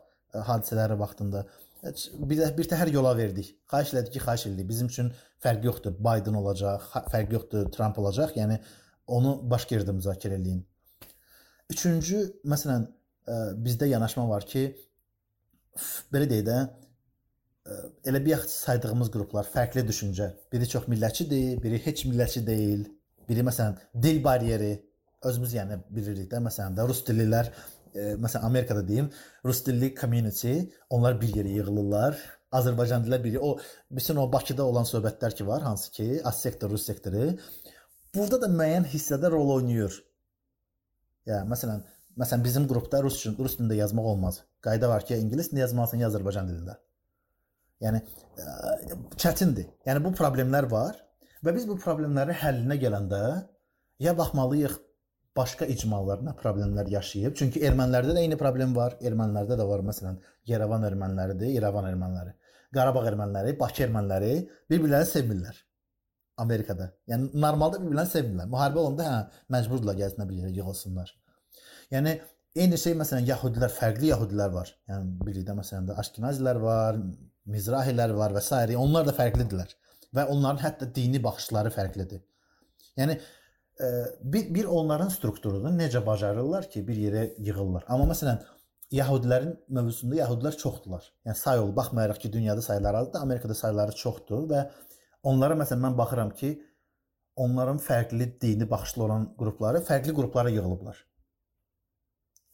hadisələri 0.50 1.00
vaxtında 1.00 1.46
bir 1.86 2.40
də 2.40 2.50
bir 2.58 2.70
təhər 2.70 2.92
yola 2.94 3.14
verdik. 3.18 3.52
Xahiş 3.72 3.94
elədik 3.94 4.16
ki, 4.16 4.22
xahiş 4.26 4.46
elədik. 4.50 4.68
Bizim 4.70 4.88
üçün 4.88 5.12
fərq 5.44 5.66
yoxdur. 5.70 5.98
Biden 6.08 6.38
olacaq, 6.40 6.88
fərq 7.14 7.34
yoxdur, 7.38 7.70
Trump 7.76 8.00
olacaq. 8.02 8.34
Yəni 8.40 8.58
onu 9.18 9.36
başqa 9.52 9.78
yerdə 9.78 9.94
müzakirə 9.98 10.40
eləyin. 10.40 10.64
Üçüncü, 11.74 12.22
məsələn, 12.46 12.88
bizdə 13.66 13.90
yanaşma 13.90 14.28
var 14.30 14.46
ki, 14.50 14.66
belə 16.14 16.28
deyək 16.30 16.46
də, 16.48 16.58
elə 18.06 18.22
bir 18.26 18.36
yaxşı 18.36 18.58
saydığımız 18.68 19.10
qruplar 19.14 19.48
fərqli 19.50 19.86
düşüncə, 19.88 20.30
biri 20.54 20.68
çox 20.70 20.86
millətçidir, 20.92 21.58
biri 21.64 21.82
heç 21.86 22.06
millətçi 22.06 22.46
deyil, 22.46 22.86
biri 23.30 23.46
məsələn 23.48 23.80
dil 24.02 24.22
bariyeri 24.24 24.76
özümüz 25.26 25.56
yəni 25.58 25.80
bilirik 25.90 26.30
də 26.32 26.44
məsələn 26.46 26.78
də 26.78 26.86
rus 26.88 27.02
dillilər 27.08 27.50
məsələn 27.96 28.46
Amerikada 28.46 28.84
deyim, 28.88 29.10
rus 29.46 29.64
dilli 29.66 29.94
community, 29.96 30.58
onlar 30.90 31.16
bir 31.22 31.32
yerə 31.40 31.54
yığılırlar. 31.60 32.18
Azərbaycan 32.56 33.04
dillə 33.04 33.22
biri 33.24 33.40
o 33.40 33.56
bütün 33.92 34.20
o 34.22 34.26
Bakıda 34.32 34.64
olan 34.64 34.86
söhbətlər 34.88 35.36
ki 35.36 35.48
var, 35.48 35.64
hansı 35.64 35.92
ki, 35.92 36.08
az 36.24 36.42
sektor, 36.42 36.70
rus 36.70 36.86
sektoru 36.88 37.34
burada 38.16 38.40
da 38.46 38.48
müəyyən 38.52 38.86
hissədə 38.92 39.32
rol 39.32 39.50
oynayır. 39.58 39.98
Yəni 41.28 41.50
məsələn, 41.52 41.82
məsələn 42.20 42.44
bizim 42.46 42.68
qrupda 42.70 43.02
rus 43.06 43.20
rus 43.40 43.58
dilində 43.60 43.80
yazmaq 43.82 44.12
olmaz. 44.14 44.42
Qayda 44.66 44.90
var 44.92 45.06
ki, 45.08 45.18
ingilis 45.22 45.52
dilində 45.52 45.66
yazmalısan, 45.66 46.04
ya 46.04 46.12
Azərbaycan 46.12 46.50
dilində. 46.52 46.78
Yəni 47.84 48.02
ə, 48.02 48.98
çətindir. 49.20 49.68
Yəni 49.88 50.04
bu 50.06 50.14
problemlər 50.16 50.70
var 50.72 50.98
və 51.46 51.54
biz 51.56 51.68
bu 51.70 51.78
problemlərin 51.82 52.40
həllinə 52.42 52.80
gələndə 52.82 53.22
ya 54.02 54.16
baxmalıyıq 54.18 54.80
başqa 55.36 55.68
icmalar 55.72 56.24
nə 56.24 56.34
problemlər 56.40 56.90
yaşayıb. 56.94 57.36
Çünki 57.40 57.62
ermənilərdə 57.68 58.16
də 58.16 58.24
eyni 58.24 58.40
problem 58.40 58.76
var. 58.78 58.96
Ermənilərdə 59.04 59.60
də 59.60 59.68
var 59.68 59.84
məsələn 59.90 60.22
Yerevan 60.48 60.88
erməniləridir, 60.88 61.52
İrəvan 61.60 61.90
erməniləri. 61.92 62.36
Qarabağ 62.76 63.06
erməniləri, 63.12 63.56
Bakı 63.60 63.86
erməniləri 63.88 64.32
bir-birlərini 64.72 65.12
sevmirlər. 65.12 65.60
Amerikada. 66.44 66.90
Yəni 67.12 67.30
normalda 67.36 67.82
bir-birlərini 67.84 68.12
sevmirlər. 68.14 68.50
Müharibə 68.52 68.82
olanda 68.84 69.12
hə 69.12 69.20
məcburdular 69.56 70.00
gəlsinlər 70.00 70.32
bir 70.32 70.42
yerə 70.44 70.56
yığılsınlar. 70.56 71.12
Yəni 71.94 72.16
eyni 72.56 72.78
şey 72.80 72.96
məsələn 73.00 73.28
yəhudilər, 73.30 73.72
fərqli 73.76 74.12
yəhudilər 74.12 74.54
var. 74.54 74.72
Yəni 74.90 75.16
birlikdə 75.26 75.56
məsələn 75.58 75.90
də 75.90 75.98
Aşkenazilər 76.02 76.62
var, 76.64 77.00
Mizrahilər 77.52 78.16
var 78.18 78.34
və 78.34 78.42
s. 78.42 78.78
onlar 78.80 79.06
da 79.06 79.14
fərqlidirlər 79.14 79.76
və 80.16 80.26
onların 80.32 80.64
hətta 80.64 80.88
dini 80.96 81.22
baxışları 81.24 81.70
fərqlidir. 81.76 82.24
Yəni 82.98 83.18
e, 83.20 83.90
bir, 84.34 84.48
bir 84.56 84.70
onların 84.72 85.12
strukturunu 85.14 85.74
necə 85.78 86.02
bacarırlar 86.06 86.70
ki, 86.72 86.88
bir 86.88 87.02
yerə 87.06 87.26
yığırlar. 87.38 87.86
Amma 87.88 88.08
məsələn 88.14 88.42
Yahudilərin 88.96 89.56
mövzusunda 89.76 90.20
Yahudilər 90.22 90.58
çoxdular. 90.62 91.06
Yəni 91.28 91.38
say 91.38 91.60
ol, 91.60 91.74
baxmayaraq 91.76 92.22
ki, 92.22 92.32
dünyada 92.34 92.62
sayları 92.62 93.04
azdır, 93.04 93.26
Amerikada 93.28 93.58
sayları 93.58 93.98
çoxdur 94.00 94.46
və 94.52 94.64
onlara 95.24 95.58
məsələn 95.60 95.90
mən 95.90 95.98
baxıram 95.98 96.32
ki, 96.40 96.54
onların 97.36 97.82
fərqli 97.84 98.30
dini 98.42 98.70
baxışlı 98.70 99.04
olan 99.04 99.26
qrupları 99.40 99.82
fərqli 99.90 100.16
qruplara 100.16 100.54
yığılıblar. 100.54 101.02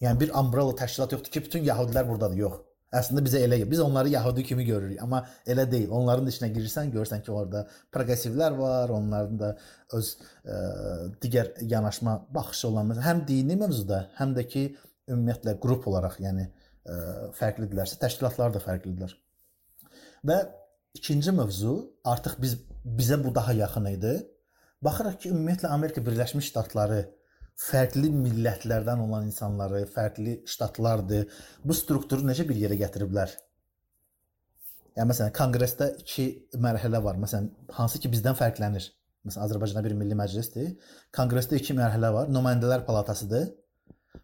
Yəni 0.02 0.20
bir 0.20 0.36
umbrella 0.38 0.74
təşkilat 0.82 1.16
yoxdur 1.16 1.34
ki, 1.34 1.43
bütün 1.47 1.66
Yahudilər 1.68 2.08
burdadır, 2.10 2.38
yox. 2.41 2.60
Əslində 2.91 3.22
bizə 3.24 3.39
elə 3.45 3.62
biz 3.72 3.80
onları 3.80 4.10
Yahudi 4.12 4.43
kimi 4.43 4.66
görürük, 4.68 4.97
amma 5.04 5.22
elə 5.47 5.64
deyil. 5.72 5.91
Onların 5.95 6.28
içinə 6.28 6.49
girirsən, 6.52 6.89
görürsən 6.91 7.22
ki, 7.24 7.32
orada 7.32 7.62
proqressivlər 7.95 8.58
var, 8.58 8.91
onların 8.91 9.38
da 9.39 9.52
öz 9.95 10.10
ə, 10.12 10.58
digər 11.24 11.54
yanaşma 11.72 12.18
baxışı 12.36 12.68
olan 12.68 12.91
həm 13.06 13.24
dini 13.30 13.56
mövzuda, 13.62 14.02
həm 14.18 14.34
də 14.36 14.43
ki 14.52 14.66
ümumiyyətlə 15.08 15.56
qrup 15.64 15.88
olaraq, 15.88 16.20
yəni 16.26 16.49
ə, 16.49 16.97
fərqlidirlərsə, 17.39 18.02
təşkilatlar 18.02 18.58
da 18.58 18.64
fərqlidirlər. 18.66 19.16
Və 20.28 20.41
ikinci 20.97 21.32
mövzu, 21.38 21.78
artıq 22.04 22.36
biz 22.43 22.58
bizə 22.84 23.22
bu 23.24 23.32
daha 23.36 23.56
yaxın 23.56 23.88
idi. 23.93 24.18
Baxırıq 24.84 25.18
ki, 25.22 25.32
ümumiyyətlə 25.32 25.72
Amerika 25.72 26.04
Birləşmiş 26.04 26.52
Ştatları 26.52 27.06
fərqli 27.62 28.09
millətlərdən 28.14 29.03
olan 29.05 29.28
insanları, 29.30 29.84
fərqli 29.95 30.39
ştatlardır. 30.49 31.28
Bu 31.66 31.78
strukturu 31.78 32.26
necə 32.28 32.47
bir 32.49 32.59
yerə 32.59 32.78
gətiriblər? 32.80 33.36
Yəni 34.97 35.12
məsələn, 35.12 35.34
konqresdə 35.36 35.91
2 36.01 36.26
mərhələ 36.64 36.99
var. 37.03 37.20
Məsələn, 37.22 37.51
hansı 37.78 38.01
ki 38.03 38.12
bizdən 38.12 38.36
fərqlənir. 38.39 38.89
Məsələn, 39.28 39.45
Azərbaycanda 39.45 39.84
bir 39.86 39.95
milli 39.99 40.18
məclisdir. 40.18 40.74
Konqresdə 41.16 41.59
2 41.62 41.78
mərhələ 41.78 42.09
var. 42.16 42.32
Nümayəndələr 42.34 42.84
palatasıdır. 42.88 43.51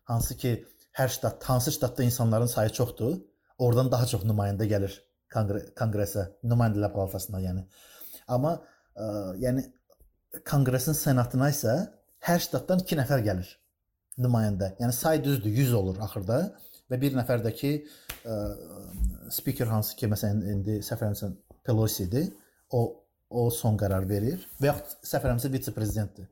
Hansı 0.10 0.36
ki 0.42 0.54
hər 0.98 1.14
ştat, 1.14 1.44
hansı 1.44 1.72
ştatda 1.72 2.04
insanların 2.04 2.50
sayı 2.52 2.70
çoxdur, 2.70 3.20
oradan 3.58 3.92
daha 3.92 4.06
çox 4.10 4.26
nümayəndə 4.26 4.66
gəlir 4.70 4.96
konqre 5.34 5.62
konqresə, 5.78 6.26
nümayəndələr 6.48 6.94
palatasına, 6.96 7.42
yəni. 7.44 7.64
Amma 8.34 8.56
ə, 8.58 9.08
yəni 9.44 9.64
konqresin 10.48 10.98
senatına 10.98 11.52
isə 11.54 11.76
hər 12.26 12.42
ştatdan 12.44 12.84
2 12.86 13.00
nəfər 13.02 13.24
gəlir 13.26 13.50
nümayəndə. 14.18 14.74
Yəni 14.82 14.96
say 14.96 15.22
düzdür, 15.24 15.52
100 15.54 15.74
olur 15.78 16.00
axırda 16.02 16.40
və 16.90 17.02
bir 17.02 17.18
nəfər 17.18 17.44
də 17.46 17.52
ki 17.56 17.74
ə, 18.26 18.38
speaker 19.34 19.70
hansı 19.70 19.98
ki 20.00 20.10
məsələn 20.10 20.42
indi 20.56 20.80
səfərəmsə 20.86 21.34
Pelosi-dir. 21.68 22.32
O 22.72 23.04
o 23.30 23.50
son 23.52 23.78
qərar 23.80 24.08
verir 24.08 24.44
və 24.62 24.72
yaxud 24.72 25.08
səfərəmsə 25.08 25.52
vitse-prezidentdir. 25.52 26.28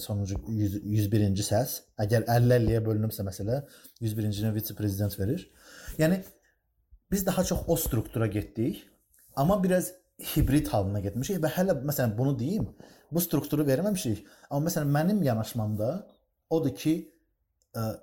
Sonuncu 0.00 0.38
100, 0.48 0.78
101-ci 0.82 1.44
səs. 1.46 1.74
Əgər 2.00 2.26
50-50-yə 2.28 2.80
bölünübsə 2.84 3.24
məsələ 3.26 3.60
101-cinə 4.00 4.52
vitse-prezident 4.54 5.18
verir. 5.18 5.44
Yəni 6.00 6.22
biz 7.12 7.26
daha 7.26 7.44
çox 7.44 7.68
o 7.68 7.76
struktura 7.78 8.26
getdik, 8.26 8.82
amma 9.36 9.60
biraz 9.62 9.92
hibrid 10.22 10.68
halına 10.70 11.00
getmişik 11.04 11.40
və 11.42 11.50
hələ 11.56 11.76
məsələn 11.82 12.16
bunu 12.18 12.38
deyim, 12.38 12.68
bu 13.12 13.20
strukturu 13.20 13.66
verməmişik. 13.66 14.24
Amma 14.50 14.68
məsələn 14.68 14.92
mənim 14.94 15.22
yanaşmamda 15.26 15.90
odur 16.54 16.74
ki, 16.78 16.94
ə, 17.74 17.80
e, 17.80 17.94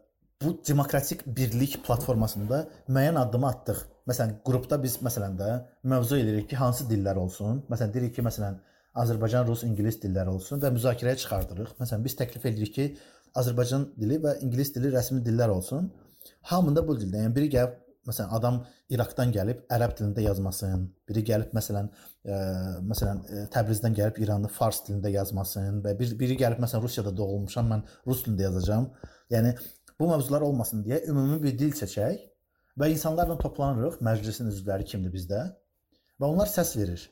bu 0.41 0.55
demokratik 0.67 1.21
birlik 1.37 1.77
platformasında 1.85 2.65
müəyyən 2.89 3.19
addım 3.21 3.45
atdıq. 3.45 3.83
Məsələn, 4.09 4.39
qrupda 4.47 4.81
biz 4.83 4.97
məsələn 5.05 5.37
də 5.37 5.49
mövzu 5.83 6.17
edirik 6.17 6.49
ki, 6.49 6.57
hansı 6.57 6.87
dillər 6.89 7.19
olsun. 7.21 7.61
Məsələn, 7.69 7.93
deyirik 7.93 8.15
ki, 8.15 8.25
məsələn, 8.25 8.57
Azərbaycan, 9.01 9.45
rus, 9.47 9.61
ingilis 9.63 10.01
dilləri 10.01 10.33
olsun 10.33 10.59
və 10.63 10.71
müzakirəyə 10.75 11.19
çıxardırıq. 11.21 11.75
Məsələn, 11.79 12.01
biz 12.03 12.17
təklif 12.19 12.47
edirik 12.49 12.73
ki, 12.75 12.87
Azərbaycan 13.39 13.85
dili 14.01 14.17
və 14.23 14.39
ingilis 14.43 14.73
dili 14.75 14.91
rəsmi 14.91 15.21
dillər 15.23 15.53
olsun. 15.53 15.87
Hamında 16.49 16.83
bu 16.87 16.97
dildə. 16.99 17.21
Yəni 17.23 17.35
biri 17.37 17.51
gəlib 17.53 17.77
məsələn 18.07 18.33
adam 18.37 18.57
İraqdan 18.93 19.31
gəlib 19.35 19.61
ərəb 19.71 19.93
dilində 19.97 20.23
yazmasın, 20.25 20.87
biri 21.09 21.23
gəlib 21.27 21.53
məsələn 21.55 21.89
ə, 21.91 21.93
e, 22.25 22.39
məsələn 22.89 23.21
e, 23.21 23.43
Təbrizdən 23.53 23.95
gəlib 23.97 24.17
İranlı 24.23 24.49
fars 24.55 24.81
dilində 24.87 25.11
yazmasın 25.13 25.81
və 25.85 25.93
bir 25.99 26.15
biri 26.19 26.37
gəlib 26.39 26.63
məsələn 26.63 26.85
Rusiyada 26.87 27.13
doğulmuşam, 27.17 27.69
mən 27.73 27.85
rus 28.09 28.23
dilində 28.25 28.47
yazacağam. 28.49 28.89
Yəni 29.33 29.53
bu 29.99 30.09
mövzular 30.09 30.41
olmasın 30.47 30.83
deyə 30.87 31.03
ümumi 31.11 31.41
bir 31.43 31.57
dil 31.59 31.75
seçək 31.77 32.23
və 32.81 32.89
insanlarla 32.95 33.37
toplanırıq, 33.41 33.99
məclisin 34.01 34.49
üzvləri 34.49 34.87
kimdir 34.87 35.13
bizdə 35.13 35.43
və 36.17 36.29
onlar 36.29 36.49
səs 36.49 36.73
verir. 36.79 37.05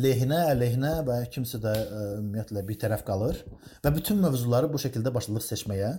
Lehinə, 0.00 0.42
əleyhinə 0.52 0.92
və 1.08 1.22
kimsə 1.32 1.60
də 1.62 1.72
ə, 1.72 1.86
e, 1.86 2.10
ümumiyyətlə 2.20 2.66
bir 2.68 2.82
tərəf 2.84 3.06
qalır 3.08 3.40
və 3.84 3.96
bütün 3.96 4.20
mövzuları 4.20 4.68
bu 4.72 4.82
şəkildə 4.82 5.14
başladıq 5.14 5.48
seçməyə. 5.48 5.94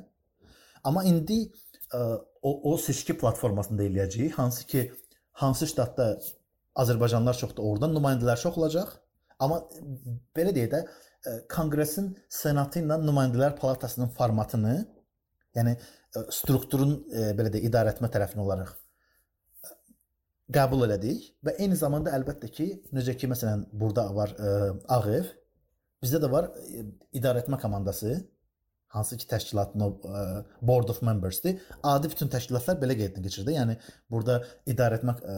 Amma 0.86 1.04
indi 1.04 1.48
o 1.93 2.51
o 2.71 2.77
seçki 2.77 3.17
platformasında 3.17 3.83
eləyəcəyik, 3.83 4.33
hansı 4.38 4.67
ki, 4.67 4.85
hansı 5.43 5.67
ştatda 5.67 6.07
Azərbaycanlılar 6.77 7.38
çoxdur, 7.39 7.63
oradan 7.63 7.95
nümayəndələr 7.95 8.41
çox 8.41 8.57
olacaq. 8.57 8.91
Amma 9.39 9.61
belə 10.38 10.53
deyək 10.55 10.71
də, 10.73 10.81
konqresin 11.53 12.11
senatı 12.29 12.81
ilə 12.83 12.99
nümayəndələr 13.03 13.55
palatasının 13.59 14.11
formatını, 14.17 14.75
yəni 15.57 15.77
strukturun 16.33 16.99
belə 17.38 17.51
də 17.53 17.61
idarə 17.69 17.93
etmə 17.95 18.09
tərəfini 18.13 18.45
olaraq 18.45 18.75
qəbul 20.53 20.85
elədik. 20.88 21.33
Və 21.43 21.57
eyni 21.61 21.75
zamanda 21.79 22.13
əlbəttə 22.15 22.49
ki, 22.53 22.67
necə 22.95 23.15
ki 23.19 23.29
məsələn 23.31 23.65
burada 23.73 24.07
var 24.15 24.33
ə, 24.38 24.53
Ağ 24.95 25.01
ev, 25.17 25.29
bizdə 26.03 26.21
də 26.23 26.29
var 26.31 26.49
ə, 26.51 26.85
idarə 27.19 27.43
etmə 27.43 27.59
komandası 27.61 28.15
hansı 28.93 29.17
ki 29.19 29.27
təşkilatın 29.29 29.83
o 29.83 29.89
ə, 30.07 30.23
board 30.61 30.89
of 30.93 31.01
membersdir. 31.05 31.59
Adi 31.83 32.11
bütün 32.11 32.31
təşkilatlar 32.31 32.79
belə 32.81 32.95
qeydini 32.99 33.25
keçirdi. 33.27 33.55
Yəni 33.57 33.77
burada 34.11 34.39
idarə 34.69 34.99
etmə 34.99 35.17
ə, 35.19 35.38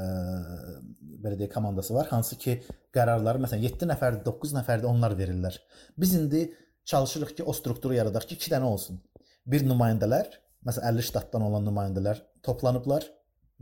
belə 1.23 1.39
deyək 1.39 1.53
komandası 1.53 1.95
var, 1.97 2.09
hansı 2.13 2.37
ki 2.39 2.59
qərarları 2.95 3.41
məsələn 3.45 3.65
7 3.65 3.89
nəfərdir, 3.93 4.23
9 4.25 4.55
nəfərdir 4.59 4.89
onlar 4.89 5.17
verirlər. 5.19 5.57
Biz 5.99 6.15
indi 6.21 6.43
çalışırıq 6.89 7.35
ki, 7.37 7.43
o 7.43 7.53
strukturu 7.53 7.97
yaradaq 7.97 8.29
ki, 8.29 8.39
2 8.39 8.53
dənə 8.55 8.69
olsun. 8.69 9.01
Bir 9.49 9.65
nümayəndələr, 9.65 10.29
məsələn 10.67 10.93
50 10.93 11.09
ştatdan 11.09 11.45
olan 11.49 11.65
nümayəndələr 11.67 12.21
toplanıblar 12.45 13.05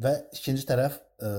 və 0.04 0.14
ikinci 0.36 0.68
tərəf 0.70 1.00
ə, 1.24 1.32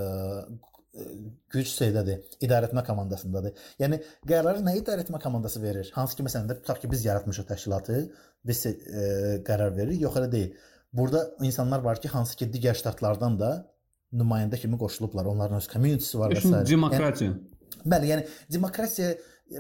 güc 1.52 1.68
şeydədir, 1.70 2.22
idarəetmə 2.44 2.82
komandasındadır. 2.86 3.66
Yəni 3.82 4.00
qərarı 4.28 4.62
nə 4.64 4.74
idarəetmə 4.80 5.20
komandası 5.22 5.62
verir? 5.62 5.90
Hansı 5.94 6.18
ki, 6.18 6.26
məsələn 6.26 6.48
də 6.50 6.58
tutaq 6.62 6.80
ki, 6.82 6.90
biz 6.90 7.04
yaratmışıq 7.06 7.48
təşkilatı, 7.50 8.00
biz 8.48 8.64
e, 8.66 8.74
qərar 9.46 9.76
veririk, 9.76 10.02
yox 10.06 10.18
elə 10.20 10.30
deyil. 10.32 10.54
Burada 10.92 11.24
insanlar 11.44 11.84
var 11.84 12.00
ki, 12.00 12.08
hansı 12.08 12.36
ki, 12.40 12.48
digər 12.54 12.78
ştatlardan 12.78 13.38
da 13.40 13.52
nümayəndə 14.16 14.60
kimi 14.60 14.78
qoşulublar. 14.80 15.28
Onların 15.28 15.60
öz 15.60 15.68
community-si 15.68 16.18
var 16.18 16.32
və 16.32 16.42
s. 16.42 16.64
Demokratiya. 16.72 17.34
Yəni, 17.34 17.84
bəli, 17.92 18.12
yəni 18.14 18.26
demokratiya 18.56 19.12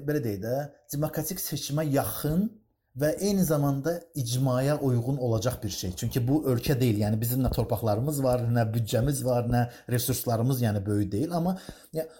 belə 0.08 0.22
deyək 0.24 0.40
də, 0.44 0.56
demokratik 0.94 1.40
seçimə 1.42 1.84
yaxın 1.92 2.48
və 2.98 3.12
eyni 3.20 3.44
zamanda 3.44 3.94
icmaya 4.14 4.78
uyğun 4.78 5.16
olacaq 5.16 5.62
bir 5.62 5.70
şey. 5.74 5.92
Çünki 5.96 6.22
bu 6.28 6.42
ölkə 6.50 6.78
deyil. 6.80 7.00
Yəni 7.04 7.20
bizim 7.20 7.44
nə 7.44 7.52
torpaqlarımız 7.54 8.22
var, 8.24 8.42
nə 8.56 8.66
büdcəmiz 8.74 9.24
var, 9.24 9.46
nə 9.50 9.68
resurslarımız 9.90 10.62
yəni 10.62 10.84
böyük 10.86 11.12
deyil, 11.12 11.32
amma 11.32 11.58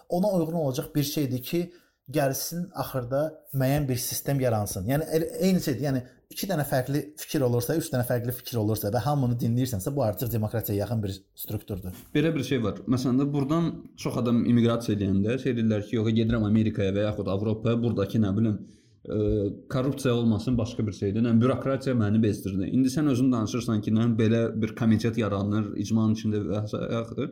ona 0.09 0.31
uyğun 0.31 0.53
olacaq 0.53 0.95
bir 0.95 1.03
şeydir 1.03 1.43
ki, 1.43 1.61
gəlsin 2.09 2.69
axırda 2.73 3.25
müəyyən 3.53 3.85
bir 3.89 3.99
sistem 4.01 4.39
yaransın. 4.39 4.87
Yəni 4.89 5.05
eyni 5.45 5.61
şeydir. 5.61 5.83
Yəni 5.83 6.01
iki 6.33 6.47
dənə 6.49 6.65
fərqli 6.69 7.03
fikir 7.21 7.43
olursa, 7.45 7.75
üç 7.77 7.91
dənə 7.93 8.05
fərqli 8.07 8.33
fikir 8.39 8.57
olursa 8.61 8.89
və 8.93 9.01
hamını 9.05 9.37
dinləyirsənsə, 9.41 9.93
bu 9.95 10.03
artıq 10.05 10.31
demokratiyaya 10.33 10.85
yaxın 10.85 11.03
bir 11.03 11.15
strukturdur. 11.43 12.01
Belə 12.15 12.33
bir 12.35 12.45
şey 12.47 12.63
var. 12.63 12.81
Məsələn 12.87 13.21
də 13.21 13.29
burdan 13.33 13.69
çox 13.97 14.17
adam 14.23 14.41
immiqrasiya 14.45 14.97
edəndə 14.97 15.37
şey 15.43 15.57
deyirlər 15.59 15.85
ki, 15.85 15.95
yox, 15.99 16.11
gedirəm 16.17 16.45
Amerikaya 16.49 16.95
və 16.97 17.07
yaxud 17.09 17.29
Avropaya, 17.35 17.81
burdakı 17.83 18.21
nə 18.21 18.33
bilim 18.37 18.59
ə, 19.04 19.18
korrupsiya 19.72 20.14
olmasın, 20.14 20.58
başqa 20.58 20.86
bir 20.86 20.92
şeydir. 20.92 21.22
Yəni 21.22 21.40
bürokratiya 21.42 21.94
məni 21.98 22.22
bezdirdi. 22.22 22.70
İndi 22.70 22.92
sən 22.94 23.10
özün 23.12 23.32
danışırsan 23.32 23.84
ki, 23.84 23.92
nə 23.98 24.08
belə 24.18 24.46
bir 24.62 24.74
komitet 24.78 25.18
yaranır, 25.18 25.74
icmanın 25.84 26.18
içində 26.18 26.42
və 26.48 26.64
s. 26.70 27.30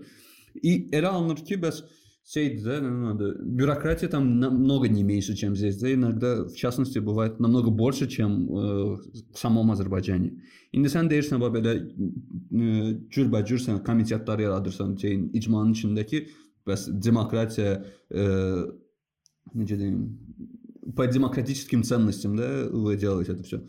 Elə 0.63 1.09
alınır 1.09 1.45
ki, 1.49 1.61
bəs 1.63 1.83
Сейд, 2.25 2.63
да, 2.63 2.81
надо. 2.81 3.35
Бюрократия 3.43 4.09
там 4.09 4.39
намного 4.39 4.89
не 4.89 5.03
меньше, 5.03 5.35
чем 5.35 5.57
здесь. 5.57 5.77
Да, 5.79 5.93
иногда, 5.93 6.45
в 6.45 6.55
частности, 6.55 7.01
бывает 7.01 7.41
намного 7.41 7.71
больше, 7.71 8.07
чем 8.07 8.49
э, 8.49 8.97
в 9.35 9.39
самом 9.39 9.73
Azərbaycani. 9.73 10.31
İndi 10.73 10.89
sən 10.89 11.11
deyirsən 11.11 11.43
bax 11.43 11.53
belə 11.57 11.73
e, 11.77 12.93
cürbəcür 13.13 13.61
sən 13.61 13.83
komitetlər 13.85 14.41
yaradırsan 14.41 14.95
şeyin 15.03 15.27
icmanın 15.37 15.75
içindəki 15.75 16.23
bəs 16.65 16.87
demokratiya 17.09 17.75
e, 18.09 18.29
necə 19.59 19.81
deyim 19.83 19.99
по 20.97 21.07
демократическим 21.07 21.83
ценностям, 21.83 22.37
да, 22.37 22.69
вы 22.71 22.97
делаете 22.97 23.33
это 23.33 23.43
все. 23.43 23.63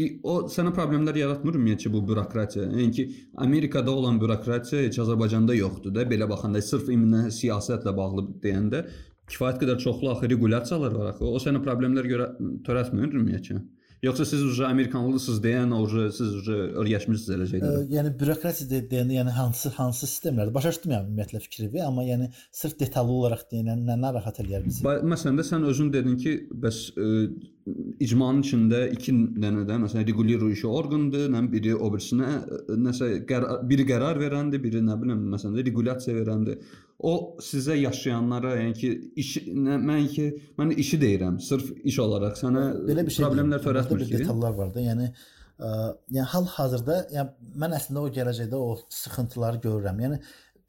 И 0.00 0.20
o 0.24 0.46
sənə 0.48 0.70
problemlər 0.72 1.16
yaratmır 1.18 1.58
ümumiyyətcə 1.58 1.90
bu 1.92 2.00
bürokratiya? 2.08 2.68
Yəni 2.70 2.92
ki, 2.96 3.04
Amerikada 3.44 3.92
olan 3.92 4.20
bürokratiya 4.22 4.86
heç 4.86 5.00
Azərbaycanda 5.02 5.56
yoxdur 5.58 5.92
da. 5.94 6.06
Belə 6.08 6.28
baxanda 6.30 6.62
sırf 6.64 6.88
immə 6.94 7.26
siyasətlə 7.34 7.92
bağlı 7.96 8.24
deyəndə 8.44 8.84
kifayət 9.30 9.60
qədər 9.62 9.82
çoxlu 9.82 10.12
axı 10.14 10.30
regulyasiyalar 10.32 10.96
var 10.96 11.12
axı. 11.12 11.26
O 11.26 11.42
sənə 11.42 11.60
problemlər 11.66 12.08
görə 12.10 12.30
törətmir 12.66 13.12
ümumiyyətcə. 13.12 13.58
Yoxsa 14.04 14.24
siz 14.24 14.42
uje 14.42 14.64
Amerikanlısınız 14.64 15.42
deyən, 15.44 15.74
uje 15.76 16.06
siz 16.16 16.32
uje 16.38 16.54
öyrəşmisiniz 16.80 17.34
elə 17.34 17.48
şeylərə. 17.50 17.82
Yəni 17.92 18.12
bürokratiya 18.22 18.80
deyəndə, 18.88 19.18
yəni 19.18 19.34
hansı 19.36 19.72
hansı 19.76 20.08
sistemlərdir? 20.08 20.54
Başa 20.54 20.72
düşdüm 20.72 20.94
ümumiyyətlə 20.96 21.42
fikrimi, 21.44 21.82
amma 21.84 22.06
yəni 22.06 22.30
sırf 22.62 22.78
detallı 22.80 23.12
olaraq 23.18 23.44
deyən 23.52 23.84
nə 23.84 23.98
narahat 24.00 24.40
eləyər 24.40 24.64
bizi? 24.64 24.86
Məsələn 24.86 25.36
də 25.42 25.44
sən 25.50 25.68
özün 25.68 25.92
dedin 25.92 26.16
ki, 26.22 26.32
bəs 26.64 26.80
ə, 26.96 27.10
e, 27.10 27.74
icmanın 28.06 28.40
içində 28.40 28.86
iki 28.96 29.12
dənə 29.44 29.66
də 29.68 29.76
məsələn 29.84 30.08
reguliruющий 30.08 30.72
orqandır, 30.80 31.28
nə 31.36 31.44
biri 31.52 31.76
o 31.76 31.92
birisinə 31.92 32.38
nəsə 32.80 33.12
qərar, 33.28 33.66
biri 33.68 33.84
qərar 33.92 34.22
verəndir, 34.22 34.64
biri 34.64 34.80
nə 34.86 34.96
bilim 35.02 35.28
məsələn 35.34 35.60
də 35.60 35.68
regulyasiya 35.68 36.16
verəndir 36.22 36.64
o 36.99 37.13
sizə 37.43 37.75
yaşayanlara, 37.77 38.55
yəni 38.61 38.75
ki, 38.79 38.89
iş 39.21 39.31
nə, 39.51 39.77
mən 39.83 40.07
ki, 40.11 40.27
mən 40.59 40.71
işi 40.79 40.99
deyirəm, 41.01 41.39
sırf 41.43 41.71
iş 41.91 41.99
olaraq 42.05 42.37
sənə 42.39 42.65
belə 42.87 43.05
bir 43.07 43.15
şey 43.15 43.25
problemlər 43.25 43.63
törətmir 43.63 44.05
ki. 44.05 44.21
Detallar 44.21 44.55
var 44.55 44.71
da, 44.75 44.83
yəni 44.83 45.09
ə, 45.09 45.73
yəni 46.15 46.27
hal-hazırda, 46.31 46.99
yəni 47.15 47.51
mən 47.63 47.77
əslində 47.79 48.05
o 48.05 48.13
gələcəkdə 48.19 48.61
o 48.67 48.71
sıxıntıları 49.01 49.61
görürəm. 49.67 50.01
Yəni 50.05 50.21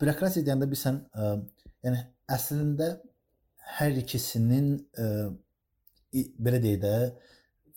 bürokratiya 0.02 0.48
deyəndə 0.48 0.70
biz 0.72 0.84
sən 0.88 1.00
ə, 1.14 1.32
yəni 1.86 2.02
əslində 2.36 2.90
hər 3.78 4.02
ikisinin 4.02 4.72
ə, 4.98 5.10
belə 6.42 6.62
deyək 6.62 6.82
də 6.82 6.96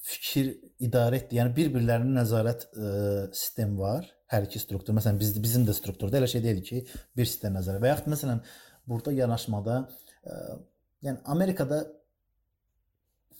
fikir 0.10 0.56
idarə 0.82 1.22
etdi. 1.22 1.38
Yəni 1.38 1.54
bir-birlərinin 1.58 2.18
nəzarət 2.18 2.66
ə, 2.74 2.94
sistemi 3.36 3.78
var 3.78 4.10
hər 4.34 4.48
iki 4.48 4.62
struktur. 4.62 4.96
Məsələn 4.98 5.20
biz 5.22 5.36
bizim 5.42 5.66
də 5.68 5.76
strukturda 5.78 6.20
elə 6.20 6.30
şey 6.30 6.44
deyil 6.46 6.64
ki, 6.66 6.84
bir 7.18 7.30
sistem 7.30 7.56
nəzərə. 7.58 7.82
Və 7.84 7.94
yaxud 7.94 8.12
məsələn 8.14 8.44
burada 8.90 9.14
yanaşmada 9.18 9.80
ə, 9.86 10.34
e, 10.34 10.60
yəni 11.08 11.24
Amerikada 11.34 11.84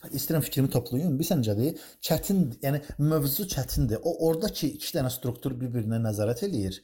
istəyirəm 0.08 0.44
fikrimi 0.46 0.72
toplayım. 0.72 1.16
Bilirsən 1.20 1.42
necədir? 1.44 1.80
Çətin, 2.06 2.46
yəni 2.64 2.82
mövzu 3.04 3.46
çətindir. 3.52 4.00
O 4.04 4.30
oradakı 4.30 4.70
iki 4.78 4.94
dənə 4.96 5.12
struktur 5.14 5.56
bir-birinə 5.60 6.00
nəzarət 6.06 6.46
eləyir. 6.48 6.80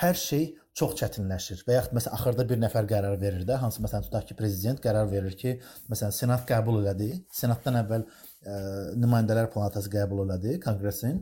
Hər 0.00 0.18
şey 0.18 0.44
çox 0.76 0.96
çətinləşir. 1.00 1.62
Və 1.66 1.76
yaxud 1.78 1.94
məsələn 1.96 2.16
axırda 2.16 2.46
bir 2.50 2.60
nəfər 2.62 2.88
qərar 2.90 3.16
verir 3.20 3.46
də, 3.46 3.58
hansı 3.62 3.82
məsələn 3.84 4.06
tutaq 4.06 4.28
ki, 4.28 4.36
prezident 4.38 4.82
qərar 4.82 5.10
verir 5.10 5.34
ki, 5.38 5.56
məsələn 5.90 6.14
senat 6.14 6.46
qəbul 6.48 6.80
elədi. 6.82 7.10
Senatdan 7.34 7.80
əvvəl 7.82 8.06
ə, 8.46 8.56
nümayəndələr 9.00 9.50
palatası 9.52 9.90
qəbul 9.92 10.22
elədi 10.24 10.56
konqresin. 10.64 11.18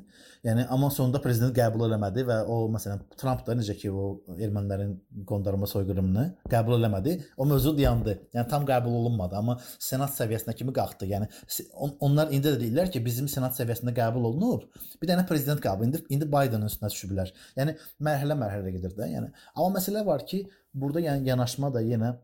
Yəni 0.47 0.67
amma 0.71 0.91
sonunda 0.95 1.21
prezident 1.23 1.55
qəbul 1.57 1.87
eləmədi 1.89 2.25
və 2.29 2.37
o 2.47 2.59
məsələn 2.73 3.03
Tramp 3.19 3.43
da 3.47 3.57
necə 3.59 3.75
ki 3.79 3.91
o 3.91 4.05
ermənilərin 4.37 4.95
qondarma 5.29 5.67
soyqırımını 5.71 6.27
qəbul 6.53 6.79
eləmədi. 6.79 7.17
O 7.37 7.47
mövzu 7.49 7.75
dayandı. 7.79 8.15
Yəni 8.37 8.49
tam 8.53 8.67
qəbul 8.69 8.95
olunmadı, 9.01 9.39
amma 9.41 9.59
senat 9.83 10.15
səviyyəsinə 10.15 10.55
kimi 10.59 10.75
qalxdı. 10.77 11.11
Yəni 11.11 11.29
on, 11.75 11.97
onlar 12.07 12.33
indi 12.35 12.53
də 12.53 12.63
deyirlər 12.63 12.93
ki, 12.95 13.03
bizim 13.05 13.29
senat 13.33 13.59
səviyyəsində 13.59 13.95
qəbul 13.99 14.31
olunub. 14.31 14.69
Bir 15.03 15.11
dənə 15.11 15.27
prezident 15.29 15.63
qəbul 15.65 15.91
indi 15.91 16.05
indi 16.15 16.31
Bidenin 16.31 16.71
üstünə 16.71 16.93
düşüblər. 16.95 17.35
Yəni 17.59 17.75
mərhələ-mərhələ 18.07 18.75
gedir 18.79 18.95
də. 18.95 19.11
Yəni 19.17 19.33
amma 19.57 19.71
məsələ 19.81 20.07
var 20.07 20.27
ki, 20.27 20.45
burada 20.75 21.03
yəni 21.03 21.33
yanaşma 21.33 21.73
da 21.75 21.83
yenə 21.83 22.15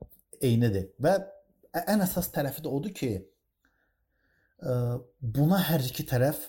eynidir 0.44 0.92
və 1.02 1.18
ən 1.90 2.04
əsas 2.04 2.30
tərəfi 2.34 2.62
də 2.62 2.70
odur 2.70 2.94
ki, 2.94 3.14
buna 4.60 5.58
hər 5.68 5.84
iki 5.84 6.06
tərəf 6.08 6.46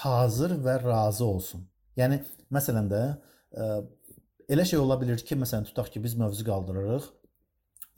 hazır 0.00 0.56
və 0.64 0.78
razı 0.82 1.24
olsun. 1.24 1.62
Yəni 1.98 2.20
məsələn 2.54 2.88
də 2.90 3.02
ə, 3.08 3.68
elə 4.50 4.66
şey 4.68 4.80
ola 4.82 4.98
bilər 5.00 5.22
ki, 5.24 5.38
məsələn 5.38 5.68
tutaq 5.70 5.92
ki, 5.94 6.02
biz 6.04 6.16
mövzu 6.18 6.44
qaldırırıq. 6.46 7.06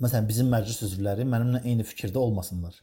Məsələn 0.00 0.28
bizim 0.28 0.48
məclis 0.52 0.80
üzvləri 0.86 1.26
mənimlə 1.28 1.64
eyni 1.68 1.84
fikirdə 1.84 2.20
olmasınlar. 2.20 2.76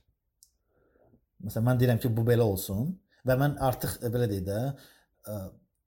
Məsələn 1.46 1.70
mən 1.70 1.80
deyirəm 1.82 2.02
ki, 2.02 2.12
bu 2.14 2.26
belə 2.28 2.46
olsun 2.46 2.92
və 3.28 3.38
mən 3.40 3.58
artıq 3.70 3.98
belə 4.14 4.28
deyək 4.30 4.46
də 4.48 4.60
ə, 4.68 5.38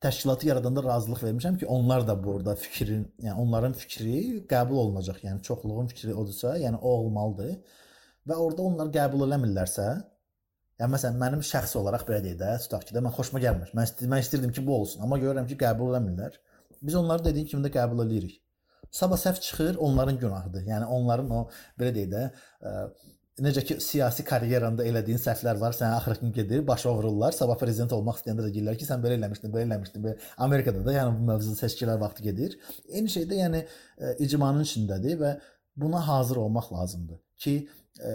təşkilatı 0.00 0.48
yaradanda 0.48 0.82
razılıq 0.84 1.22
vermişəm 1.26 1.58
ki, 1.60 1.66
onlar 1.66 2.06
da 2.08 2.16
burada 2.24 2.54
fikrin, 2.54 3.04
yəni 3.22 3.36
onların 3.42 3.76
fikri 3.76 4.46
qəbul 4.50 4.82
olunacaq. 4.86 5.20
Yəni 5.26 5.42
çoxluğun 5.46 5.90
fikri 5.92 6.14
odursa, 6.14 6.56
yəni 6.58 6.80
o 6.80 6.94
olmalıdır. 7.02 7.58
Və 8.28 8.36
orada 8.36 8.62
onlar 8.62 8.90
qəbul 8.94 9.26
eləmirlərsə, 9.28 9.88
Yəni 10.80 10.94
məsələn 10.94 11.18
mənim 11.20 11.42
şəxsi 11.44 11.76
olaraq 11.76 12.06
belə 12.08 12.22
deyək 12.24 12.38
də, 12.40 12.52
tutaq 12.64 12.86
ki 12.88 12.94
də 12.96 13.02
mən 13.04 13.12
xoşuma 13.12 13.40
gəlmir. 13.42 13.72
Mən 13.76 13.88
istəyirdim, 13.88 14.12
mən 14.14 14.22
istəyirdim 14.24 14.52
ki, 14.56 14.62
bu 14.64 14.76
olsun, 14.78 15.02
amma 15.04 15.18
görürəm 15.20 15.48
ki, 15.50 15.58
qəbul 15.60 15.92
eləmirlər. 15.92 16.38
Biz 16.80 16.96
onları 17.02 17.26
dediyi 17.26 17.50
kimi 17.50 17.66
də 17.66 17.72
qəbul 17.74 18.00
eləyirik. 18.06 18.38
Sabah 18.90 19.20
səhv 19.20 19.40
çıxır, 19.44 19.76
onların 19.76 20.18
günahıdır. 20.18 20.64
Yəni 20.70 20.88
onların 20.96 21.30
o 21.36 21.42
belə 21.78 21.92
deyək 21.98 22.08
də, 22.14 22.22
ə, 22.64 22.72
necə 23.44 23.64
ki 23.68 23.76
siyasi 23.84 24.24
karyeranda 24.24 24.86
elədiyin 24.88 25.20
səhvlər 25.20 25.60
var, 25.60 25.76
sənə 25.76 26.00
axırı 26.00 26.24
gün 26.24 26.32
gedir, 26.40 26.66
başa 26.66 26.94
vururlar. 26.96 27.36
Sabah 27.36 27.60
prezident 27.60 27.92
olmaq 27.92 28.22
istəyəndə 28.22 28.48
də 28.48 28.54
deyirlər 28.56 28.80
ki, 28.80 28.88
sən 28.88 29.04
belə 29.04 29.20
eləmişdin, 29.20 29.52
belə 29.52 29.68
eləmişdin. 29.68 30.06
Belə 30.06 30.28
Amerikada 30.48 30.84
da 30.86 30.96
yəni 30.96 31.16
bu 31.18 31.28
mövzu 31.28 31.54
seçkilər 31.60 32.00
vaxtı 32.00 32.24
gedir. 32.30 32.56
Eyni 32.88 33.12
şey 33.12 33.28
də 33.30 33.42
yəni 33.44 33.62
ə, 33.66 34.16
icmanın 34.26 34.64
içindədir 34.64 35.20
və 35.20 35.36
buna 35.76 36.00
hazır 36.08 36.40
olmaq 36.42 36.72
lazımdır 36.72 37.20
ki, 37.44 37.56
ə, 38.00 38.14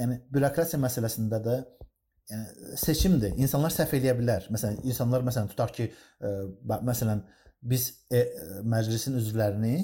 yəni 0.00 0.22
bürokratiya 0.32 0.80
məsələsində 0.84 1.40
də 1.48 1.62
yəni 2.32 2.76
seçimdir. 2.80 3.36
İnsanlar 3.38 3.74
səhv 3.74 3.96
eləyə 3.98 4.16
bilər. 4.18 4.48
Məsələn, 4.54 4.80
insanlar 4.88 5.24
məsələn 5.26 5.50
tutaq 5.52 5.74
ki, 5.76 5.88
ə, 6.20 6.32
məsələn 6.88 7.22
biz 7.62 7.88
e, 8.10 8.22
məclisin 8.66 9.18
üzvlərini 9.20 9.76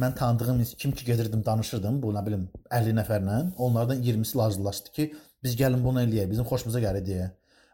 mən 0.00 0.14
tanıdığım 0.16 0.62
kim 0.78 0.92
ki 0.92 1.04
gedirdim, 1.04 1.44
danışırdım, 1.44 2.00
bu 2.02 2.12
nə 2.16 2.24
bilim 2.26 2.46
50 2.70 2.96
nəfərlə, 2.96 3.38
onlardan 3.60 4.02
20-si 4.02 4.38
lazımlaşdı 4.38 4.92
ki, 4.96 5.08
biz 5.44 5.56
gəlin 5.58 5.84
bunu 5.84 6.02
eləyək, 6.04 6.30
bizim 6.30 6.48
xoşumuza 6.48 6.80
gəlir 6.80 7.04
deyə. 7.06 7.28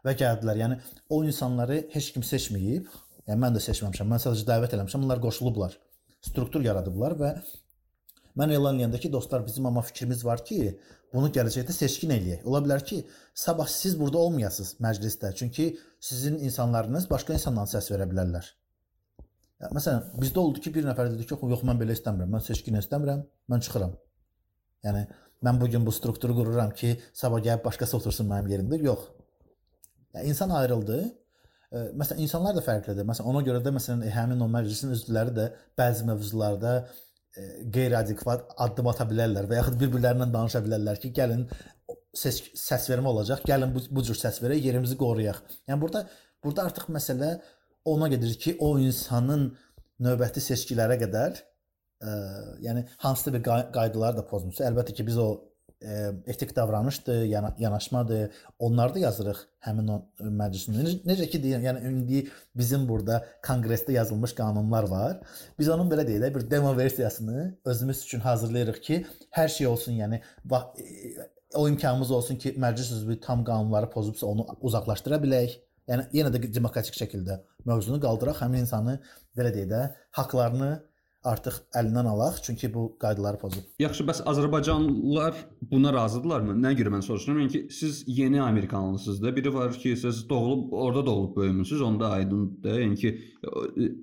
Və 0.05 0.15
gəldilər. 0.19 0.59
Yəni 0.63 0.79
o 1.11 1.23
insanları 1.27 1.81
heç 1.93 2.13
kim 2.15 2.23
seçməyib. 2.23 2.87
Yəni 3.27 3.39
mən 3.43 3.55
də 3.55 3.63
seçməmişəm. 3.63 4.07
Mən 4.13 4.21
sadəcə 4.23 4.45
dəvət 4.47 4.75
eləmişəm. 4.77 5.03
Onlar 5.05 5.19
qoşulublar. 5.23 5.75
Struktur 6.23 6.63
yaradıblar 6.63 7.15
və 7.19 7.33
mən 8.37 8.53
elan 8.55 8.79
edəndə 8.79 8.99
ki, 9.01 9.11
dostlar, 9.13 9.45
bizim 9.47 9.65
amma 9.65 9.81
fikrimiz 9.85 10.25
var 10.25 10.43
ki, 10.45 10.75
bunu 11.13 11.31
gələcəkdə 11.33 11.73
seçkin 11.73 12.13
eləyək. 12.13 12.45
Ola 12.49 12.61
bilər 12.65 12.83
ki, 12.85 13.01
sabah 13.33 13.67
siz 13.67 13.97
burada 13.99 14.21
olmayasınız 14.27 14.75
məclisdə, 14.83 15.33
çünki 15.35 15.71
sizin 15.99 16.37
insanlarınız 16.39 17.09
başqa 17.09 17.33
insandan 17.37 17.69
səs 17.69 17.89
verə 17.93 18.09
bilərlər. 18.11 18.51
Məsələn, 19.75 20.13
bizdə 20.21 20.39
oldu 20.39 20.61
ki, 20.63 20.71
bir 20.75 20.85
nəfər 20.87 21.09
dedi 21.15 21.25
ki, 21.27 21.39
yox, 21.51 21.63
mən 21.67 21.81
belə 21.81 21.95
istəmirəm, 21.97 22.29
mən 22.35 22.43
seçkin 22.45 22.79
istəmirəm, 22.79 23.25
mən 23.51 23.65
çıxıram. 23.65 23.97
Yəni 24.87 25.07
mən 25.45 25.59
bu 25.59 25.67
gün 25.71 25.85
bu 25.85 25.91
strukturu 25.91 26.35
qururam 26.37 26.71
ki, 26.71 26.93
sabah 27.13 27.41
gəlib 27.43 27.65
başqası 27.65 27.97
otursun 27.97 28.29
mənim 28.29 28.53
yerimdə. 28.53 28.79
Yox. 28.83 29.09
Ya, 30.13 30.23
insan 30.23 30.49
ayrıldı. 30.55 31.01
E, 31.71 31.83
məsələn, 31.99 32.23
insanlar 32.23 32.55
da 32.55 32.63
fərqlidir. 32.63 33.07
Məsələn, 33.07 33.29
ona 33.33 33.43
görə 33.45 33.59
də 33.65 33.73
məsələn, 33.75 34.07
həmin 34.15 34.39
o 34.45 34.47
məclisin 34.51 34.95
üzvləri 34.95 35.35
də 35.35 35.49
bəzi 35.79 36.07
mövzularda 36.07 36.73
qeyri-adekvat 37.35 38.55
addım 38.65 38.89
ata 38.91 39.05
bilərlər 39.09 39.47
və 39.49 39.59
yaxud 39.59 39.77
bir-birlərindən 39.81 40.33
danışa 40.33 40.61
bilərlər 40.65 40.99
ki, 41.01 41.11
gəlin 41.15 41.45
səs 42.17 42.41
səsvermə 42.57 43.11
olacaq. 43.11 43.43
Gəlin 43.47 43.73
bu, 43.75 43.83
bu 43.91 44.03
cür 44.07 44.17
səs 44.17 44.41
verək, 44.43 44.63
yerimizi 44.65 44.97
qoruyaq. 44.99 45.41
Yəni 45.69 45.81
burada 45.81 46.05
burada 46.43 46.65
artıq 46.69 46.89
məsələ 46.95 47.35
ona 47.85 48.09
gedir 48.11 48.33
ki, 48.43 48.55
o 48.59 48.77
insanın 48.81 49.49
növbəti 50.03 50.41
seçkilərə 50.43 50.97
qədər 51.03 51.37
ə, 51.37 52.11
yəni 52.65 52.85
hansısa 53.05 53.33
bir 53.35 53.45
qaydaları 53.45 54.19
da 54.21 54.25
pozmuş. 54.27 54.61
Əlbəttə 54.65 54.95
ki, 54.97 55.05
biz 55.07 55.19
o 55.21 55.29
ə, 55.81 56.11
etik 56.27 56.55
davranışdır, 56.55 57.23
yana, 57.23 57.55
yanaşmadır. 57.59 58.31
Onları 58.59 58.95
da 58.95 58.99
yazırıq 58.99 59.39
həmin 59.65 59.91
o 59.93 59.97
məclisin. 60.19 60.75
Necə, 60.79 60.95
necə 61.07 61.29
ki 61.31 61.41
deyirəm, 61.43 61.65
yəni 61.67 61.91
indi 61.91 62.21
bizim 62.57 62.87
burada 62.89 63.23
konqresdə 63.45 63.95
yazılmış 63.97 64.35
qanunlar 64.35 64.89
var. 64.91 65.17
Biz 65.59 65.69
onun 65.75 65.91
belə 65.91 66.07
deyək 66.07 66.25
də 66.25 66.33
bir 66.35 66.49
demo 66.51 66.75
versiyasını 66.77 67.57
özümüz 67.65 68.03
üçün 68.03 68.19
hazırlayırıq 68.19 68.81
ki, 68.81 69.05
hər 69.35 69.49
şey 69.49 69.67
olsun, 69.67 69.99
yəni 69.99 70.21
o 71.55 71.67
imkanımız 71.69 72.11
olsun 72.11 72.35
ki, 72.35 72.53
məclis 72.57 72.93
üzvü 72.93 73.19
tam 73.19 73.43
qanunları 73.43 73.89
pozubsa 73.89 74.27
onu 74.27 74.47
uzaqlaşdıra 74.61 75.21
bilək. 75.23 75.57
Yəni 75.89 76.05
yenə 76.13 76.29
də 76.29 76.43
demokratik 76.53 76.93
şəkildə 76.93 77.39
mövzunu 77.65 77.97
qaldıraq, 78.03 78.43
həmin 78.43 78.61
insanı 78.61 78.99
belə 79.37 79.49
deyək 79.55 79.71
də 79.71 79.79
haqqlarını 80.19 80.69
artıq 81.24 81.56
əlindən 81.78 82.08
alaq, 82.10 82.38
çünki 82.44 82.68
bu 82.74 82.84
qaydaları 83.00 83.40
pozub. 83.40 83.64
Yaxşı, 83.80 84.04
bəs 84.10 84.20
Azərbaycanlılar 84.30 85.38
buna 85.70 85.92
razıdırlarmı? 85.96 86.56
Nə 86.60 86.74
görə 86.78 86.92
mən 86.94 87.04
soruşuram? 87.06 87.40
Yəni 87.40 87.52
ki, 87.54 87.62
siz 87.72 88.02
yeni 88.06 88.42
Amerikanlısınız 88.42 89.22
da. 89.22 89.36
Biri 89.36 89.54
var 89.54 89.72
ki, 89.72 89.96
siz 89.96 90.28
doğulub 90.28 90.72
orada 90.72 91.06
doğulub 91.06 91.36
böyümüsüz, 91.36 91.80
onda 91.80 92.10
aydındır. 92.10 92.80
Yəni 92.80 92.96
ki, 92.96 93.20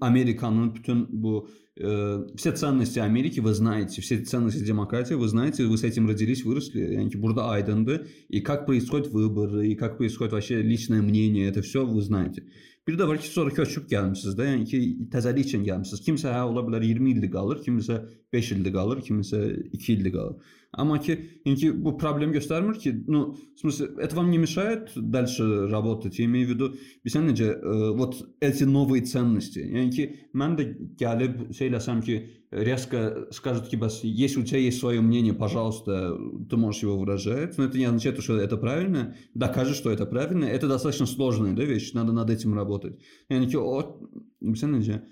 Amerikanın 0.02 0.76
bütün 0.76 1.08
bu 1.24 1.50
э, 1.78 2.18
все 2.36 2.56
ценности 2.56 3.00
Америки 3.00 3.40
вы 3.40 3.54
знаете, 3.54 4.02
все 4.02 4.24
ценности 4.24 4.66
демократии 4.66 5.14
вы 5.14 5.28
знаете, 5.28 5.66
вы 5.66 5.78
с 5.78 5.84
этим 5.84 6.08
родились, 6.08 6.46
выросли. 6.46 6.94
Yani 6.94 7.10
ki, 7.10 7.22
burada 7.22 7.44
aydındır. 7.46 8.08
И 8.30 8.42
как 8.42 8.66
происходит 8.66 9.14
выборы, 9.14 9.68
и 9.68 9.76
как 9.76 9.98
происходит 9.98 10.34
вообще 10.34 10.62
личное 10.64 11.02
мнение, 11.02 11.48
это 11.48 11.62
все 11.62 11.86
вы 11.86 12.02
знаете. 12.02 12.44
Bir 12.88 12.98
də 12.98 13.08
var 13.08 13.20
ki, 13.22 13.28
sonra 13.30 13.54
köçüb 13.54 13.86
gəlmisiniz 13.92 14.38
də, 14.38 14.48
yəni 14.48 14.66
ki, 14.66 14.80
təzəlik 15.14 15.46
üçün 15.46 15.66
gəlmisiniz. 15.68 16.02
Kimsə 16.06 16.32
hə 16.34 16.42
ola 16.50 16.64
bilər 16.66 16.82
20 16.88 17.12
illik 17.12 17.34
qalır, 17.36 17.60
kimsə 17.62 18.00
5 18.34 18.52
illik 18.56 18.74
qalır, 18.74 19.04
kimsə 19.06 19.42
2 19.76 19.94
illik 19.94 20.16
qalır. 20.16 20.58
Amma 20.82 20.98
ki, 21.04 21.18
yəni 21.46 21.72
bu 21.84 21.94
problem 22.00 22.34
göstərmir 22.34 22.80
ki, 22.82 22.94
ну, 23.08 23.36
в 23.56 23.60
смысле, 23.60 23.90
это 24.00 24.16
вам 24.16 24.32
не 24.32 24.38
мешает 24.38 24.90
дальше 24.96 25.68
работать. 25.68 26.18
Я 26.18 26.26
имею 26.26 26.48
в 26.48 26.52
виду, 26.56 26.72
bilirsən 27.06 27.30
necə, 27.30 27.52
вот 27.94 28.18
эти 28.42 28.64
новые 28.64 29.04
ценности. 29.04 29.62
Yəni 29.62 29.92
ki, 29.92 30.10
mən 30.34 30.58
də 30.58 30.68
gəlib 30.98 31.52
şey 31.54 31.70
eləsəm 31.70 32.02
ki, 32.02 32.18
резко 32.63 33.27
скажут 33.31 33.69
тебе, 33.69 33.89
если 34.03 34.41
у 34.41 34.45
тебя 34.45 34.59
есть 34.59 34.79
свое 34.79 35.01
мнение, 35.01 35.35
пожалуйста, 35.35 36.17
ты 36.49 36.57
можешь 36.57 36.83
его 36.83 36.99
выражать, 36.99 37.59
но 37.59 37.65
это 37.65 37.79
не 37.79 37.85
означает, 37.85 38.23
что 38.23 38.39
это 38.39 38.57
правильно, 38.57 39.15
докажи, 39.35 39.75
что 39.75 39.91
это 39.91 40.07
правильно, 40.07 40.45
это 40.45 40.69
достаточно 40.69 41.07
сложная 41.07 41.53
да, 41.53 41.65
вещь, 41.65 41.93
надо 41.93 42.13
над 42.13 42.31
этим 42.31 42.55
работать. 42.55 42.99
Yani 43.29 43.49
ki, 43.51 43.59
o, 43.59 44.01
necə, 44.41 45.03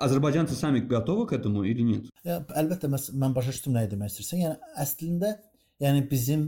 Azərbaycanцы 0.00 0.54
sami 0.54 0.80
готовы 0.80 1.26
к 1.26 1.32
этому 1.32 1.62
или 1.64 1.82
нет? 1.82 2.08
Əlbəttə 2.24 2.88
mən 2.88 3.34
başa 3.36 3.52
düşdüm 3.52 3.76
nə 3.76 3.84
demək 3.90 4.14
istəyirsən. 4.14 4.42
Yəni 4.44 4.56
əslində 4.80 5.34
yəni 5.82 6.06
bizim 6.08 6.46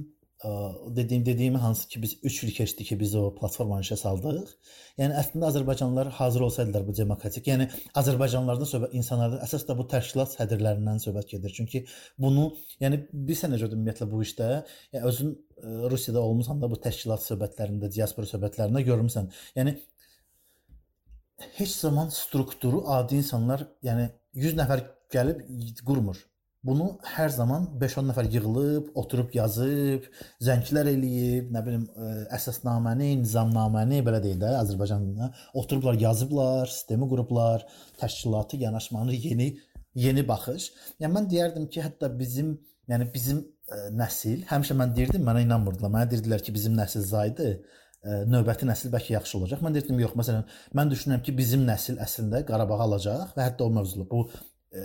dediyim 0.96 1.26
dediyimi 1.26 1.58
hansı 1.58 1.88
ki 1.88 2.02
biz 2.02 2.16
3 2.22 2.44
il 2.44 2.52
keçdi 2.54 2.84
ki 2.84 3.00
biz 3.00 3.14
o 3.14 3.34
platformanı 3.34 3.84
işə 3.86 3.96
saldıq. 3.96 4.48
Yəni 4.98 5.14
əslində 5.20 5.46
Azərbaycanlılar 5.48 6.10
hazır 6.18 6.44
olsaydılar 6.48 6.86
bu 6.86 6.94
demokratik, 6.96 7.46
yəni 7.46 7.68
Azərbaycanlılardan 8.00 8.68
söhbət 8.70 8.96
insanlardan 8.98 9.44
əsas 9.46 9.66
da 9.68 9.76
bu 9.78 9.86
təşkilat 9.92 10.34
sədrlərindən 10.34 10.98
söhbət 11.04 11.36
gedir. 11.36 11.54
Çünki 11.56 11.84
bunu, 12.18 12.48
yəni 12.82 13.04
bilirsən 13.12 13.54
necə 13.54 13.70
ümumiyyətlə 13.70 14.10
bu 14.10 14.24
işdə, 14.26 14.50
yəni 14.96 15.12
özün 15.12 15.32
ə, 15.32 15.92
Rusiyada 15.94 16.24
olmusan 16.26 16.60
da 16.62 16.70
bu 16.70 16.80
təşkilat 16.88 17.22
söhbətlərində, 17.28 17.92
diaspora 17.94 18.26
söhbətlərində 18.34 18.82
görmüsən. 18.90 19.30
Yəni 19.56 19.78
heç 21.60 21.76
zaman 21.76 22.10
strukturu 22.14 22.82
adi 22.98 23.22
insanlar, 23.22 23.68
yəni 23.86 24.10
100 24.34 24.58
nəfər 24.58 24.84
gəlib 25.14 25.46
qurmur. 25.86 26.18
Bunu 26.62 26.84
hər 27.16 27.32
zaman 27.34 27.64
5-10 27.80 28.04
nəfər 28.12 28.28
yığılıb, 28.30 28.92
oturub 29.00 29.32
yazıb, 29.34 30.04
zənglər 30.46 30.92
eləyib, 30.92 31.48
nə 31.50 31.62
bilim 31.66 31.88
e, 31.90 32.10
əsasnaməni, 32.36 33.08
nizamnaməni 33.24 33.98
belə 34.06 34.20
deyək 34.22 34.38
də 34.44 34.52
Azərbaycanda 34.60 35.32
oturublar, 35.58 35.98
yazıblar, 35.98 36.70
sistemi 36.70 37.08
qurublar, 37.10 37.66
təşkilatı, 37.98 38.60
yanaşmanı 38.62 39.18
yeni 39.24 39.48
yeni 39.98 40.22
baxış. 40.28 40.68
Yəni 41.02 41.12
mən 41.16 41.26
deyərdim 41.32 41.66
ki, 41.72 41.82
hətta 41.82 42.12
bizim, 42.18 42.54
yəni 42.90 43.10
bizim 43.10 43.42
ə, 43.42 43.80
e, 43.80 43.82
nəsil, 43.98 44.46
həmişə 44.52 44.78
mən 44.78 44.94
deyirdim, 44.96 45.26
mənə 45.26 45.42
inanmırdılar. 45.48 45.92
Mənə 45.96 46.12
deyirdilər 46.14 46.46
ki, 46.46 46.54
bizim 46.54 46.78
nəsil 46.78 47.02
zaydı, 47.10 47.50
ə, 47.58 48.06
e, 48.06 48.22
növbəti 48.30 48.70
nəsil 48.70 48.94
bəlkə 48.94 49.16
yaxşı 49.16 49.38
olacaq. 49.40 49.66
Mən 49.66 49.74
deyirdim, 49.76 49.98
yox, 50.06 50.14
məsələn, 50.22 50.46
mən 50.78 50.94
düşünürəm 50.94 51.26
ki, 51.26 51.36
bizim 51.42 51.66
nəsil 51.66 51.98
əslində 52.06 52.46
Qarabağı 52.48 52.86
alacaq 52.86 53.34
və 53.36 53.50
hətta 53.50 53.66
o 53.66 53.74
mövzulu 53.74 54.08
bu 54.14 54.24
ə, 54.72 54.84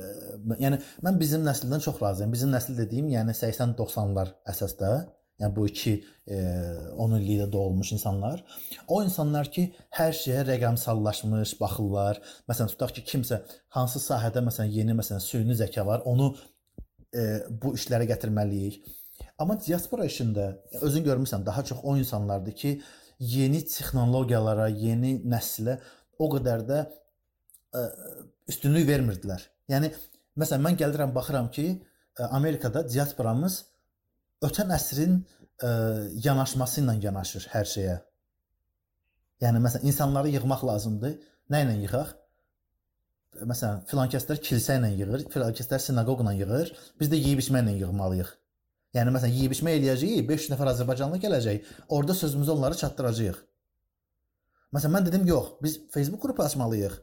yəni 0.61 0.79
mən 1.05 1.19
bizim 1.19 1.45
nəsildən 1.47 1.83
çox 1.85 2.01
razıyam. 2.03 2.33
Bizim 2.33 2.51
nəsil 2.53 2.77
dediyim, 2.79 3.09
yəni 3.13 3.35
80-90-lar 3.38 4.33
əsasda, 4.53 4.91
yəni 5.41 5.55
bu 5.55 5.67
iki 5.69 5.93
e, 6.27 6.38
10 6.97 7.15
illikdə 7.19 7.47
doğulmuş 7.51 7.91
insanlar. 7.97 8.43
O 8.88 9.01
insanlar 9.03 9.51
ki, 9.53 9.67
hər 9.97 10.13
şeyə 10.17 10.43
rəqəmsallaşmış 10.49 11.55
baxırlar. 11.61 12.21
Məsələn, 12.49 12.71
tutaq 12.73 12.95
ki, 12.97 13.05
kimsə 13.11 13.41
hansı 13.77 14.01
sahədə 14.03 14.41
məsələn 14.45 14.73
yeni 14.73 14.97
məsələn 14.97 15.21
süni 15.23 15.57
zəka 15.57 15.85
var, 15.85 16.05
onu 16.09 16.31
e, 17.13 17.43
bu 17.49 17.75
işlərə 17.77 18.09
gətirməliyik. 18.09 18.81
Amma 19.38 19.57
diaspora 19.61 20.05
işində 20.09 20.55
özün 20.81 21.05
görmüsən, 21.05 21.45
daha 21.45 21.63
çox 21.65 21.83
o 21.83 21.97
insanlardır 21.97 22.57
ki, 22.57 22.73
yeni 23.19 23.61
texnologiyalara, 23.65 24.67
yeni 24.73 25.19
nəslə 25.25 25.77
o 26.17 26.29
qədər 26.33 26.65
də 26.65 26.81
ə, 27.77 27.85
üstünlük 28.49 28.88
vermirdilər. 28.89 29.45
Yəni 29.72 29.91
məsələn 30.39 30.63
mən 30.63 30.78
gəlirəm 30.80 31.15
baxıram 31.15 31.49
ki, 31.51 31.65
e, 32.20 32.24
Amerikada 32.24 32.84
diasporamız 32.88 33.59
ötən 34.47 34.72
əsrin 34.76 35.18
ə, 35.18 35.26
e, 35.68 35.72
yanaşması 36.28 36.84
ilə 36.84 36.97
yanaşır 37.07 37.49
hər 37.53 37.68
şeyə. 37.74 37.97
Yəni 39.43 39.61
məsələn 39.61 39.91
insanları 39.91 40.32
yığmaq 40.34 40.63
lazımdır. 40.65 41.18
Nə 41.53 41.61
ilə 41.65 41.76
yığaq? 41.84 42.15
Məsələn, 43.47 43.84
filan 43.89 44.09
kəslər 44.09 44.39
kilsə 44.41 44.80
ilə 44.80 44.89
yığır, 44.97 45.28
filan 45.34 45.53
kəslər 45.57 45.82
sinaqoqla 45.84 46.34
yığır. 46.39 46.72
Biz 46.99 47.11
də 47.11 47.20
yeyib 47.20 47.43
içməklə 47.43 47.76
yığmalıyıq. 47.84 48.32
Yəni 48.97 49.13
məsələn, 49.13 49.36
yeyib 49.38 49.53
içmə 49.53 49.76
eləyəcəyik, 49.78 50.26
500 50.30 50.53
nəfər 50.55 50.72
Azərbaycanlı 50.72 51.20
gələcək. 51.22 51.70
Orada 51.93 52.15
sözümüzü 52.18 52.55
onlara 52.55 52.78
çatdıracağıq. 52.80 53.43
Məsələn, 54.74 54.95
mən 54.95 55.05
dedim, 55.05 55.28
yox, 55.30 55.51
biz 55.61 55.78
Facebook 55.93 56.24
qrupu 56.24 56.43
açmalıyıq. 56.43 56.95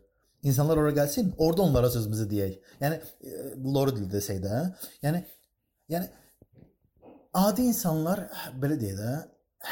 İnsanlar 0.45 0.77
ora 0.77 0.91
gəlsin, 0.93 1.33
orada 1.39 1.63
onlara 1.63 1.91
sözümüzü 1.91 2.27
deyək. 2.31 2.57
Yəni 2.83 2.99
e, 3.01 3.45
loru 3.65 3.95
dildə 3.97 4.19
desək 4.19 4.43
də, 4.45 4.59
yəni 5.07 5.23
yəni 5.95 6.11
adi 7.41 7.65
insanlar 7.71 8.27
belə 8.61 8.77
deyə 8.81 8.99
də 8.99 9.15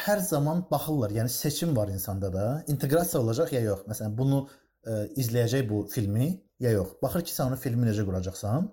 hər 0.07 0.23
zaman 0.25 0.65
baxırlar. 0.71 1.13
Yəni 1.19 1.29
seçim 1.29 1.77
var 1.77 1.93
insanda 1.93 2.33
da. 2.33 2.47
İnteqrasiya 2.73 3.21
olacaq 3.21 3.53
ya 3.53 3.61
yox. 3.67 3.85
Məsələn, 3.91 4.17
bunu 4.17 4.41
ə, 4.47 4.49
e, 4.87 4.97
izləyəcək 5.25 5.69
bu 5.69 5.85
filmi 5.93 6.31
ya 6.65 6.73
yox. 6.79 6.97
Baxır 7.03 7.27
ki, 7.29 7.35
sən 7.37 7.53
onu 7.53 7.61
filmi 7.61 7.89
necə 7.91 8.07
quracaqsan. 8.09 8.71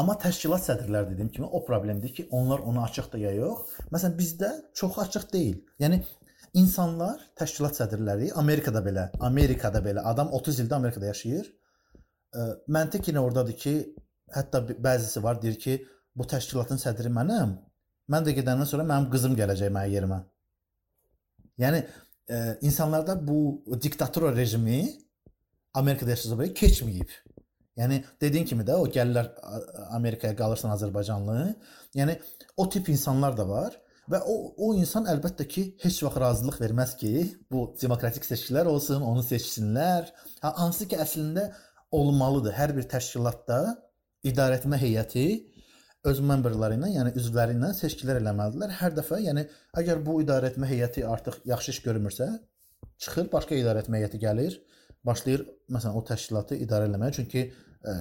Amma 0.00 0.16
təşkilat 0.18 0.64
sədrləri 0.64 1.12
dediyim 1.12 1.30
kimi 1.30 1.46
o 1.46 1.62
problemdir 1.64 2.14
ki, 2.16 2.26
onlar 2.30 2.64
onu 2.66 2.82
açıqdır 2.82 3.22
ya 3.22 3.32
yox. 3.36 3.76
Məsələn, 3.92 4.18
bizdə 4.18 4.50
çox 4.74 4.98
açıq 5.06 5.30
deyil. 5.32 5.58
Yəni 5.84 6.02
İnsanlar, 6.52 7.20
təşkilat 7.40 7.78
sədrləri 7.78 8.28
Amerikada 8.36 8.82
belə, 8.84 9.06
Amerikada 9.24 9.80
belə 9.84 10.02
adam 10.04 10.34
30 10.36 10.58
ildə 10.66 10.76
Amerikada 10.76 11.08
yaşayır. 11.08 11.46
Məntiq 12.68 13.08
yenə 13.08 13.22
ordadır 13.24 13.56
ki, 13.56 13.72
hətta 14.36 14.60
bəzisi 14.68 15.22
var 15.24 15.40
deyir 15.42 15.56
ki, 15.60 15.78
bu 16.16 16.26
təşkilatın 16.28 16.80
sədri 16.80 17.08
mənəm. 17.12 17.54
Mən 18.12 18.26
də 18.26 18.34
gedəndən 18.36 18.68
sonra 18.68 18.84
mənim 18.84 19.08
qızım 19.12 19.36
gələcək 19.38 19.72
mənim 19.72 19.94
yerimə. 19.94 20.18
Yəni 21.62 21.80
e, 21.80 22.36
insanlarda 22.68 23.16
bu 23.28 23.64
diktatura 23.82 24.34
rejimi 24.36 24.82
Amerikada 25.74 26.12
yaşasa 26.12 26.36
belə 26.36 26.52
keçməyib. 26.56 27.14
Yəni 27.80 28.02
dediyin 28.20 28.44
kimi 28.44 28.66
də 28.68 28.76
o 28.76 28.84
gəlirlər 28.92 29.30
Amerikaya 29.96 30.36
qalırsan 30.36 30.74
Azərbaycanlı. 30.74 31.54
Yəni 31.96 32.18
o 32.56 32.68
tip 32.68 32.92
insanlar 32.92 33.36
da 33.36 33.48
var. 33.48 33.78
Və 34.10 34.18
o 34.26 34.34
o 34.58 34.72
insan 34.74 35.06
əlbəttə 35.10 35.46
ki, 35.46 35.62
heç 35.82 36.00
vaxt 36.06 36.18
razılıq 36.22 36.58
verməz 36.62 36.96
ki, 36.98 37.12
bu 37.52 37.68
demokratik 37.80 38.26
seçkilər 38.26 38.66
olsun, 38.70 39.04
onu 39.06 39.22
seçsinlər. 39.22 40.10
Ha, 40.42 40.52
hansı 40.58 40.88
ki, 40.90 40.98
əslində 41.04 41.52
olmalıdır. 41.94 42.56
Hər 42.56 42.74
bir 42.76 42.88
təşkilatda 42.90 43.60
idarəetmə 44.26 44.78
heyəti 44.80 45.26
öz 46.10 46.20
məmberləri 46.26 46.80
ilə, 46.80 46.90
yəni 46.96 47.14
üzvləri 47.20 47.54
ilə 47.58 47.70
seçkilər 47.78 48.18
eləməlidirlər. 48.18 48.74
Hər 48.80 48.96
dəfə, 48.96 49.20
yəni 49.22 49.46
əgər 49.78 50.02
bu 50.06 50.18
idarəetmə 50.24 50.66
heyəti 50.66 51.06
artıq 51.06 51.38
yaxşı 51.46 51.76
iş 51.76 51.82
görmürsə, 51.86 52.28
çıxır 53.04 53.30
başqa 53.30 53.58
idarəetmə 53.60 54.00
heyəti 54.00 54.18
gəlir, 54.22 54.58
başlayır 55.06 55.44
məsələn 55.70 55.98
o 55.98 56.02
təşkilatı 56.10 56.58
idarə 56.64 56.90
eləməyə. 56.90 57.14
Çünki 57.20 57.44
ə, 57.84 57.96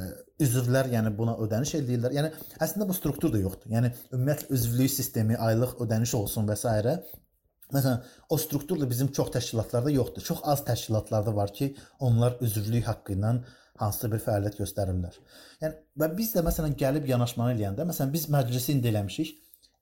üzvlər 0.45 0.91
yəni 0.95 1.13
buna 1.17 1.37
ödəniş 1.45 1.75
eləyirlər. 1.79 2.15
Yəni 2.17 2.31
əslində 2.63 2.87
bu 2.89 2.97
struktur 2.97 3.33
da 3.33 3.41
yoxdur. 3.41 3.71
Yəni 3.73 3.93
ümumiyyətlə 4.11 4.57
üzvlük 4.57 4.93
sistemi, 4.93 5.37
aylıq 5.49 5.77
ödəniş 5.85 6.15
olsun 6.19 6.49
və 6.49 6.57
s. 6.59 6.95
Məsələn, 7.71 8.01
o 8.29 8.35
struktur 8.35 8.79
da 8.81 8.89
bizim 8.89 9.11
çox 9.15 9.29
təşkilatlarda 9.31 9.91
yoxdur. 9.93 10.23
Çox 10.27 10.41
az 10.43 10.65
təşkilatlarda 10.67 11.35
var 11.35 11.53
ki, 11.55 11.69
onlar 11.99 12.35
üzvlük 12.43 12.87
haqqı 12.87 13.15
ilə 13.15 13.37
hansısa 13.81 14.09
bir 14.11 14.21
fəaliyyət 14.25 14.57
göstərirlər. 14.59 15.15
Yəni 15.61 15.77
və 16.01 16.09
biz 16.17 16.33
də 16.35 16.43
məsələn 16.45 16.75
gəlib 16.81 17.07
yanaşmanı 17.09 17.55
eləyəndə, 17.55 17.85
məsələn 17.87 18.11
biz 18.13 18.27
məclisi 18.33 18.75
indi 18.75 18.91
eləmişik. 18.91 19.31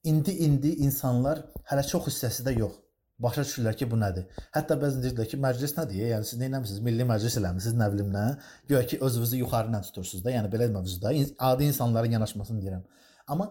İndi 0.09 0.31
indi 0.45 0.69
insanlar 0.85 1.41
hələ 1.71 1.83
çox 1.87 2.07
hissəsi 2.07 2.45
də 2.45 2.53
yox. 2.59 2.77
Başa 3.19 3.43
düşürlər 3.43 3.75
ki, 3.75 3.85
bu 3.91 3.97
nədir? 3.99 4.27
Hətta 4.55 4.77
bəzən 4.79 5.03
deyirlər 5.03 5.27
ki, 5.27 5.37
məclis 5.43 5.73
nədir? 5.75 6.05
Yəni 6.13 6.27
siz 6.27 6.39
nə 6.39 6.47
etmisiniz? 6.47 6.79
Milli 6.85 7.07
məclis 7.07 7.35
eləmisiniz, 7.41 7.75
nə 7.79 7.87
bilim 7.91 8.11
nə? 8.13 8.25
Güya 8.71 8.85
ki, 8.87 8.99
özünüzü 9.07 9.41
yuxarı 9.41 9.73
ilə 9.73 9.81
tutursunuz 9.87 10.23
da. 10.23 10.31
Yəni 10.31 10.51
belə 10.53 10.69
mövzuda 10.71 11.11
adi 11.49 11.67
insanların 11.67 12.15
yanaşmasını 12.15 12.63
deyirəm. 12.63 12.85
Amma 13.27 13.49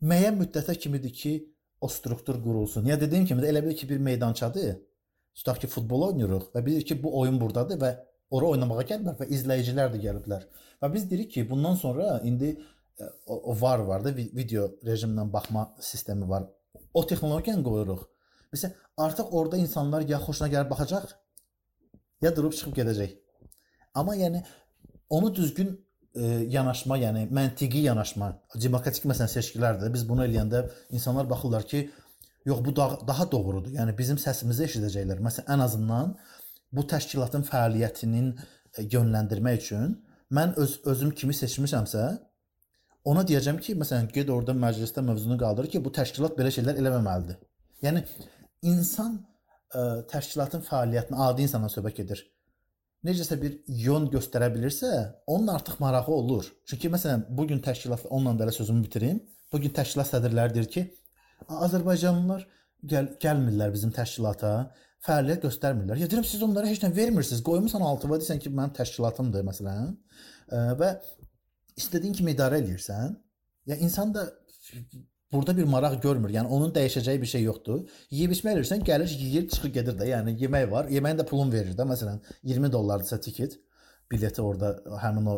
müəyyən 0.00 0.38
müddətə 0.40 0.76
kimidir 0.80 1.12
ki, 1.12 1.34
o 1.80 1.88
struktur 1.88 2.40
qurulsun. 2.44 2.88
Ya 2.88 2.96
dediyim 3.00 3.26
kimi 3.28 3.44
də 3.44 3.50
elə 3.52 3.62
bil 3.66 3.76
ki, 3.76 3.88
bir 3.90 4.00
meydançadır. 4.08 4.78
Tutaq 5.36 5.60
ki, 5.60 5.68
futbol 5.74 6.06
oynayırıq 6.08 6.46
və 6.54 6.64
bilir 6.66 6.86
ki, 6.88 6.96
bu 7.02 7.12
oyun 7.20 7.36
burdadır 7.40 7.80
və 7.80 7.90
ora 8.36 8.52
oynamağa 8.54 8.86
gəlmir 8.88 9.18
və 9.20 9.28
izləyicilər 9.36 9.92
də 9.92 10.00
gəliblər. 10.04 10.46
Və 10.80 10.92
biz 10.94 11.04
deyirik 11.10 11.32
ki, 11.34 11.44
bundan 11.50 11.76
sonra 11.80 12.20
indi 12.24 12.54
e, 12.56 13.04
o, 13.26 13.36
o 13.52 13.56
var 13.60 13.84
var 13.88 14.04
da 14.04 14.14
video 14.16 14.70
rejimindən 14.86 15.32
baxma 15.32 15.66
sistemi 15.80 16.28
var. 16.28 16.48
O 16.94 17.06
texnologiyanı 17.06 17.64
qoyuruq. 17.64 18.08
Məsələn, 18.54 18.74
artıq 18.96 19.34
orada 19.38 19.58
insanlar 19.60 20.02
ya 20.08 20.18
xoşuna 20.18 20.48
gəlib 20.54 20.70
baxacaq, 20.72 21.12
ya 22.24 22.34
durub 22.36 22.54
çıxıb 22.56 22.74
gedəcək. 22.80 23.14
Amma 23.94 24.16
yəni 24.16 24.42
onu 25.10 25.34
düzgün 25.34 25.70
e, 26.14 26.24
yanaşma, 26.56 26.98
yəni 26.98 27.26
məntiqi 27.34 27.84
yanaşma, 27.86 28.30
demokratik 28.62 29.06
məsələn 29.10 29.30
seçkilərdir. 29.34 29.92
Biz 29.94 30.06
bunu 30.08 30.26
eləyəndə 30.26 30.64
insanlar 30.90 31.30
baxırlar 31.30 31.66
ki, 31.66 31.84
yox 32.44 32.64
bu 32.64 32.76
daha, 32.76 32.98
daha 33.06 33.30
doğrudur. 33.32 33.72
Yəni 33.78 33.96
bizim 33.98 34.18
səsimizi 34.18 34.66
eşidəcəklər. 34.66 35.22
Məsələn, 35.26 35.50
ən 35.54 35.64
azından 35.66 36.16
bu 36.72 36.86
təşkilatın 36.94 37.46
fəaliyyətinin 37.50 38.32
e, 38.34 38.82
yönləndirmək 38.82 39.62
üçün 39.62 39.94
mən 40.34 40.54
öz 40.62 40.80
özüm 40.90 41.14
kimi 41.22 41.34
seçmişəmsə, 41.34 42.08
ona 43.10 43.22
deyəcəm 43.26 43.58
ki, 43.62 43.74
məsələn, 43.80 44.10
get 44.14 44.30
orada 44.30 44.54
məclisdə 44.54 45.02
mövzunu 45.06 45.38
qaldır 45.40 45.70
ki, 45.72 45.82
bu 45.84 45.92
təşkilat 45.94 46.36
belə 46.38 46.52
şeylər 46.54 46.78
eləməməlidir. 46.82 47.40
Yəni 47.82 48.04
insan 48.66 49.16
ə, 49.16 49.22
e, 49.80 49.82
təşkilatın 50.10 50.64
fəaliyyətinə 50.66 51.18
adi 51.28 51.46
insandan 51.46 51.72
söhbət 51.72 52.02
gedir. 52.02 52.22
Necəsə 53.06 53.38
bir 53.40 53.56
yön 53.80 54.10
göstərə 54.12 54.50
bilirsə, 54.52 54.90
onun 55.26 55.54
artıq 55.54 55.78
marağı 55.80 56.12
olur. 56.12 56.50
Çünki 56.68 56.90
məsələn, 56.92 57.24
bu 57.36 57.46
gün 57.48 57.62
təşkilat 57.64 58.04
onunla 58.10 58.36
belə 58.42 58.52
sözümü 58.52 58.84
bitirim. 58.84 59.22
Bu 59.52 59.60
gün 59.62 59.72
təşkilat 59.76 60.10
sədrləri 60.10 60.54
deyir 60.54 60.68
ki, 60.74 60.82
Azərbaycanlılar 61.48 62.44
gəl 62.90 63.08
gəlmirlər 63.22 63.72
bizim 63.72 63.92
təşkilata 63.96 64.52
fəaliyyət 65.06 65.46
göstərmirlər. 65.46 66.02
Ya 66.02 66.10
deyirəm 66.10 66.26
siz 66.28 66.42
onlara 66.44 66.68
heç 66.68 66.82
nə 66.84 66.92
vermirsiniz. 66.96 67.40
Qoymusan 67.44 67.84
altıva 67.84 68.20
desən 68.20 68.40
ki, 68.42 68.52
mənim 68.52 68.74
təşkilatımdır 68.76 69.46
məsələn. 69.48 69.96
Və 70.80 70.90
istədiyin 71.80 72.18
kimi 72.20 72.34
idarə 72.36 72.60
eləyirsən. 72.60 73.16
Ya 73.70 73.80
insan 73.80 74.12
da 74.14 74.26
burada 75.32 75.56
bir 75.56 75.64
maraq 75.64 76.00
görmür. 76.02 76.30
Yəni 76.34 76.46
onun 76.46 76.72
dəyişəcəyi 76.74 77.20
bir 77.22 77.32
şey 77.32 77.42
yoxdur. 77.46 77.82
Yeyib 78.10 78.36
içmək 78.36 78.58
elirsən, 78.58 78.84
gəlir, 78.86 79.16
yeyir, 79.24 79.48
çıxır 79.48 79.74
gedir 79.78 79.98
də. 79.98 80.08
Yəni 80.10 80.36
yemək 80.42 80.70
var. 80.70 80.88
Yeməyin 80.90 81.20
də 81.20 81.26
pulun 81.26 81.52
verir 81.52 81.76
də. 81.78 81.86
Məsələn, 81.92 82.22
20 82.42 82.72
dollardırsa 82.72 83.20
tiket 83.20 83.58
bileti 84.12 84.42
orada 84.42 84.74
həmin 85.02 85.28
o 85.30 85.36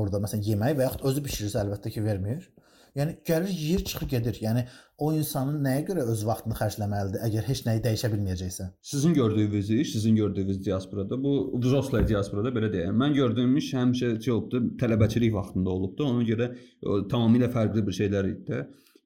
orada 0.00 0.22
məsələn 0.22 0.44
yemək 0.50 0.76
və 0.78 0.86
yaxud 0.88 1.08
özü 1.10 1.24
bişirirsə 1.24 1.64
əlbəttə 1.64 1.90
ki 1.94 2.04
vermir. 2.04 2.46
Yəni 2.94 3.16
gəlir, 3.26 3.50
yeyir, 3.50 3.80
çıxır 3.84 4.06
gedir. 4.08 4.36
Yəni 4.38 4.60
o 5.02 5.08
insanın 5.12 5.56
nəyə 5.64 5.80
görə 5.88 6.04
öz 6.12 6.20
vaxtını 6.28 6.54
xərcləməlidir 6.60 7.24
əgər 7.26 7.48
heç 7.48 7.62
nəyi 7.66 7.82
dəyişə 7.82 8.10
bilməyəcəksə? 8.12 8.68
Sizin 8.90 9.16
gördüyünüz 9.16 9.70
iş, 9.70 9.92
sizin 9.96 10.16
gördüyünüz 10.16 10.60
diasporada 10.64 11.18
bu 11.24 11.32
Vrosla 11.64 12.04
diasporada 12.08 12.54
belə 12.54 12.70
deyim. 12.72 12.94
Mən 13.02 13.16
gördüyüm 13.18 13.56
iş 13.58 13.72
həmişə 13.74 14.12
şey 14.22 14.32
olubdu, 14.36 14.62
tələbəçilik 14.78 15.34
vaxtında 15.34 15.74
olubdu. 15.74 16.06
Ona 16.06 16.22
görə 16.28 16.52
o, 16.86 17.00
tamamilə 17.10 17.50
fərqli 17.56 17.82
bir 17.88 17.98
şeylər 17.98 18.30
idi 18.30 18.52
də. 18.52 18.62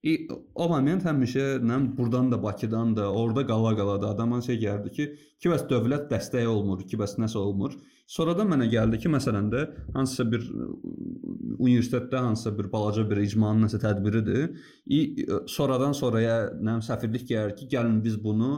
E, 0.06 0.14
o 0.54 0.68
moment 0.70 1.02
həmişə 1.02 1.58
nə 1.66 1.78
burdan 1.96 2.30
da 2.30 2.38
Bakıdan 2.42 2.94
da, 2.96 3.08
orada 3.12 3.42
qala-qala 3.46 3.96
da 4.02 4.12
adama 4.14 4.40
şey 4.42 4.60
gəldi 4.62 4.92
ki, 4.94 5.06
ki 5.42 5.50
bəs 5.50 5.64
dövlət 5.70 6.06
dəstəyi 6.12 6.46
olmur, 6.46 6.84
ki 6.86 7.00
bəs 7.00 7.16
nəsə 7.18 7.38
olmur. 7.40 7.74
Sonradan 8.06 8.48
mənə 8.52 8.68
gəldi 8.70 9.00
ki, 9.02 9.10
məsələn 9.10 9.50
də 9.52 9.64
hansısa 9.96 10.26
bir 10.30 10.44
universitetdə 11.58 12.22
hansısa 12.28 12.54
bir 12.58 12.70
balaca 12.72 13.04
bir 13.10 13.22
icmanın 13.24 13.66
nəsə 13.66 13.82
tədbiridir. 13.82 14.54
İ, 14.86 15.00
sonradan 15.50 15.96
sonraya 15.98 16.38
nə 16.62 16.78
səfirlik 16.86 17.26
gəlir 17.32 17.56
ki, 17.58 17.66
gəlin 17.74 17.98
biz 18.04 18.20
bunu 18.22 18.52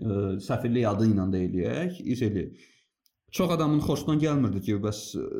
ə, 0.00 0.40
səfirlik 0.48 0.88
adı 0.88 1.10
ilə 1.12 1.28
də 1.34 1.44
eləyək, 1.50 2.00
iş 2.16 2.24
eləyək. 2.30 2.64
Çox 3.31 3.51
adamın 3.51 3.79
xoşuna 3.79 4.17
gəlmirdi 4.19 4.59
ki, 4.65 4.73
bəs 4.83 4.97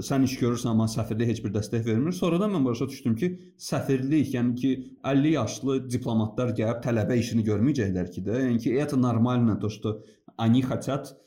sən 0.07 0.23
iş 0.23 0.37
görürsən, 0.39 0.69
amma 0.71 0.85
səfirlik 0.87 1.27
heç 1.27 1.41
bir 1.43 1.51
dəstək 1.57 1.83
vermir. 1.85 2.15
Sonradan 2.15 2.53
mən 2.55 2.63
başa 2.65 2.87
düşdüm 2.87 3.17
ki, 3.19 3.29
səfirlik, 3.59 4.29
yəni 4.35 4.55
ki, 4.61 4.71
50 5.03 5.33
yaşlı 5.33 5.75
diplomatlar 5.91 6.53
gəlib 6.55 6.79
tələbə 6.85 7.17
işini 7.19 7.43
görməyəcəklər 7.49 8.13
ki 8.13 8.23
də. 8.29 8.45
Yəni 8.45 8.63
ki, 8.63 8.77
это 8.85 8.95
нормально 8.95 9.57
то, 9.59 9.69
что 9.69 9.99
они 10.37 10.61
хотят 10.61 11.17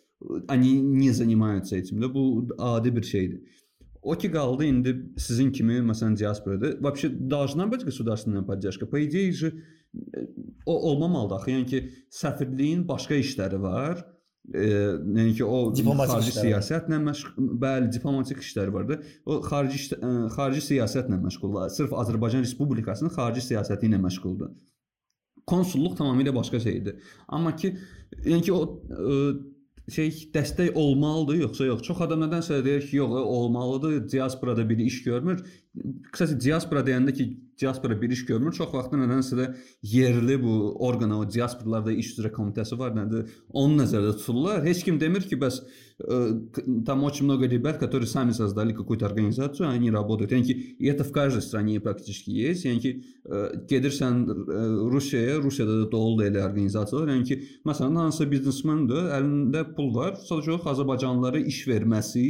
они 0.48 0.80
не 0.80 1.10
занимаются 1.10 1.76
этим. 1.76 2.00
Да 2.00 2.14
bu 2.14 2.48
adi 2.58 2.96
bir 2.96 3.02
şeydir. 3.02 3.40
O 4.02 4.14
ki 4.14 4.32
qaldı 4.32 4.64
indi 4.64 4.96
sizin 5.16 5.52
kimi 5.52 5.74
məsələn 5.80 6.16
diasporada 6.16 6.76
вообще 6.80 7.08
должна 7.08 7.66
быть 7.66 7.84
государственная 7.84 8.42
поддержка. 8.42 8.86
По 8.86 8.98
идее 8.98 9.32
же 9.32 9.52
o 10.66 10.90
olmamalıdır 10.90 11.34
axı. 11.34 11.50
Yəni 11.50 11.66
ki, 11.66 11.90
səfirliyin 12.10 12.88
başqa 12.88 13.14
işləri 13.14 13.60
var. 13.62 14.04
E, 14.53 14.65
yəni 14.65 15.35
ki, 15.37 15.43
o 15.45 15.69
diplomatik 15.75 16.15
xarici 16.15 16.33
siyasətlə 16.39 16.97
məşğul, 17.03 17.49
bəli, 17.61 17.91
diplomatik 17.93 18.41
işləri 18.41 18.73
var 18.73 18.87
da. 18.89 18.97
O 19.29 19.37
xarici 19.45 19.97
ə, 19.97 20.09
xarici 20.33 20.63
siyasətlə 20.71 21.19
məşğuldur. 21.21 21.69
Sırf 21.75 21.93
Azərbaycan 22.03 22.41
Respublikasının 22.45 23.13
xarici 23.13 23.45
siyasəti 23.51 23.89
ilə 23.89 23.99
məşğuldur. 24.01 24.55
Konsulluq 25.49 25.95
tamamilə 25.99 26.33
başqa 26.35 26.61
şeydir. 26.63 26.97
Amma 27.27 27.55
ki, 27.55 27.75
yəni 28.25 28.47
ki 28.47 28.55
o 28.55 28.61
ə, 28.89 29.19
şey 29.89 30.09
dəstək 30.33 30.73
olmalıdır 30.77 31.43
yoxsa 31.43 31.69
yox? 31.69 31.85
Çox 31.85 32.01
adam 32.05 32.25
nədənsə 32.25 32.63
deyir 32.65 32.85
ki, 32.87 32.97
yox, 33.03 33.13
olmalıdır. 33.21 34.01
Diasporada 34.11 34.65
bir 34.69 34.81
iş 34.85 35.03
görmür. 35.03 35.45
Qısası 36.11 36.39
diaspora 36.41 36.81
deyəndə 36.85 37.13
ki, 37.13 37.29
diaspora 37.60 38.00
bir 38.02 38.10
iş 38.10 38.24
görmür. 38.26 38.52
Çox 38.52 38.72
vaxt 38.74 38.92
nədənsə 38.92 39.36
də 39.38 39.46
yerli 39.82 40.36
bu 40.42 40.74
orqana, 40.86 41.20
o 41.20 41.28
diasporalarda 41.30 41.92
iş 41.92 42.14
üzrə 42.16 42.32
komitəsi 42.34 42.78
var, 42.78 42.94
nədir? 42.96 43.28
Onu 43.48 43.78
nəzərdə 43.82 44.16
tuturlar. 44.18 44.64
Heç 44.66 44.82
kim 44.84 44.98
demir 45.00 45.22
ki, 45.28 45.38
bəs 45.40 45.60
там 46.84 47.04
очень 47.04 47.24
много 47.24 47.46
rебят, 47.46 47.78
которые 47.78 48.08
сами 48.08 48.32
создали 48.32 48.72
какую-то 48.72 49.06
организацию, 49.06 49.68
они 49.68 49.90
работают. 49.90 50.32
Yəni 50.32 50.44
ki, 50.44 50.76
это 50.80 51.04
в 51.04 51.12
каждой 51.12 51.42
стране 51.42 51.78
практически 51.78 52.30
есть. 52.30 52.66
Yəni 52.66 52.80
ki, 52.80 53.04
gedirsən 53.70 54.26
Rusiyaya, 54.90 55.38
Rusiyada 55.38 55.84
da 55.84 55.92
doludur 55.92 56.26
elə 56.26 56.42
orqanizasiyalar. 56.48 57.14
Yəni 57.14 57.24
ki, 57.24 57.40
məsələn, 57.64 57.96
hansısa 58.02 58.26
biznesmendir, 58.30 59.06
əlində 59.20 59.62
pul 59.76 59.94
var, 59.94 60.18
sadəcə 60.18 60.56
olaraq 60.56 60.72
Azərbaycanlılara 60.74 61.46
iş 61.46 61.62
verməsi 61.70 62.26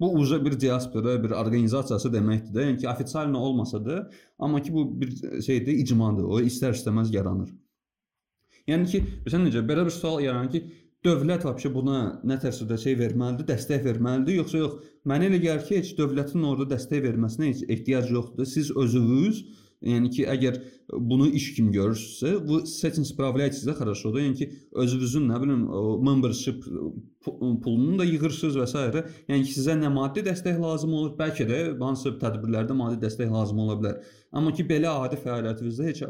Bu 0.00 0.12
uca 0.18 0.44
bir 0.44 0.60
diaspora, 0.60 1.16
bir 1.22 1.34
orqanizasiyası 1.36 2.10
deməkdir 2.12 2.54
də. 2.54 2.66
Yəni 2.68 2.78
ki, 2.80 2.88
ofitsial 2.88 3.34
olmasa 3.34 3.84
da, 3.84 3.98
amma 4.38 4.62
ki 4.62 4.72
bu 4.72 4.84
bir 5.00 5.10
şeydir, 5.42 5.80
icmadır. 5.84 6.24
O 6.24 6.40
istər-istəməz 6.40 7.12
yaranır. 7.14 7.50
Yəni 8.70 8.88
ki, 8.92 9.02
məsələn 9.26 9.50
necə 9.50 9.64
belə 9.68 9.84
bir 9.88 9.94
sual 9.94 10.22
yaranır 10.24 10.54
ki, 10.54 10.62
dövlət 11.04 11.44
vəbsə 11.48 11.72
buna 11.74 11.98
nə 12.28 12.36
tərzdə 12.40 12.76
şey 12.80 12.96
verməlidir, 13.00 13.48
dəstək 13.52 13.84
verməlidir, 13.84 14.40
yoxsa 14.40 14.62
yox? 14.62 14.92
Mənə 15.08 15.30
elə 15.30 15.40
gəlir 15.44 15.66
ki, 15.68 15.80
heç 15.80 15.94
dövlətin 16.00 16.44
orada 16.48 16.74
dəstək 16.74 17.04
verməsinə 17.06 17.52
heç 17.52 17.64
ehtiyac 17.68 18.10
yoxdur. 18.12 18.48
Siz 18.48 18.72
özünüz 18.76 19.44
Yəni 19.85 20.09
ki, 20.09 20.23
əgər 20.31 20.55
bunu 21.09 21.27
iş 21.37 21.51
kimi 21.57 21.73
görürsünüzsə, 21.75 22.47
bu 22.47 22.61
с 22.65 22.83
этим 22.83 23.05
справляетесь 23.05 23.63
да 23.63 23.73
хорошо 23.73 24.13
da. 24.13 24.21
Yəni 24.23 24.37
ki, 24.39 24.47
özünüzün 24.73 25.27
nə 25.29 25.41
bilim 25.41 25.65
membership 26.05 26.63
pulunu 27.25 27.99
da 27.99 28.07
yığırsınız 28.07 28.57
və 28.61 28.67
s. 28.71 29.03
Yəni 29.29 29.45
ki, 29.45 29.53
sizə 29.59 29.77
nə 29.77 29.91
maddi 29.93 30.23
dəstək 30.25 30.57
lazım 30.61 30.93
olur, 30.93 31.13
bəlkə 31.19 31.45
də 31.51 31.61
hansısa 31.83 32.15
tədbirlərdə 32.23 32.73
maddi 32.73 33.01
dəstək 33.05 33.31
lazım 33.31 33.61
ola 33.65 33.77
bilər. 33.81 34.01
Amma 34.31 34.55
ki, 34.55 34.65
belə 34.73 34.95
adi 35.05 35.21
fəaliyyətinizdə 35.21 35.89
heç 35.91 36.03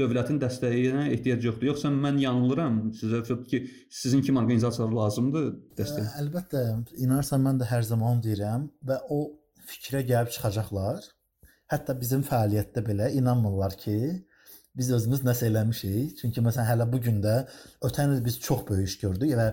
dövlətin 0.00 0.40
dəstəyinə 0.40 1.08
ehtiyac 1.12 1.44
yoxdur. 1.44 1.72
Yoxsa 1.72 1.92
mən 1.92 2.20
yanılıram? 2.22 2.78
Sizə 2.96 3.20
ki, 3.48 3.66
sizin 3.92 4.24
kimi 4.24 4.40
orqanizasiyalar 4.40 4.94
lazımdır 5.02 5.50
dəstək? 5.76 6.12
Əlbəttə, 6.22 6.62
inanırsan 6.96 7.44
mən 7.44 7.60
də 7.60 7.68
hər 7.68 7.84
zaman 7.90 8.22
deyirəm 8.24 8.70
və 8.88 9.02
o 9.12 9.26
fikrə 9.68 10.00
gəlib 10.08 10.32
çıxacaqlar 10.32 11.04
Hətta 11.71 11.95
bizim 11.99 12.23
fəaliyyətdə 12.27 12.83
belə 12.85 13.09
inanmırlar 13.19 13.75
ki, 13.79 13.97
biz 14.77 14.91
özümüz 14.93 15.23
nəsə 15.25 15.49
eləmişik. 15.49 16.17
Çünki 16.21 16.43
məsələn 16.45 16.69
hələ 16.69 16.85
bu 16.91 17.01
gün 17.01 17.19
də 17.23 17.39
ötən 17.87 18.13
il 18.15 18.23
biz 18.25 18.39
çox 18.39 18.63
böyük 18.69 18.89
iş 18.89 18.99
gördük 19.01 19.33
və 19.39 19.47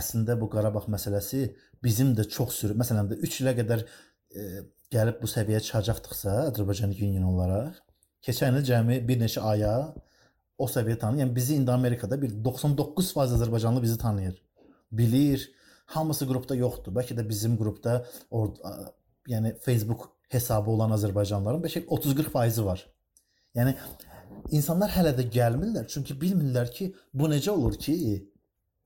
əslində 0.00 0.38
bu 0.40 0.48
Qarabağ 0.50 0.86
məsələsi 0.94 1.44
bizim 1.84 2.14
də 2.16 2.26
çox 2.28 2.62
sürü, 2.62 2.78
məsələn 2.80 3.10
də 3.12 3.20
3 3.26 3.40
ilə 3.44 3.54
qədər 3.60 3.84
e, 3.84 4.46
gəlib 4.92 5.20
bu 5.22 5.28
səviyyəyə 5.30 5.62
çıxacaqdıqsa 5.66 6.36
Azərbaycan 6.48 6.96
Union 6.96 7.28
olaraq 7.34 7.78
keçən 8.26 8.56
il 8.58 8.64
cəmi 8.68 9.00
bir 9.08 9.20
neçə 9.20 9.42
aya 9.52 9.74
o 10.60 10.68
səviyyə 10.68 10.98
tanıyır. 11.00 11.24
Yəni 11.24 11.36
bizi 11.36 11.56
indi 11.56 11.72
Amerikada 11.72 12.20
bir 12.20 12.34
99% 12.44 13.36
Azərbaycanlı 13.36 13.82
bizi 13.82 13.98
tanıyır. 13.98 14.36
Bilir. 14.92 15.50
Hamısı 15.90 16.26
qrupda 16.28 16.54
yoxdur. 16.54 16.92
Bəlkə 16.94 17.16
də 17.18 17.24
bizim 17.28 17.56
qrupda 17.58 18.04
orada 18.30 18.92
yəni 19.28 19.54
Facebook 19.64 20.10
hesabı 20.30 20.70
olan 20.70 20.94
Azərbaycanlıların 20.96 21.62
bəlkə 21.64 21.84
30-40%-i 21.86 22.64
var. 22.66 22.84
Yəni 23.58 23.74
insanlar 24.54 24.92
hələ 24.94 25.14
də 25.18 25.26
gəlmirlər, 25.34 25.88
çünki 25.90 26.16
bilmirlər 26.20 26.70
ki, 26.74 26.92
bu 27.14 27.30
necə 27.32 27.50
olur 27.50 27.76
ki, 27.78 27.96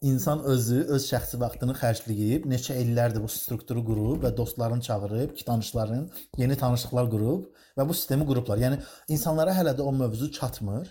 insan 0.05 0.43
özü 0.53 0.81
öz 0.97 1.07
şəxsi 1.11 1.41
vaxtını 1.41 1.77
xərcləyib, 1.81 2.49
neçə 2.51 2.77
illərdir 2.81 3.23
bu 3.25 3.31
strukturu 3.33 3.85
qurub 3.85 4.25
və 4.25 4.33
dostlarını 4.37 4.85
çağırıb, 4.89 5.35
ki, 5.37 5.45
tanışların, 5.45 6.09
yeni 6.41 6.57
tanışlıqlar 6.61 7.11
qurub 7.13 7.47
və 7.79 7.89
bu 7.89 7.97
sistemi 7.97 8.27
qurublar. 8.29 8.61
Yəni 8.65 8.81
insanlara 9.17 9.55
hələ 9.57 9.77
də 9.79 9.85
o 9.85 9.93
mövzu 9.93 10.31
çatmır. 10.33 10.89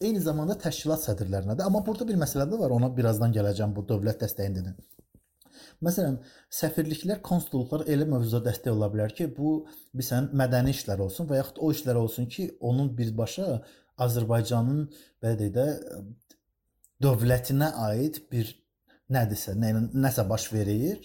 Eyni 0.00 0.22
zamanda 0.24 0.56
təşkilat 0.56 1.02
sədrlərinə 1.04 1.58
də, 1.58 1.66
amma 1.66 1.82
burada 1.86 2.06
bir 2.08 2.16
məsələ 2.20 2.46
də 2.48 2.58
var, 2.58 2.72
ona 2.72 2.88
birazdan 2.96 3.34
gələcəm 3.36 3.74
bu 3.76 3.84
dövlət 3.90 4.22
dəstəyindən. 4.24 4.78
Məsələn, 5.84 6.18
səfirliklər, 6.52 7.22
konsulluqlar 7.24 7.86
elə 7.88 8.04
mövzuda 8.08 8.50
dəstək 8.50 8.74
ola 8.74 8.90
bilər 8.92 9.14
ki, 9.16 9.30
bu 9.32 9.52
bilirsən, 9.94 10.28
mədəni 10.36 10.74
işlər 10.76 11.00
olsun 11.06 11.28
və 11.30 11.38
yaxud 11.38 11.60
o 11.64 11.70
işlər 11.72 12.00
olsun 12.00 12.28
ki, 12.34 12.50
onun 12.60 12.90
birbaşa 12.96 13.46
Azərbaycanın 14.04 14.82
belə 15.22 15.38
deyək 15.40 15.54
də 15.56 15.66
dövlətinə 17.00 17.70
aid 17.86 18.20
bir 18.32 18.52
nədirsə, 19.12 19.56
nə 19.56 19.72
nəsə 20.04 20.26
baş 20.28 20.50
verir. 20.52 21.00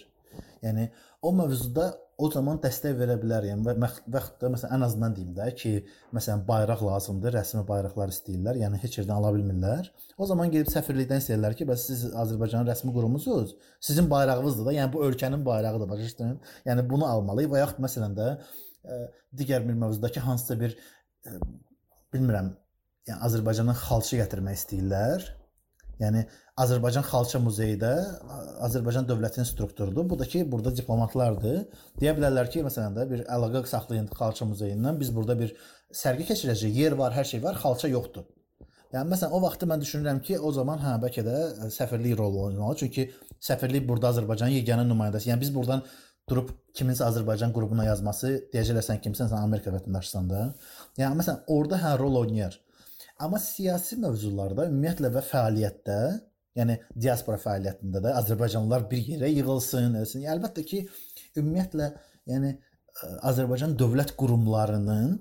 Yəni 0.66 0.90
o 1.24 1.32
mövzuda 1.36 1.94
o 2.18 2.30
zaman 2.32 2.60
dəstək 2.64 2.94
verə 2.96 3.16
bilərəm 3.20 3.64
və 3.66 3.74
vaxt 3.82 4.38
da 4.40 4.50
məsələn 4.54 4.78
ən 4.78 4.86
azından 4.88 5.16
deyim 5.18 5.34
də 5.36 5.50
ki, 5.60 5.72
məsələn 6.16 6.46
bayraq 6.48 6.84
lazımdır, 6.88 7.36
rəsmi 7.36 7.64
bayraqlar 7.68 8.14
istəyirlər, 8.14 8.60
yəni 8.62 8.80
heç 8.80 9.00
yerdən 9.02 9.18
ala 9.18 9.34
bilmirlər. 9.36 9.90
O 10.18 10.28
zaman 10.30 10.54
gedib 10.54 10.72
səfirlikdən 10.72 11.20
istəyirlər 11.24 11.58
ki, 11.60 11.68
bəs 11.68 11.88
siz 11.90 12.06
Azərbaycanın 12.24 12.70
rəsmi 12.72 12.94
qurumusunuz, 12.96 13.56
sizin 13.84 14.08
bayrağınızdır 14.12 14.70
da, 14.70 14.76
yəni 14.78 14.94
bu 14.94 15.04
ölkənin 15.10 15.44
bayrağıdır, 15.46 15.92
başa? 15.92 16.32
Yəni 16.70 16.88
bunu 16.90 17.10
almalıyıq 17.10 17.52
və 17.52 17.64
yaxud 17.66 17.84
məsələn 17.84 18.16
də 18.16 18.30
ə, 18.32 18.40
e, 18.86 19.02
digər 19.42 19.68
bir 19.68 19.76
mövzudakı 19.84 20.24
hansısa 20.24 20.60
bir 20.62 20.78
ə, 20.78 21.36
e, 21.36 21.40
bilmirəm, 22.16 22.54
yəni 23.10 23.28
Azərbaycanın 23.28 23.84
xalça 23.84 24.24
gətirmək 24.24 24.62
istəyirlər. 24.62 25.28
Yəni 26.00 26.26
Azərbaycan 26.56 27.04
Xalça 27.04 27.40
Muzeyi 27.44 27.76
də 27.76 27.90
Azərbaycan 28.64 29.08
dövlətinin 29.10 29.48
strukturudur. 29.50 30.06
Bu 30.10 30.16
da 30.20 30.24
ki, 30.24 30.46
burada 30.52 30.72
diplomatlardır. 30.78 31.66
Deyə 32.00 32.14
bilərlər 32.16 32.48
ki, 32.52 32.62
məsələn 32.64 32.96
də 32.96 33.04
bir 33.10 33.24
əlaqə 33.36 33.66
saxlayın 33.68 34.08
Xalça 34.16 34.48
Muzeyindən. 34.48 34.96
Biz 35.02 35.12
burada 35.16 35.36
bir 35.42 35.52
sərgi 35.92 36.30
keçirəcəyik. 36.30 36.78
Yer 36.80 36.96
var, 37.02 37.12
hər 37.18 37.28
şey 37.28 37.44
var, 37.44 37.60
xalça 37.60 37.92
yoxdur. 37.92 38.24
Yəni 38.96 39.12
məsələn 39.12 39.36
o 39.36 39.42
vaxtı 39.44 39.68
mən 39.68 39.84
düşünürəm 39.84 40.22
ki, 40.24 40.38
o 40.40 40.52
zaman 40.56 40.80
hə 40.80 40.94
bəlkə 41.04 41.24
də 41.28 41.40
səfirlik 41.76 42.16
rol 42.20 42.38
oynamalı. 42.46 42.78
Çünki 42.86 43.10
səfirlik 43.44 43.84
burada 43.90 44.14
Azərbaycanın 44.14 44.56
yeganə 44.56 44.86
nümayəndəsi. 44.88 45.28
Yəni 45.34 45.44
biz 45.44 45.52
burdan 45.56 45.84
durub 46.30 46.54
kiminsə 46.78 47.04
Azərbaycan 47.10 47.52
qrupuna 47.56 47.90
yazması, 47.90 48.32
deyəcəklər 48.54 48.86
sən 48.88 49.02
kimsən, 49.04 49.28
sən 49.34 49.44
Amerika 49.44 49.74
vətəndaşısan 49.76 50.32
da. 50.32 50.46
Yəni 51.02 51.20
məsələn 51.20 51.44
orada 51.58 51.82
hə 51.84 51.92
rol 52.00 52.22
oynayır. 52.22 52.56
Amma 53.20 53.40
siyasi 53.44 54.00
mövzularda 54.00 54.70
ümumiyyətlə 54.72 55.12
və 55.18 55.26
fəaliyyətdə, 55.34 56.00
yəni 56.56 56.78
diaspora 56.96 57.40
fəaliyyətində 57.42 58.02
də 58.04 58.14
Azərbaycanlılar 58.22 58.88
bir 58.92 59.02
yerə 59.12 59.30
yığılsın, 59.32 59.92
eləsin. 59.92 60.24
Yəni, 60.24 60.34
əlbəttə 60.38 60.64
ki, 60.70 60.82
ümumiyyətlə, 61.42 61.90
yəni 62.32 62.54
Azərbaycan 63.28 63.76
dövlət 63.80 64.14
qurumlarının 64.20 65.18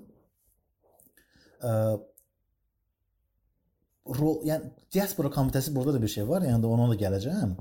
ə, 1.59 1.73
rol, 4.19 4.39
yəni 4.47 4.71
diaspora 4.95 5.31
komitəsi 5.33 5.75
burada 5.75 5.97
da 5.97 6.01
bir 6.01 6.13
şey 6.15 6.27
var, 6.29 6.45
yəni 6.47 6.71
ona 6.71 6.87
da 6.93 6.97
gələcəm. 7.03 7.55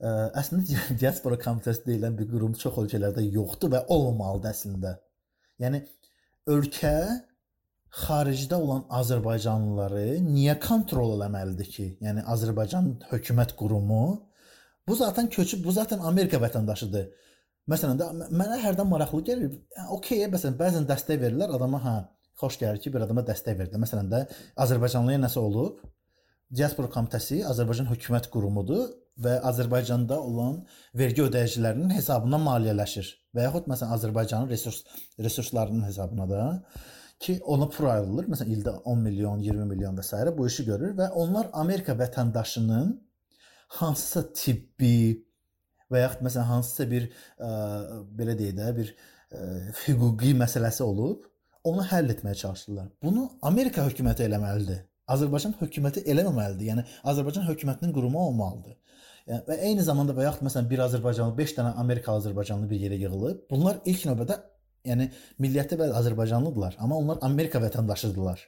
Ə, 0.00 0.14
əslində 0.40 0.84
diaspora 1.02 1.36
komitəsi 1.40 1.84
deyilən 1.90 2.16
bir 2.18 2.30
qurum 2.32 2.56
çox 2.56 2.80
ölkələrdə 2.84 3.26
yoxdur 3.28 3.74
və 3.74 3.84
olmamalıdır 3.92 4.54
əslində. 4.54 4.96
Yəni 5.60 5.84
ölkə 6.48 6.94
xaricdə 7.90 8.54
olan 8.54 8.84
azərbaycanlıları 9.00 10.20
niyə 10.24 10.56
kontrol 10.62 11.16
eləməlidir 11.16 11.70
ki? 11.74 11.86
Yəni 12.04 12.24
Azərbaycan 12.34 12.92
hökumət 13.10 13.56
qurumu 13.58 14.04
bu 14.88 14.96
zaten 14.96 15.30
köçüb, 15.30 15.64
bu 15.64 15.72
zaten 15.72 15.98
Amerika 16.06 16.38
vətəndaşıdır. 16.42 17.08
Məsələn 17.70 17.98
də 18.00 18.08
mənə 18.34 18.58
hərdən 18.62 18.88
maraqlı 18.90 19.22
gəlir. 19.26 19.52
Okay, 19.96 20.24
məsələn 20.32 20.56
bəzən 20.58 20.86
dəstək 20.88 21.20
verirlər 21.20 21.52
adama, 21.54 21.78
hə, 21.84 21.96
xoş 22.40 22.58
gəlir 22.62 22.80
ki, 22.82 22.92
bir 22.94 23.04
adama 23.06 23.22
dəstək 23.26 23.58
verdi. 23.58 23.78
Məsələn 23.82 24.10
də 24.10 24.24
Azərbaycanlıya 24.64 25.20
nəsə 25.22 25.42
olub, 25.42 25.82
diaspora 26.50 26.90
komitəsi 26.90 27.42
Azərbaycan 27.46 27.90
hökumət 27.90 28.30
qurumudur 28.32 28.88
və 29.22 29.36
Azərbaycanda 29.50 30.18
olan 30.18 30.62
vergi 30.96 31.22
ödəyicilərinin 31.26 31.92
hesabına 31.94 32.40
maliyyələşir 32.42 33.10
və 33.36 33.46
yaxud 33.46 33.68
məsələn 33.70 33.94
Azərbaycanın 33.98 34.50
resurs 34.50 34.80
resurslarının 35.18 35.84
hesabına 35.86 36.26
da 36.30 36.46
ki 37.20 37.38
ona 37.44 37.68
pul 37.68 37.88
ayrılır. 37.92 38.28
Məsələn 38.32 38.52
ildə 38.56 38.74
10 38.88 39.02
milyon, 39.04 39.40
20 39.44 39.68
milyon 39.68 39.98
və 39.98 40.04
s. 40.04 40.36
bu 40.36 40.46
işi 40.48 40.64
görür 40.64 40.94
və 40.96 41.10
onlar 41.10 41.50
Amerika 41.52 41.92
vətəndaşının 41.92 42.94
hansısa 43.80 44.24
tibbi 44.32 45.24
və 45.92 46.04
yaxud 46.04 46.24
məsələn 46.26 46.48
hansısa 46.48 46.86
bir 46.90 47.08
ə, 47.38 47.50
belə 48.18 48.36
deyək 48.38 48.56
də 48.56 48.70
bir 48.76 48.92
ə, 48.94 49.48
hüquqi 49.84 50.32
məsələsi 50.38 50.82
olub, 50.86 51.26
onu 51.64 51.84
həll 51.90 52.12
etməyə 52.14 52.38
çalışırlar. 52.40 52.88
Bunu 53.02 53.28
Amerika 53.42 53.84
hökuməti 53.86 54.24
eləməlidir. 54.24 54.86
Azərbaycan 55.10 55.56
hökuməti 55.60 56.04
eləməməlidir. 56.08 56.70
Yəni 56.70 56.86
Azərbaycan 57.12 57.48
hökumətinin 57.48 57.92
qurumu 57.92 58.20
olmalıdır. 58.28 58.78
Yəni 59.28 59.44
və 59.48 59.58
eyni 59.66 59.84
zamanda 59.84 60.14
və 60.16 60.24
yaxud 60.24 60.46
məsələn 60.46 60.70
bir 60.70 60.84
Azərbaycanlı 60.86 61.36
5 61.38 61.56
dənə 61.58 61.74
Amerikalı 61.82 62.22
Azərbaycanlı 62.22 62.70
bir 62.70 62.86
yerə 62.86 62.98
yığılıb, 63.02 63.42
bunlar 63.50 63.82
ilk 63.90 64.06
növbədə 64.08 64.38
Yəni 64.88 65.10
milliyyəti 65.42 65.76
və 65.76 65.90
Azərbaycanlıdılar, 65.98 66.78
amma 66.80 66.96
onlar 66.96 67.18
Amerika 67.26 67.60
vətəndaşıdılar. 67.60 68.40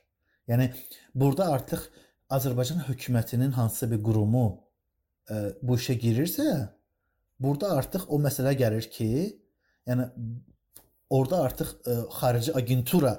Yəni 0.48 0.70
burada 1.14 1.50
artıq 1.52 1.84
Azərbaycan 2.32 2.86
hökumətinin 2.86 3.52
hansısa 3.56 3.90
bir 3.90 4.00
qurumu 4.04 4.46
ə, 4.48 4.54
e, 5.34 5.42
bu 5.62 5.76
işə 5.76 5.98
girirsə, 6.00 6.46
burada 7.42 7.74
artıq 7.76 8.08
o 8.08 8.18
məsələ 8.22 8.54
gəlir 8.58 8.88
ki, 8.94 9.10
yəni 9.90 10.08
orada 11.12 11.42
artıq 11.48 11.74
ə, 11.74 11.92
e, 11.92 11.98
xarici 12.16 12.56
agentura 12.56 13.12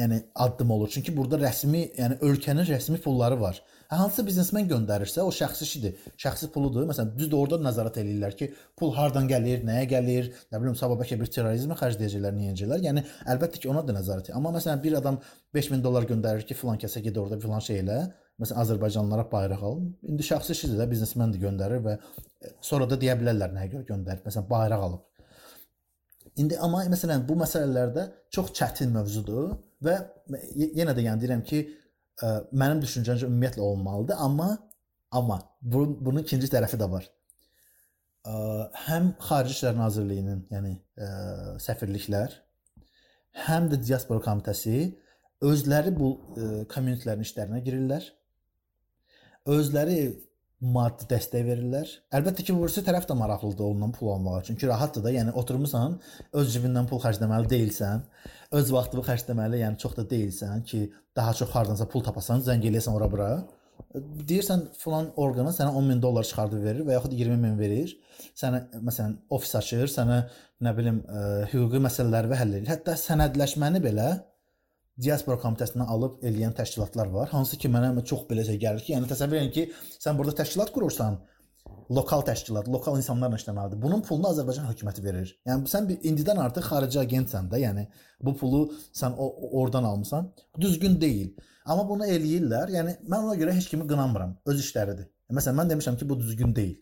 yəni 0.00 0.22
addım 0.34 0.70
olur. 0.70 0.88
Çünki 0.94 1.12
burada 1.16 1.40
rəsmi, 1.44 1.84
yəni 1.98 2.20
ölkənin 2.24 2.68
rəsmi 2.68 3.00
pulları 3.04 3.40
var. 3.40 3.60
Hansı 3.90 4.22
biznesmen 4.22 4.68
göndərirsə, 4.70 5.24
o 5.26 5.32
şəxsi 5.34 5.66
işidir. 5.66 5.94
Şəxsi 6.22 6.48
puludur. 6.54 6.84
Məsələn, 6.86 7.10
düzdür, 7.16 7.40
orada 7.40 7.58
nəzarət 7.64 7.96
eləyirlər 8.04 8.36
ki, 8.38 8.46
pul 8.78 8.92
hardan 8.94 9.26
gəlir, 9.30 9.64
nəyə 9.66 9.88
gəlir, 9.90 10.28
nə 10.52 10.60
bilim, 10.62 10.76
sabah 10.78 11.00
bəlkə 11.00 11.18
bir 11.18 11.30
terrorizmə 11.34 11.74
xərcləyəcəklər, 11.80 12.36
niyəcəklər. 12.36 12.84
Yəni 12.86 13.02
əlbəttə 13.34 13.58
ki, 13.58 13.70
ona 13.72 13.82
da 13.86 13.96
nəzarət. 13.96 14.30
Amma 14.38 14.54
məsələn, 14.54 14.78
bir 14.84 14.94
adam 15.00 15.18
5000 15.58 15.82
dollar 15.82 16.06
göndərir 16.06 16.46
ki, 16.46 16.54
filan 16.60 16.78
kəsə 16.78 17.02
get 17.02 17.18
orada 17.18 17.40
filan 17.42 17.66
şey 17.66 17.82
elə. 17.82 17.98
Məsələn, 18.38 18.62
Azərbaycanlılara 18.62 19.26
bayraq 19.32 19.66
al. 19.72 19.82
İndi 20.06 20.28
şəxsi 20.30 20.54
işidir 20.54 20.78
də, 20.78 20.86
biznesmen 20.94 21.34
də 21.34 21.42
göndərir 21.42 21.82
və 21.88 21.98
e, 21.98 22.54
sonra 22.62 22.86
da 22.88 22.96
deyə 23.00 23.18
bilərlər 23.18 23.50
nəyə 23.58 23.74
görə 23.74 23.90
göndərib. 23.90 24.22
Məsələn, 24.30 24.46
bayraq 24.54 24.86
alıb. 24.86 25.02
İndi 26.38 26.56
amma 26.62 26.86
məsələn 26.88 27.26
bu 27.26 27.34
məsələlərdə 27.42 28.06
çox 28.32 28.54
çətin 28.56 28.94
mövzudur 28.94 29.50
və 29.84 29.98
yenə 30.78 30.94
də 30.94 31.04
yəni 31.08 31.20
deyirəm 31.24 31.42
ki, 31.44 31.64
mənim 32.52 32.82
düşüncəmcə 32.84 33.28
ümumiyyətlə 33.28 33.64
olmalıdır, 33.64 34.20
amma 34.20 34.50
amma 35.10 35.40
bunun, 35.62 35.96
bunun 36.04 36.22
ikinci 36.22 36.50
tərəfi 36.52 36.78
də 36.80 36.86
var. 36.90 37.06
Ə, 38.26 38.34
həm 38.86 39.12
Xarici 39.26 39.56
İşlər 39.56 39.78
Nazirliyinin, 39.78 40.44
yəni 40.52 40.74
ə, 40.76 41.10
səfirliklər, 41.64 42.36
həm 43.46 43.70
də 43.72 43.80
diaspora 43.82 44.22
komitəsi 44.24 44.76
özləri 45.40 45.92
bu 45.96 46.10
kommunitlərin 46.70 47.24
işlərinə 47.24 47.62
girirlər. 47.64 48.04
Özləri 49.48 50.00
maddi 50.60 51.06
dəstək 51.08 51.44
verirlər. 51.46 51.92
Əlbəttə 52.16 52.44
ki, 52.44 52.54
burası 52.56 52.82
tərəf 52.84 53.06
də 53.08 53.16
maraqlıdır 53.16 53.70
ondan 53.72 53.94
pul 53.96 54.12
almağa. 54.14 54.42
Çünki 54.48 54.68
rahatdır 54.68 55.06
da, 55.06 55.12
yəni 55.14 55.32
oturmusan, 55.40 55.96
öz 56.36 56.50
cibindən 56.52 56.88
pul 56.90 57.00
xərcləməli 57.00 57.48
deyilsən, 57.48 58.04
öz 58.60 58.74
vaxtını 58.76 59.06
xərcləməli, 59.06 59.62
yəni 59.64 59.80
çox 59.80 59.96
da 59.96 60.04
deyilsən 60.10 60.66
ki, 60.68 60.82
daha 61.16 61.32
çox 61.40 61.54
hardansa 61.56 61.88
pul 61.88 62.04
tapasan, 62.04 62.44
zəng 62.44 62.66
eləyəsən 62.68 62.98
ora-bura. 62.98 63.30
Deyirsən 63.96 64.66
falan 64.82 65.08
orqana 65.18 65.54
sənə 65.56 65.72
10 65.80 65.88
min 65.88 66.02
dollar 66.02 66.28
çıxardıb 66.28 66.60
verir 66.62 66.84
və 66.84 66.98
yaxud 66.98 67.16
20 67.16 67.40
min 67.40 67.56
verir. 67.58 67.96
Sənə 68.36 68.66
məsələn 68.76 69.16
ofis 69.32 69.54
açır, 69.56 69.88
sənə 69.88 70.20
nə 70.60 70.74
bilim 70.76 71.00
ə, 71.08 71.22
hüquqi 71.54 71.80
məsələləri 71.86 72.36
həll 72.36 72.58
edir. 72.58 72.68
Hətta 72.68 72.98
sənədləşməni 73.00 73.80
belə 73.80 74.10
diaspora 75.02 75.40
komitəsindən 75.42 75.88
alıb 75.94 76.22
eləyən 76.26 76.54
təşkilatlar 76.56 77.10
var. 77.14 77.28
Hansı 77.34 77.58
ki 77.60 77.70
mənə 77.72 77.92
çox 78.04 78.26
beləcə 78.30 78.56
gəlir 78.60 78.84
ki, 78.84 78.94
yəni 78.96 79.10
təsəvvür 79.10 79.40
edin 79.40 79.52
ki, 79.54 79.66
sən 79.98 80.18
burada 80.18 80.36
təşkilat 80.42 80.72
qurursan. 80.76 81.20
lokal 81.90 82.22
təşkilat, 82.22 82.68
lokal 82.70 82.96
insanlarla 83.00 83.38
işləməlidir. 83.40 83.80
Bunun 83.82 84.02
pulunu 84.06 84.30
Azərbaycan 84.30 84.68
hökuməti 84.70 85.02
verir. 85.04 85.32
Yəni 85.48 85.70
sən 85.70 85.88
bir 85.88 86.04
indidən 86.06 86.38
artıq 86.44 86.68
xarici 86.70 87.00
agentsən 87.02 87.48
də, 87.50 87.60
yəni 87.64 87.86
bu 88.22 88.34
pulu 88.38 88.60
sən 88.94 89.16
o, 89.18 89.26
oradan 89.60 89.84
almısan. 89.84 90.30
Düzgün 90.60 91.00
deyil. 91.00 91.32
Amma 91.66 91.88
bunu 91.88 92.06
eləyirlər. 92.06 92.70
Yəni 92.76 92.96
mən 93.10 93.26
ona 93.26 93.34
görə 93.40 93.56
heç 93.56 93.68
kimi 93.72 93.88
qınamıram. 93.90 94.36
Öz 94.46 94.62
işləridir. 94.62 95.10
Məsələn 95.34 95.58
mən 95.62 95.74
demişəm 95.74 95.98
ki, 95.98 96.08
bu 96.08 96.18
düzgün 96.20 96.54
deyil. 96.54 96.78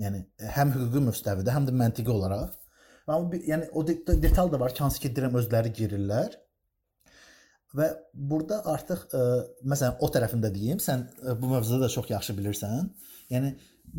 Yəni 0.00 0.22
həm 0.56 0.74
hüquqi 0.76 1.04
müstəvidə, 1.08 1.56
həm 1.56 1.68
də 1.68 1.76
məntiqi 1.80 2.12
olaraq. 2.12 2.52
Amma 3.06 3.32
bir, 3.32 3.42
yəni 3.48 3.70
o 3.72 3.86
detal 3.86 4.52
da 4.52 4.60
var 4.60 4.74
ki, 4.74 4.84
hansı 4.84 5.00
ki 5.00 5.14
deyirəm 5.16 5.40
özləri 5.40 5.72
girirlər. 5.76 6.36
Və 7.76 7.86
burada 8.14 8.60
artıq 8.72 9.04
ə, 9.14 9.24
məsələn 9.62 10.00
o 10.02 10.08
tərəfində 10.10 10.50
deyim, 10.52 10.80
sən 10.82 11.04
ə, 11.22 11.36
bu 11.38 11.52
mövzuda 11.52 11.84
da 11.84 11.90
çox 11.92 12.10
yaxşı 12.10 12.34
bilirsən. 12.38 12.88
Yəni 13.30 13.52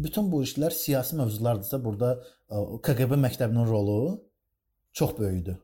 bütün 0.06 0.27
bu 0.31 0.41
işlər 0.43 0.76
siyasi 0.76 1.15
mövzulardırsa, 1.19 1.80
burada 1.84 2.18
ə, 2.18 2.64
KQB 2.84 3.15
məktəbinin 3.26 3.69
rolu 3.69 4.18
çox 4.98 5.15
böyükdür. 5.19 5.61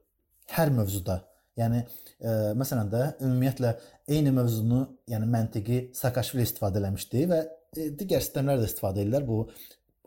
Hər 0.55 0.71
mövzuda. 0.77 1.19
Yəni 1.59 1.81
ə, 1.83 2.37
məsələn 2.55 2.93
də 2.93 3.03
ümumiyyətlə 3.25 3.73
eyni 4.15 4.31
mövzunu, 4.35 4.83
yəni 5.11 5.27
məntiqi 5.33 5.81
Saakashvili 5.97 6.47
istifadə 6.47 6.79
eləmişdi 6.79 7.27
və 7.27 7.43
ə, 7.43 7.89
digər 7.99 8.23
sistemlər 8.23 8.61
də 8.61 8.69
istifadə 8.71 9.03
edirlər. 9.03 9.27
Bu 9.27 9.43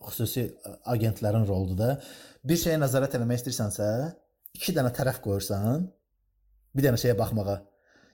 xüsusi 0.09 0.47
agentlərin 0.89 1.45
roludur 1.45 1.77
da. 1.77 1.91
Bir 2.49 2.57
şeyə 2.57 2.79
nəzarət 2.81 3.19
etmək 3.19 3.43
istəyirsənsə, 3.43 3.89
iki 4.57 4.73
dənə 4.73 4.95
tərəf 4.97 5.21
qoyursan, 5.21 5.85
bir 6.73 6.87
dənə 6.87 7.01
şeyə 7.03 7.19
baxmağa. 7.19 7.59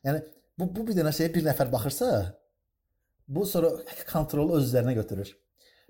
Yəni 0.07 0.23
bu 0.59 0.71
bu 0.77 0.87
bir 0.89 0.99
dənə 0.99 1.13
şeyə 1.17 1.33
bir 1.35 1.45
nəfər 1.49 1.73
baxırsa, 1.73 2.13
bu 3.29 3.47
sonra 3.47 3.73
kontrolu 4.13 4.61
öz 4.61 4.71
üzərinə 4.71 4.95
götürür 5.01 5.35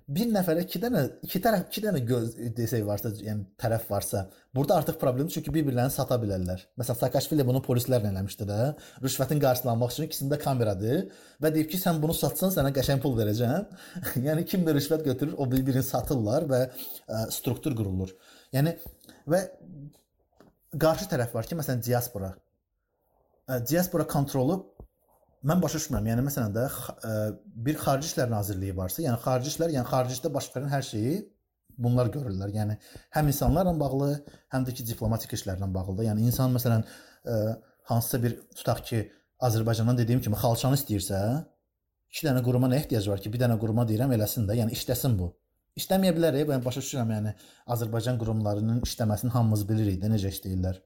bir 0.07 0.29
nəfərə 0.31 0.63
2 0.63 0.79
dənə, 0.79 1.01
2 1.27 1.39
tərəf, 1.43 1.63
2 1.67 1.81
dənə 1.83 2.01
göz 2.07 2.29
desək 2.55 2.85
varsa, 2.87 3.11
yəni 3.23 3.43
tərəf 3.59 3.89
varsa, 3.91 4.23
burada 4.55 4.77
artıq 4.79 4.99
problemdir 5.01 5.35
çünki 5.35 5.51
bir-birlərini 5.51 5.91
sata 5.91 6.15
bilərlər. 6.21 6.63
Məsələn, 6.79 6.99
Saakashvili 7.01 7.45
bunu 7.47 7.59
polislərlə 7.65 8.13
eləmişdi 8.13 8.47
də. 8.47 8.59
Rüşvətin 9.03 9.43
qarşılanmaq 9.43 9.91
üçün 9.91 10.07
ikisində 10.07 10.39
kameradır 10.39 11.09
və 11.43 11.51
deyib 11.57 11.71
ki, 11.73 11.81
sən 11.81 11.99
bunu 12.03 12.15
satsan 12.15 12.55
sənə 12.55 12.71
qəşəng 12.77 13.03
pul 13.03 13.19
verəcəm. 13.19 13.67
yəni 14.29 14.47
kim 14.47 14.63
də 14.67 14.77
rüşvət 14.79 15.03
götürür, 15.09 15.35
o 15.35 15.49
bir-birini 15.51 15.83
satırlar 15.83 16.47
və 16.47 16.63
ə, 16.69 17.27
struktur 17.35 17.75
qurulur. 17.75 18.15
Yəni 18.55 18.77
və 19.27 19.43
qarşı 20.79 21.11
tərəf 21.11 21.35
var 21.35 21.51
ki, 21.51 21.59
məsələn, 21.59 21.83
diaspora. 21.83 22.31
Diaspora 23.47 24.03
kontrolu 24.07 24.57
mən 25.47 25.61
başa 25.63 25.79
düşmürəm. 25.79 26.09
Yəni 26.11 26.23
məsələn 26.25 26.53
də 26.55 26.65
ə, 26.67 27.11
bir 27.67 27.77
Xarici 27.79 28.09
İşlər 28.09 28.31
Nazirliyi 28.31 28.75
varsa, 28.75 29.01
yəni 29.05 29.19
Xarici 29.23 29.53
İşlər, 29.53 29.73
yəni 29.77 29.87
xaricdə 29.87 30.31
baş 30.33 30.49
verən 30.55 30.71
hər 30.73 30.83
şeyi 30.83 31.13
bunlar 31.79 32.09
görürlər. 32.11 32.51
Yəni 32.51 32.75
həm 33.15 33.29
insanlarla 33.31 33.71
bağlı, 33.79 34.09
həm 34.51 34.67
də 34.67 34.73
ki 34.75 34.87
diplomatik 34.89 35.37
işlərlə 35.37 35.69
bağlıdır. 35.77 36.09
Yəni 36.09 36.27
insan 36.27 36.51
məsələn 36.57 36.83
ə, 36.83 37.37
hansısa 37.87 38.19
bir 38.25 38.35
tutaq 38.57 38.83
ki 38.89 39.01
Azərbaycandan 39.47 40.01
dediyim 40.01 40.25
kimi 40.25 40.35
xalçanı 40.43 40.75
istəyirsə, 40.81 41.21
iki 42.11 42.27
dənə 42.27 42.43
quruma 42.43 42.67
nə 42.67 42.81
ehtiyac 42.81 43.07
var 43.13 43.23
ki, 43.23 43.31
bir 43.31 43.45
dənə 43.45 43.55
quruma 43.61 43.87
deyirəm 43.87 44.11
eləsin 44.17 44.49
də, 44.49 44.59
yəni 44.59 44.75
işləsin 44.75 45.15
bu. 45.21 45.31
İşləməyə 45.79 46.17
bilər, 46.17 46.41
yəni 46.41 46.65
başa 46.65 46.83
düşürəm, 46.83 47.15
yəni 47.15 47.35
Azərbaycan 47.77 48.19
qurumlarının 48.19 48.83
işləməsini 48.83 49.31
hamımız 49.31 49.67
bilirik 49.69 50.01
də 50.01 50.09
necə 50.11 50.33
işləyirlər 50.33 50.81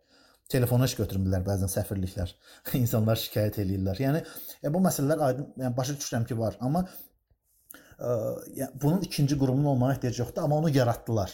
telefona 0.49 0.87
iş 0.89 0.95
götürmürlər 0.99 1.43
bəzən 1.45 1.71
səfirliklər. 1.71 2.33
İnsanlar 2.81 3.19
şikayət 3.21 3.61
eləyirlər. 3.63 4.01
Yəni 4.03 4.23
e, 4.23 4.73
bu 4.73 4.81
məsələlər 4.83 5.23
aydın, 5.27 5.47
yəni 5.63 5.77
başa 5.77 5.95
düşürəm 5.99 6.27
ki, 6.29 6.37
var, 6.39 6.57
amma 6.63 6.85
ə, 6.85 8.15
yəni 8.57 8.81
bunun 8.81 9.05
ikinci 9.07 9.37
qurumun 9.39 9.71
olmağa 9.73 9.95
ehtiyac 9.95 10.21
yoxdur, 10.23 10.45
amma 10.45 10.59
onu 10.61 10.73
yaratdılar. 10.75 11.33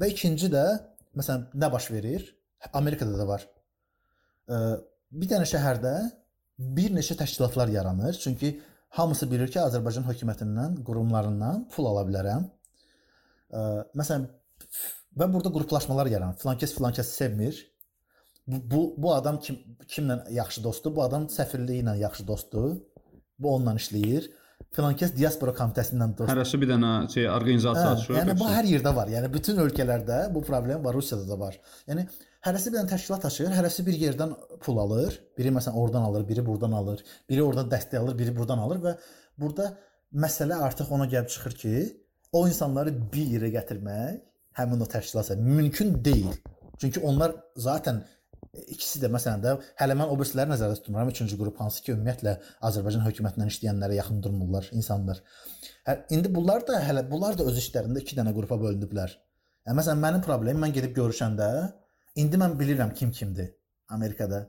Və 0.00 0.10
ikinci 0.12 0.50
də 0.52 0.64
məsələn 1.16 1.48
nə 1.54 1.70
baş 1.72 1.90
verir? 1.94 2.26
Amerikada 2.72 3.18
da 3.18 3.28
var. 3.28 3.46
Ə, 4.48 4.60
bir 5.14 5.30
dənə 5.30 5.48
şəhərdə 5.48 5.94
bir 6.78 6.94
neçə 6.94 7.16
təşkilatlar 7.18 7.72
yaranır. 7.72 8.18
Çünki 8.22 8.56
hamısı 8.98 9.30
bilir 9.30 9.50
ki, 9.50 9.60
Azərbaycan 9.62 10.06
hökumətindən, 10.08 10.82
qurumlarından 10.86 11.68
pul 11.74 11.90
ala 11.90 12.04
bilərəm. 12.08 12.48
Ə, 13.54 13.62
məsələn 13.98 14.28
və 15.18 15.30
burada 15.30 15.52
qruplaşmalar 15.54 16.10
yaranır. 16.10 16.38
Filankəs 16.42 16.74
filankəsi 16.76 17.16
sevmir 17.22 17.60
bu, 18.46 18.60
bu 18.70 18.80
bu 19.02 19.14
adam 19.14 19.40
kim 19.40 19.58
kimlə 19.88 20.18
yaxşı 20.32 20.64
dostdur? 20.64 20.94
Bu 20.96 21.02
adam 21.02 21.28
səfirliyi 21.32 21.84
ilə 21.84 21.98
yaxşı 21.98 22.26
dostdur. 22.26 22.74
Bu 23.38 23.54
onunla 23.54 23.76
işləyir. 23.80 24.30
Filankəs 24.74 25.14
diaspora 25.14 25.54
komitəsindən 25.54 26.14
dostdur. 26.18 26.30
Hərəsi 26.32 26.58
bir 26.62 26.70
dənə 26.72 26.92
şey 27.12 27.28
orqanizasiya 27.30 27.88
hə, 27.88 27.96
açır. 27.98 28.16
Yəni 28.18 28.36
bu 28.38 28.48
hər 28.50 28.68
yerdə 28.70 28.92
var. 28.96 29.10
Yəni 29.10 29.30
bütün 29.34 29.60
ölkələrdə 29.62 30.20
bu 30.34 30.42
problem 30.46 30.84
var, 30.86 30.96
Rusiyada 30.98 31.28
da 31.28 31.38
var. 31.38 31.58
Yəni 31.90 32.06
hərəsi 32.46 32.72
bir 32.72 32.80
dənə 32.80 32.90
təşkilat 32.94 33.26
açır, 33.30 33.52
hərəsi 33.54 33.86
bir 33.86 33.98
yerdən 34.02 34.34
pul 34.64 34.80
alır. 34.82 35.18
Biri 35.38 35.52
məsələn 35.54 35.78
oradan 35.82 36.06
alır, 36.08 36.26
biri 36.28 36.46
buradan 36.46 36.74
alır, 36.80 37.04
biri 37.30 37.42
oradan 37.42 37.70
dəstək 37.70 38.00
alır, 38.02 38.18
biri 38.18 38.34
buradan 38.36 38.62
alır 38.66 38.82
və 38.86 38.96
burada 39.44 39.70
məsələ 40.26 40.58
artıq 40.66 40.90
ona 40.94 41.06
gəlib 41.10 41.30
çıxır 41.34 41.56
ki, 41.62 41.74
o 42.34 42.46
insanları 42.48 42.94
bir 43.12 43.30
yerə 43.36 43.52
gətirmək 43.54 44.18
həmin 44.58 44.82
o 44.82 44.90
təşkilata 44.90 45.36
mümkün 45.38 45.94
deyil. 46.04 46.34
Çünki 46.78 47.00
onlar 47.00 47.34
zaten 47.56 48.02
İkisi 48.74 49.00
də 49.02 49.10
məsələn 49.12 49.42
də 49.44 49.52
hələ 49.80 49.96
mən 49.98 50.10
o 50.12 50.16
birisiləri 50.18 50.52
nəzərdə 50.52 50.78
tutmuram. 50.80 51.10
Üçüncü 51.12 51.38
qrup 51.40 51.60
hansı 51.60 51.82
ki, 51.84 51.94
ümumiyyətlə 51.96 52.34
Azərbaycan 52.68 53.04
hökumətindən 53.06 53.52
işləyənlərə 53.52 53.98
yaxın 53.98 54.22
durmurlar 54.24 54.68
insanlar. 54.72 55.20
Hə, 55.88 55.98
indi 56.16 56.32
bunlar 56.34 56.66
da 56.68 56.80
hələ 56.84 57.04
bunlar 57.10 57.38
da 57.38 57.46
öz 57.50 57.60
işlərində 57.60 58.02
2 58.04 58.18
dənə 58.20 58.34
qrupa 58.36 58.58
bölünüblər. 58.60 59.16
Yəni 59.66 59.80
məsələn 59.80 60.02
mənim 60.06 60.24
problemim 60.24 60.64
mən 60.64 60.74
gedib 60.76 60.96
görüşəndə 60.98 61.48
indi 62.20 62.40
mən 62.40 62.58
bilirəm 62.60 62.94
kim 62.98 63.12
kimdir 63.12 63.54
Amerikada. 63.88 64.44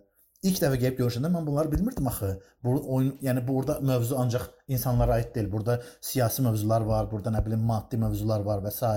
İlk 0.46 0.60
dəfə 0.62 0.78
gəlib 0.78 1.00
görüşəndə 1.00 1.30
mən 1.34 1.46
bunları 1.48 1.72
bilmirdim 1.72 2.08
axı. 2.10 2.28
Bu 2.64 2.76
oyun, 2.96 3.16
yəni 3.26 3.42
burada 3.48 3.80
mövzu 3.82 4.18
ancaq 4.22 4.44
insanlara 4.68 5.16
aid 5.18 5.32
deyil. 5.36 5.48
Burada 5.52 5.80
siyasi 6.02 6.44
mövzular 6.46 6.86
var, 6.86 7.08
burada 7.12 7.32
nə 7.34 7.42
bilim 7.46 7.64
maddi 7.66 7.98
mövzular 7.98 8.46
var 8.46 8.62
və 8.62 8.74
s. 8.76 8.92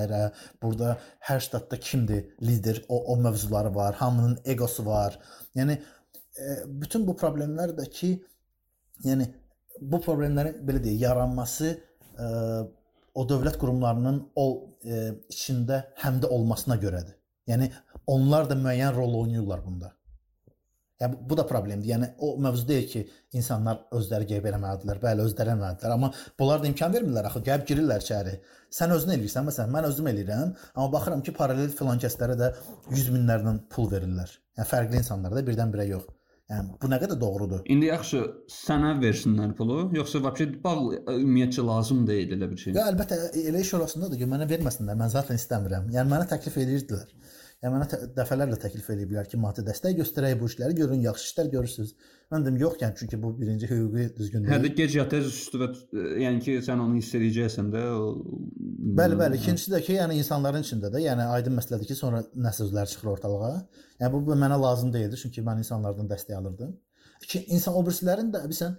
Burada 0.63 0.99
hər 1.31 1.41
ştatda 1.41 1.81
kimdir 1.81 2.27
lider, 2.43 2.83
o 2.89 2.99
o 3.13 3.17
mövzuları 3.17 3.75
var, 3.75 3.95
hamının 3.95 4.39
egosu 4.45 4.87
var. 4.87 5.19
Yəni 5.57 5.79
e, 5.79 6.57
bütün 6.83 7.07
bu 7.09 7.17
problemlər 7.17 7.73
də 7.81 7.89
ki, 7.99 8.11
yəni 9.09 9.31
bu 9.81 10.03
problemlərin 10.05 10.61
belə 10.69 10.85
deyək, 10.85 11.01
yaranması 11.07 11.71
e, 11.73 12.27
o 13.15 13.29
dövlət 13.29 13.57
qurumlarının 13.63 14.27
o 14.37 14.49
e, 14.85 15.15
içində 15.33 15.87
həmdə 16.05 16.29
olmasına 16.29 16.77
görədir. 16.77 17.17
Yəni 17.49 17.73
onlar 18.07 18.51
da 18.51 18.59
müəyyən 18.67 18.93
rol 18.97 19.23
oynayırlar 19.23 19.65
bunda. 19.65 19.98
Yəni 21.03 21.19
bu 21.31 21.37
da 21.39 21.45
problemdir. 21.47 21.89
Yəni 21.93 22.09
o 22.19 22.33
mövzu 22.43 22.67
deyil 22.69 22.89
ki, 22.91 23.03
insanlar 23.39 23.85
özləri 23.95 24.27
qeyb 24.33 24.49
eləməlidirlər. 24.51 24.99
Bəli, 25.05 25.27
özləri 25.29 25.53
eləməlidirlər, 25.55 25.95
amma 25.95 26.11
bunlar 26.41 26.63
da 26.63 26.71
imkan 26.71 26.95
vermirlər 26.95 27.29
axı. 27.31 27.45
Gəlib 27.47 27.69
girirlər 27.71 28.03
içəri. 28.03 28.35
Sən 28.75 28.93
özün 28.97 29.15
eləyirsən, 29.15 29.47
məsələn, 29.47 29.73
mən 29.77 29.89
özüm 29.93 30.11
eləyirəm, 30.13 30.53
amma 30.75 30.91
baxıram 30.97 31.23
ki, 31.23 31.37
paralel 31.39 31.71
filan 31.79 32.03
kəslərə 32.03 32.39
də 32.43 32.53
100 32.91 33.11
minlərlə 33.15 33.55
pul 33.71 33.91
verirlər. 33.95 34.35
Yəni 34.59 34.71
fərqli 34.75 34.99
insanlara 35.05 35.39
da 35.39 35.47
birdən-birə 35.47 35.87
yox. 35.93 36.11
Yəni 36.49 36.79
bu 36.81 36.89
nə 36.89 36.97
qədər 37.03 37.19
doğrudur? 37.21 37.65
İndi 37.69 37.91
yaxşı, 37.91 38.23
sənə 38.49 38.95
versinlər 39.03 39.51
pulu, 39.57 39.83
yoxsa 39.93 40.23
vəbsə 40.25 40.47
bağ 40.63 40.79
ümumiyyətcə 41.13 41.65
lazım 41.67 42.07
deyil 42.09 42.33
elə 42.39 42.49
bir 42.49 42.63
şey. 42.63 42.73
Ya 42.79 42.87
əlbəttə 42.89 43.19
elə 43.43 43.61
iş 43.61 43.75
orasındadır 43.77 44.23
ki, 44.23 44.29
mənə 44.33 44.47
verməsinlər. 44.49 44.97
Mən 44.97 45.13
zaten 45.13 45.37
istəmirəm. 45.37 45.91
Yəni 45.93 46.09
mənə 46.09 46.25
təklif 46.31 46.57
edirdilər. 46.65 47.05
Yəni 47.59 47.75
mənə 47.75 47.87
dəfələrlə 48.15 48.57
təklif 48.63 48.87
eləyiblər 48.93 49.27
ki, 49.27 49.39
maddi 49.43 49.65
dəstək 49.67 49.97
göstərək 49.99 50.37
bu 50.39 50.47
işləri 50.47 50.77
görün, 50.79 51.01
yaxşı 51.03 51.25
işlər 51.27 51.49
görürsüz. 51.57 51.89
Mən 52.31 52.45
dedim 52.45 52.61
yox, 52.61 52.77
yəni 52.85 52.95
çünki 53.01 53.19
bu 53.19 53.33
birinci 53.41 53.67
hüquqi 53.67 54.05
düzgün 54.15 54.45
deyil. 54.45 54.53
Hə 54.53 54.59
də 54.63 54.71
gec 54.79 54.95
ya 54.95 55.07
tez 55.11 55.27
üstü 55.27 55.59
və 55.65 55.69
yəni 56.23 56.39
ki, 56.45 56.55
sən 56.63 56.85
onu 56.85 57.01
hiss 57.01 57.19
edəcəksən 57.19 57.73
də. 57.75 57.83
Bəli, 59.01 59.19
bəli. 59.19 59.43
İkincisi 59.43 59.75
də 59.75 59.83
ki, 59.83 59.97
yəni 59.99 60.21
insanların 60.23 60.63
içində 60.69 60.93
də, 60.95 61.03
yəni 61.03 61.27
aydın 61.35 61.59
məsələdir 61.59 61.91
ki, 61.91 61.99
sonra 61.99 62.23
nə 62.47 62.55
sözlər 62.61 62.95
çıxır 62.95 63.11
ortalığa. 63.17 63.53
Yəni 64.05 64.15
bu, 64.15 64.23
bu 64.31 64.39
mənə 64.39 64.63
lazım 64.63 64.95
deyildi, 64.95 65.19
çünki 65.27 65.43
mən 65.51 65.59
insanlardan 65.67 66.15
dəstək 66.15 66.39
alırdım. 66.39 66.77
İki 67.27 67.43
insan 67.59 67.75
o 67.75 67.83
birisilərin 67.83 68.31
də 68.39 68.47
bilirsən 68.47 68.79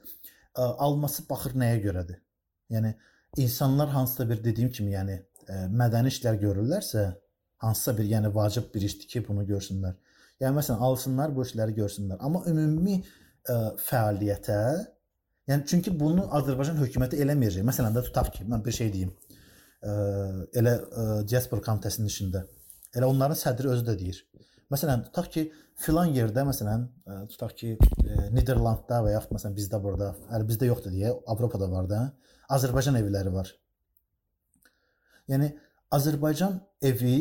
alması 0.56 1.28
baxır 1.28 1.60
nəyə 1.60 1.84
görədir. 1.84 2.24
Yəni 2.72 2.96
insanlar 3.44 3.92
hansısa 3.92 4.30
bir 4.30 4.40
dediyim 4.44 4.72
kimi, 4.72 4.96
yəni 4.96 5.20
ə, 5.20 5.66
mədəni 5.68 6.16
işlər 6.16 6.40
görürlərsə, 6.40 7.10
hansısa 7.64 7.96
bir, 7.98 8.08
yəni 8.14 8.32
vacib 8.36 8.70
bir 8.74 8.86
işdir 8.88 9.08
ki, 9.12 9.24
bunu 9.28 9.44
görsünlər. 9.48 9.98
Yəni 10.40 10.56
məsələn, 10.56 10.80
alsınlar 10.88 11.34
bu 11.36 11.44
işləri 11.44 11.76
görsünlər. 11.78 12.20
Amma 12.24 12.44
ümumi 12.48 13.00
ə, 13.00 13.58
fəaliyyətə, 13.84 14.60
yəni 15.52 15.68
çünki 15.68 15.94
bunu 16.00 16.30
Azərbaycan 16.40 16.80
hökuməti 16.80 17.20
eləməyəcək. 17.24 17.66
Məsələn 17.68 17.98
də 17.98 18.06
tutaq 18.08 18.32
ki, 18.38 18.48
mən 18.52 18.64
bir 18.66 18.78
şey 18.80 18.94
deyim. 18.94 19.12
Ə, 19.84 19.96
elə 20.62 20.76
ə, 20.80 21.08
diaspora 21.28 21.66
komitəsinin 21.66 22.12
işində. 22.12 22.46
Elə 22.96 23.10
onların 23.12 23.38
sədri 23.38 23.72
özü 23.74 23.86
də 23.90 23.98
deyir. 24.00 24.24
Məsələn, 24.72 25.04
tutaq 25.10 25.28
ki, 25.34 25.46
filan 25.84 26.14
yerdə 26.16 26.46
məsələn, 26.48 26.88
ə, 27.04 27.20
tutaq 27.34 27.56
ki, 27.60 27.76
ə, 28.06 28.30
Niderlandda 28.36 29.02
və 29.04 29.16
yaxud 29.18 29.36
məsələn 29.36 29.58
bizdə 29.58 29.82
burada, 29.84 30.14
hələ 30.32 30.48
bizdə 30.48 30.70
yoxdur 30.72 30.96
deyə, 30.96 31.16
Avropada 31.28 31.68
var 31.72 31.90
da, 31.92 32.06
Azərbaycan 32.56 32.98
evləri 33.02 33.34
var. 33.34 33.52
Yəni 35.30 35.52
Azərbaycan 35.94 36.56
evi 36.86 37.20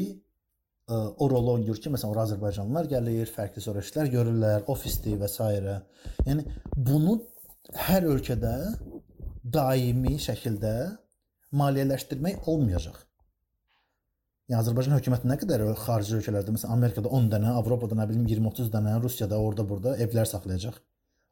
o 0.88 1.30
rolu 1.30 1.52
oynayır 1.56 1.80
ki, 1.82 1.92
məsələn, 1.92 2.14
ora 2.14 2.24
Azərbaycanlılar 2.28 2.88
gəlir, 2.92 3.28
fərqli 3.34 3.64
söyləşilər 3.64 4.12
görürlər, 4.14 4.64
ofisdir 4.72 5.18
və 5.20 5.28
s. 5.28 5.42
Yəni 6.28 6.46
bunu 6.76 7.18
hər 7.88 8.06
ölkədə 8.08 8.54
daimi 9.44 10.16
şəkildə 10.22 10.74
maliyyələşdirmək 11.58 12.48
olmayacaq. 12.48 13.04
Yəni 14.48 14.62
Azərbaycan 14.62 14.96
hökuməti 14.96 15.28
nə 15.28 15.36
qədər 15.42 15.64
xarici 15.76 16.14
ölkələrdə, 16.16 16.54
məsələn 16.54 16.78
Amerikada 16.78 17.10
10 17.12 17.26
dənə, 17.34 17.50
Avropada 17.60 17.96
nə 17.98 18.06
bilim 18.08 18.24
20-30 18.28 18.70
dənə, 18.72 18.94
Rusiyada 19.02 19.40
orada 19.44 19.66
burada 19.68 19.96
evlər 20.00 20.28
saxlayacaq. 20.30 20.78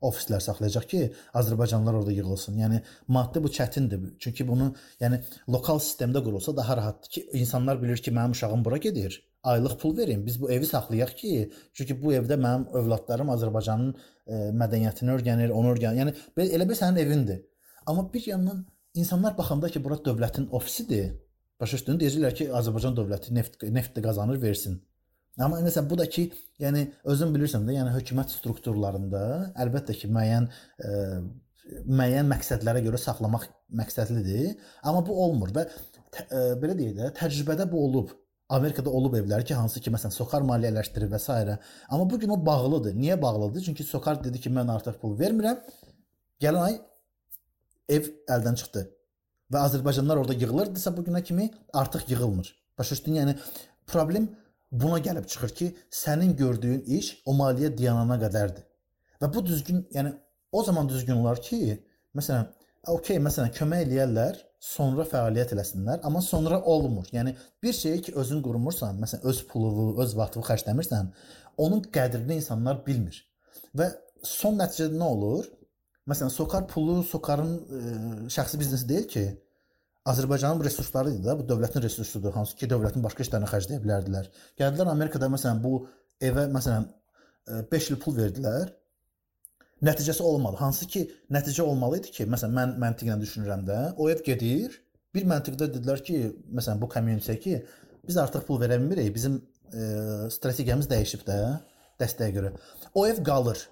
Ofislər 0.04 0.42
saxlayacaq 0.44 0.84
ki, 0.90 1.00
Azərbaycanlılar 1.40 2.02
orada 2.02 2.12
yığılsın. 2.12 2.58
Yəni 2.60 2.82
maddi 3.16 3.40
bu 3.40 3.48
çətindir. 3.48 4.02
Çünki 4.20 4.44
bunu 4.48 4.66
yəni 5.00 5.22
lokal 5.48 5.80
sistemdə 5.80 6.20
qurulsa 6.26 6.52
daha 6.56 6.76
rahatdır 6.76 7.14
ki, 7.16 7.24
insanlar 7.40 7.80
bilir 7.80 8.04
ki, 8.04 8.12
mənim 8.12 8.36
uşağım 8.36 8.64
bura 8.64 8.76
gedir. 8.84 9.16
Aylıq 9.52 9.76
pul 9.80 9.96
verin. 9.96 10.24
Biz 10.26 10.40
bu 10.42 10.50
evi 10.52 10.66
saxlayaq 10.66 11.12
ki, 11.20 11.32
çünki 11.74 11.98
bu 12.02 12.14
evdə 12.18 12.38
mənim 12.40 12.66
övladlarım 12.80 13.30
Azərbaycanın 13.36 13.92
e, 13.94 14.40
mədəniyyətini 14.62 15.14
öyrənir, 15.18 15.54
onu 15.54 15.74
öyrənir. 15.74 16.00
Yəni 16.02 16.16
belə 16.38 16.58
elə 16.58 16.68
bir 16.68 16.80
sənin 16.80 17.02
evindir. 17.04 17.44
Amma 17.86 18.08
bir 18.12 18.26
yandan 18.26 18.64
insanlar 18.94 19.38
baxanda 19.38 19.70
ki, 19.70 19.84
bura 19.84 20.00
dövlətin 20.08 20.48
ofisidir, 20.50 21.14
Başa 21.60 21.78
düşdün? 21.78 21.96
Deyirlər 22.00 22.34
ki, 22.36 22.50
Azərbaycan 22.52 22.96
dövləti 22.98 23.32
neft 23.32 23.62
neft 23.72 23.94
də 23.96 24.02
qazanır, 24.04 24.36
versin. 24.42 24.76
Amma 25.40 25.62
məsələn 25.64 25.88
bu 25.88 25.96
da 25.96 26.04
ki, 26.08 26.26
yəni 26.60 26.82
özün 27.12 27.32
bilirsən 27.32 27.64
də, 27.68 27.76
yəni 27.78 27.94
hökumət 27.94 28.34
strukturlarında 28.36 29.22
əlbəttə 29.64 29.96
ki, 29.96 30.10
müəyyən 30.12 30.48
ə, 30.48 30.90
e, 30.90 31.80
müəyyən 31.88 32.28
məqsədlərə 32.32 32.82
görə 32.84 33.00
saxlamaq 33.00 33.48
məqsədlidir, 33.80 34.52
amma 34.84 35.00
bu 35.06 35.16
olmur 35.24 35.52
və 35.56 35.64
ə, 35.64 36.24
e, 36.26 36.42
belə 36.60 36.76
deyək 36.76 36.96
də, 37.00 37.10
təcrübədə 37.20 37.68
bu 37.72 37.84
olub. 37.88 38.12
Amerikada 38.48 38.90
olub 38.90 39.14
evləri 39.18 39.44
ki, 39.44 39.54
hansı 39.54 39.80
ki, 39.80 39.90
məsələn, 39.90 40.14
SOCAR 40.14 40.44
maliyyələşdirir 40.46 41.10
və 41.10 41.18
s. 41.18 41.58
Amma 41.88 42.10
bu 42.10 42.18
gün 42.18 42.30
o 42.30 42.38
bağlıdır. 42.46 42.94
Niyə 42.94 43.20
bağlıdır? 43.22 43.62
Çünki 43.62 43.84
SOCAR 43.84 44.22
dedi 44.24 44.40
ki, 44.40 44.50
mən 44.50 44.70
artıq 44.72 45.00
pul 45.02 45.16
vermirəm. 45.18 45.58
Gələn 46.40 46.62
ay 46.62 46.78
ev 47.88 48.12
əldən 48.30 48.58
çıxdı 48.60 48.84
və 49.52 49.62
Azərbaycanlılar 49.66 50.22
orada 50.22 50.34
yığılırdısa 50.34 50.96
bu 50.96 51.04
günə 51.06 51.22
kimi 51.22 51.50
artıq 51.72 52.10
yığılmır. 52.10 52.50
Başa 52.78 52.94
düşdün? 52.94 53.14
Yəni 53.20 53.36
problem 53.86 54.28
buna 54.72 54.98
gəlib 54.98 55.26
çıxır 55.26 55.54
ki, 55.58 55.68
sənin 55.90 56.36
gördüyün 56.36 56.82
iş 56.98 57.12
o 57.26 57.34
maliyyə 57.38 57.70
dayanana 57.78 58.18
qədərdir. 58.22 58.64
Və 59.22 59.32
bu 59.34 59.44
düzgün, 59.46 59.86
yəni 59.94 60.12
o 60.52 60.62
zaman 60.62 60.88
düzgün 60.88 61.16
olar 61.22 61.42
ki, 61.42 61.78
məsələn, 62.16 62.50
okey, 62.92 63.18
məsələn, 63.22 63.52
kömək 63.56 63.86
eləyərlər, 63.86 64.38
sonra 64.62 65.04
fəaliyyət 65.06 65.54
eləsinlər, 65.54 66.00
amma 66.06 66.22
sonra 66.24 66.58
olmur. 66.72 67.06
Yəni 67.14 67.34
bir 67.62 67.74
şeyi 67.76 68.02
ki, 68.08 68.14
özün 68.20 68.42
qurmursan, 68.44 68.98
məsələn, 69.02 69.24
öz 69.30 69.42
pulunu, 69.50 69.88
öz 70.02 70.14
vaxtını 70.18 70.46
xərcləmirsən, 70.48 71.10
onun 71.62 71.84
qədrini 71.94 72.40
insanlar 72.40 72.80
bilmir. 72.86 73.18
Və 73.76 73.90
son 74.26 74.58
nəticədə 74.60 74.98
nə 74.98 75.10
olur? 75.16 75.48
Məsələn, 76.10 76.30
Sokar 76.30 76.66
pulu 76.70 77.00
Sokarın 77.06 77.52
ə, 77.56 77.80
e, 77.80 78.30
şəxsi 78.32 78.60
biznesi 78.60 78.88
deyil 78.88 79.08
ki, 79.10 79.24
Azərbaycanın 80.06 80.62
resursları 80.62 81.16
idi 81.16 81.24
da, 81.26 81.34
bu 81.38 81.46
dövlətin 81.48 81.82
resursudur, 81.82 82.34
hansı 82.36 82.54
ki, 82.58 82.68
dövlətin 82.70 83.02
başqa 83.02 83.24
işlərinə 83.24 83.48
xərcləyə 83.50 83.82
bilərdilər. 83.82 84.28
Gəldilər 84.60 84.92
Amerikada 84.92 85.30
məsələn 85.32 85.62
bu 85.64 85.80
evə 86.22 86.46
məsələn 86.54 86.86
5 87.72 87.88
e, 87.88 87.94
il 87.94 87.98
pul 88.02 88.14
verdilər. 88.18 88.70
Nəticəsi 89.86 90.22
olmadı. 90.26 90.56
Hansı 90.60 90.86
ki, 90.90 91.04
nəticə 91.30 91.62
olmalı 91.62 92.00
idi 92.00 92.12
ki, 92.18 92.26
məsələn 92.32 92.56
mən 92.56 92.74
məntiqlə 92.82 93.18
düşünürəm 93.20 93.66
də, 93.68 93.78
o 94.00 94.08
ev 94.10 94.22
gedir, 94.26 94.80
bir 95.14 95.26
məntiqdə 95.30 95.68
dedilər 95.74 96.02
ki, 96.06 96.18
məsələn 96.58 96.80
bu 96.82 96.88
community-yə 96.94 97.38
ki, 97.44 97.60
biz 98.08 98.18
artıq 98.22 98.46
pul 98.48 98.60
verə 98.62 98.80
bilmirik, 98.80 99.12
bizim 99.14 99.38
e, 99.72 99.86
strategiyamız 100.32 100.90
dəyişib 100.90 101.24
də 101.28 101.38
dəstəyə 102.00 102.34
görə. 102.36 102.52
O 102.94 103.06
ev 103.06 103.22
qalır. 103.26 103.62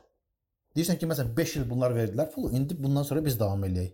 Deyirsən 0.76 1.00
ki, 1.00 1.08
məsələn 1.10 1.34
5 1.36 1.56
il 1.60 1.68
bunlar 1.70 1.94
verdilər 1.96 2.30
pulu, 2.34 2.52
indi 2.58 2.76
bundan 2.78 3.06
sonra 3.06 3.24
biz 3.24 3.38
davam 3.40 3.64
eləyək. 3.68 3.92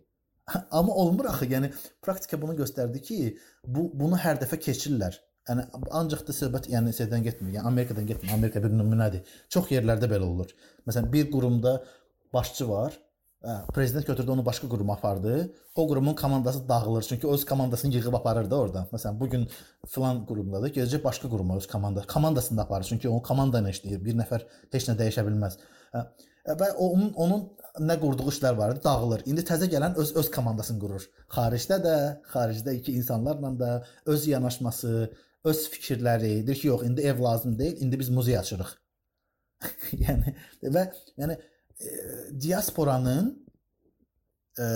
Amma 0.79 0.95
olmur 0.95 1.31
axı. 1.31 1.49
Yəni 1.51 1.73
praktika 2.03 2.41
bunu 2.43 2.57
göstərdi 2.59 3.03
ki, 3.03 3.19
bu 3.67 3.91
bunu 3.95 4.19
hər 4.19 4.41
dəfə 4.43 4.59
keçirlər. 4.69 5.19
Yəni 5.49 5.65
ancaq 5.99 6.23
da 6.29 6.35
söhbət 6.37 6.69
yəni 6.71 6.93
şeydən 6.95 7.25
getmir. 7.27 7.55
Yəni 7.57 7.67
Amerikadan 7.71 8.07
getmir. 8.07 8.33
Amerika 8.35 8.63
bir 8.63 8.73
nümunədir. 8.75 9.25
Çox 9.51 9.71
yerlərdə 9.73 10.09
belə 10.11 10.27
olur. 10.29 10.53
Məsələn, 10.87 11.09
bir 11.13 11.31
qurumda 11.33 11.81
başçı 12.33 12.69
var. 12.69 12.99
Hə, 13.41 13.55
prezident 13.73 14.07
götürdü 14.07 14.31
onu 14.31 14.45
başqa 14.47 14.69
quruma 14.69 14.95
apardı. 14.95 15.55
O 15.75 15.89
qurumun 15.89 16.15
komandası 16.15 16.69
dağılır. 16.69 17.03
Çünki 17.03 17.29
öz 17.29 17.45
komandasını 17.45 17.95
yığıb 17.95 18.15
aparır 18.15 18.51
da 18.51 18.57
oradan. 18.57 18.89
Məsələn, 18.93 19.21
bu 19.21 19.29
gün 19.31 19.47
filan 19.89 20.27
qurumdadır. 20.27 20.75
Gedəcək 20.75 21.05
başqa 21.05 21.29
quruma 21.29 21.57
öz 21.57 21.67
komanda 21.67 22.03
komandasını 22.07 22.59
da 22.59 22.63
aparır. 22.63 22.85
Çünki 22.85 23.09
o 23.09 23.23
komanda 23.23 23.63
ilə 23.63 23.73
işləyir. 23.73 24.03
Bir 24.05 24.19
nəfər 24.19 24.45
heç 24.73 24.89
nə 24.91 24.97
dəyişə 24.99 25.25
bilməz. 25.29 25.57
Hə, 25.95 26.05
və 26.61 26.71
onun 26.89 27.15
onun 27.25 27.49
nə 27.89 27.97
qurduğu 28.03 28.29
işlər 28.33 28.59
var 28.59 28.75
idi, 28.75 28.85
dağılır. 28.85 29.25
İndi 29.31 29.47
təzə 29.49 29.71
gələn 29.73 29.97
öz 30.03 30.13
öz 30.21 30.31
komandasını 30.37 30.81
qurur. 30.85 31.09
Xaricdə 31.33 31.81
də, 31.85 31.97
xaricdəki 32.35 32.97
insanlarla 33.01 33.55
da 33.61 33.71
öz 34.07 34.27
yanaşması, 34.27 34.93
öz 35.45 35.65
fikirləri, 35.75 36.35
deyir 36.47 36.61
ki, 36.61 36.69
yox, 36.69 36.85
indi 36.89 37.09
ev 37.09 37.23
lazım 37.23 37.59
deyil, 37.59 37.81
indi 37.83 37.99
biz 37.99 38.09
muzey 38.17 38.39
açırıq. 38.39 38.75
yəni 40.05 40.35
və 40.77 40.87
yəni 41.21 41.37
e, 41.81 41.91
diasporanın 42.41 43.31
e, 44.59 44.67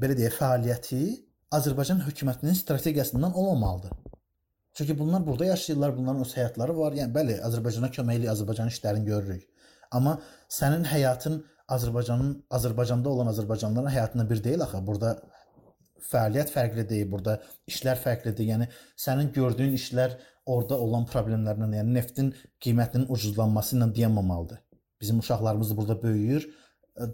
belə 0.00 0.16
deyək, 0.18 0.36
fəaliyyəti 0.40 1.02
Azərbaycan 1.54 2.02
hökumətinin 2.04 2.54
strategiyasından 2.54 3.32
olmamalıdır. 3.32 3.92
Çünki 4.74 4.98
bunlar 4.98 5.26
burada 5.26 5.44
yaşayırlar, 5.44 5.96
bunların 5.96 6.20
öz 6.20 6.34
həyatları 6.36 6.76
var. 6.76 6.92
Yəni 6.94 7.14
bəli, 7.14 7.38
Azərbaycana 7.42 7.88
köməkli 7.94 8.28
Azərbaycan 8.30 8.68
işlərini 8.70 9.08
görürük. 9.08 9.46
Amma 9.90 10.18
sənin 10.52 10.84
həyatın 10.86 11.40
Azərbaycanın 11.68 12.34
Azərbaycanda 12.50 13.08
olan 13.08 13.32
azərbaycanlıların 13.32 13.92
həyatında 13.92 14.28
bir 14.30 14.44
deyil 14.44 14.62
axı. 14.64 14.80
Burada 14.86 15.16
fəaliyyət 16.12 16.52
fərqli 16.54 16.84
deyil, 16.88 17.10
burada 17.10 17.38
işlər 17.68 17.98
fərqlidir. 18.04 18.48
Yəni 18.52 18.68
sənin 18.96 19.32
gördüyün 19.34 19.74
işlər 19.80 20.16
orada 20.46 20.78
olan 20.78 21.08
problemlərlə, 21.10 21.68
yəni 21.80 21.96
neftin 21.96 22.30
qiymətinin 22.64 23.08
ucuzlanması 23.12 23.76
ilə 23.76 23.90
dayanmamalıdır. 23.96 24.62
Bizim 25.00 25.18
uşaqlarımız 25.18 25.76
burada 25.76 26.02
böyüyür. 26.02 26.48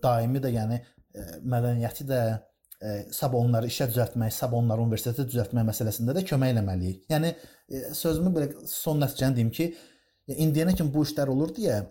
Daimi 0.02 0.40
də 0.40 0.50
yəni 0.54 0.80
e, 0.80 1.24
mədəniyyəti 1.44 2.06
də 2.08 2.20
e, 2.80 2.94
sabah 3.12 3.38
onları 3.38 3.68
işə 3.68 3.88
düzəltmək, 3.90 4.32
sabah 4.32 4.62
onları 4.62 4.84
universitetə 4.86 5.26
düzəltmək 5.28 5.66
məsələsində 5.70 6.14
də 6.16 6.24
kömək 6.28 6.54
etməliyik. 6.54 7.02
Yəni 7.12 7.34
e, 7.34 7.82
sözümü 7.96 8.32
belə 8.36 8.66
son 8.70 9.02
nəticəni 9.02 9.38
deyim 9.38 9.52
ki, 9.58 9.68
indiyənə 10.32 10.76
kimi 10.76 10.92
bu 10.94 11.04
işlər 11.04 11.32
olur 11.32 11.52
deyə 11.56 11.82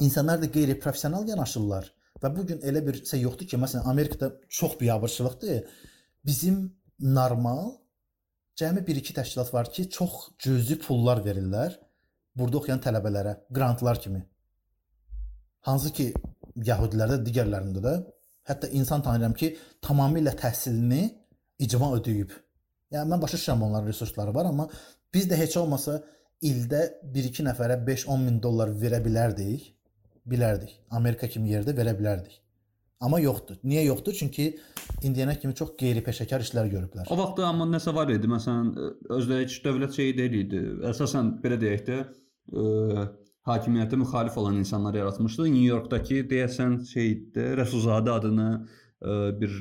insanlar 0.00 0.40
da 0.42 0.48
qeyri-professional 0.50 1.28
yanaşırlar 1.28 1.92
və 2.22 2.32
bu 2.36 2.46
gün 2.48 2.64
elə 2.68 2.82
bir 2.86 3.02
şey 3.04 3.24
yoxdur 3.26 3.48
ki, 3.50 3.60
məsələn 3.60 3.88
Amerikada 3.90 4.32
çox 4.48 4.80
biabırçılıqdır. 4.80 5.64
Bizim 6.24 6.58
normal 7.00 7.72
cəmi 8.56 8.84
1-2 8.86 9.14
təşkilat 9.20 9.54
var 9.54 9.72
ki, 9.72 9.90
çox 9.90 10.28
cüzi 10.38 10.78
pullar 10.78 11.24
verirlər 11.24 11.78
burada 12.36 12.60
oxuyan 12.60 12.80
tələbələrə, 12.80 13.36
qrantlar 13.52 14.00
kimi. 14.00 14.22
Hansı 15.68 15.92
ki, 15.96 16.08
yəhudilərdə, 16.68 17.20
digərlərində 17.26 17.82
də 17.84 17.96
hətta 18.50 18.70
insan 18.78 19.04
tanıyıram 19.04 19.36
ki, 19.38 19.52
tamamilə 19.84 20.34
təhsilini 20.38 21.04
icma 21.62 21.92
ödəyib. 21.98 22.32
Yəni 22.92 23.08
mən 23.12 23.22
başa 23.22 23.38
düşürəm 23.38 23.62
onların 23.68 23.88
resursları 23.88 24.34
var, 24.34 24.50
amma 24.50 24.66
biz 25.14 25.28
də 25.30 25.38
heç 25.38 25.56
olmasa 25.60 26.00
ildə 26.42 26.82
1-2 27.14 27.46
nəfərə 27.46 27.78
5-10 27.86 28.26
min 28.26 28.42
dollar 28.42 28.72
verə 28.82 28.98
bilərdik 29.04 29.70
bilərdik. 30.28 30.74
Amerika 30.94 31.28
kimi 31.30 31.52
yerdə 31.52 31.74
verə 31.76 31.94
bilərdik. 31.98 32.38
Amma 33.02 33.18
yoxdur. 33.18 33.58
Niyə 33.66 33.82
yoxdur? 33.88 34.14
Çünki 34.14 34.44
indiyənə 35.02 35.34
kimi 35.42 35.56
çox 35.58 35.72
qeyri-peşəkar 35.80 36.44
işlər 36.44 36.68
görüblər. 36.70 37.08
O 37.10 37.18
vaxtda 37.18 37.48
amma 37.48 37.66
nəsə 37.66 37.94
var 37.96 38.12
idi. 38.14 38.30
Məsələn, 38.30 38.68
özdə 39.16 39.40
heç 39.40 39.56
dövlət 39.64 39.98
şeyi 39.98 40.14
deyil 40.20 40.36
idi. 40.44 40.60
Əsasən 40.92 41.32
belə 41.42 41.58
deyək 41.62 41.82
də, 41.88 41.98
ə, 42.06 42.62
e, 42.62 43.06
hakimiyyətə 43.48 43.98
müxalif 43.98 44.38
olan 44.38 44.60
insanlar 44.60 44.94
yaratmışdı. 44.94 45.48
New 45.50 45.66
Yorkdakı 45.66 46.22
deyəsən 46.30 46.78
şeydə 46.92 47.48
Rəsulzadə 47.58 48.14
adını 48.14 48.48
ə, 48.52 48.60
e, 49.02 49.16
bir 49.40 49.56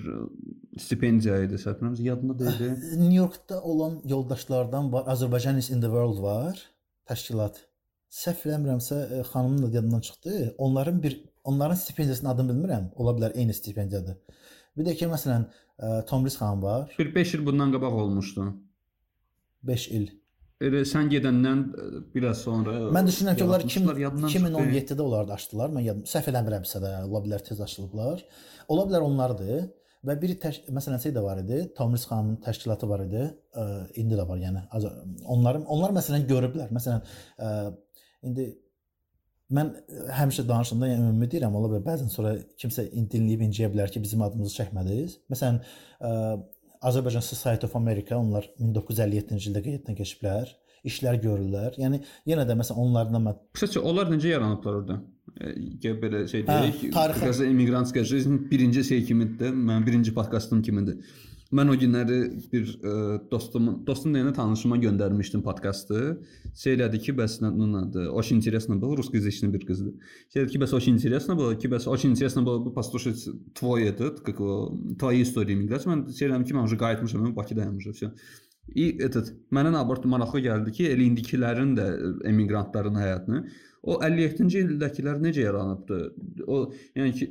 stipendiya 0.80 1.42
idi, 1.48 1.58
səhv 1.62 2.02
yadımda 2.02 2.38
deyildi. 2.40 2.70
New 3.00 3.16
Yorkda 3.16 3.62
olan 3.62 4.00
yoldaşlardan 4.06 4.94
var, 4.94 5.10
Azərbaycan 5.16 5.58
is 5.58 5.70
in 5.70 5.82
the 5.82 5.92
world 5.92 6.22
var, 6.24 6.62
təşkilat 7.10 7.58
səhv 8.12 8.46
eləmirəmsə 8.50 9.02
e, 9.02 9.24
xanımın 9.32 9.66
da 9.66 9.76
yadından 9.76 10.02
çıxdı. 10.08 10.56
Onların 10.58 11.04
bir 11.04 11.24
onların 11.44 11.76
stipendiyasının 11.76 12.30
adını 12.30 12.54
bilmirəm. 12.54 12.90
Ola 12.96 13.18
bilər 13.18 13.38
eyni 13.38 13.54
stipendiyadır. 13.54 14.18
Bir 14.78 14.88
də 14.88 14.96
ki 14.96 15.10
məsələn 15.12 15.48
e, 15.80 16.06
Tomris 16.06 16.38
xanım 16.38 16.64
var. 16.64 16.96
Bir 17.00 17.16
5 17.16 17.34
il 17.36 17.46
bundan 17.46 17.72
qabaq 17.72 17.94
olmuşdu. 18.04 18.54
5 19.64 19.88
il. 19.88 20.10
Elə 20.62 20.84
sən 20.86 21.10
gedəndən 21.10 21.62
e, 21.74 21.90
biraz 22.14 22.44
sonra 22.46 22.78
Mən 22.94 23.10
düşünürəm 23.10 23.38
ki, 23.38 23.46
onlar 23.48 23.66
2017-də 23.66 25.02
onları 25.02 25.30
da 25.32 25.38
açdılar. 25.40 25.72
Mən 25.76 25.88
yadım, 25.88 26.08
səhv 26.10 26.32
eləmirəmsə 26.34 26.82
də 26.84 26.96
ola 27.08 27.22
bilər 27.26 27.46
tez 27.48 27.62
açılıblar. 27.66 28.26
Ola 28.70 28.88
bilər 28.90 29.08
onlardır. 29.08 29.70
və 30.08 30.16
bir 30.22 30.32
məsələn 30.74 31.02
şey 31.02 31.14
də 31.14 31.22
var 31.24 31.42
idi. 31.44 31.62
Tomris 31.78 32.08
xanımın 32.10 32.40
təşkilatı 32.46 32.90
var 32.90 33.04
idi. 33.06 33.28
Ə, 33.54 33.66
indi 34.02 34.18
də 34.18 34.26
var, 34.28 34.40
yəni 34.42 34.64
onların 35.36 35.68
onlar 35.76 35.94
məsələn 35.98 36.26
görüblər. 36.30 36.72
Məsələn, 36.74 37.04
ə, 37.38 37.52
indi 38.26 38.48
mən 39.54 39.70
həmişə 40.18 40.48
danışanda 40.50 40.90
yəni 40.90 41.10
ümumi 41.10 41.30
deyirəm, 41.32 41.56
ola 41.60 41.70
bilər 41.74 41.86
bəzən 41.86 42.10
sonra 42.14 42.34
kimsə 42.62 42.88
dinləyib 42.90 43.46
inciyə 43.50 43.70
bilər 43.74 43.94
ki, 43.94 44.02
bizim 44.04 44.24
adımızı 44.26 44.58
çəkmədiniz. 44.58 45.18
Məsələn, 45.34 45.62
ə, 46.02 46.14
Azərbaycan 46.87 47.25
Society 47.25 47.67
of 47.67 47.77
America 47.77 48.19
onlar 48.19 48.47
1957-ci 48.61 49.51
ildə 49.51 49.63
qeyddən 49.65 49.99
keçiblər 49.99 50.53
işlər 50.87 51.19
görürlər. 51.23 51.77
Yəni 51.81 52.01
yenə 52.31 52.47
də 52.47 52.57
məsələn 52.59 52.83
onlardan 52.85 53.25
mən 53.27 53.39
Qısaca 53.57 53.83
onlar 53.91 54.11
necə 54.13 54.31
yaranıblar 54.35 54.81
orada? 54.81 54.99
E, 55.37 55.95
belə 56.03 56.23
şey 56.31 56.45
deyək, 56.47 56.85
Qazı 57.21 57.49
immigrantska 57.51 58.05
жизнь 58.05 58.39
birinci 58.51 58.85
şey 58.85 59.05
kimidir. 59.09 59.51
Mənim 59.51 59.87
birinci 59.87 60.15
podkastım 60.15 60.63
kimidir. 60.63 61.01
Mən 61.55 61.71
o 61.71 61.77
günləri 61.79 62.17
bir 62.51 62.71
ə, 62.75 62.91
e, 62.91 63.19
dostumun, 63.31 63.77
dostum 63.87 64.15
deyənə 64.17 64.33
tanışıma 64.35 64.81
göndərmişdim 64.83 65.45
podkastı. 65.47 66.01
Şey 66.59 66.75
elədi 66.75 66.99
ki, 67.05 67.15
bəs 67.21 67.39
onun 67.47 67.77
adı 67.85 68.09
очень 68.11 68.41
интересно 68.41 68.77
было, 68.83 68.97
русскоязычный 68.99 69.53
bir 69.53 69.67
qızdır. 69.67 69.95
Şey 70.33 70.43
dedi 70.43 70.53
ki, 70.57 70.59
bəs 70.65 70.75
очень 70.75 70.95
интересно 70.95 71.37
было, 71.39 71.55
ki, 71.55 71.71
bəs 71.71 71.87
очень 71.89 72.11
интересно 72.11 72.43
было 72.43 72.59
бы 72.59 72.73
послушать 72.73 73.29
твой 73.55 73.85
этот, 73.85 74.21
как 74.21 74.41
его, 74.41 74.77
твои 74.99 75.23
истории 75.23 75.55
иммиграции. 75.55 75.91
Mən 75.91 76.11
şey 76.11 76.29
elədim 76.29 76.49
ki, 76.51 76.59
mən 76.59 76.67
уже 76.67 76.77
qayıtmışam, 76.83 77.29
mən 77.29 77.37
Bakıdayam 77.37 77.77
уже, 77.77 77.93
все. 77.93 78.11
И 78.75 78.99
этот 78.99 79.31
mənə 79.55 79.71
abort 79.79 80.05
maraqlı 80.05 80.43
gəldi 80.49 80.73
ki, 80.75 80.91
elə 80.91 81.07
indikilərin 81.07 81.77
də 81.79 81.87
emiqrantların 82.27 82.99
həyatını 82.99 83.45
o 83.87 84.01
57-ci 84.03 84.65
ildəkilər 84.65 85.21
necə 85.23 85.45
yaranıbdı? 85.47 85.99
O 86.51 86.73
yəni 86.99 87.13
ki 87.15 87.29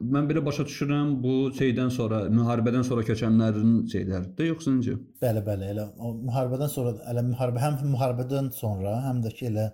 mən 0.00 0.28
belə 0.28 0.42
başa 0.44 0.66
düşürəm 0.68 1.12
bu 1.22 1.34
şeydən 1.56 1.90
sonra, 1.94 2.20
müharibədən 2.32 2.84
sonra 2.88 3.04
köçənlərin 3.08 3.72
şeyləridir, 3.92 4.50
yoxsa 4.50 4.74
necə? 4.76 4.96
Bəli, 5.22 5.42
bəli, 5.46 5.70
elə 5.72 5.86
o 5.96 6.12
müharibədən 6.26 6.72
sonra 6.72 6.92
elə 7.12 7.24
müharibə 7.30 7.62
həm 7.62 7.80
müharibədən 7.94 8.52
sonra, 8.56 8.98
həm 9.06 9.22
də 9.24 9.32
ki 9.38 9.48
elə 9.50 9.66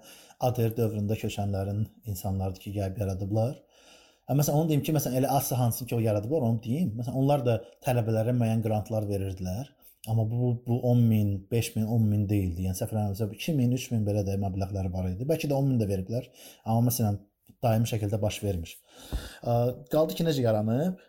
ADR 0.47 0.77
dövründə 0.79 1.19
köçənlərin 1.19 1.85
insanlardır 2.13 2.63
ki, 2.63 2.75
gəlib 2.79 3.03
yaradıblar. 3.03 3.55
Hə, 4.29 4.39
məsələn, 4.39 4.61
onu 4.61 4.71
deyim 4.71 4.83
ki, 4.87 4.95
məsələn, 4.95 5.19
elə 5.23 5.31
ASSA 5.39 5.59
hansı 5.59 5.87
ki, 5.87 5.97
o 5.99 6.01
yaradıblar, 6.03 6.47
onu 6.47 6.63
deyim. 6.63 6.95
Məsələn, 6.99 7.19
onlar 7.19 7.43
da 7.47 7.59
tələbələrə 7.87 8.35
müəyyən 8.39 8.63
qrantlar 8.67 9.09
verirdilər. 9.11 9.71
Amma 10.11 10.25
bu 10.31 10.53
bu 10.67 10.81
10 10.91 11.03
min, 11.07 11.35
5 11.51 11.77
min, 11.77 11.85
10 11.97 12.07
min 12.13 12.23
deyildi. 12.31 12.65
Yəni 12.67 12.79
səhv 12.79 12.95
eləmirəmsə 12.95 13.29
2 13.35 13.53
min, 13.59 13.75
3 13.77 13.91
min 13.93 14.07
belə 14.07 14.25
də 14.27 14.35
məbləğləri 14.45 14.91
var 14.95 15.07
idi. 15.11 15.27
Bəlkə 15.29 15.51
də 15.51 15.59
10 15.59 15.69
min 15.69 15.79
də 15.79 15.87
veriblər. 15.91 16.27
Amma 16.65 16.89
məsələn 16.89 17.21
daimi 17.63 17.89
şəkildə 17.91 18.21
baş 18.23 18.43
vermir. 18.45 18.75
Qaldı 19.93 20.19
ki, 20.19 20.27
necə 20.27 20.43
yaranıb? 20.45 21.01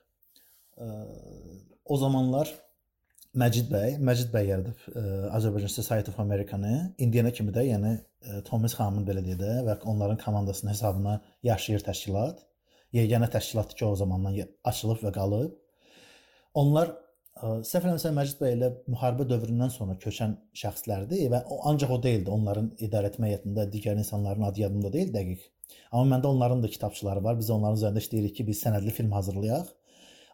O 1.85 1.97
zamanlar 1.97 2.51
Məcid 3.33 3.65
bəy, 3.73 3.95
Məcid 3.97 4.29
bəy 4.29 4.45
yaradıb 4.51 4.77
Azərbaycan 5.33 5.71
Society 5.73 6.11
of 6.13 6.19
America-nı. 6.21 6.73
İndiyənə 7.01 7.31
kimi 7.33 7.49
də, 7.55 7.63
yəni 7.71 7.95
Thomas 8.45 8.75
xanımın 8.77 9.07
belə 9.07 9.23
deyə 9.25 9.37
də 9.39 9.53
və 9.65 9.79
onların 9.89 10.19
komandasının 10.21 10.71
hesabına 10.71 11.15
yaşayır 11.43 11.81
təşkilat. 11.87 12.43
Yeganə 12.93 13.31
təşkilatdır 13.33 13.79
ki, 13.79 13.85
o 13.85 13.95
zamandan 13.97 14.37
açılıb 14.69 15.01
və 15.07 15.13
qalıb. 15.15 15.55
Onlar 16.53 16.93
Səhv 17.43 17.81
eləmirəmsə 17.87 18.13
Məcid 18.13 18.37
bəy 18.39 18.53
ilə 18.59 18.69
müharibə 18.85 19.25
dövründən 19.27 19.71
sonra 19.73 19.97
köçən 19.99 20.37
şəxslərdir 20.61 21.25
və 21.33 21.39
o 21.49 21.57
ancaq 21.71 21.89
o 21.95 21.97
deyildi. 22.03 22.29
Onların 22.29 22.69
idarəetmə 22.85 23.31
heyətində 23.31 23.65
digər 23.73 23.97
insanların 23.97 24.45
adı 24.51 24.61
yadımda 24.67 24.93
deyil 24.93 25.09
dəqiq. 25.15 25.41
Amma 25.91 26.15
məndə 26.15 26.27
onların 26.27 26.63
da 26.63 26.67
kitabçıları 26.67 27.23
var. 27.23 27.37
Biz 27.39 27.49
onların 27.55 27.79
üzərində 27.79 28.03
işləyirik 28.03 28.35
ki, 28.37 28.47
biz 28.47 28.61
sənədli 28.65 28.93
film 28.95 29.11
hazırlayaq. 29.15 29.69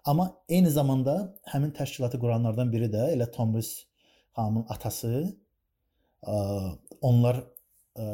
Amma 0.07 0.29
eyni 0.49 0.71
zamanda 0.71 1.15
həmin 1.51 1.73
təşkilatı 1.75 2.19
quranlardan 2.21 2.71
biri 2.71 2.87
də 2.93 3.09
elə 3.15 3.27
Tomris 3.31 3.73
xanımın 4.37 4.65
atası. 4.75 5.25
Ə, 6.23 6.37
onlar 7.01 7.41
ə, 7.95 8.05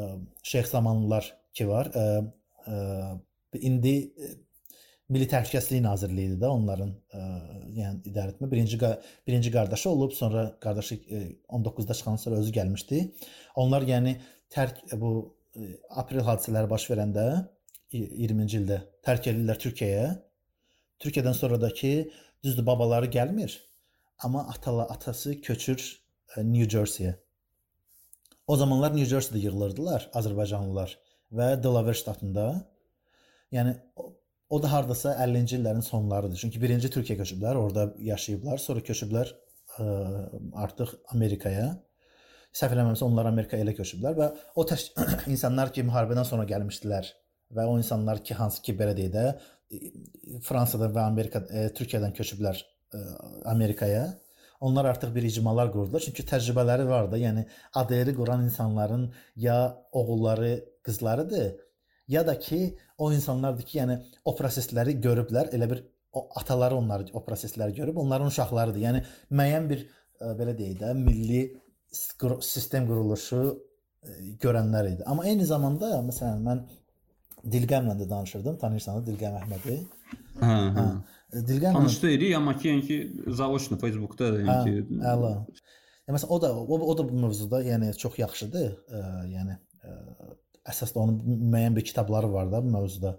Şeyx 0.42 0.74
Zamanlılar 0.74 1.30
ki 1.54 1.68
var. 1.70 1.92
Ə, 1.94 2.06
ə, 2.66 2.80
indi 3.62 3.96
Milli 5.06 5.28
Təhlükəsizlik 5.30 5.84
Nazirliyidir 5.84 6.40
də 6.42 6.48
onların 6.50 6.88
ə, 6.90 7.18
e, 7.20 7.58
yəni 7.76 8.10
idarə 8.10 8.32
etmə. 8.32 8.48
Birinci 8.50 8.78
birinci 9.28 9.52
qardaşı 9.54 9.90
olub, 9.90 10.14
sonra 10.18 10.48
qardaşı 10.62 10.96
ə, 10.98 11.20
19-da 11.58 11.94
çıxandan 11.94 12.22
sonra 12.22 12.40
özü 12.42 12.54
gəlmişdi. 12.56 13.02
Onlar 13.62 13.86
yəni 13.86 14.16
tərk 14.50 14.82
bu 14.98 15.12
e, 15.14 15.35
aprel 16.02 16.24
hadisələri 16.26 16.70
baş 16.70 16.86
verəndə 16.90 17.26
20-ci 17.94 18.60
ildə 18.62 18.80
tərk 19.06 19.30
edirlər 19.32 19.60
Türkiyəyə. 19.62 20.08
Türkiyədən 21.02 21.36
sonradakı 21.36 21.92
düzdür 22.44 22.66
babaları 22.66 23.10
gəlmir, 23.12 23.52
amma 24.24 24.46
atala 24.52 24.88
atası 24.94 25.36
köçür 25.40 25.80
e, 26.36 26.44
New 26.44 26.68
Jersey-yə. 26.70 27.14
O 28.46 28.56
zamanlar 28.56 28.94
New 28.96 29.08
Jersey-də 29.10 29.42
yığılırdılar 29.44 30.10
Azərbaycanlılar 30.14 30.96
və 31.32 31.48
Delaware 31.62 31.98
ştatında. 32.00 32.46
Yəni 33.52 33.74
O 34.48 34.62
da 34.62 34.70
hardasa 34.72 35.14
50-ci 35.24 35.56
illərin 35.58 35.82
sonlarıdır. 35.82 36.38
Çünki 36.38 36.60
birinci 36.62 36.88
Türkiyə 36.94 37.18
köçüblər, 37.18 37.56
orada 37.58 37.88
yaşayıblar, 37.98 38.60
sonra 38.62 38.82
köçüblər 38.86 39.32
ə, 39.78 39.86
artıq 40.54 40.92
Amerikaya. 41.14 41.72
Səhv 42.56 42.72
eləmirəmsə 42.72 43.04
onlar 43.04 43.28
Amerikaya 43.28 43.64
elə 43.64 43.74
köçüblər 43.76 44.16
və 44.16 44.30
o 44.56 44.64
insanlar 45.34 45.72
ki, 45.74 45.84
müharibədən 45.88 46.28
sonra 46.28 46.46
gəlmişdilər 46.48 47.10
və 47.56 47.66
o 47.68 47.76
insanlar 47.78 48.22
ki, 48.24 48.34
hansı 48.38 48.62
ki 48.64 48.74
belə 48.78 48.94
deyə 48.96 49.12
də 49.12 49.26
Fransadan 50.46 50.94
və 50.94 51.02
Amerika 51.04 51.42
e, 51.50 51.66
Türkiyədən 51.76 52.14
köçüblər 52.16 52.62
e, 52.94 53.02
Amerikaya. 53.52 54.06
Onlar 54.60 54.88
artıq 54.92 55.12
bir 55.14 55.26
icmalar 55.28 55.68
qurdular. 55.72 56.00
Çünki 56.00 56.24
təcrübələri 56.30 56.86
var 56.88 57.10
da, 57.12 57.18
yəni 57.20 57.44
ADR-i 57.76 58.14
quran 58.16 58.46
insanların 58.46 59.10
ya 59.36 59.58
oğulları, 59.92 60.54
qızlarıdır, 60.86 61.52
ya 62.08 62.26
da 62.26 62.38
ki 62.38 62.78
o 62.98 63.12
insanlardır 63.12 63.68
ki, 63.68 63.78
yəni 63.82 63.98
o 64.24 64.32
prosesləri 64.38 64.96
görüblər, 65.02 65.52
elə 65.58 65.70
bir 65.74 65.84
o 66.16 66.28
ataları 66.40 66.76
onları 66.76 67.12
o 67.12 67.24
prosesləri 67.26 67.76
görüb, 67.76 67.96
onların 68.00 68.32
uşaqlarıdır. 68.32 68.80
Yəni 68.80 69.02
müəyyən 69.30 69.68
bir 69.68 69.84
ə, 69.84 70.32
belə 70.38 70.56
deyək 70.56 70.78
də 70.80 70.94
milli 70.96 71.42
sistem 71.92 72.86
quruluşu 72.88 73.42
ə, 73.46 74.16
görənlər 74.42 74.92
idi. 74.94 75.06
Amma 75.06 75.26
eyni 75.30 75.46
zamanda 75.48 75.98
məsələn 76.06 76.42
mən 76.46 76.66
Dilqəmlə 77.46 77.94
də 78.00 78.08
danışırdım. 78.10 78.56
Tanıyırsan 78.58 78.96
da 78.98 79.06
Dilqəm 79.06 79.36
Əhmədi. 79.38 79.76
Hə, 80.40 80.54
hə. 80.76 80.86
Dilqəm 81.46 81.76
tanış 81.78 81.98
deyirik, 82.02 82.34
amma 82.34 82.56
ki, 82.58 82.68
yəni 82.72 82.86
ki, 82.86 82.96
zaoçnu 83.38 83.78
Facebookda 83.78 84.32
da 84.34 84.40
yəni 84.42 84.56
ki. 84.66 85.00
Əla. 85.12 85.32
Yəni 86.06 86.16
məsələn 86.16 86.34
o 86.34 86.38
da 86.42 86.52
o, 86.58 86.78
o 86.78 86.96
da 86.98 87.06
bu 87.06 87.20
mövzuda 87.22 87.60
yəni 87.66 87.92
çox 88.02 88.18
yaxşıdır. 88.18 88.70
Ə, 88.90 89.02
yəni 89.34 89.56
ə, 89.56 89.96
əsasda 90.72 91.02
onun 91.04 91.42
müəyyən 91.52 91.78
bir 91.78 91.86
kitabları 91.86 92.32
var 92.32 92.50
da 92.50 92.62
bu 92.64 92.72
mövzuda. 92.74 93.16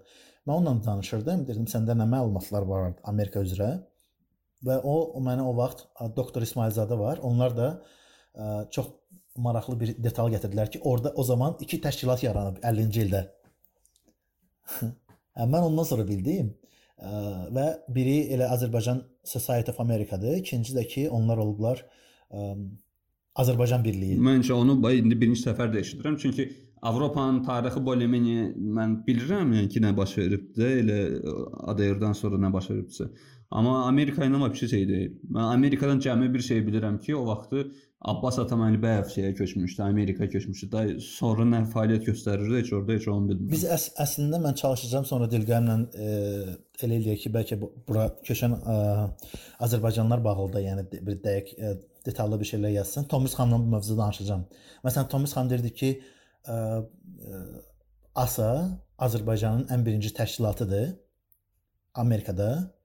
Mən 0.48 0.56
onunla 0.58 0.84
danışırdım. 0.84 1.46
Dedim 1.48 1.68
səndə 1.70 1.96
nə 1.96 2.08
məlumatlar 2.10 2.68
var 2.68 2.90
Amerika 3.08 3.40
üzrə? 3.44 3.70
Və 4.64 4.80
o, 4.82 4.98
o 5.14 5.22
mənə 5.24 5.46
o 5.46 5.54
vaxt 5.56 5.86
doktor 6.16 6.44
İsmailzadə 6.44 6.98
var. 7.00 7.22
Onlar 7.24 7.56
da 7.56 7.70
ə, 7.76 7.97
çox 8.70 8.86
maraqlı 9.36 9.80
bir 9.80 9.92
detal 10.04 10.30
gətirdilər 10.32 10.70
ki, 10.70 10.80
orada 10.82 11.12
o 11.16 11.24
zaman 11.24 11.56
iki 11.60 11.80
təşkilat 11.82 12.22
yaranıb 12.26 12.62
50-ci 12.62 13.04
ildə. 13.06 13.26
mən 15.52 15.68
ondan 15.70 15.86
sonra 15.86 16.06
bildim. 16.08 16.54
Və 17.54 17.66
biri 17.94 18.16
elə 18.34 18.48
Azərbaycan 18.50 19.04
Society 19.24 19.70
of 19.70 19.80
America-dır, 19.80 20.40
ikinci 20.40 20.74
də 20.74 20.86
ki, 20.90 21.04
onlar 21.10 21.38
olublar 21.38 21.84
Azərbaycan 23.38 23.84
Birliyi. 23.84 24.16
Məncə 24.18 24.56
onu 24.56 24.80
indi 24.90 25.18
birinci 25.20 25.44
səfər 25.44 25.70
də 25.74 25.84
eşidirəm, 25.84 26.18
çünki 26.18 26.48
Avropanın 26.82 27.40
tarixi 27.42 27.80
bolemini 27.86 28.52
mən 28.78 29.00
bilirəm, 29.06 29.54
yəni 29.56 29.70
ki, 29.70 29.82
nə 29.82 29.94
baş 29.96 30.16
veribdi, 30.18 30.66
elə 30.82 30.98
ADR-dan 31.70 32.14
sonra 32.18 32.38
nə 32.38 32.52
baş 32.54 32.70
veribdisə. 32.70 33.08
Amma 33.50 33.84
Amerika 33.86 34.26
ilə 34.26 34.38
vəbşi 34.42 34.68
şey 34.74 34.84
deyil. 34.88 35.14
Mən 35.34 35.54
Amerikadan 35.54 36.02
cəmi 36.04 36.28
bir 36.34 36.44
şey 36.50 36.60
bilirəm 36.66 36.98
ki, 37.02 37.14
o 37.16 37.24
vaxtı 37.26 37.64
Abbas 37.98 38.36
Ataməlibəyev 38.38 39.08
şeyə 39.10 39.32
köçmüşdü, 39.34 39.82
Amerikaya 39.82 40.30
köçmüşdü. 40.30 40.68
Da 40.70 40.82
sonra 41.02 41.42
nə 41.48 41.64
fəaliyyət 41.72 42.04
göstərirdi, 42.06 42.60
heç 42.60 42.70
orada 42.76 42.94
heç 42.94 43.08
onu 43.10 43.32
bilmirəm. 43.32 43.50
Biz 43.50 43.64
əs 43.74 43.86
əslində 44.04 44.38
mən 44.44 44.54
çalışacağam 44.60 45.08
sonra 45.08 45.26
Dilqəmlə 45.32 45.74
e, 45.98 46.12
elə 46.86 47.00
eləyək 47.00 47.24
ki, 47.24 47.32
bəlkə 47.34 47.58
bura 47.58 48.06
köçən 48.28 48.54
e, 48.54 48.76
Azərbaycanlılar 49.66 50.22
bağlı 50.28 50.46
da, 50.52 50.62
yəni 50.62 50.86
bir 50.94 51.18
dəqiq 51.26 51.58
e, 51.58 51.74
detallı 52.06 52.38
bir 52.40 52.52
şeylər 52.52 52.76
yazsın. 52.76 53.10
Tomis 53.10 53.34
xanımla 53.34 53.64
bu 53.64 53.74
mövzuda 53.74 54.04
danışacağam. 54.04 54.46
Məsələn, 54.86 55.10
Tomis 55.10 55.34
xanım 55.34 55.50
dedi 55.56 55.74
ki, 55.82 55.90
ASA 58.14 58.50
Azərbaycanın 58.98 59.68
ən 59.74 59.84
birinci 59.86 60.14
təşkilatıdır 60.14 60.94
Amerikada. 61.94 62.77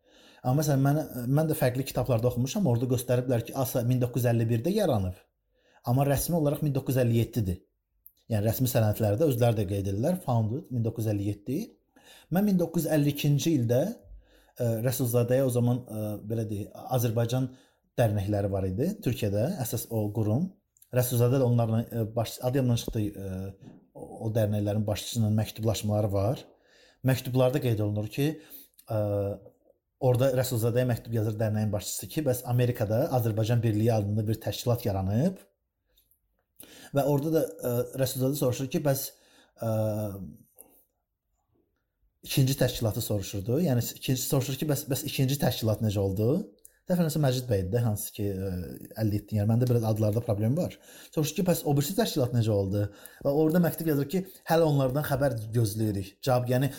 Amma 0.44 0.60
məsələn 0.60 0.82
mən 0.84 1.30
mən 1.38 1.52
də 1.52 1.56
fərqli 1.56 1.86
kitablarda 1.88 2.28
oxumuşam. 2.28 2.66
Orada 2.68 2.90
göstəriblər 2.92 3.46
ki, 3.48 3.54
ASA 3.56 3.84
1951-də 3.88 4.74
yaranıb. 4.76 5.16
Amma 5.88 6.04
rəsmi 6.08 6.36
olaraq 6.36 6.64
1957-dir. 6.66 7.62
Yəni 8.32 8.48
rəsmi 8.48 8.68
sənədlərdə 8.72 9.28
özləri 9.32 9.62
də 9.62 9.66
qeyd 9.70 9.88
edirlər 9.92 10.18
founded 10.24 10.68
1957. 10.72 11.62
Mən 12.36 12.50
1952-ci 12.54 13.54
ildə 13.60 13.82
ə, 13.84 14.68
Rəsulzadəyə 14.84 15.46
o 15.48 15.52
zaman 15.54 15.80
ə, 15.84 16.04
belə 16.28 16.46
deyək, 16.50 16.74
Azərbaycan 16.98 17.50
dərnəkləri 18.00 18.52
var 18.52 18.68
idi 18.68 18.90
Türkiyədə, 19.06 19.46
əsas 19.64 19.88
o 19.94 20.06
qurum. 20.16 20.50
Rəsulzadə 20.96 21.40
də 21.40 21.48
onlarla 21.48 21.84
ə, 21.84 22.06
baş 22.16 22.38
adamla 22.48 22.80
çıxdı 22.82 23.06
ə, 23.12 23.32
o 23.94 24.32
dərnəklərin 24.34 24.84
başçısının 24.88 25.36
məktublaşmaları 25.40 26.12
var. 26.12 26.44
Məktublarda 27.08 27.64
qeyd 27.64 27.84
olunur 27.84 28.08
ki, 28.12 28.30
ə, 28.88 29.00
orada 30.04 30.30
Rəsulzadəyə 30.38 30.88
məktub 30.90 31.16
yazır 31.16 31.38
dərnəyin 31.40 31.72
başçısı 31.74 32.10
ki, 32.12 32.24
bəs 32.28 32.44
Amerikada 32.54 33.06
Azərbaycan 33.18 33.64
Birliyi 33.64 33.94
adında 33.96 34.26
bir 34.28 34.40
təşkilat 34.44 34.86
yaranıb 34.88 35.42
və 36.94 37.06
orada 37.10 37.36
da 37.38 37.44
ə, 37.44 37.76
Rəsulzadə 38.02 38.40
soruşur 38.40 38.72
ki, 38.74 38.84
bəs 38.84 39.06
ə, 39.64 39.70
ikinci 42.24 42.58
təşkilatı 42.60 43.04
soruşurdu. 43.06 43.62
Yəni 43.68 43.86
ikinci 43.96 44.26
soruşur 44.26 44.60
ki, 44.60 44.68
bəs 44.74 44.84
bəs 44.92 45.06
ikinci 45.10 45.40
təşkilat 45.42 45.86
necə 45.86 46.04
oldu? 46.04 46.28
Dəfənəsə 46.92 47.20
Məcid 47.24 47.48
bəy 47.48 47.62
idi, 47.64 47.80
hansı 47.80 48.12
ki 48.12 48.28
ə, 48.28 48.52
əldə 49.00 49.22
etdin. 49.22 49.40
Yəni 49.40 49.52
məndə 49.54 49.70
biraz 49.72 49.88
adlarda 49.88 50.24
problem 50.26 50.58
var. 50.60 50.76
Soruşur 51.16 51.40
ki, 51.40 51.48
bəs 51.48 51.64
o 51.64 51.76
birisi 51.80 51.96
təşkilat 51.96 52.36
necə 52.36 52.52
oldu? 52.52 52.84
Və 53.24 53.32
orada 53.32 53.64
məktub 53.64 53.88
yazır 53.94 54.12
ki, 54.12 54.26
hələ 54.52 54.68
onlardan 54.68 55.08
xəbər 55.08 55.40
gözləyirik. 55.56 56.18
Cavab, 56.28 56.52
yəni 56.52 56.74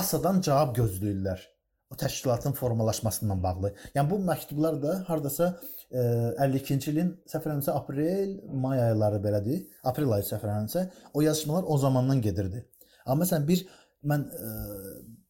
ASAdan 0.00 0.40
cavab 0.48 0.72
gözləyirlər. 0.80 1.44
O 1.90 1.96
təşkilatın 1.96 2.52
formalaşmasından 2.52 3.42
bağlı. 3.42 3.72
Yəni 3.94 4.10
bu 4.10 4.18
məktublar 4.20 4.76
da 4.82 4.96
hardasa 5.08 5.46
ə, 5.88 6.02
52-ci 6.36 6.90
ilin 6.92 7.14
səhv 7.30 7.46
eləmirəmsə 7.46 7.76
aprel, 7.80 8.34
may 8.64 8.82
ayları 8.90 9.22
belədir. 9.24 9.62
Aprel 9.88 10.12
ayı 10.18 10.26
səhv 10.28 10.44
eləmirəmsə 10.44 10.84
o 11.14 11.24
yazışmalar 11.24 11.64
o 11.66 11.78
zamandan 11.78 12.20
gedirdi. 12.24 12.64
Amma 13.06 13.24
məsələn 13.24 13.48
bir 13.48 13.64
mən 14.04 14.26
ə, 14.28 14.50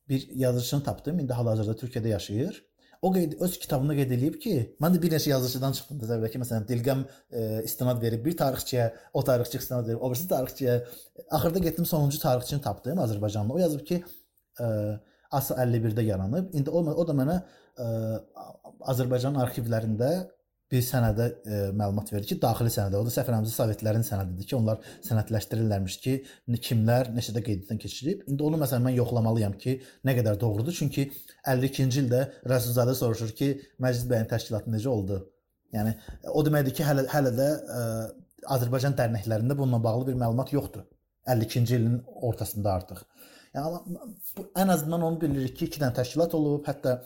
bir 0.08 0.28
yazıçını 0.34 0.82
tapdım. 0.82 1.20
İndi 1.20 1.32
hal-hazırda 1.32 1.78
Türkiyədə 1.78 2.08
yaşayır. 2.08 2.64
O 3.02 3.12
qeyd 3.12 3.36
öz 3.40 3.58
kitabında 3.62 3.94
qeyd 3.94 4.12
eləyib 4.16 4.38
ki, 4.42 4.54
mən 4.82 4.96
də 4.96 5.02
bir 5.02 5.12
neçə 5.14 5.30
yazıçıdan 5.30 5.76
çıxdım 5.78 6.00
təsəvvür 6.02 6.32
ki, 6.32 6.40
məsələn, 6.42 6.64
Dilqəm 6.66 7.04
e, 7.30 7.42
istinad 7.68 8.00
verib 8.02 8.24
bir 8.24 8.34
tarixçiyə, 8.40 8.88
o 9.14 9.22
tarixçi 9.24 9.60
istinad 9.62 9.86
verib, 9.86 10.00
o 10.02 10.10
birisi 10.10 10.26
tarixçiyə. 10.32 10.74
Axırda 11.30 11.62
getdim 11.68 11.86
sonuncu 11.86 12.18
tarixçini 12.18 12.60
tapdım 12.64 12.98
Azərbaycanlı. 13.04 13.54
O 13.54 13.58
yazıb 13.58 13.84
ki, 13.86 14.02
e, 14.60 14.66
ASA 15.30 15.54
51-də 15.64 16.02
yaranıb. 16.04 16.54
İndi 16.54 16.70
o 16.70 16.82
o 16.82 17.06
da 17.08 17.14
mənə 17.16 17.38
e, 17.78 17.86
Azərbaycan 18.92 19.38
arxivlərində 19.42 20.10
bir 20.72 20.82
sənədə 20.84 21.26
e, 21.28 21.58
məlumat 21.76 22.10
verir 22.12 22.26
ki, 22.28 22.36
daxili 22.42 22.70
sənədə, 22.72 23.00
o 23.00 23.06
da 23.06 23.12
eləmirəmsə 23.12 23.54
Sovetlərin 23.54 24.04
sənədidir 24.04 24.48
ki, 24.50 24.56
onlar 24.58 24.82
sənədləşdirirlərmiş 25.06 25.96
ki, 26.04 26.16
kimlər 26.66 27.08
neçədə 27.16 27.42
qeyddən 27.46 27.80
keçirib. 27.80 28.26
İndi 28.28 28.44
onu 28.44 28.60
məsələn 28.60 28.84
mən 28.88 28.96
yoxlamalıyam 28.98 29.56
ki, 29.62 29.78
nə 30.04 30.16
qədər 30.18 30.36
doğrudur. 30.40 30.76
Çünki 30.76 31.08
52-ci 31.46 32.04
ildə 32.04 32.22
Rəsulzadə 32.52 32.96
soruşur 33.00 33.32
ki, 33.40 33.50
Məclis 33.80 34.04
bəyin 34.12 34.28
təşkilatı 34.28 34.72
necə 34.74 34.92
oldu? 34.92 35.22
Yəni 35.72 35.96
o 36.32 36.44
deməkdir 36.44 36.76
ki, 36.76 36.84
hələ 36.84 37.06
hələ 37.12 37.32
də 37.36 37.48
ə, 37.48 37.80
Azərbaycan 38.56 38.96
dərnəklərində 38.96 39.56
bununla 39.56 39.80
bağlı 39.84 40.10
bir 40.10 40.20
məlumat 40.20 40.52
yoxdur. 40.52 40.84
52-ci 41.28 41.76
ilin 41.76 41.98
ortasında 42.28 42.72
artıq. 42.72 43.02
Yəni 43.58 44.44
ən 44.62 44.72
azından 44.72 45.02
onu 45.02 45.20
bilirik 45.20 45.56
ki, 45.58 45.68
2 45.72 45.82
dənə 45.82 45.94
təşkilat 45.98 46.34
olub, 46.38 46.62
hətta 46.68 46.98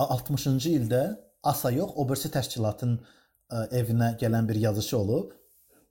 60-cı 0.00 0.74
ildə 0.80 1.02
ASA 1.46 1.70
yox, 1.74 1.94
o 1.94 2.06
birisi 2.08 2.30
təşkilatın 2.34 2.96
ə, 2.98 3.64
evinə 3.80 4.14
gələn 4.20 4.48
bir 4.48 4.58
yazıçı 4.66 4.98
olub. 4.98 5.32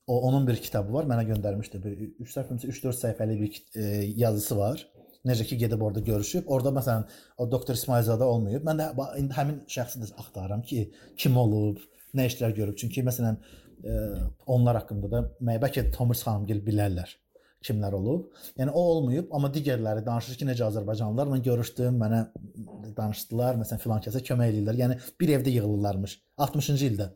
O 0.07 0.19
onun 0.27 0.48
bir 0.48 0.57
kitabı 0.60 0.94
var, 0.94 1.07
mənə 1.07 1.23
göndərmişdi. 1.30 1.80
Bir 1.84 2.02
3 2.26 2.34
səhifəmsə 2.34 2.72
3-4 2.73 2.99
səhifəlik 2.99 3.44
bir 3.44 3.61
ə, 3.80 3.88
yazısı 4.26 4.57
var. 4.60 4.84
Necə 5.23 5.48
ki 5.48 5.57
gedib 5.61 5.81
orada 5.81 6.03
görüşüb. 6.03 6.49
Orada 6.52 6.73
məsələn 6.76 7.06
o 7.40 7.48
doktor 7.52 7.80
İsmailzadə 7.80 8.27
olmayıb. 8.27 8.65
Mən 8.68 8.81
də 8.81 8.90
indi 9.22 9.38
həmin 9.38 9.61
şəxsi 9.72 10.03
də 10.03 10.11
axtarıram 10.19 10.65
ki, 10.68 10.90
kim 11.15 11.38
olub, 11.40 11.80
nə 12.18 12.27
işlər 12.27 12.56
görüb. 12.57 12.76
Çünki 12.81 13.06
məsələn 13.07 13.40
ə, 13.40 13.99
onlar 14.57 14.81
haqqında 14.81 15.11
da 15.14 15.27
bəlkə 15.64 15.91
Thomas 15.95 16.26
xanımgil 16.27 16.65
bilərlər 16.68 17.15
kimlər 17.65 17.95
olub. 17.98 18.27
Yəni 18.60 18.73
o 18.73 18.84
olmayıb, 18.94 19.31
amma 19.35 19.49
digərləri 19.53 20.03
danışır 20.06 20.40
ki, 20.40 20.48
necə 20.49 20.68
Azərbaycanlılarla 20.68 21.40
görüşdüm, 21.48 21.98
mənə 22.02 22.22
danışdılar, 22.98 23.60
məsələn 23.61 23.84
filan 23.84 24.03
kəsə 24.06 24.23
kömək 24.27 24.53
eləyirlər. 24.53 24.80
Yəni 24.84 24.99
bir 25.22 25.34
evdə 25.38 25.53
yığılırlarmış 25.57 26.15
60-cı 26.45 26.88
ildə. 26.91 27.10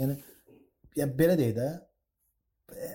Yəni 0.00 0.18
yəni 0.98 1.18
belə 1.18 1.36
deyək 1.40 1.56
də 1.58 1.68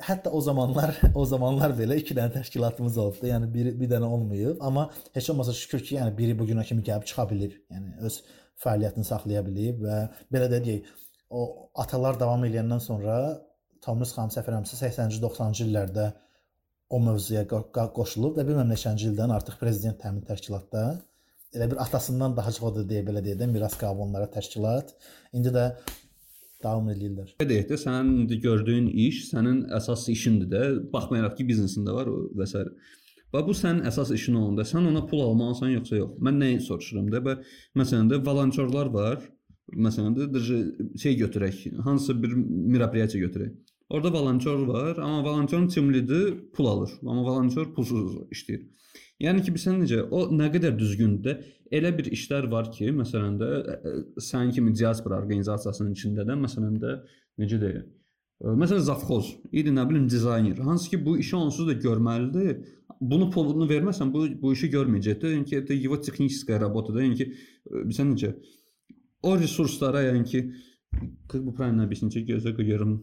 hətta 0.08 0.32
o 0.34 0.42
zamanlar 0.42 0.96
o 1.20 1.26
zamanlar 1.26 1.74
belə 1.78 1.98
2 2.02 2.18
dənə 2.18 2.34
təşkilatımız 2.40 2.98
olubdu. 3.04 3.30
Yəni 3.32 3.50
biri 3.54 3.74
bir 3.80 3.92
dənə 3.96 4.10
olmayıb, 4.18 4.62
amma 4.66 4.90
heç 5.16 5.30
olmasa 5.34 5.56
şükür 5.56 5.84
ki, 5.86 5.96
yəni 6.00 6.16
biri 6.18 6.38
bu 6.40 6.48
günə 6.50 6.66
kimi 6.68 6.86
gəlib 6.86 7.08
çıxa 7.10 7.28
bilib. 7.30 7.56
Yəni 7.74 8.00
öz 8.08 8.22
fəaliyyətini 8.64 9.08
saxlaya 9.08 9.44
bilib 9.46 9.84
və 9.86 10.00
belə 10.34 10.50
də 10.52 10.64
deyək, 10.66 10.90
o 11.30 11.44
atalar 11.84 12.18
davam 12.20 12.44
eləyəndən 12.48 12.82
sonra 12.84 13.20
Tomris 13.86 14.12
xan 14.16 14.32
səfərəmsə 14.34 14.76
80-ci 14.76 15.22
90-cı 15.24 15.68
illərdə 15.68 16.10
o 16.90 17.00
mövzuya 17.04 17.46
qoşulub 17.50 18.40
və 18.40 18.48
bilməm 18.48 18.74
neçənci 18.74 19.12
ildən 19.12 19.34
artıq 19.36 19.60
prezident 19.62 20.02
həmin 20.06 20.26
təşkilatda 20.26 20.86
elə 21.54 21.72
bir 21.72 21.82
atasından 21.82 22.36
daha 22.38 22.52
çox 22.54 22.66
odur 22.72 22.86
deyə 22.90 23.02
belə 23.08 23.24
deyək 23.26 23.40
də 23.42 23.48
miras 23.50 23.76
qalıb 23.80 24.04
onlara 24.06 24.30
təşkilat. 24.30 24.94
İndi 25.34 25.54
də 25.56 25.66
davam 26.64 26.90
edirlər. 26.94 27.34
Deyək 27.42 27.70
də 27.72 27.80
sənin 27.82 28.24
indi 28.24 28.40
gördüyün 28.44 28.90
iş 29.08 29.24
sənin 29.32 29.64
əsas 29.80 30.06
işindir 30.14 30.52
də, 30.54 30.64
baxmayaraq 30.94 31.38
ki, 31.40 31.48
biznesində 31.50 31.96
var 31.96 32.10
və 32.10 32.48
s. 32.50 32.66
Və 33.34 33.44
bu 33.46 33.54
sənin 33.58 33.86
əsas 33.90 34.14
işin 34.14 34.38
olanda 34.42 34.66
sən 34.66 34.90
ona 34.90 35.06
pul 35.10 35.22
almalısan 35.26 35.74
yoxsa 35.76 36.00
yox? 36.02 36.16
Mən 36.26 36.40
nəyi 36.44 36.62
soruşuram 36.66 37.10
da? 37.14 37.22
Və 37.26 37.36
məsələn 37.82 38.10
də 38.14 38.22
volontyorlar 38.26 38.90
var. 38.94 39.20
Məsələn 39.70 40.16
də 40.18 40.46
şey 40.98 41.18
götürək, 41.20 41.66
hansısa 41.86 42.16
bir 42.24 42.34
merapariya 42.34 43.06
götürək. 43.06 43.54
Orada 43.89 44.13
volontyor 44.13 44.59
var, 44.67 44.97
amma 44.97 45.25
volontorun 45.25 45.69
timlidir, 45.69 46.35
pul 46.53 46.67
alır. 46.67 46.91
Amma 47.07 47.25
volontor 47.25 47.75
pulsuz 47.75 48.17
işləyir. 48.33 48.63
Yəni 49.23 49.45
ki, 49.45 49.53
bilirsən 49.55 49.77
necə, 49.83 50.01
o 50.11 50.25
nə 50.35 50.49
qədər 50.55 50.75
düzgündür. 50.79 51.43
Elə 51.75 51.93
bir 51.99 52.09
işlər 52.17 52.49
var 52.51 52.71
ki, 52.73 52.91
məsələn 52.97 53.37
də 53.41 53.51
sənin 54.23 54.55
kimi 54.57 54.73
diaspora 54.77 55.21
orqanizasiyasının 55.23 55.93
içində 55.95 56.27
də 56.29 56.37
məsələn 56.41 56.81
də 56.83 56.97
necə 57.43 57.61
deyək, 57.61 57.85
Məsələn, 58.45 58.83
zavxoz, 58.85 59.29
idi 59.57 59.71
nə 59.73 59.85
bilim 59.89 60.09
dizayner. 60.11 60.59
Hansı 60.67 60.91
ki 60.91 60.99
bu 61.07 61.15
işi 61.23 61.37
onsuz 61.37 61.69
da 61.69 61.73
görməlidir. 61.81 62.65
Bunu 63.01 63.31
pulunu 63.31 63.69
verməsən 63.71 64.11
bu 64.13 64.25
bu 64.43 64.53
işi 64.53 64.69
görməyəcəkdir. 64.75 65.37
Yəni 65.37 65.47
ki, 65.49 65.57
это 65.63 65.73
его 65.73 65.97
техническая 65.97 66.59
работа 66.61 66.93
da, 66.93 67.05
yəni 67.07 67.17
ki, 67.21 67.29
bilirsən 67.71 68.11
necə 68.11 68.35
o 69.23 69.37
resurslara, 69.39 70.03
yəni 70.11 70.25
ki, 70.25 70.43
как 71.29 71.45
бы 71.45 71.55
правильно 71.55 71.85
объяснить, 71.85 72.19
gözə 72.29 72.53
qoyuram 72.57 72.99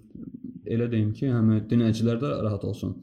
elə 0.75 0.89
deyim 0.93 1.13
ki, 1.17 1.29
həm 1.33 1.53
dinləyicilər 1.71 2.21
də 2.23 2.33
rahat 2.47 2.65
olsun. 2.69 2.97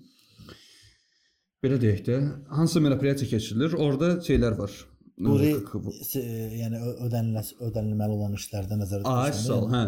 Belə 1.63 1.77
deyək 1.79 2.01
də, 2.07 2.17
hansı 2.57 2.81
merapariya 2.83 3.15
keçirilir, 3.23 3.77
orada 3.79 4.17
şeylər 4.25 4.57
var. 4.59 4.73
Bu 5.23 5.37
yəni 5.37 6.79
ödəniləs 7.05 7.53
ödənilməli 7.61 8.15
olan 8.17 8.33
işlərdə 8.39 8.79
nəzərdə 8.79 9.13
tutulmalı. 9.37 9.75
Hə. 9.75 9.83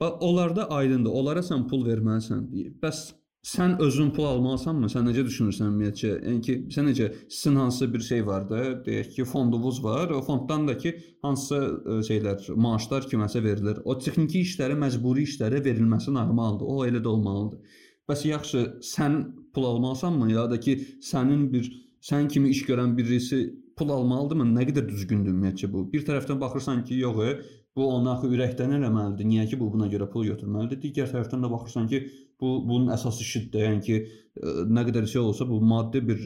Bax, 0.00 0.14
onlarda 0.26 0.68
aydındır. 0.78 1.14
Onlara 1.18 1.42
sən 1.46 1.66
pul 1.70 1.82
verməlisən. 1.86 2.46
Bəs 2.82 3.02
sən 3.42 3.74
özün 3.82 4.10
pul 4.14 4.24
almalısanmı? 4.30 4.88
Sən 4.92 5.06
necə 5.08 5.24
düşünürsən 5.26 5.66
ümumiyyətcə? 5.66 6.10
Yəni 6.22 6.42
ki, 6.46 6.54
sən 6.74 6.86
necə 6.86 7.08
sizin 7.26 7.56
hansısa 7.58 7.88
bir 7.94 8.04
şey 8.06 8.26
var 8.26 8.46
da, 8.50 8.60
deyək 8.86 9.10
ki, 9.16 9.24
fondunuz 9.26 9.82
var, 9.84 10.10
o 10.14 10.20
fonddan 10.22 10.68
da 10.68 10.76
ki, 10.78 10.94
hansısa 11.26 11.58
e, 11.62 11.96
şeylər, 12.08 12.52
maaşlar 12.66 13.08
kiməsə 13.10 13.42
verilir. 13.42 13.80
O 13.84 13.98
texniki 13.98 14.44
işlərə, 14.46 14.78
məcburi 14.78 15.26
işlərə 15.26 15.62
verilməsi 15.64 16.14
normaldır. 16.14 16.70
O 16.70 16.86
elə 16.86 17.02
də 17.02 17.10
olmalıdır. 17.10 17.80
Bəs 18.10 18.22
yaxşı, 18.28 18.62
sən 18.86 19.18
pul 19.54 19.66
almalısanmı, 19.72 20.30
ya 20.32 20.46
da 20.50 20.60
ki, 20.60 20.78
sənin 21.02 21.48
bir 21.52 21.66
sən 22.02 22.30
kimi 22.30 22.54
iş 22.54 22.62
görən 22.70 22.94
birisi 22.98 23.42
pul 23.78 23.90
almalıdırmı? 23.90 24.46
Nə 24.54 24.68
qədər 24.70 24.86
düzgündür 24.86 25.34
ümumiyyətcə 25.34 25.72
bu? 25.72 25.88
Bir 25.90 26.06
tərəfdən 26.06 26.38
baxırsan 26.40 26.84
ki, 26.86 27.02
yox, 27.02 27.22
e, 27.26 27.62
bu 27.76 27.86
onun 27.88 28.10
axı 28.12 28.28
ürəkdən 28.28 28.76
eləməlidir. 28.78 29.26
Niyə 29.28 29.46
ki, 29.50 29.58
bu 29.60 29.70
buna 29.72 29.88
görə 29.92 30.08
pul 30.12 30.26
götürməlidir? 30.28 30.78
Digər 30.82 31.08
tərəfdən 31.10 31.44
də 31.44 31.50
baxırsan 31.52 31.88
ki, 31.88 32.02
bu 32.42 32.50
bunun 32.68 32.92
əsas 32.96 33.20
işidir. 33.22 33.62
Yəni 33.66 33.80
ki, 33.86 33.98
e, 34.42 34.52
nə 34.76 34.84
qədər 34.88 35.06
şey 35.12 35.22
olsa 35.22 35.46
bu 35.48 35.60
maddi 35.72 36.02
bir 36.08 36.20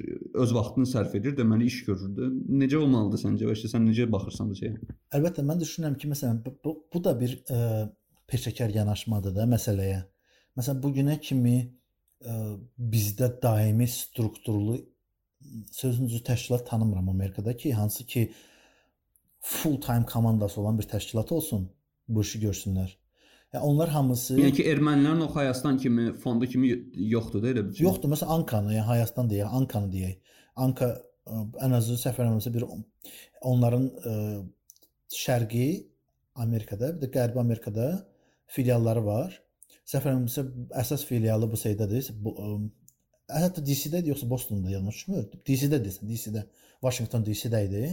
öz 0.45 0.55
vaxtını 0.57 0.89
sərf 0.91 1.15
edir, 1.19 1.37
deməli 1.39 1.69
iş 1.71 1.83
görürdü. 1.91 2.31
Necə 2.63 2.81
olmalıdır 2.81 3.23
səncə? 3.27 3.51
Və 3.51 3.57
sən 3.61 3.87
necə 3.91 4.09
baxırsan 4.13 4.51
bu 4.51 4.59
şeyə? 4.63 4.81
Əlbəttə 5.19 5.45
mən 5.47 5.63
düşünürəm 5.63 5.97
ki, 6.01 6.11
məsələn 6.15 6.43
bu, 6.47 6.75
bu 6.93 7.05
da 7.05 7.15
bir 7.21 7.39
ə, 7.39 7.61
e, 7.61 7.87
peşəkar 8.33 8.75
yanaşmadır 8.81 9.37
da 9.37 9.49
məsələyə. 9.53 10.03
Məsələn 10.59 10.83
bu 10.83 10.93
günə 10.99 11.21
kimi 11.29 11.57
ə, 11.61 11.71
e, 12.33 12.43
bizdə 12.97 13.31
daimi 13.43 13.89
strukturlu 13.93 14.81
sözünüzü 15.73 16.23
təşkilat 16.25 16.67
tanımıram 16.67 17.09
Amerikada 17.09 17.57
ki, 17.57 17.73
hansı 17.75 18.07
ki 18.07 18.33
full 19.41 19.81
time 19.81 20.07
komandası 20.07 20.61
olan 20.61 20.79
bir 20.79 20.89
təşkilat 20.91 21.33
olsun, 21.33 21.69
bu 22.09 22.23
işi 22.23 22.41
görsünlər. 22.41 22.97
Onlar 23.55 23.89
hamısı 23.89 24.37
Yəni 24.37 24.53
ki, 24.59 24.65
ermənilərin 24.69 25.23
o 25.25 25.29
Hayastan 25.35 25.79
kimi 25.79 26.11
fondu 26.21 26.49
kimi 26.51 26.73
yoxdur 27.13 27.43
da 27.45 27.53
elə 27.53 27.63
bir 27.69 27.77
şey. 27.77 27.87
Yoxdur. 27.87 28.11
Məsələn, 28.13 28.33
Ankanı, 28.37 28.75
yəni 28.75 28.87
Hayastan 28.91 29.31
deyək, 29.31 29.55
Ankanı 29.61 29.93
deyək. 29.93 30.35
Anka 30.67 30.91
ən 31.65 31.77
azı 31.79 31.97
eləmirəmsə 31.97 32.53
bir 32.55 32.67
onların 33.41 33.87
ə, 33.87 34.15
şərqi 35.15 35.67
Amerikada, 36.45 36.93
bir 36.97 37.07
də 37.07 37.13
Qərbi 37.15 37.41
Amerikada 37.43 37.89
filialları 38.57 39.05
var. 39.07 39.41
Eləmirəmsə 39.87 40.47
əsas 40.83 41.07
filialı 41.09 41.49
bu 41.51 41.61
şeydədir. 41.61 42.13
Bu 42.23 42.35
ə, 42.37 42.53
hətta 43.41 43.65
DC-dədir 43.65 44.13
yoxsa 44.13 44.31
Bostonda 44.31 44.71
yanlış 44.71 45.03
düşmür? 45.03 45.29
DC-dədir, 45.49 46.01
DC-də. 46.13 46.47
Washington 46.85 47.25
DC-də 47.25 47.63
idi. 47.67 47.85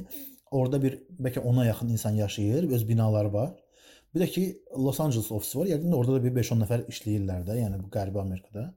Orada 0.51 0.81
bir 0.81 0.99
bəlkə 1.21 1.41
ona 1.49 1.65
yaxın 1.65 1.89
insan 1.89 2.19
yaşayır, 2.19 2.69
öz 2.71 2.89
binaları 2.89 3.33
var. 3.33 3.53
Bir 4.13 4.21
də 4.21 4.29
ki 4.29 4.45
Los 4.77 4.99
Angeles 5.01 5.31
ofisi 5.31 5.59
var. 5.59 5.67
Yəqin 5.71 5.93
orada 5.97 6.15
da 6.17 6.23
bir 6.23 6.33
5-10 6.37 6.63
nəfər 6.63 6.87
işləyirlər 6.93 7.45
də, 7.47 7.57
yəni 7.63 7.79
bu 7.81 7.89
Qərbi 7.93 8.21
Amerikada. 8.21 8.71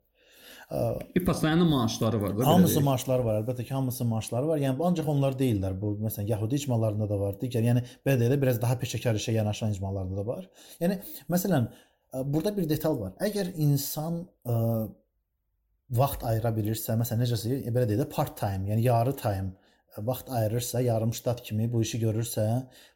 Bir 1.14 1.24
pastayanın 1.24 1.68
maaşları 1.68 2.22
var 2.22 2.38
da. 2.38 2.46
Hamısı 2.46 2.80
maaşları 2.82 3.24
var, 3.24 3.36
əlbəttə 3.42 3.64
ki, 3.64 3.74
hamısı 3.74 4.04
maaşları 4.04 4.48
var. 4.48 4.58
Yəni 4.58 4.82
ancaq 4.88 5.10
onlar 5.12 5.36
deyillər. 5.38 5.76
Bu 5.80 5.92
məsələn 6.02 6.26
Yahudi 6.32 6.58
icmalarında 6.58 7.08
da 7.10 7.18
var. 7.20 7.36
Digər, 7.42 7.62
yəni 7.68 7.84
belə 8.06 8.18
deyə 8.22 8.40
biraz 8.42 8.58
daha 8.62 8.74
peşəkar 8.80 9.20
işə 9.20 9.36
yanaşan 9.36 9.76
icmalarda 9.76 10.16
da 10.16 10.26
var. 10.26 10.48
Yəni 10.80 10.98
məsələn 11.30 11.68
burada 12.24 12.56
bir 12.56 12.66
detal 12.68 12.98
var. 12.98 13.14
Əgər 13.28 13.52
insan 13.62 14.24
ə, 14.48 14.56
vaxt 16.00 16.26
ayıra 16.26 16.50
bilirsə, 16.56 16.96
məsələn 16.98 17.22
necəsə 17.26 17.60
belə 17.70 17.86
deyə 17.86 18.02
də 18.02 18.08
part 18.10 18.34
time, 18.40 18.66
yəni 18.72 18.88
yarı 18.88 19.14
time 19.20 19.52
vaxt 19.98 20.30
ayırırsa, 20.30 20.80
yarım 20.80 21.14
ştat 21.14 21.42
kimi 21.42 21.68
bu 21.72 21.82
işi 21.82 22.00
görürsə, 22.02 22.44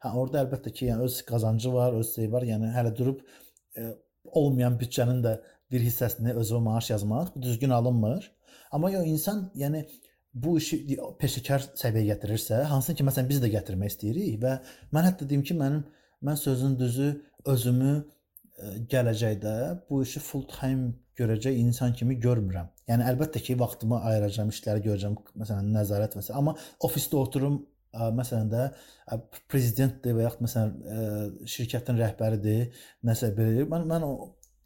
hə 0.04 0.12
orada 0.12 0.42
əlbəttə 0.44 0.72
ki, 0.72 0.90
yəni 0.90 1.06
öz 1.06 1.22
qazancı 1.28 1.72
var, 1.72 1.96
öz 2.00 2.14
şey 2.14 2.30
var. 2.32 2.46
Yəni 2.48 2.72
hələ 2.74 2.92
durub 2.96 3.22
e, 3.76 3.94
olmayan 4.24 4.76
büdcənin 4.80 5.22
də 5.24 5.38
bir 5.72 5.84
hissəsini 5.86 6.34
özünə 6.42 6.60
maaş 6.66 6.90
yazmaq 6.90 7.34
düzgün 7.42 7.70
alınmır. 7.70 8.30
Amma 8.70 8.90
yo 8.90 9.02
insan, 9.04 9.48
yəni 9.54 9.84
bu 10.34 10.56
işi 10.58 10.80
peşəkar 11.20 11.70
səviyyəyə 11.78 12.14
gətirirsə, 12.14 12.62
hansı 12.70 12.94
ki 12.94 13.06
məsələn 13.06 13.28
biz 13.30 13.42
də 13.42 13.50
gətirmək 13.56 13.94
istəyirik 13.94 14.38
və 14.44 14.56
mən 14.94 15.08
hətta 15.08 15.28
deyim 15.28 15.42
ki, 15.46 15.56
mənim 15.58 15.84
mən 16.26 16.36
sözün 16.36 16.76
düzü 16.78 17.10
özümü 17.46 17.94
e, 17.96 18.74
gələcəkdə 18.92 19.54
bu 19.88 20.02
işi 20.02 20.20
full 20.20 20.46
time 20.48 20.92
görəcək 21.20 21.60
insan 21.60 21.94
kimi 21.96 22.16
görmürəm. 22.22 22.70
Yəni 22.90 23.06
əlbəttə 23.12 23.42
ki, 23.44 23.58
vaxtımı 23.60 24.00
ayıracağam, 24.10 24.50
işləri 24.54 24.84
görəcəm, 24.88 25.18
məsələn, 25.42 25.70
nəzarət 25.76 26.16
və 26.18 26.24
s. 26.24 26.34
amma 26.36 26.56
ofisdə 26.86 27.20
oturum, 27.20 27.60
ə, 27.94 28.10
məsələn 28.16 28.50
də 28.50 28.66
prezidentdir 29.52 30.18
və 30.18 30.26
yaxud 30.26 30.44
məsələn 30.48 30.74
ə, 30.74 31.06
şirkətin 31.54 32.00
rəhbəridir, 32.00 32.84
nəsə 33.06 33.32
belə. 33.36 33.66
Mən 33.70 33.88
mən 33.90 34.06
o 34.06 34.12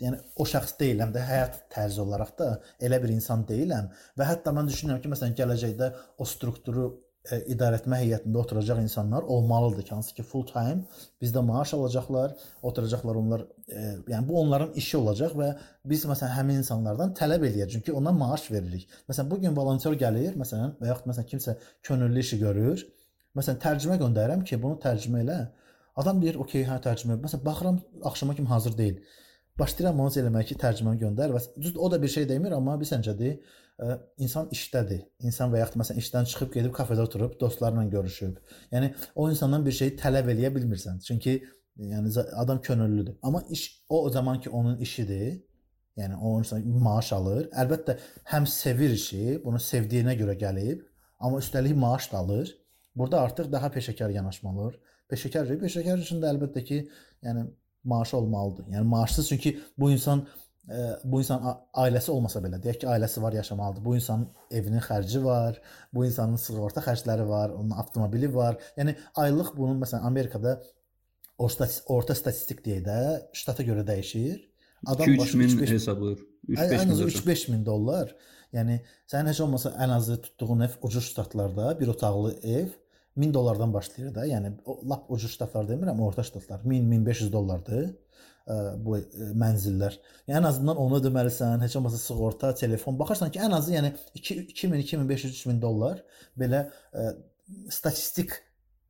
yəni 0.02 0.18
o 0.40 0.44
şəxs 0.48 0.74
deyiləm 0.80 1.12
də 1.14 1.22
həyat 1.24 1.58
tərzi 1.72 2.00
olaraq 2.02 2.32
da 2.38 2.48
elə 2.82 2.98
bir 3.02 3.12
insan 3.14 3.44
deyiləm 3.48 3.90
və 4.18 4.26
hətta 4.26 4.52
mən 4.56 4.68
düşünürəm 4.70 5.00
ki, 5.02 5.10
məsələn, 5.12 5.36
gələcəkdə 5.38 5.90
o 6.18 6.26
strukturu 6.28 6.88
ə, 7.30 7.38
idarə 7.54 7.78
etmə 7.80 7.98
heyətində 8.02 8.40
oturacaq 8.40 8.80
insanlar 8.82 9.24
olmalıdır 9.34 9.86
ki, 9.86 9.94
hansı 9.94 10.14
ki 10.16 10.24
full 10.28 10.44
time 10.48 10.84
bizdə 11.22 11.42
maaş 11.46 11.74
alacaqlar, 11.78 12.34
oturacaqlar 12.62 13.20
onlar, 13.20 13.46
ə, 13.68 13.84
yəni 14.12 14.28
bu 14.28 14.38
onların 14.42 14.76
işi 14.80 14.98
olacaq 15.00 15.36
və 15.40 15.50
biz 15.90 16.04
məsələn 16.10 16.34
həmin 16.36 16.60
insanlardan 16.62 17.14
tələb 17.18 17.46
eləyəcəyik 17.48 17.78
çünki 17.78 17.96
ona 17.96 18.12
maaş 18.12 18.50
veririk. 18.52 18.86
Məsələn 19.10 19.30
bu 19.30 19.40
gün 19.46 19.56
volontyor 19.56 19.98
gəlir, 20.04 20.38
məsələn 20.40 20.76
və 20.80 20.92
yaxud 20.92 21.10
məsələn 21.10 21.30
kimsə 21.32 21.58
könüllü 21.88 22.24
işi 22.26 22.40
görür. 22.44 22.86
Məsələn 23.34 23.60
tərcümə 23.66 23.98
göndərirəm 24.02 24.44
ki, 24.46 24.60
bunu 24.62 24.78
tərcümə 24.82 25.24
elə. 25.24 25.40
Adam 25.96 26.20
deyir, 26.22 26.36
"Okay, 26.42 26.62
hə 26.66 26.80
tərcümə." 26.82 27.18
Məsələn 27.22 27.44
baxıram 27.44 27.80
axşama 28.02 28.34
kimi 28.34 28.48
hazır 28.48 28.76
deyil. 28.78 29.02
Başlayıram 29.58 30.00
onu 30.00 30.10
eləməyə 30.20 30.44
ki, 30.48 30.54
tərcüməni 30.58 30.98
göndər 30.98 31.34
və 31.34 31.40
düz 31.62 31.76
o 31.76 31.90
da 31.90 32.02
bir 32.02 32.08
şey 32.08 32.28
demir, 32.28 32.52
amma 32.52 32.80
bir 32.80 32.86
səncədir 32.86 33.38
insan 34.18 34.48
işdədir. 34.54 35.02
İnsan 35.26 35.50
və 35.52 35.60
yaxud 35.62 35.80
məsələn 35.80 36.02
işdən 36.02 36.28
çıxıb 36.30 36.52
gedib 36.54 36.74
kafedə 36.76 37.02
oturub 37.02 37.34
dostlarla 37.40 37.84
görüşüb. 37.90 38.36
Yəni 38.72 38.92
o 39.14 39.30
insandan 39.30 39.66
bir 39.66 39.72
şey 39.72 39.96
tələb 40.00 40.30
eləyə 40.30 40.52
bilmirsən. 40.54 41.00
Çünki 41.06 41.42
yəni 41.76 42.12
adam 42.34 42.60
könüllüdür. 42.60 43.16
Amma 43.22 43.42
iş 43.50 43.84
o 43.88 44.10
zaman 44.10 44.40
ki 44.40 44.50
onun 44.50 44.78
işidir. 44.78 45.42
Yəni 45.96 46.16
o 46.16 46.38
insan 46.38 46.66
maaş 46.66 47.12
alır. 47.12 47.48
Əlbəttə 47.54 47.98
həm 48.30 48.46
sevir 48.50 48.90
işi, 48.90 49.40
bunu 49.44 49.60
sevdiyinə 49.62 50.16
görə 50.18 50.34
gəlib, 50.38 50.80
amma 51.18 51.38
üstəlik 51.38 51.76
maaş 51.78 52.12
da 52.12 52.18
alır. 52.18 52.50
Burada 52.94 53.20
artıq 53.20 53.52
daha 53.52 53.70
peşəkar 53.70 54.10
yanaşmalı 54.12 54.60
olur. 54.60 54.74
Peşəkar, 55.10 55.50
peşəkar 55.60 56.02
üçün 56.02 56.22
də 56.22 56.32
əlbəttə 56.34 56.64
ki, 56.64 56.80
yəni 57.22 57.46
maaşı 57.84 58.16
olmalıdır. 58.16 58.66
Yəni 58.74 58.84
maaşsız 58.84 59.28
çünki 59.28 59.60
bu 59.78 59.90
insan 59.90 60.26
bu 61.04 61.20
insan 61.20 61.42
ailəsi 61.76 62.10
olmasa 62.12 62.40
belə, 62.40 62.58
deyək 62.62 62.78
ki, 62.82 62.88
ailəsi 62.88 63.20
var, 63.22 63.34
yaşamalıdır. 63.36 63.84
Bu 63.84 63.96
insanın 63.98 64.28
evinin 64.50 64.80
xərci 64.84 65.20
var, 65.24 65.58
bu 65.92 66.06
insanın 66.06 66.40
sığorta 66.40 66.80
xərcləri 66.84 67.26
var, 67.28 67.52
onun 67.52 67.74
avtomobili 67.82 68.30
var. 68.34 68.56
Yəni 68.78 68.96
aylıq 69.20 69.52
bunun 69.56 69.82
məsələn 69.82 70.06
Amerikada 70.08 70.56
orta 71.38 71.68
orta 71.92 72.16
statistik 72.16 72.62
deyək 72.64 72.84
də, 72.86 73.00
ştata 73.36 73.66
görə 73.66 73.84
dəyişir. 73.88 74.38
Adam 74.86 75.18
başı 75.18 75.38
3000 75.38 75.66
hesablayır. 75.66 76.24
3-5 76.48 76.86
min, 76.86 76.94
3-5 77.08 77.50
min 77.50 77.66
dollar. 77.66 78.14
Yəni 78.54 78.78
sənin 79.10 79.32
heç 79.32 79.40
olmasa 79.44 79.74
ən 79.80 79.92
azı 79.92 80.20
tutduğun 80.22 80.64
ev 80.68 80.80
ucuz 80.82 81.10
ştatlarda 81.10 81.74
bir 81.80 81.88
otaqlı 81.92 82.38
ev 82.42 82.68
1000 83.16 83.34
dollardan 83.34 83.72
başlayır 83.74 84.14
da. 84.14 84.26
Yəni 84.26 84.54
lap 84.90 85.10
ucuz 85.10 85.36
ştatlar 85.36 85.68
demirəm, 85.68 86.00
orta 86.00 86.22
ştatlar 86.22 86.60
1000-1500 86.60 87.32
dollardır 87.32 87.92
bu 88.84 88.98
mənzillər. 89.40 89.96
Yəni 90.28 90.38
ən 90.40 90.48
azından 90.48 90.80
onu 90.80 90.98
ödəməlisən, 91.00 91.62
heç 91.64 91.76
olmasa 91.80 92.00
sığorta, 92.00 92.54
telefon. 92.54 92.98
Baxırsan 92.98 93.30
ki, 93.32 93.40
ən 93.40 93.54
azı 93.56 93.72
yəni 93.72 93.92
2000, 94.20 94.82
2500, 94.84 95.38
3000 95.38 95.62
dollar 95.62 96.02
belə 96.40 96.66
ə, 96.92 97.06
statistik 97.72 98.36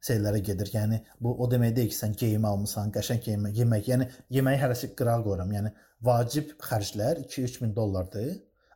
şeylərə 0.04 0.40
gedir. 0.44 0.72
Yəni 0.74 1.00
bu 1.22 1.36
o 1.38 1.48
demək 1.50 1.76
deyil 1.76 1.92
ki, 1.92 1.98
sən 1.98 2.16
geyim 2.18 2.48
almısan, 2.48 2.90
qəşəng 2.94 3.22
geyim, 3.24 3.46
yemək, 3.60 3.92
yəni 3.92 4.08
yeməyi 4.36 4.60
hərəsi 4.62 4.90
qırağa 4.98 5.20
qoyuram. 5.26 5.54
Yəni 5.54 5.70
vacib 6.04 6.56
xərclər 6.62 7.22
2-3 7.28 7.62
min 7.62 7.76
dollardır. 7.76 8.34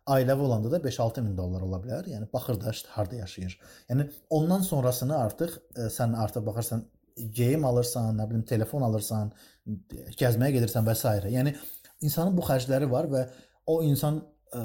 Ailəvi 0.08 0.40
olanda 0.46 0.70
da 0.72 0.78
5-6 0.80 1.20
min 1.26 1.34
dollar 1.36 1.66
ola 1.66 1.82
bilər. 1.82 2.06
Yəni 2.08 2.30
baxır 2.32 2.60
da 2.62 2.70
işte 2.70 2.88
harda 2.94 3.18
yaşayır. 3.18 3.58
Yəni 3.90 4.06
ondan 4.38 4.62
sonrasını 4.64 5.18
artıq 5.18 5.58
ə, 5.58 5.90
sən 5.92 6.14
artıq 6.16 6.46
baxırsan 6.46 6.86
geyim 7.34 7.64
alırsan, 7.64 8.16
nə 8.18 8.28
bilim 8.30 8.42
telefon 8.46 8.82
alırsan, 8.82 9.32
gəzməyə 10.20 10.56
gedirsən 10.58 10.86
və 10.86 10.94
s. 10.96 11.12
Yəni 11.34 11.54
insanın 12.06 12.36
bu 12.36 12.44
xərcləri 12.46 12.88
var 12.90 13.08
və 13.12 13.24
o 13.68 13.80
insan 13.84 14.20
ə, 14.54 14.62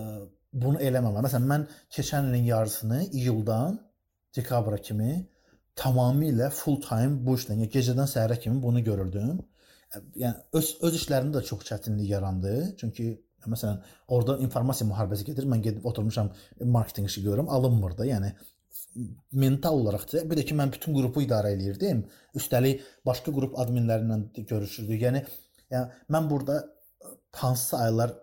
bunu 0.54 0.80
eləməməli. 0.80 1.26
Məsələn, 1.26 1.50
mən 1.50 1.66
keçən 1.96 2.30
ilin 2.30 2.50
yarısını 2.52 3.02
iyuldan 3.12 3.80
dekabra 4.36 4.78
kimi 4.78 5.24
tamamilə 5.80 6.50
full 6.54 6.80
time 6.82 7.18
bu 7.26 7.38
işlə, 7.40 7.58
yəni 7.58 7.70
gecədən 7.74 8.10
səhərə 8.10 8.38
kimi 8.42 8.62
bunu 8.62 8.84
görürdüm. 8.86 9.42
Yəni 10.18 10.58
öz 10.58 10.72
öz 10.88 10.98
işlərimdə 11.02 11.40
də 11.40 11.46
çox 11.50 11.66
çətinlik 11.70 12.10
yarandı. 12.14 12.54
Çünki 12.80 13.12
məsələn, 13.50 13.82
orada 14.08 14.38
informasiya 14.46 14.88
müharibəsi 14.90 15.28
gedir. 15.30 15.48
Mən 15.50 15.62
gedib 15.66 15.86
oturmuşam, 15.90 16.32
marketinq 16.78 17.10
işi 17.12 17.26
görürəm, 17.26 17.50
alınmır 17.58 17.98
da. 17.98 18.08
Yəni 18.08 18.32
mental 19.32 19.80
olaraq 19.82 20.06
da 20.12 20.24
bir 20.30 20.40
də 20.40 20.46
ki 20.50 20.58
mən 20.58 20.74
bütün 20.74 20.96
qrupu 20.98 21.24
idarə 21.26 21.54
eləyirdim. 21.56 22.04
Üstəlik 22.40 22.84
başqa 23.06 23.34
qrup 23.36 23.58
adminləri 23.62 24.08
ilə 24.08 24.46
görüşürdük. 24.52 25.02
Yəni 25.08 25.24
yəni 25.74 26.04
mən 26.16 26.30
burada 26.30 26.60
hansısa 27.44 27.78
aylar 27.88 28.14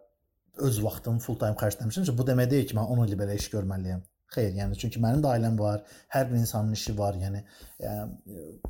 öz 0.56 0.82
vaxtımı 0.84 1.18
full 1.24 1.38
time 1.40 1.56
xərcləmişəm 1.60 2.16
bu 2.18 2.26
demək 2.26 2.50
deyil 2.50 2.66
ki, 2.70 2.76
mən 2.78 2.90
10 2.96 3.06
il 3.08 3.18
belə 3.18 3.36
iş 3.38 3.48
görməliyəm. 3.54 4.02
Xeyr, 4.34 4.52
yəni 4.54 4.76
çünki 4.78 5.00
mənim 5.02 5.22
də 5.24 5.32
ailəm 5.34 5.56
var, 5.58 5.80
hər 6.14 6.28
bir 6.30 6.38
insanın 6.38 6.76
işi 6.76 6.98
var, 6.98 7.16
yəni 7.18 7.42
yəni 7.82 8.60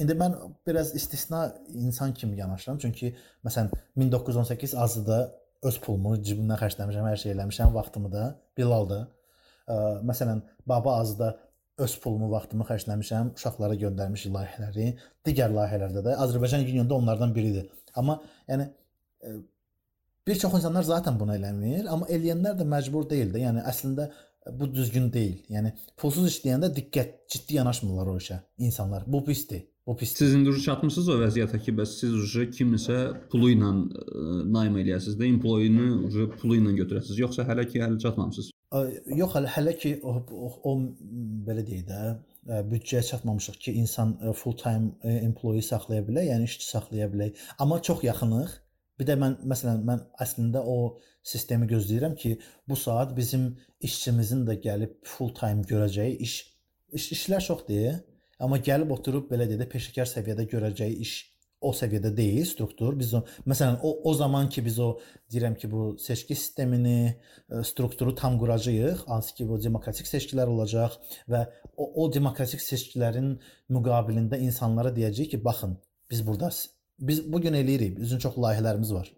İndi 0.00 0.14
mən 0.16 0.34
biraz 0.66 0.94
istisna 0.96 1.56
insan 1.68 2.14
kimi 2.14 2.38
yanaşıram. 2.38 2.78
Çünki 2.78 3.16
məsələn 3.44 3.68
1918 3.96 4.74
azıda 4.74 5.18
öz 5.62 5.76
pulumu 5.84 6.14
cibimdən 6.16 6.56
xərcləmişəm, 6.62 7.08
hər 7.10 7.20
şey 7.20 7.34
eləmişəm, 7.34 7.74
vaxtımı 7.74 8.12
da, 8.12 8.22
Bilal 8.56 8.88
da 8.88 9.00
Ə, 9.72 9.78
məsələn, 10.08 10.42
Baba 10.68 10.98
Azda 11.00 11.32
öz 11.82 11.94
pulumu, 12.02 12.28
vaxtımı 12.32 12.66
xərcləmişəm, 12.68 13.32
uşaqlara 13.38 13.78
göndərmişik 13.80 14.34
layihələri. 14.34 14.90
Digər 15.26 15.54
layihələrdə 15.56 16.04
də 16.08 16.18
Azərbaycan 16.26 16.66
Unionda 16.66 16.98
onlardan 16.98 17.32
biridir. 17.36 17.70
Amma 17.96 18.18
yəni 18.50 18.68
ə, 18.68 19.38
bir 20.28 20.38
çox 20.44 20.58
insanlar 20.60 20.86
zaten 20.88 21.18
bunu 21.20 21.36
eləmir, 21.38 21.88
amma 21.88 22.10
eləyənlər 22.12 22.60
də 22.60 22.68
məcbur 22.76 23.08
deyil 23.10 23.32
də. 23.34 23.42
Yəni 23.46 23.64
əslində 23.72 24.10
bu 24.60 24.68
düzgün 24.74 25.10
deyil. 25.14 25.42
Yəni 25.56 25.74
pulsuz 25.98 26.28
işləyəndə 26.30 26.72
diqqət, 26.76 27.20
ciddi 27.32 27.60
yanaşmırlar 27.60 28.12
o 28.12 28.16
işə 28.20 28.42
insanlar. 28.58 29.06
Bu 29.06 29.24
pisdir. 29.24 29.66
Bu 29.86 29.96
pis. 29.96 30.12
Siz 30.14 30.34
indi 30.34 30.52
çatmısınız 30.62 31.08
o 31.10 31.14
vəziyyətə 31.24 31.58
ki, 31.64 31.72
bəs 31.74 31.96
siz 31.98 32.12
uje 32.14 32.44
kimisə 32.54 32.98
pulu 33.32 33.48
ilə 33.50 33.70
naim 34.54 34.76
eləyəsiniz 34.78 35.16
də, 35.18 35.26
employee-ni 35.26 35.88
uje 36.06 36.28
pulu 36.36 36.60
ilə 36.60 36.76
götürəsiniz, 36.76 37.18
yoxsa 37.18 37.42
hələ 37.48 37.66
ki 37.66 37.82
hələ 37.82 37.98
çatmamısınız? 38.04 38.51
Yox, 38.72 39.34
hələ 39.54 39.76
ki 39.76 39.94
o, 40.02 40.14
o, 40.64 40.74
belə 41.46 41.64
deyək 41.66 41.86
də, 41.88 42.02
büdcəyə 42.70 43.02
çatmamışıq 43.10 43.58
ki, 43.66 43.74
insan 43.82 44.14
full 44.38 44.56
time 44.58 45.14
employee 45.20 45.62
saxlaya 45.62 46.04
bilər, 46.06 46.28
yəni 46.30 46.48
işçi 46.48 46.68
saxlaya 46.68 47.08
bilər. 47.12 47.34
Amma 47.58 47.82
çox 47.82 48.04
yaxınıq. 48.08 48.54
Bir 49.00 49.08
də 49.08 49.16
mən 49.18 49.38
məsələn 49.48 49.84
mən 49.88 50.02
əslində 50.20 50.60
o 50.68 50.98
sistemi 51.26 51.66
gözləyirəm 51.70 52.14
ki, 52.16 52.36
bu 52.68 52.76
saat 52.76 53.16
bizim 53.16 53.46
işçimizin 53.80 54.44
də 54.46 54.58
gəlib 54.62 54.98
full 55.08 55.32
time 55.34 55.64
görəcəyi 55.68 56.18
iş 56.26 56.34
iş, 56.92 57.12
işlər 57.16 57.44
çoxdur, 57.44 58.00
amma 58.42 58.58
gəlib 58.58 58.92
oturub 58.94 59.30
belə 59.30 59.48
deyə 59.50 59.68
peşəkar 59.70 60.08
səviyyədə 60.10 60.48
görəcəyi 60.52 61.00
iş 61.06 61.14
o 61.62 61.72
səviyyədə 61.76 62.12
deyil 62.16 62.46
struktur. 62.48 62.96
Biz 62.98 63.14
o 63.18 63.22
məsələn 63.48 63.80
o 63.82 63.94
o 64.10 64.14
zaman 64.18 64.50
ki 64.52 64.64
biz 64.66 64.78
o 64.82 64.90
deyirəm 65.32 65.56
ki 65.60 65.70
bu 65.70 65.84
seçki 66.02 66.36
sistemini, 66.36 67.14
ə, 67.48 67.62
strukturu 67.66 68.14
tam 68.18 68.38
quracağıq, 68.42 69.06
hansı 69.08 69.34
ki 69.38 69.48
bu 69.48 69.62
demokratik 69.62 70.10
seçkilər 70.10 70.50
olacaq 70.52 70.98
və 71.30 71.46
o, 71.76 71.88
o 72.04 72.12
demokratik 72.12 72.62
seçkilərin 72.64 73.34
müqabilində 73.72 74.40
insanlara 74.42 74.92
deyəcəyik 74.96 75.36
ki, 75.36 75.44
baxın, 75.44 75.78
biz 76.10 76.26
burada 76.26 76.52
biz 76.98 77.32
bu 77.32 77.40
gün 77.40 77.52
eləyirik. 77.58 77.98
Bizim 78.00 78.18
çox 78.18 78.38
layihələrimiz 78.38 78.94
var. 78.94 79.12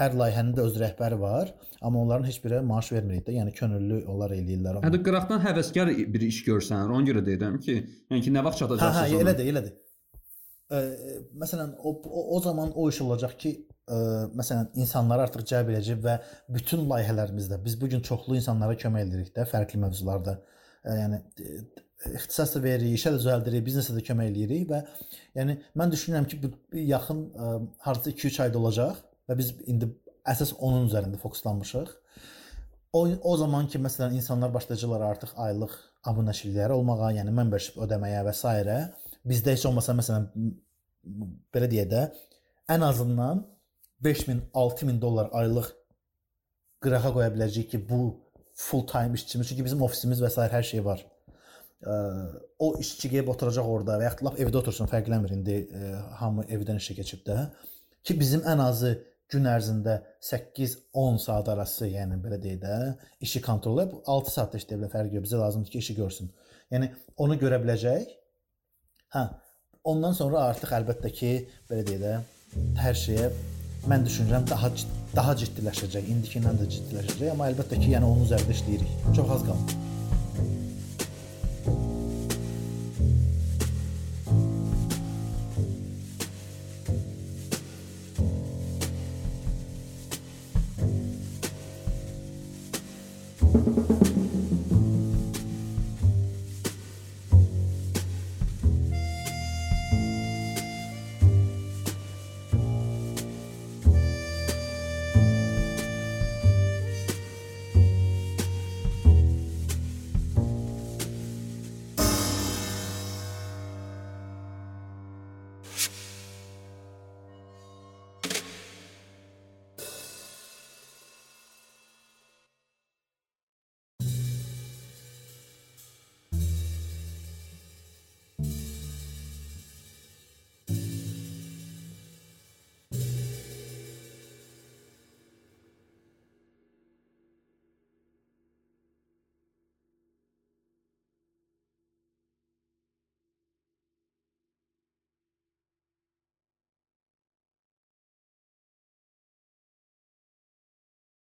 Hər 0.00 0.14
layihənin 0.16 0.54
də 0.56 0.64
öz 0.64 0.76
rəhbəri 0.80 1.18
var, 1.20 1.50
amma 1.80 2.00
onların 2.00 2.24
heç 2.28 2.38
biri 2.44 2.60
maaş 2.64 2.92
vermirik 2.92 3.26
də, 3.26 3.34
yəni 3.36 3.52
könüllü 3.56 3.98
onlar 4.08 4.32
eləyirlər. 4.32 4.80
Hə 4.84 4.92
də 4.94 5.00
qıraqdan 5.04 5.42
həvəskar 5.44 5.90
bir 6.14 6.24
iş 6.24 6.40
görsən, 6.46 6.88
ona 6.88 7.04
görə 7.08 7.24
deyirəm 7.26 7.58
ki, 7.60 7.76
yəni 8.12 8.24
ki, 8.24 8.32
nə 8.32 8.44
vaxt 8.46 8.62
çatacaqsınız? 8.62 9.00
Hə, 9.02 9.18
hə, 9.18 9.24
elədir, 9.26 9.50
elədir. 9.52 9.74
Ə, 10.70 10.80
məsələn, 11.42 11.74
o, 11.82 11.96
o 12.06 12.24
o 12.36 12.40
zaman 12.44 12.72
o 12.78 12.86
iş 12.90 13.00
olacaq 13.02 13.36
ki, 13.42 13.52
ə, 13.90 13.98
məsələn, 14.38 14.70
insanları 14.84 15.26
artıq 15.26 15.46
cəlb 15.50 15.72
edəcək 15.74 16.02
və 16.04 16.16
bütün 16.56 16.84
layihələrimizdə 16.90 17.58
biz 17.64 17.74
bu 17.80 17.90
gün 17.90 18.04
çoxlu 18.06 18.38
insanlara 18.38 18.78
kömək 18.78 19.08
edirik 19.08 19.32
də, 19.36 19.46
fərqli 19.50 19.80
mövzularda. 19.82 20.36
Ə, 20.84 20.96
yəni 21.00 21.22
ixtisas 22.14 22.54
da 22.54 22.62
veririk, 22.64 22.94
işə 23.00 23.12
də 23.16 23.18
düzəldirik, 23.20 23.64
biznesə 23.66 23.96
də 23.96 24.04
kömək 24.06 24.30
eləyirik 24.30 24.68
və 24.70 24.80
yəni 25.40 25.58
mən 25.76 25.90
düşünürəm 25.96 26.30
ki, 26.30 26.38
bu 26.44 26.84
yaxın 26.92 27.26
ə, 27.34 27.50
hardasa 27.88 28.14
2-3 28.14 28.40
ayda 28.46 28.62
olacaq 28.62 29.02
və 29.28 29.36
biz 29.42 29.52
indi 29.66 29.90
əsas 30.30 30.54
onun 30.58 30.86
üzərində 30.88 31.18
fokuslanmışıq. 31.20 31.92
O 32.94 33.04
o 33.06 33.36
zaman 33.38 33.68
ki, 33.70 33.78
məsələn, 33.82 34.16
insanlar 34.18 34.54
başlayacaqlar 34.54 35.04
artıq 35.06 35.34
aylıq 35.38 35.76
abunəçilikləri 36.10 36.74
olmağa, 36.78 37.12
yəni 37.18 37.34
membership 37.34 37.78
ödəməyə 37.84 38.24
və 38.26 38.34
s. 38.34 38.54
bizdə 39.28 39.54
heç 39.56 39.66
olmasa 39.68 39.94
məsələn 39.96 40.28
belə 41.54 41.68
deyə 41.70 41.86
də 41.90 42.06
ən 42.70 42.84
azından 42.86 43.44
5000, 44.04 44.42
6000 44.54 45.00
dollar 45.00 45.28
aylıq 45.32 45.70
qırağa 46.84 47.12
qoya 47.12 47.30
biləcəyik 47.34 47.68
ki, 47.74 47.80
bu 47.88 48.00
full 48.54 48.86
time 48.86 49.14
işçimiz, 49.14 49.48
çünki 49.48 49.64
bizim 49.64 49.82
ofisimiz 49.82 50.22
və 50.22 50.30
s. 50.30 50.46
hər 50.54 50.64
şey 50.70 50.84
var. 50.84 51.02
Ə, 51.80 51.96
o 52.58 52.74
işçi 52.80 53.10
gəlib 53.12 53.28
oturacaq 53.32 53.68
orada 53.74 53.98
və 54.00 54.08
yaxud 54.08 54.26
lap 54.26 54.40
evdə 54.40 54.60
otursun, 54.60 54.88
fərqlənmir 54.88 55.34
indi 55.36 55.60
ə, 55.64 55.92
hamı 56.20 56.46
evdən 56.56 56.80
işə 56.80 56.96
keçib 56.96 57.24
də 57.28 57.36
ki 58.04 58.16
bizim 58.20 58.44
ən 58.48 58.60
azı 58.64 58.94
gün 59.30 59.46
ərzində 59.46 60.00
8-10 60.24 61.20
saat 61.22 61.48
arası, 61.52 61.86
yəni 61.92 62.18
belə 62.24 62.40
deyək 62.42 62.62
də, 62.64 62.78
işi 63.26 63.42
kontrol 63.44 63.82
edib 63.84 64.08
6 64.16 64.32
saat 64.34 64.54
da 64.54 64.60
işləyə 64.60 64.80
bilər, 64.80 64.92
fərqi 64.94 65.18
yox. 65.18 65.26
Bizə 65.28 65.40
lazımdır 65.40 65.74
ki, 65.74 65.82
işi 65.84 65.96
görsün. 66.00 66.32
Yəni 66.74 66.90
onu 67.20 67.36
görə 67.38 67.60
biləcək. 67.62 68.16
Hə, 69.10 69.24
ondan 69.90 70.12
sonra 70.14 70.44
artıq 70.52 70.70
əlbəttə 70.76 71.10
ki, 71.10 71.30
belə 71.66 71.82
deyək 71.88 72.02
də, 72.04 72.12
hər 72.78 72.98
şeyə 73.00 73.24
mən 73.90 74.04
düşünürəm 74.06 74.46
daha 74.46 74.70
daha 75.16 75.34
ciddiləşəcək. 75.40 76.06
İndikindən 76.14 76.60
də 76.60 76.68
ciddiləşəcək, 76.76 77.32
amma 77.32 77.50
əlbəttə 77.50 77.80
ki, 77.80 77.90
yəni 77.96 78.06
onun 78.06 78.28
üzərində 78.28 78.54
işləyirik. 78.54 78.92
Çox 79.18 79.32
az 79.34 79.48
qalıb. 79.48 79.89